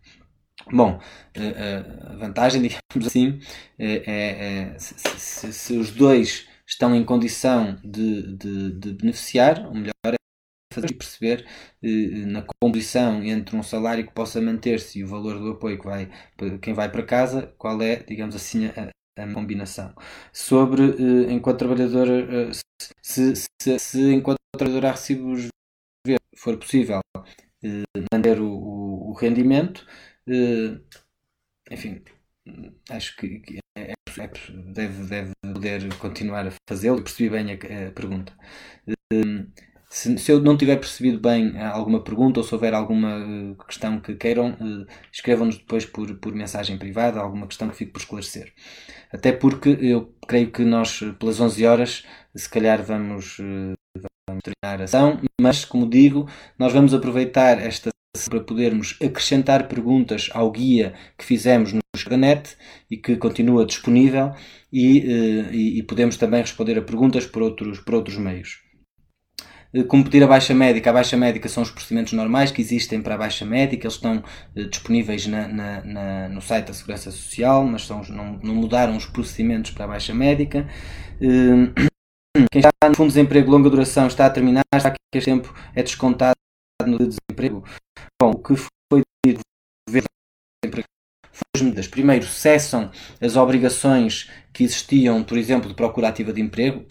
Bom, 0.73 1.01
eh, 1.35 1.43
eh, 1.43 1.85
a 2.13 2.17
vantagem, 2.17 2.61
digamos 2.63 3.07
assim, 3.07 3.41
é, 3.79 4.03
é, 4.07 4.73
é 4.75 4.79
se, 4.79 4.95
se, 5.19 5.53
se, 5.53 5.79
os 5.79 5.91
dois 5.93 6.49
estão 6.67 6.95
em 6.95 7.05
condição 7.05 7.77
de, 7.85 8.37
de, 8.37 8.73
de 8.73 8.93
beneficiar, 8.95 9.67
o 9.69 9.75
melhor 9.75 9.93
é 10.07 10.17
fazer 10.75 10.91
e 10.91 10.95
perceber 10.95 11.47
eh, 11.83 12.27
na 12.27 12.43
composição 12.43 13.23
entre 13.25 13.57
um 13.57 13.63
salário 13.63 14.07
que 14.07 14.13
possa 14.13 14.41
manter-se 14.41 14.99
e 14.99 15.05
o 15.05 15.09
valor 15.09 15.39
do 15.39 15.53
apoio 15.53 15.79
que 15.79 15.87
vai 15.87 16.11
quem 16.61 16.75
vai 16.75 16.91
para 16.91 17.03
casa, 17.05 17.55
qual 17.59 17.81
é, 17.83 17.97
digamos 18.03 18.35
assim, 18.35 18.67
a, 18.67 18.91
a 19.17 19.33
combinação. 19.33 19.95
Sobre, 20.33 20.83
enquanto 21.33 21.59
trabalhador, 21.59 22.09
se, 23.03 23.35
se, 23.61 23.79
se 23.79 24.13
enquanto 24.13 24.39
trabalhador 24.57 24.87
a 24.89 24.93
recibos 24.93 25.49
for 26.37 26.57
possível 26.59 27.01
manter 28.13 28.41
o, 28.41 28.49
o, 28.49 29.11
o 29.11 29.13
rendimento, 29.15 29.87
Uh, 30.29 30.83
enfim, 31.71 32.03
acho 32.91 33.17
que 33.17 33.61
é, 33.77 33.93
é, 33.93 34.29
deve, 34.73 35.05
deve 35.09 35.33
poder 35.43 35.99
continuar 35.99 36.47
a 36.49 36.53
fazê-lo. 36.69 37.03
Percebi 37.03 37.31
bem 37.31 37.53
a, 37.53 37.89
a 37.89 37.93
pergunta. 37.93 38.33
Se, 39.97 40.19
se, 40.19 40.31
eu 40.31 40.43
não 40.43 40.59
tiver 40.59 40.77
percebido 40.77 41.19
bem 41.19 41.59
alguma 41.59 42.05
pergunta 42.05 42.39
ou 42.39 42.45
se 42.45 42.55
houver 42.55 42.75
alguma 42.75 43.17
uh, 43.17 43.57
questão 43.67 43.99
que 43.99 44.15
queiram, 44.15 44.55
escrevam-nos 45.11 45.57
depois 45.57 45.87
por, 45.87 46.15
por 46.17 46.35
mensagem 46.35 46.77
privada, 46.77 47.19
alguma 47.19 47.47
questão 47.47 47.71
que 47.71 47.77
fique 47.77 47.93
por 47.93 48.01
esclarecer. 48.01 48.53
Até 49.11 49.33
porque 49.33 49.71
eu 49.81 50.15
creio 50.29 50.51
que 50.51 50.63
nós, 50.67 51.01
pelas 51.19 51.41
11 51.41 51.67
horas, 51.67 52.05
se 52.35 52.47
calhar 52.47 52.83
vamos, 52.83 53.39
vamos 53.39 54.43
terminar 54.45 54.83
a 54.83 54.85
ação, 54.85 55.19
mas, 55.41 55.65
como 55.65 55.89
digo, 55.89 56.29
nós 56.59 56.75
vamos 56.75 56.93
aproveitar 56.93 57.59
esta 57.59 57.89
para 58.29 58.41
podermos 58.41 58.99
acrescentar 59.03 59.67
perguntas 59.67 60.29
ao 60.33 60.51
guia 60.51 60.95
que 61.17 61.25
fizemos 61.25 61.73
no 61.73 61.81
Net 62.19 62.57
e 62.91 62.99
que 62.99 63.17
continua 63.17 63.65
disponível 63.65 64.33
e, 64.71 64.99
eh, 65.01 65.53
e, 65.53 65.79
e, 65.79 65.83
podemos 65.83 66.17
também 66.17 66.41
responder 66.41 66.79
a 66.79 66.83
perguntas 66.83 67.27
por 67.27 67.43
outros, 67.43 67.81
por 67.81 67.95
outros 67.95 68.17
meios. 68.17 68.66
Eh, 69.77 69.85
como 69.85 70.05
pedir 70.05 70.23
a 70.25 70.27
baixa 70.27 70.55
médica? 70.55 70.89
A 70.91 70.93
baixa 70.93 71.17
médica 71.17 71.49
são 71.49 71.63
os 71.63 71.71
procedimentos 71.71 72.15
normais 72.15 72.51
que 72.51 72.63
existem 72.63 73.03
para 73.03 73.15
a 73.15 73.19
baixa 73.19 73.45
médica, 73.45 73.87
eles 73.87 73.95
estão 73.95 74.23
eh, 74.57 74.65
disponíveis 74.65 75.27
na, 75.27 75.47
na, 75.49 75.85
na, 75.85 76.29
no 76.31 76.41
site 76.41 76.69
da 76.69 76.73
Segurança 76.73 77.11
Social, 77.11 77.65
mas 77.67 77.87
são, 77.87 78.03
não, 78.05 78.39
não 78.43 78.55
mudaram 78.55 78.97
os 78.97 79.05
procedimentos 79.05 79.73
para 79.73 79.85
a 79.85 79.89
baixa 79.89 80.15
médica. 80.15 80.67
Quem 82.51 82.61
está 82.61 82.71
no 82.89 82.95
fundo 82.95 83.09
de 83.09 83.15
desemprego 83.15 83.47
de 83.47 83.53
longa 83.53 83.71
duração 83.71 84.07
está 84.07 84.27
a 84.27 84.31
terminar, 84.31 84.63
já 84.75 84.91
que 84.91 84.97
este 85.15 85.31
tempo 85.31 85.55
é 85.75 85.83
descontado 85.83 86.37
no 86.87 86.99
desemprego. 86.99 87.65
Bom, 88.21 88.31
o 88.31 88.39
que 88.39 88.55
foi 88.57 89.03
dito 89.25 89.41
as 91.57 91.63
medidas. 91.63 91.87
Primeiro, 91.87 92.27
cessam 92.27 92.91
as 93.21 93.37
obrigações 93.37 94.31
que 94.53 94.65
existiam, 94.65 95.23
por 95.25 95.39
exemplo, 95.39 95.69
de 95.69 95.75
procura 95.75 96.09
ativa 96.09 96.33
de 96.33 96.41
emprego. 96.41 96.85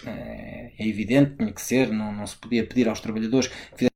É 0.78 0.88
evidente, 0.88 1.36
tinha 1.38 1.52
que 1.52 1.62
ser, 1.62 1.92
não, 1.92 2.14
não 2.14 2.26
se 2.26 2.36
podia 2.38 2.66
pedir 2.66 2.88
aos 2.88 3.00
trabalhadores 3.00 3.48
que 3.48 3.88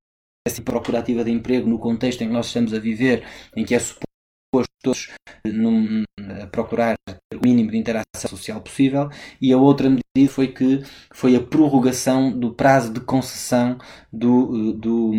fizessem 0.46 0.64
procura 0.64 1.00
ativa 1.00 1.24
de 1.24 1.32
emprego 1.32 1.70
no 1.70 1.80
contexto 1.80 2.22
em 2.22 2.28
que 2.28 2.34
nós 2.34 2.48
estamos 2.48 2.74
a 2.74 2.80
viver, 2.80 3.26
em 3.56 3.66
que 3.66 3.76
é 3.76 3.80
suposto 3.80 4.70
todos 4.82 5.10
num, 5.46 6.04
a 6.42 6.48
procurar 6.48 6.96
o 7.34 7.40
mínimo 7.44 7.72
de 7.72 7.78
interação 7.78 8.30
social 8.30 8.62
possível 8.62 9.10
e 9.42 9.52
a 9.52 9.58
outra 9.58 9.90
medida 9.90 10.34
foi 10.34 10.48
que 10.48 10.82
foi 11.14 11.36
a 11.36 11.42
prorrogação 11.42 12.32
do 12.38 12.54
prazo 12.54 12.94
de 12.94 13.00
concessão 13.02 13.78
do, 14.12 14.74
do 14.74 15.12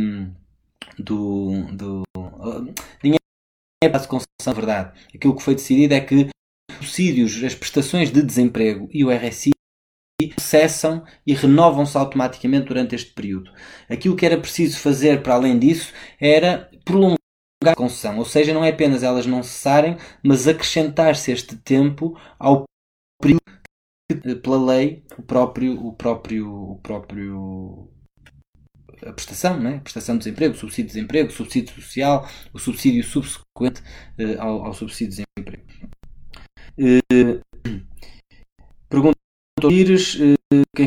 do, 0.98 1.52
do 1.72 2.02
dinheiro 3.02 3.20
é 3.82 3.88
para 3.88 4.02
a 4.02 4.06
concessão, 4.06 4.54
verdade. 4.54 4.92
Aquilo 5.14 5.34
que 5.34 5.42
foi 5.42 5.54
decidido 5.54 5.94
é 5.94 6.00
que 6.00 6.14
os 6.70 6.76
subsídios, 6.76 7.42
as 7.42 7.54
prestações 7.54 8.12
de 8.12 8.22
desemprego 8.22 8.88
e 8.92 9.04
o 9.04 9.10
RSI 9.10 9.52
cessam 10.38 11.04
e 11.26 11.34
renovam-se 11.34 11.96
automaticamente 11.96 12.66
durante 12.66 12.94
este 12.94 13.12
período. 13.12 13.50
Aquilo 13.88 14.16
que 14.16 14.26
era 14.26 14.38
preciso 14.38 14.78
fazer 14.78 15.22
para 15.22 15.34
além 15.34 15.58
disso 15.58 15.92
era 16.20 16.70
prolongar 16.84 17.18
a 17.64 17.74
concessão, 17.74 18.18
ou 18.18 18.24
seja, 18.24 18.54
não 18.54 18.64
é 18.64 18.70
apenas 18.70 19.02
elas 19.02 19.26
não 19.26 19.42
cessarem, 19.42 19.96
mas 20.24 20.48
acrescentar-se 20.48 21.30
este 21.30 21.56
tempo 21.56 22.18
ao 22.38 22.64
período 23.20 23.42
que, 24.10 24.34
pela 24.36 24.72
lei, 24.72 25.04
o 25.18 25.22
próprio, 25.22 25.86
o 25.86 25.92
próprio, 25.92 26.72
o 26.72 26.78
próprio 26.82 27.90
a 29.06 29.12
prestação, 29.12 29.58
né? 29.58 29.76
a 29.76 29.80
prestação 29.80 30.16
de 30.16 30.24
desemprego, 30.24 30.54
subsídio 30.54 30.86
de 30.86 30.94
desemprego, 30.94 31.30
subsídio 31.30 31.74
social, 31.74 32.28
o 32.52 32.58
subsídio 32.58 33.02
subsequente 33.04 33.82
uh, 34.18 34.40
ao, 34.40 34.66
ao, 34.66 34.74
subsídio 34.74 35.16
de 35.16 35.24
desemprego. 35.36 35.66
Uh, 36.80 37.42
pergunta 38.88 39.18
Pires, 39.68 40.14
uh, 40.14 40.62
quem 40.74 40.86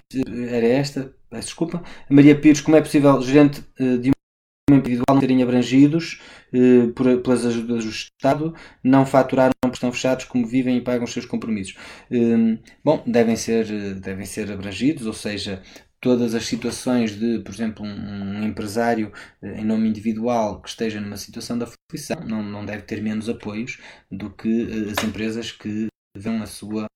era 0.50 0.68
esta? 0.68 1.14
Peço 1.30 1.48
desculpa. 1.48 1.84
Maria 2.10 2.40
Pires, 2.40 2.62
como 2.62 2.78
é 2.78 2.82
possível 2.82 3.22
gerente 3.22 3.64
uh, 3.80 3.98
de 3.98 4.12
uma 4.70 4.78
individual 4.78 5.06
não 5.10 5.20
terem 5.20 5.44
abrangidos 5.44 6.22
uh, 6.54 6.92
por, 6.94 7.18
pelas 7.22 7.46
ajudas 7.46 7.86
do 7.86 7.92
Estado, 7.92 8.56
não 8.84 9.06
faturaram 9.06 9.54
porque 9.62 9.76
estão 9.76 9.92
fechados, 9.92 10.26
como 10.26 10.46
vivem 10.46 10.78
e 10.78 10.82
pagam 10.82 11.04
os 11.04 11.14
seus 11.14 11.26
compromissos? 11.26 11.76
bom, 12.84 13.04
devem 13.08 13.36
ser, 13.36 13.66
devem 13.96 14.26
ser 14.26 14.52
abrangidos, 14.52 15.06
ou 15.06 15.14
seja, 15.14 15.62
todas 16.04 16.36
as 16.36 16.46
situações 16.46 17.18
de, 17.18 17.40
por 17.40 17.54
exemplo, 17.54 17.86
um, 17.86 18.44
empresário 18.44 19.10
eh, 19.42 19.62
em 19.62 19.64
nome 19.64 19.88
individual 19.88 20.62
que 20.62 20.68
esteja 20.68 21.00
numa 21.00 21.16
situação 21.16 21.58
de 21.58 21.64
aflição 21.64 22.20
não, 22.28 22.44
não 22.44 22.66
deve 22.66 22.84
ter 22.84 23.02
menos 23.02 23.30
apoios 23.30 23.80
do 24.12 24.30
que 24.30 24.92
as 24.92 25.02
empresas 25.02 25.54
que 25.54 25.88
vêem 26.16 26.42
a 26.42 26.46
sua 26.46 26.88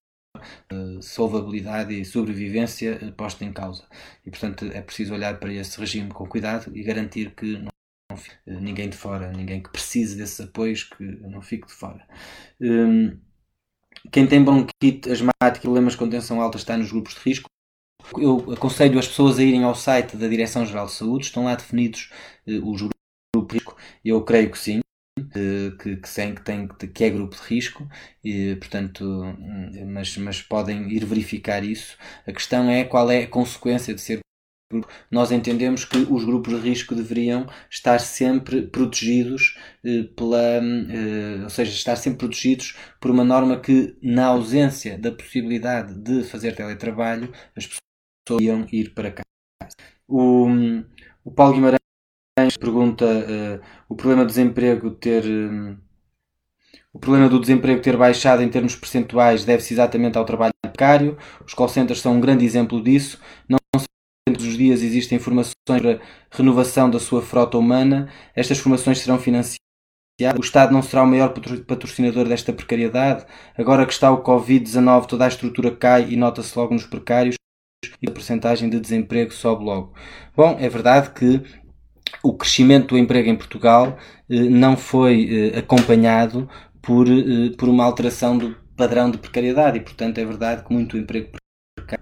solvabilidade 1.02 2.00
e 2.00 2.06
sobrevivência 2.06 3.14
posta 3.18 3.46
em 3.46 3.54
causa. 3.54 3.86
E, 4.26 4.30
portanto, 4.30 4.66
é 4.66 4.82
preciso 4.82 5.14
olhar 5.14 5.40
para 5.40 5.54
esse 5.54 5.80
regime 5.80 6.10
com 6.10 6.28
cuidado 6.28 6.72
e 6.76 6.84
garantir 6.84 7.34
que 7.36 7.58
não, 7.58 8.18
fique 8.18 8.38
ninguém 8.46 8.90
de 8.90 8.98
fora, 8.98 9.32
ninguém 9.32 9.62
que 9.62 9.70
precise 9.70 10.18
desses 10.18 10.40
apoios, 10.42 10.84
que 10.84 11.04
não 11.04 11.42
fique 11.42 11.68
de 11.68 11.74
fora. 11.74 12.06
Um, 12.62 13.18
quem 14.12 14.28
tem 14.28 14.44
bronquite 14.44 15.12
asmática 15.12 15.58
e 15.58 15.62
problemas 15.62 15.96
com 15.96 16.10
tensão 16.10 16.42
alta 16.42 16.58
está 16.58 16.78
nos 16.78 16.92
grupos 16.92 17.16
de 17.16 17.20
risco 17.22 17.50
eu 18.16 18.54
aconselho 18.54 19.00
as 19.00 19.08
pessoas 19.08 19.40
a 19.40 19.44
irem 19.44 19.64
ao 19.64 19.76
site 19.76 20.16
da 20.16 20.28
Direção-Geral 20.28 20.86
de 20.86 20.94
Saúde, 20.94 21.26
estão 21.26 21.46
lá 21.46 21.56
definidos 21.56 22.10
uh, 22.48 22.72
os 22.72 22.82
grupos 22.82 23.48
de 23.48 23.54
risco. 23.54 23.76
Eu 24.04 24.24
creio 24.24 24.52
que 24.52 24.58
sim, 24.58 24.80
que, 25.26 25.98
que, 25.98 26.10
sim, 26.10 26.36
que, 26.36 26.42
tem, 26.42 26.68
que 26.68 27.04
é 27.04 27.10
grupo 27.10 27.36
de 27.36 27.42
risco, 27.42 27.88
e, 28.24 28.56
portanto, 28.56 29.04
hum, 29.04 29.72
mas, 29.88 30.18
mas 30.18 30.42
podem 30.42 30.92
ir 30.92 31.06
verificar 31.06 31.64
isso. 31.64 31.98
A 32.28 32.32
questão 32.32 32.70
é 32.70 32.84
qual 32.84 33.10
é 33.12 33.24
a 33.24 33.28
consequência 33.28 33.94
de 33.94 34.02
ser 34.02 34.20
nós 35.10 35.32
entendemos 35.32 35.86
que 35.86 35.98
os 35.98 36.26
grupos 36.26 36.54
de 36.54 36.70
risco 36.70 36.94
deveriam 36.94 37.48
estar 37.70 38.00
sempre 38.00 38.64
protegidos 38.64 39.58
eh, 39.84 40.04
pela, 40.16 40.38
eh, 40.40 41.44
ou 41.44 41.50
seja, 41.50 41.72
estar 41.72 41.96
sempre 41.96 42.20
protegidos 42.20 42.76
por 43.00 43.10
uma 43.12 43.24
norma 43.24 43.60
que, 43.60 43.98
na 44.02 44.26
ausência 44.28 44.98
da 44.98 45.12
possibilidade 45.12 45.94
de 45.96 46.24
fazer 46.24 46.54
teletrabalho, 46.56 47.32
as 47.56 47.66
pessoas 47.66 48.44
iam 48.44 48.68
ir 48.72 48.94
para 48.94 49.12
casa. 49.12 49.24
O, 50.08 50.48
o 51.24 51.32
Paulo 51.32 51.54
Guimarães 51.54 51.77
pergunta 52.56 53.06
uh, 53.06 53.66
o 53.90 53.96
problema 53.96 54.24
do 54.24 54.28
desemprego 54.28 54.92
ter 54.92 55.26
um, 55.26 55.78
o 56.94 57.00
problema 57.00 57.30
do 57.30 57.40
desemprego 57.40 57.82
ter 57.82 57.96
baixado 57.98 58.42
em 58.42 58.50
termos 58.50 58.76
percentuais 58.76 59.46
deve-se 59.46 59.74
exatamente 59.74 60.18
ao 60.18 60.26
trabalho 60.26 60.54
precário. 60.62 61.18
Os 61.46 61.54
call 61.54 61.70
centers 61.70 62.02
são 62.02 62.14
um 62.14 62.20
grande 62.20 62.46
exemplo 62.46 62.82
disso. 62.82 63.20
Não 63.48 63.58
todos 64.26 64.46
os 64.46 64.58
dias 64.58 64.82
existem 64.82 65.18
informações 65.18 65.54
para 65.66 66.00
renovação 66.32 66.90
da 66.90 67.00
sua 67.00 67.22
frota 67.22 67.58
humana. 67.58 68.12
Estas 68.36 68.60
formações 68.60 69.00
serão 69.00 69.20
financiadas. 69.20 69.58
O 70.38 70.42
Estado 70.42 70.74
não 70.74 70.82
será 70.82 71.04
o 71.04 71.08
maior 71.08 71.34
patrocinador 71.68 72.28
desta 72.28 72.52
precariedade. 72.52 73.26
Agora 73.56 73.86
que 73.86 73.94
está 73.94 74.12
o 74.12 74.24
Covid-19, 74.24 75.06
toda 75.06 75.26
a 75.26 75.28
estrutura 75.28 75.76
cai 75.76 76.10
e 76.10 76.16
nota-se 76.16 76.58
logo 76.58 76.74
nos 76.74 76.86
precários 76.86 77.36
e 78.02 78.10
a 78.10 78.12
porcentagem 78.12 78.70
de 78.70 78.80
desemprego 78.80 79.32
sobe 79.32 79.64
logo. 79.64 79.94
Bom, 80.36 80.58
é 80.60 80.68
verdade 80.68 81.12
que 81.12 81.44
o 82.24 82.34
crescimento 82.34 82.90
do 82.90 82.98
emprego 82.98 83.30
em 83.30 83.36
Portugal 83.36 83.98
não 84.30 84.76
foi 84.76 85.54
acompanhado 85.56 86.50
por, 86.82 87.08
por 87.58 87.70
uma 87.70 87.84
alteração 87.84 88.38
do 88.38 88.56
padrão 88.76 89.10
de 89.10 89.18
precariedade 89.18 89.78
e, 89.78 89.82
portanto, 89.82 90.18
é 90.20 90.26
verdade 90.26 90.64
que 90.64 90.74
muito 90.74 90.98
emprego 90.98 91.32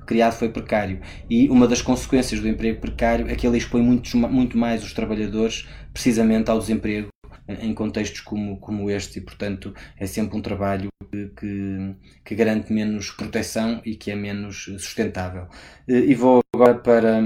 criado 0.06 0.34
foi 0.34 0.50
precário. 0.50 1.00
E 1.30 1.50
uma 1.50 1.68
das 1.68 1.82
consequências 1.82 2.40
do 2.40 2.48
emprego 2.48 2.82
precário 2.82 3.28
é 3.30 3.36
que 3.36 3.46
ele 3.46 3.58
expõe 3.58 3.82
muito, 3.82 4.16
muito 4.18 4.58
mais 4.58 4.84
os 4.84 4.94
trabalhadores 4.94 5.68
precisamente 5.94 6.50
ao 6.50 6.60
desemprego 6.60 7.10
em 7.48 7.74
contextos 7.74 8.22
como, 8.22 8.58
como 8.60 8.90
este 8.90 9.20
e, 9.20 9.22
portanto, 9.22 9.74
é 10.00 10.08
sempre 10.08 10.38
um 10.38 10.42
trabalho 10.42 10.90
que, 11.12 11.96
que, 12.24 12.36
garante 12.36 12.74
menos 12.74 13.12
proteção 13.12 13.82
e 13.86 13.96
que 13.96 14.10
é 14.10 14.16
menos 14.16 14.64
sustentável. 14.80 15.48
E 15.88 16.14
vou 16.16 16.42
agora 16.54 16.76
para, 16.76 17.22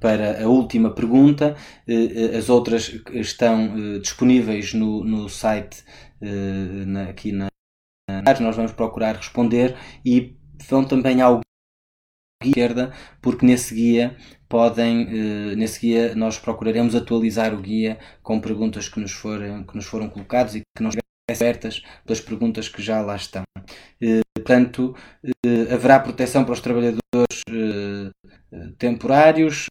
para 0.00 0.42
a 0.42 0.48
última 0.48 0.94
pergunta. 0.94 1.56
As 2.36 2.48
outras 2.48 2.92
estão 3.12 3.74
eh, 3.76 3.98
disponíveis 3.98 4.74
no, 4.74 5.04
no 5.04 5.28
site 5.28 5.84
aqui 7.08 7.32
na. 7.32 7.48
Nós 8.40 8.56
vamos 8.56 8.72
procurar 8.72 9.16
responder 9.16 9.76
e 10.04 10.36
vão 10.68 10.84
também 10.84 11.20
ao 11.20 11.40
esquerda, 12.44 12.92
porque 13.20 13.46
nesse 13.46 13.74
guia 13.74 14.16
podem, 14.48 15.02
eh, 15.08 15.56
nesse 15.56 15.80
guia 15.80 16.14
nós 16.14 16.38
procuraremos 16.38 16.94
atualizar 16.94 17.54
o 17.54 17.60
guia 17.60 17.98
com 18.22 18.40
perguntas 18.40 18.88
que 18.88 19.00
nos 19.00 19.12
foram, 19.12 19.64
que 19.64 19.74
nos 19.76 19.86
foram 19.86 20.08
colocadas 20.08 20.56
e 20.56 20.62
que 20.76 20.82
não 20.82 20.90
certas 21.34 21.82
pelas 22.04 22.20
perguntas 22.20 22.68
que 22.68 22.82
já 22.82 23.00
lá 23.00 23.16
estão. 23.16 23.42
Eh, 24.02 24.20
portanto, 24.34 24.94
eh, 25.24 25.72
haverá 25.72 26.00
proteção 26.00 26.44
para 26.44 26.52
os 26.52 26.60
trabalhadores 26.60 27.02
temporários, 28.78 29.66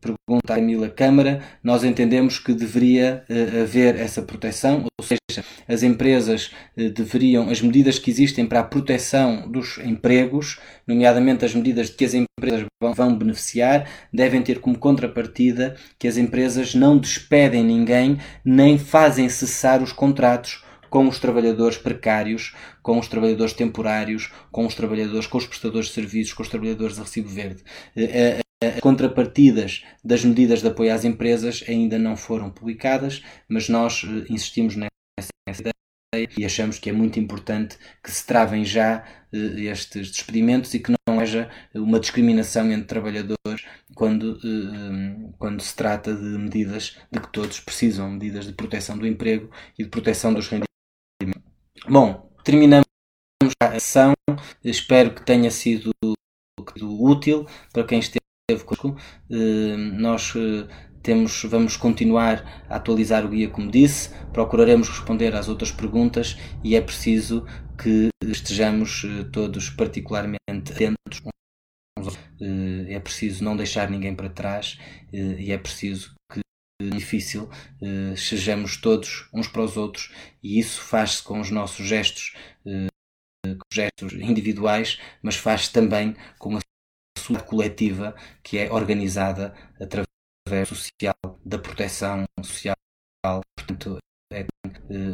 pergunta 0.00 0.52
a 0.52 0.56
Camila 0.56 0.88
Câmara, 0.88 1.40
nós 1.62 1.84
entendemos 1.84 2.38
que 2.38 2.52
deveria 2.52 3.24
uh, 3.30 3.62
haver 3.62 3.96
essa 3.96 4.20
proteção, 4.20 4.84
ou 4.98 5.04
seja, 5.04 5.46
as 5.68 5.82
empresas 5.82 6.50
deveriam, 6.76 7.48
as 7.48 7.62
medidas 7.62 7.98
que 7.98 8.10
existem 8.10 8.44
para 8.44 8.60
a 8.60 8.64
proteção 8.64 9.48
dos 9.50 9.78
empregos, 9.78 10.58
nomeadamente 10.86 11.44
as 11.44 11.54
medidas 11.54 11.88
de 11.88 11.96
que 11.96 12.04
as 12.04 12.14
empresas 12.14 12.66
vão, 12.82 12.92
vão 12.92 13.16
beneficiar, 13.16 13.88
devem 14.12 14.42
ter 14.42 14.58
como 14.58 14.78
contrapartida 14.78 15.76
que 15.98 16.08
as 16.08 16.16
empresas 16.16 16.74
não 16.74 16.98
despedem 16.98 17.64
ninguém 17.64 18.18
nem 18.44 18.76
fazem 18.78 19.28
cessar 19.28 19.82
os 19.82 19.92
contratos 19.92 20.61
com 20.92 21.08
os 21.08 21.18
trabalhadores 21.18 21.78
precários, 21.78 22.54
com 22.82 22.98
os 22.98 23.08
trabalhadores 23.08 23.54
temporários, 23.54 24.30
com 24.50 24.66
os 24.66 24.74
trabalhadores, 24.74 25.26
com 25.26 25.38
os 25.38 25.46
prestadores 25.46 25.88
de 25.88 25.94
serviços, 25.94 26.34
com 26.34 26.42
os 26.42 26.50
trabalhadores 26.50 26.96
de 26.96 27.00
recibo 27.00 27.30
verde. 27.30 27.62
Eh, 27.96 28.40
as 28.62 28.78
contrapartidas 28.78 29.82
das 30.04 30.22
medidas 30.22 30.60
de 30.60 30.68
apoio 30.68 30.92
às 30.92 31.06
empresas 31.06 31.64
ainda 31.66 31.98
não 31.98 32.14
foram 32.14 32.50
publicadas, 32.50 33.22
mas 33.48 33.70
nós 33.70 34.04
eh, 34.04 34.26
insistimos 34.28 34.76
nessa 34.76 34.90
ideia 35.48 35.72
e 36.36 36.44
achamos 36.44 36.78
que 36.78 36.90
é 36.90 36.92
muito 36.92 37.18
importante 37.18 37.78
que 38.04 38.10
se 38.10 38.26
travem 38.26 38.62
já 38.62 39.02
eh, 39.32 39.62
estes 39.62 40.10
despedimentos 40.10 40.74
e 40.74 40.78
que 40.78 40.92
não 40.92 41.18
haja 41.18 41.50
uma 41.74 41.98
discriminação 41.98 42.70
entre 42.70 42.86
trabalhadores 42.86 43.64
quando, 43.94 44.38
eh, 44.44 45.32
quando 45.38 45.62
se 45.62 45.74
trata 45.74 46.14
de 46.14 46.38
medidas 46.38 46.98
de 47.10 47.18
que 47.18 47.32
todos 47.32 47.60
precisam, 47.60 48.10
medidas 48.10 48.46
de 48.46 48.52
proteção 48.52 48.98
do 48.98 49.06
emprego 49.06 49.50
e 49.78 49.84
de 49.84 49.88
proteção 49.88 50.34
dos 50.34 50.48
rendimentos. 50.48 50.71
Bom, 51.88 52.30
terminamos 52.44 52.86
a 53.60 53.72
sessão. 53.72 54.12
Espero 54.62 55.12
que 55.14 55.24
tenha 55.24 55.50
sido 55.50 55.90
útil 56.80 57.44
para 57.72 57.84
quem 57.84 57.98
esteve 57.98 58.64
conosco. 58.64 58.96
Eh, 59.28 59.76
nós 59.76 60.32
eh, 60.36 60.68
temos, 61.02 61.42
vamos 61.44 61.76
continuar 61.76 62.64
a 62.68 62.76
atualizar 62.76 63.26
o 63.26 63.28
guia, 63.28 63.50
como 63.50 63.68
disse, 63.68 64.14
procuraremos 64.32 64.88
responder 64.88 65.34
às 65.34 65.48
outras 65.48 65.72
perguntas 65.72 66.36
e 66.62 66.76
é 66.76 66.80
preciso 66.80 67.44
que 67.76 68.10
estejamos 68.22 69.04
eh, 69.04 69.24
todos 69.32 69.68
particularmente 69.70 70.72
atentos. 70.72 71.20
É 72.88 72.98
preciso 73.00 73.44
não 73.44 73.56
deixar 73.56 73.90
ninguém 73.90 74.14
para 74.14 74.28
trás 74.28 74.78
e 75.12 75.52
é 75.52 75.58
preciso 75.58 76.14
que 76.32 76.40
difícil 76.90 77.48
sejamos 78.16 78.76
todos 78.76 79.28
uns 79.32 79.48
para 79.48 79.62
os 79.62 79.76
outros 79.76 80.12
e 80.42 80.58
isso 80.58 80.80
faz-se 80.80 81.22
com 81.22 81.40
os 81.40 81.50
nossos 81.50 81.86
gestos 81.86 82.34
gestos 83.72 84.12
individuais, 84.12 85.00
mas 85.22 85.36
faz-se 85.36 85.72
também 85.72 86.14
com 86.38 86.56
a 86.56 87.40
coletiva 87.40 88.14
que 88.42 88.58
é 88.58 88.72
organizada 88.72 89.54
através 89.80 90.68
do 90.68 90.74
social, 90.76 91.14
da 91.44 91.58
proteção 91.58 92.24
social. 92.42 92.76
Portanto, 93.56 93.98
é 94.32 94.46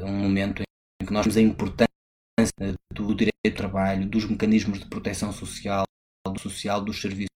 um 0.04 0.18
momento 0.18 0.62
em 1.00 1.06
que 1.06 1.12
nós 1.12 1.24
temos 1.24 1.36
a 1.36 1.40
importância 1.40 1.88
do 2.92 3.14
direito 3.14 3.32
ao 3.46 3.52
trabalho, 3.52 4.08
dos 4.08 4.24
mecanismos 4.24 4.80
de 4.80 4.86
proteção 4.86 5.32
social, 5.32 5.84
do 6.26 6.40
social, 6.40 6.82
dos 6.84 7.00
serviços 7.00 7.28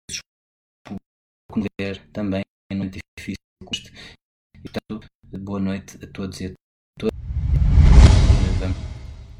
públicos, 0.86 2.02
também 2.14 2.42
é 2.72 2.76
muito 2.76 3.00
difícil. 3.18 3.38
Portanto, 4.62 5.08
boa 5.40 5.60
noite 5.60 5.98
a 6.04 6.08
todos 6.08 6.40
e 6.42 6.46
a 6.48 6.52
todas. 6.98 7.12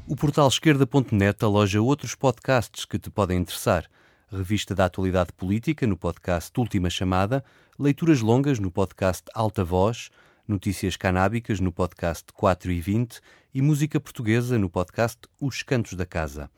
O 0.08 0.16
portal 0.16 0.48
esquerda.net 0.48 1.44
aloja 1.44 1.80
outros 1.80 2.14
podcasts 2.14 2.84
que 2.84 2.98
te 2.98 3.08
podem 3.08 3.38
interessar 3.38 3.88
revista 4.36 4.74
da 4.74 4.86
atualidade 4.86 5.32
política 5.32 5.86
no 5.86 5.96
podcast 5.96 6.50
Última 6.58 6.88
Chamada, 6.88 7.44
leituras 7.78 8.20
longas 8.20 8.58
no 8.58 8.70
podcast 8.70 9.24
Alta 9.34 9.62
Voz, 9.62 10.10
notícias 10.48 10.96
canábicas 10.96 11.60
no 11.60 11.70
podcast 11.70 12.24
4 12.32 12.72
e 12.72 12.80
20 12.80 13.20
e 13.54 13.62
música 13.62 14.00
portuguesa 14.00 14.58
no 14.58 14.70
podcast 14.70 15.18
Os 15.40 15.62
Cantos 15.62 15.94
da 15.94 16.06
Casa. 16.06 16.50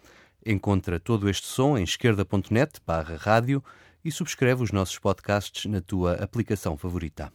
Encontra 0.47 1.01
todo 1.01 1.29
este 1.29 1.47
som 1.47 1.77
em 1.77 1.83
esquerda.net 1.83 2.81
barra 2.87 3.17
rádio 3.17 3.63
e 4.05 4.11
subscreve 4.11 4.63
os 4.63 4.71
nossos 4.71 4.99
podcasts 4.99 5.65
na 5.65 5.81
tua 5.81 6.15
aplicação 6.15 6.77
favorita. 6.77 7.33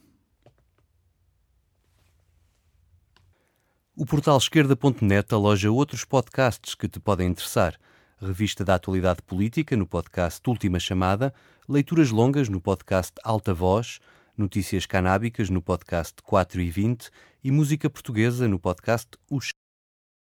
O 3.96 4.06
portal 4.06 4.38
esquerda.net 4.38 5.34
aloja 5.34 5.70
outros 5.70 6.04
podcasts 6.04 6.74
que 6.74 6.88
te 6.88 7.00
podem 7.00 7.28
interessar– 7.28 7.78
revista 8.20 8.64
da 8.64 8.74
atualidade 8.74 9.22
política 9.22 9.76
no 9.76 9.86
podcast 9.86 10.40
Última 10.48 10.78
Chamada, 10.78 11.32
leituras 11.68 12.10
longas 12.10 12.48
no 12.48 12.60
podcast 12.60 13.12
Alta 13.24 13.54
Voz, 13.54 13.98
notícias 14.36 14.84
canábicas 14.84 15.48
no 15.48 15.62
podcast 15.62 16.14
4 16.22 16.60
e 16.60 16.70
20 16.70 17.10
e 17.42 17.50
música 17.50 17.88
portuguesa 17.88 18.46
no 18.46 18.58
podcast 18.58 19.08
Os 19.30 19.52